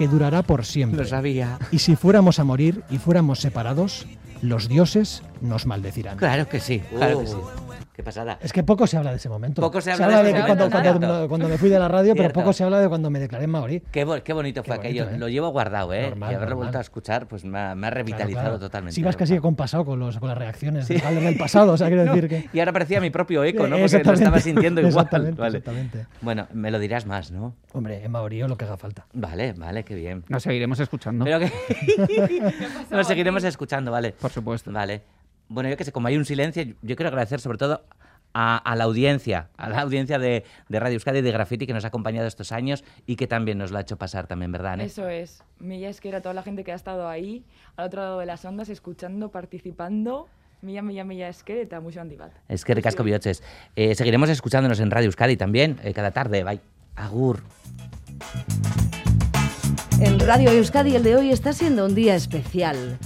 que 0.00 0.08
durará 0.08 0.42
por 0.42 0.64
siempre. 0.64 1.00
lo 1.02 1.06
sabía. 1.06 1.58
Y 1.70 1.80
si 1.80 1.94
fuéramos 1.94 2.38
a 2.38 2.44
morir 2.44 2.82
y 2.88 2.96
fuéramos 2.96 3.38
separados, 3.40 4.06
los 4.40 4.66
dioses 4.66 5.22
nos 5.42 5.66
maldecirán. 5.66 6.16
Claro 6.16 6.48
que 6.48 6.58
sí, 6.58 6.80
claro 6.96 7.18
que 7.20 7.26
Oh. 7.26 7.28
sí. 7.28 7.69
Qué 8.00 8.04
pasada. 8.04 8.38
Es 8.40 8.50
que 8.50 8.62
poco 8.62 8.86
se 8.86 8.96
habla 8.96 9.10
de 9.10 9.16
ese 9.18 9.28
momento. 9.28 9.60
Poco 9.60 9.78
se 9.82 9.92
habla 9.92 10.22
de 10.22 10.30
cuando, 10.32 10.70
cuando- 10.70 10.80
cierto. 10.80 11.28
cuando 11.28 11.48
me 11.48 11.58
fui 11.58 11.68
de 11.68 11.78
la 11.78 11.86
radio, 11.86 12.12
pero 12.14 12.22
Cierto. 12.24 12.40
poco 12.40 12.52
se 12.54 12.64
habla 12.64 12.80
de 12.80 12.88
cuando 12.88 13.10
me 13.10 13.18
declaré 13.20 13.44
en 13.44 13.50
maorí. 13.50 13.82
Qué, 13.92 14.04
bo- 14.04 14.22
qué 14.22 14.32
bonito 14.32 14.64
fue 14.64 14.76
Qué 14.76 14.88
aquello. 14.88 15.04
bonito, 15.04 15.16
¿eh? 15.16 15.18
Lo 15.20 15.28
llevo 15.28 15.50
guardado, 15.50 15.92
¿eh? 15.92 16.02
Normal, 16.08 16.32
y 16.32 16.34
haberlo 16.34 16.54
normal. 16.54 16.56
vuelto 16.56 16.78
a 16.78 16.80
escuchar, 16.80 17.28
pues 17.28 17.44
me 17.44 17.58
ha, 17.58 17.74
me 17.74 17.86
ha 17.86 17.90
Claro, 17.90 17.94
revitalizado 17.96 18.42
claro. 18.46 18.58
totalmente. 18.58 18.94
Si 18.94 19.02
vas 19.02 19.16
casi 19.18 19.38
compasado 19.38 19.84
con, 19.84 19.98
los, 19.98 20.18
con 20.18 20.30
las 20.30 20.38
reacciones 20.38 20.86
Sí. 20.86 20.94
del 20.94 21.36
pasado, 21.36 21.74
o 21.74 21.76
sea, 21.76 21.88
quiero 21.88 22.04
No, 22.06 22.14
decir 22.14 22.30
que... 22.30 22.48
Y 22.54 22.58
ahora 22.60 22.72
parecía 22.72 23.02
mi 23.02 23.10
propio 23.10 23.44
eco, 23.44 23.66
¿no? 23.66 23.76
Porque 23.76 24.02
lo 24.02 24.12
estaba 24.14 24.40
sintiendo 24.40 24.80
igual. 24.80 24.94
Exactamente, 25.04 25.38
Vale. 25.42 25.58
exactamente. 25.58 26.06
Bueno, 26.22 26.46
me 26.54 26.70
lo 26.70 26.78
dirás 26.78 27.04
más, 27.04 27.30
¿no? 27.30 27.54
Hombre, 27.74 28.02
en 28.02 28.10
maorí 28.10 28.42
o 28.42 28.48
lo 28.48 28.56
que 28.56 28.64
haga 28.64 28.78
falta. 28.78 29.04
Vale, 29.12 29.52
vale, 29.52 29.84
qué 29.84 29.94
bien. 29.94 30.24
Nos 30.28 30.42
seguiremos 30.42 30.80
escuchando. 30.80 31.26
Pero 31.26 31.38
que... 31.38 31.52
Nos 32.90 33.06
seguiremos 33.06 33.44
escuchando, 33.44 33.90
vale. 33.90 34.12
Por 34.18 34.30
supuesto. 34.30 34.72
Vale. 34.72 35.02
Bueno, 35.50 35.68
yo 35.68 35.76
que 35.76 35.84
sé, 35.84 35.90
como 35.90 36.06
hay 36.06 36.16
un 36.16 36.24
silencio, 36.24 36.62
yo 36.62 36.94
quiero 36.94 37.08
agradecer 37.08 37.40
sobre 37.40 37.58
todo 37.58 37.82
a, 38.32 38.56
a 38.56 38.76
la 38.76 38.84
audiencia, 38.84 39.48
a 39.56 39.68
la 39.68 39.80
audiencia 39.80 40.20
de, 40.20 40.44
de 40.68 40.80
Radio 40.80 40.94
Euskadi 40.94 41.18
y 41.18 41.22
de 41.22 41.32
Graffiti 41.32 41.66
que 41.66 41.72
nos 41.72 41.84
ha 41.84 41.88
acompañado 41.88 42.28
estos 42.28 42.52
años 42.52 42.84
y 43.04 43.16
que 43.16 43.26
también 43.26 43.58
nos 43.58 43.72
lo 43.72 43.78
ha 43.78 43.80
hecho 43.80 43.96
pasar 43.96 44.28
también, 44.28 44.52
¿verdad, 44.52 44.74
Ane? 44.74 44.84
Eso 44.84 45.08
es. 45.08 45.42
Milla 45.58 45.88
es 45.88 46.00
que 46.00 46.08
era 46.08 46.20
toda 46.20 46.34
la 46.34 46.44
gente 46.44 46.62
que 46.62 46.70
ha 46.70 46.76
estado 46.76 47.08
ahí, 47.08 47.44
al 47.74 47.86
otro 47.86 48.00
lado 48.00 48.20
de 48.20 48.26
las 48.26 48.44
ondas, 48.44 48.68
escuchando, 48.68 49.32
participando. 49.32 50.28
Milla, 50.62 50.82
milla, 50.82 51.02
milla 51.02 51.28
es 51.28 51.42
que 51.42 51.62
eta 51.62 51.80
mucho 51.80 52.00
handi 52.00 52.14
bat. 52.14 52.30
Es 52.48 52.64
que 52.64 52.72
ricasco 52.72 53.02
bioches. 53.02 53.42
Eh, 53.74 53.96
seguiremos 53.96 54.28
escuchándonos 54.28 54.78
en 54.78 54.92
Radio 54.92 55.06
Euskadi 55.06 55.36
también, 55.36 55.80
eh, 55.82 55.92
cada 55.92 56.12
tarde. 56.12 56.44
Bye. 56.44 56.60
Agur. 56.94 57.42
En 60.00 60.20
Radio 60.20 60.52
Euskadi 60.52 60.94
el 60.94 61.02
de 61.02 61.16
hoy 61.16 61.32
está 61.32 61.52
siendo 61.52 61.86
un 61.86 61.96
día 61.96 62.14
especial. 62.14 62.98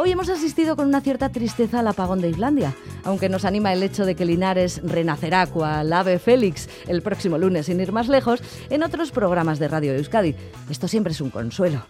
Hoy 0.00 0.12
hemos 0.12 0.28
asistido 0.28 0.76
con 0.76 0.86
una 0.86 1.00
cierta 1.00 1.28
tristeza 1.30 1.80
al 1.80 1.88
apagón 1.88 2.20
de 2.20 2.28
Islandia, 2.28 2.72
aunque 3.02 3.28
nos 3.28 3.44
anima 3.44 3.72
el 3.72 3.82
hecho 3.82 4.06
de 4.06 4.14
que 4.14 4.24
Linares 4.24 4.80
renacerá 4.84 5.48
cual 5.48 5.92
ave 5.92 6.20
Félix 6.20 6.68
el 6.86 7.02
próximo 7.02 7.36
lunes, 7.36 7.66
sin 7.66 7.80
ir 7.80 7.90
más 7.90 8.06
lejos, 8.06 8.40
en 8.70 8.84
otros 8.84 9.10
programas 9.10 9.58
de 9.58 9.66
Radio 9.66 9.94
Euskadi. 9.94 10.36
Esto 10.70 10.86
siempre 10.86 11.14
es 11.14 11.20
un 11.20 11.30
consuelo. 11.30 11.82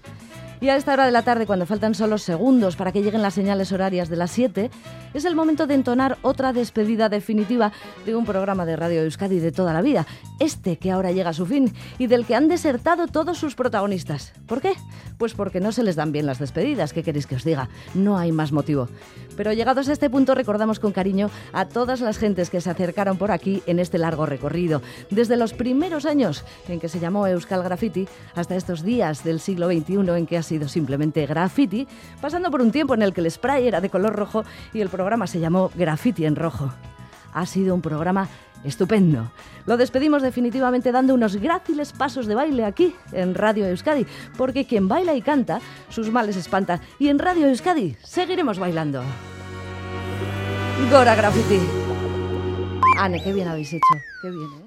Y 0.61 0.71
a 0.71 0.77
esta 0.77 0.93
hora 0.93 1.07
de 1.07 1.13
la 1.13 1.23
tarde, 1.23 1.47
cuando 1.47 1.67
faltan 1.67 1.95
solo 1.95 2.19
segundos 2.19 2.75
para 2.75 2.91
que 2.91 3.01
lleguen 3.01 3.23
las 3.23 3.35
señales 3.35 3.71
horarias 3.71 4.09
de 4.09 4.17
las 4.17 4.33
7, 4.33 4.71
es 5.15 5.25
el 5.25 5.37
momento 5.37 5.69
de 5.69 5.75
entonar 5.75 6.19
otra 6.23 6.53
despedida 6.53 7.09
definitiva 7.09 7.71
de 8.05 8.17
un 8.17 8.25
programa 8.25 8.67
de 8.67 8.75
Radio 8.75 9.03
Euskadi 9.03 9.39
de 9.39 9.53
toda 9.53 9.73
la 9.73 9.83
vida. 9.83 10.05
Este 10.41 10.77
que 10.77 10.91
ahora 10.91 11.13
llega 11.13 11.31
a 11.31 11.35
su 11.35 11.47
fin 11.47 11.73
y 11.99 12.09
del 12.09 12.27
que 12.27 12.35
han 12.35 12.49
desertado 12.49 13.07
todos 13.07 13.39
sus 13.39 13.55
protagonistas. 13.55 14.33
¿Por 14.47 14.61
qué? 14.61 14.73
Pues 15.17 15.35
porque 15.35 15.61
no 15.61 15.71
se 15.71 15.85
les 15.85 15.95
dan 15.95 16.11
bien 16.11 16.27
las 16.27 16.41
despedidas. 16.41 16.93
¿Qué 16.93 17.05
queréis 17.05 17.29
que 17.29 17.37
os 17.37 17.45
diga? 17.45 17.69
No 17.95 18.19
hay 18.19 18.33
más 18.33 18.51
motivo. 18.51 18.89
Pero 19.37 19.53
llegados 19.53 19.89
a 19.89 19.93
este 19.93 20.11
punto, 20.11 20.35
recordamos 20.35 20.81
con 20.81 20.91
cariño 20.91 21.31
a 21.53 21.67
todas 21.67 22.01
las 22.01 22.19
gentes 22.19 22.51
que 22.51 22.61
se 22.61 22.71
acercaron 22.71 23.17
por 23.17 23.31
aquí 23.31 23.63
en 23.67 23.79
este 23.79 23.99
largo 23.99 24.27
recorrido. 24.27 24.83
Desde 25.11 25.37
los 25.37 25.53
primeros 25.53 26.05
años 26.05 26.45
en 26.69 26.81
que 26.81 26.89
se 26.89 26.99
llamó 26.99 27.29
Euskal 27.29 27.63
Graffiti 27.63 28.09
hasta 28.35 28.57
estos 28.57 28.83
días 28.83 29.23
del 29.23 29.39
siglo 29.39 29.69
XXI 29.69 29.95
en 30.17 30.27
que 30.27 30.39
ha 30.39 30.43
sido 30.49 30.67
simplemente 30.69 31.25
graffiti, 31.27 31.87
pasando 32.21 32.51
por 32.51 32.61
un 32.61 32.73
tiempo 32.73 32.95
en 32.95 33.03
el 33.03 33.13
que 33.13 33.21
el 33.21 33.31
spray 33.31 33.69
era 33.69 33.81
de 33.81 33.91
color 33.91 34.17
rojo 34.17 34.45
y 34.73 34.81
el 34.81 34.89
programa 34.89 35.27
se 35.27 35.39
llamó 35.39 35.71
Graffiti 35.75 36.25
en 36.25 36.35
rojo. 36.35 36.73
Ha 37.33 37.47
sido 37.47 37.75
un 37.75 37.83
programa 37.83 38.29
estupendo. 38.65 39.31
Lo 39.67 39.77
despedimos 39.77 40.23
definitivamente 40.23 40.91
dando 40.91 41.15
unos 41.15 41.37
gráciles 41.37 41.93
pasos 41.93 42.27
de 42.27 42.35
baile 42.35 42.65
aquí 42.65 42.95
en 43.13 43.35
Radio 43.35 43.67
Euskadi, 43.67 44.07
porque 44.37 44.65
quien 44.65 44.89
baila 44.89 45.15
y 45.15 45.23
canta, 45.23 45.61
sus 45.91 46.11
males 46.11 46.37
espanta. 46.37 46.81
Y 46.99 47.09
en 47.09 47.19
Radio 47.19 47.47
Euskadi 47.47 47.97
seguiremos 48.03 48.59
bailando. 48.59 49.03
Gora 50.91 51.15
Graffiti. 51.15 51.61
Ane, 52.99 53.23
qué 53.23 53.33
bien 53.33 53.47
habéis 53.47 53.73
hecho. 53.73 53.95
Qué 54.23 54.31
bien, 54.31 54.49
¿eh? 54.59 54.65